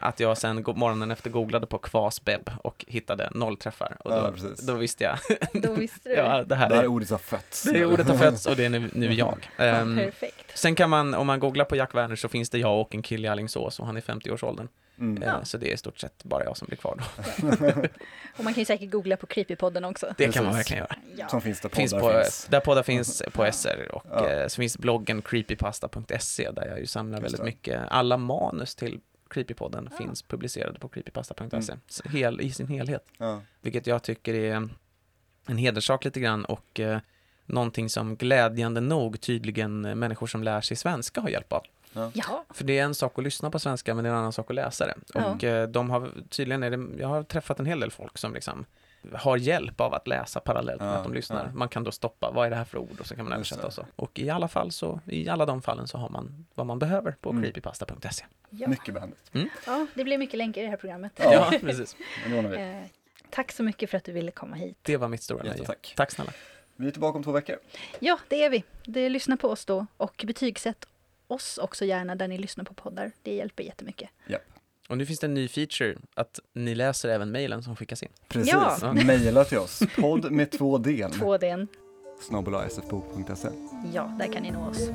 Att 0.00 0.20
jag 0.20 0.38
sen 0.38 0.62
go- 0.62 0.74
morgonen 0.74 1.10
efter 1.10 1.30
googlade 1.30 1.66
på 1.66 1.78
Kvasbeb 1.78 2.50
och 2.62 2.84
hittade 2.88 3.30
noll 3.34 3.56
träffar. 3.56 3.96
Och 4.04 4.12
Ja, 4.12 4.20
då, 4.22 4.32
precis. 4.32 4.66
då 4.66 4.74
visste 4.74 5.04
jag, 5.04 5.18
Då 5.62 5.72
visste 5.72 6.08
du. 6.08 6.14
ja 6.14 6.44
det 6.44 6.54
här 6.54 6.68
Det 6.68 6.74
här 6.74 6.82
är, 6.82 6.86
ordet 6.86 7.10
har 7.10 7.18
fötts. 7.18 7.62
det 7.62 7.78
är 7.78 7.84
ordet 7.84 8.08
har 8.08 8.16
fötts 8.16 8.46
och 8.46 8.56
det 8.56 8.64
är 8.64 8.68
nu, 8.70 8.90
nu 8.94 9.12
jag. 9.12 9.38
Ehm, 9.56 9.96
Perfekt. 9.96 10.58
Sen 10.58 10.74
kan 10.74 10.90
man, 10.90 11.14
om 11.14 11.26
man 11.26 11.40
googlar 11.40 11.64
på 11.64 11.76
Jack 11.76 11.94
Werner 11.94 12.16
så 12.16 12.28
finns 12.28 12.50
det 12.50 12.58
jag 12.58 12.80
och 12.80 12.94
en 12.94 13.02
kille 13.02 13.28
i 13.28 13.30
Alingsås 13.30 13.80
och 13.80 13.86
han 13.86 13.96
är 13.96 14.00
50-årsåldern. 14.00 14.68
Mm. 15.00 15.22
Eh, 15.22 15.28
Ja. 15.28 15.44
Så 15.44 15.58
det 15.58 15.70
är 15.70 15.74
i 15.74 15.76
stort 15.76 15.98
sett 15.98 16.24
bara 16.24 16.44
jag 16.44 16.56
som 16.56 16.66
blir 16.66 16.76
kvar 16.78 16.98
då. 16.98 17.58
Och 18.38 18.44
man 18.44 18.54
kan 18.54 18.60
ju 18.60 18.64
säkert 18.64 18.90
googla 18.90 19.16
på 19.16 19.26
Creepypodden 19.26 19.84
också. 19.84 20.14
Det 20.18 20.32
kan 20.32 20.44
man 20.44 20.52
Precis. 20.54 20.58
verkligen 20.72 20.82
göra. 20.84 20.96
Ja. 21.16 21.28
Som 21.28 21.40
finns 21.40 21.60
där 21.60 21.68
Finns 21.68 21.92
poddar 21.92 22.12
på, 22.12 22.20
finns. 22.24 22.46
Där 22.50 22.60
poddar 22.60 22.82
finns 22.82 23.22
på 23.32 23.52
SR 23.52 23.88
och 23.92 24.04
Ja. 24.12 24.28
eh, 24.28 24.46
så 24.48 24.56
finns 24.56 24.78
bloggen 24.78 25.22
creepypasta.se 25.22 26.50
där 26.50 26.66
jag 26.68 26.78
ju 26.78 26.86
samlar 26.86 27.18
Just 27.18 27.24
väldigt 27.24 27.40
det. 27.40 27.44
mycket. 27.44 27.80
Alla 27.88 28.16
manus 28.16 28.74
till 28.74 29.00
Creepypodden 29.28 29.90
finns 29.98 30.22
publicerade 30.22 30.78
på 30.78 30.88
creepypasta.se 30.88 31.72
Mm. 31.72 32.16
Hel, 32.16 32.40
i 32.40 32.50
sin 32.50 32.68
helhet. 32.68 33.04
Ja. 33.18 33.42
Vilket 33.60 33.86
jag 33.86 34.02
tycker 34.02 34.34
är 34.34 34.68
en 35.46 35.58
hederssak 35.58 36.04
lite 36.04 36.20
grann 36.20 36.44
och 36.44 36.80
eh, 36.80 36.98
någonting 37.46 37.90
som 37.90 38.16
glädjande 38.16 38.80
nog 38.80 39.20
tydligen 39.20 39.80
människor 39.80 40.26
som 40.26 40.42
lär 40.42 40.60
sig 40.60 40.76
svenska 40.76 41.20
har 41.20 41.28
hjälp 41.28 41.52
av. 41.52 41.62
Jaha. 41.92 42.44
För 42.50 42.64
det 42.64 42.78
är 42.78 42.84
en 42.84 42.94
sak 42.94 43.18
att 43.18 43.24
lyssna 43.24 43.50
på 43.50 43.58
svenska 43.58 43.94
men 43.94 44.04
det 44.04 44.10
är 44.10 44.12
en 44.12 44.18
annan 44.18 44.32
sak 44.32 44.50
att 44.50 44.54
läsa 44.54 44.86
det. 44.86 44.94
Ja. 45.14 45.24
Och 45.24 45.44
eh, 45.44 45.68
de 45.68 45.90
har 45.90 46.10
tydligen, 46.28 46.62
är 46.62 46.70
det, 46.70 47.00
jag 47.00 47.08
har 47.08 47.22
träffat 47.22 47.60
en 47.60 47.66
hel 47.66 47.80
del 47.80 47.90
folk 47.90 48.18
som 48.18 48.34
liksom 48.34 48.64
har 49.14 49.36
hjälp 49.36 49.80
av 49.80 49.94
att 49.94 50.06
läsa 50.08 50.40
parallellt 50.40 50.80
med 50.80 50.88
Ja, 50.88 50.94
att 50.94 51.04
de 51.04 51.14
lyssnar. 51.14 51.44
ja. 51.44 51.50
Man 51.54 51.68
kan 51.68 51.84
då 51.84 51.92
stoppa, 51.92 52.30
vad 52.30 52.46
är 52.46 52.50
det 52.50 52.56
här 52.56 52.64
för 52.64 52.78
ord? 52.78 53.00
Och 53.00 53.06
så 53.06 53.16
kan 53.16 53.24
man 53.24 53.32
översätta 53.32 53.66
och 53.66 53.72
så. 53.72 53.86
Och 53.96 54.18
i 54.18 54.30
alla 54.30 54.48
fall 54.48 54.72
så, 54.72 55.00
i 55.06 55.28
alla 55.28 55.46
de 55.46 55.62
fallen 55.62 55.88
så 55.88 55.98
har 55.98 56.08
man 56.08 56.46
vad 56.54 56.66
man 56.66 56.78
behöver 56.78 57.12
på 57.20 57.30
Mm. 57.30 57.42
creepypasta.se. 57.42 58.24
Ja. 58.50 58.68
Mycket 58.68 58.94
behändigt. 58.94 59.30
ja, 59.66 59.86
det 59.94 60.04
blir 60.04 60.18
mycket 60.18 60.38
länkar 60.38 60.60
i 60.60 60.64
det 60.64 60.70
här 60.70 60.76
programmet. 60.76 61.12
Ja. 61.16 61.32
Ja, 61.52 61.58
precis. 61.60 61.96
Eh, 62.26 62.82
tack 63.30 63.52
så 63.52 63.62
mycket 63.62 63.90
för 63.90 63.96
att 63.98 64.04
du 64.04 64.12
ville 64.12 64.30
komma 64.30 64.56
hit. 64.56 64.78
Det 64.82 64.96
var 64.96 65.08
mitt 65.08 65.22
stora 65.22 65.42
nöje. 65.42 65.64
Tack 65.96 66.10
snälla. 66.10 66.32
Vi 66.76 66.86
är 66.86 66.90
tillbaka 66.90 67.16
om 67.18 67.24
två 67.24 67.32
veckor. 67.32 67.56
Ja, 67.98 68.18
det 68.28 68.44
är 68.44 68.50
vi. 68.50 68.64
Det, 68.84 69.08
lyssna 69.08 69.36
på 69.36 69.48
oss 69.48 69.64
då 69.64 69.86
och 69.96 70.24
betygsätt 70.26 70.84
oss 71.26 71.58
också 71.58 71.84
gärna 71.84 72.14
där 72.14 72.28
ni 72.28 72.38
lyssnar 72.38 72.64
på 72.64 72.74
poddar. 72.74 73.12
Det 73.22 73.34
hjälper 73.34 73.62
jättemycket. 73.62 74.10
Och 74.88 74.98
nu 74.98 75.06
finns 75.06 75.20
det 75.20 75.26
en 75.26 75.34
ny 75.34 75.48
feature, 75.48 75.96
att 76.16 76.40
ni 76.54 76.74
läser 76.74 77.08
även 77.08 77.30
mejlen 77.30 77.62
som 77.62 77.76
skickas 77.76 78.02
in. 78.02 78.08
Precis. 78.28 78.52
Ja. 78.52 78.92
Mejla 78.92 79.44
till 79.44 79.58
oss. 79.58 79.82
Podd 79.96 80.32
med 80.32 80.50
två 80.50 80.78
D. 80.78 81.08
Två 81.12 81.38
den. 81.38 81.68
snabel-a 82.28 82.68
sfbok.se. 82.68 83.48
Ja, 83.94 84.16
där 84.18 84.32
kan 84.32 84.42
ni 84.42 84.50
nå 84.50 84.68
oss. 84.68 84.90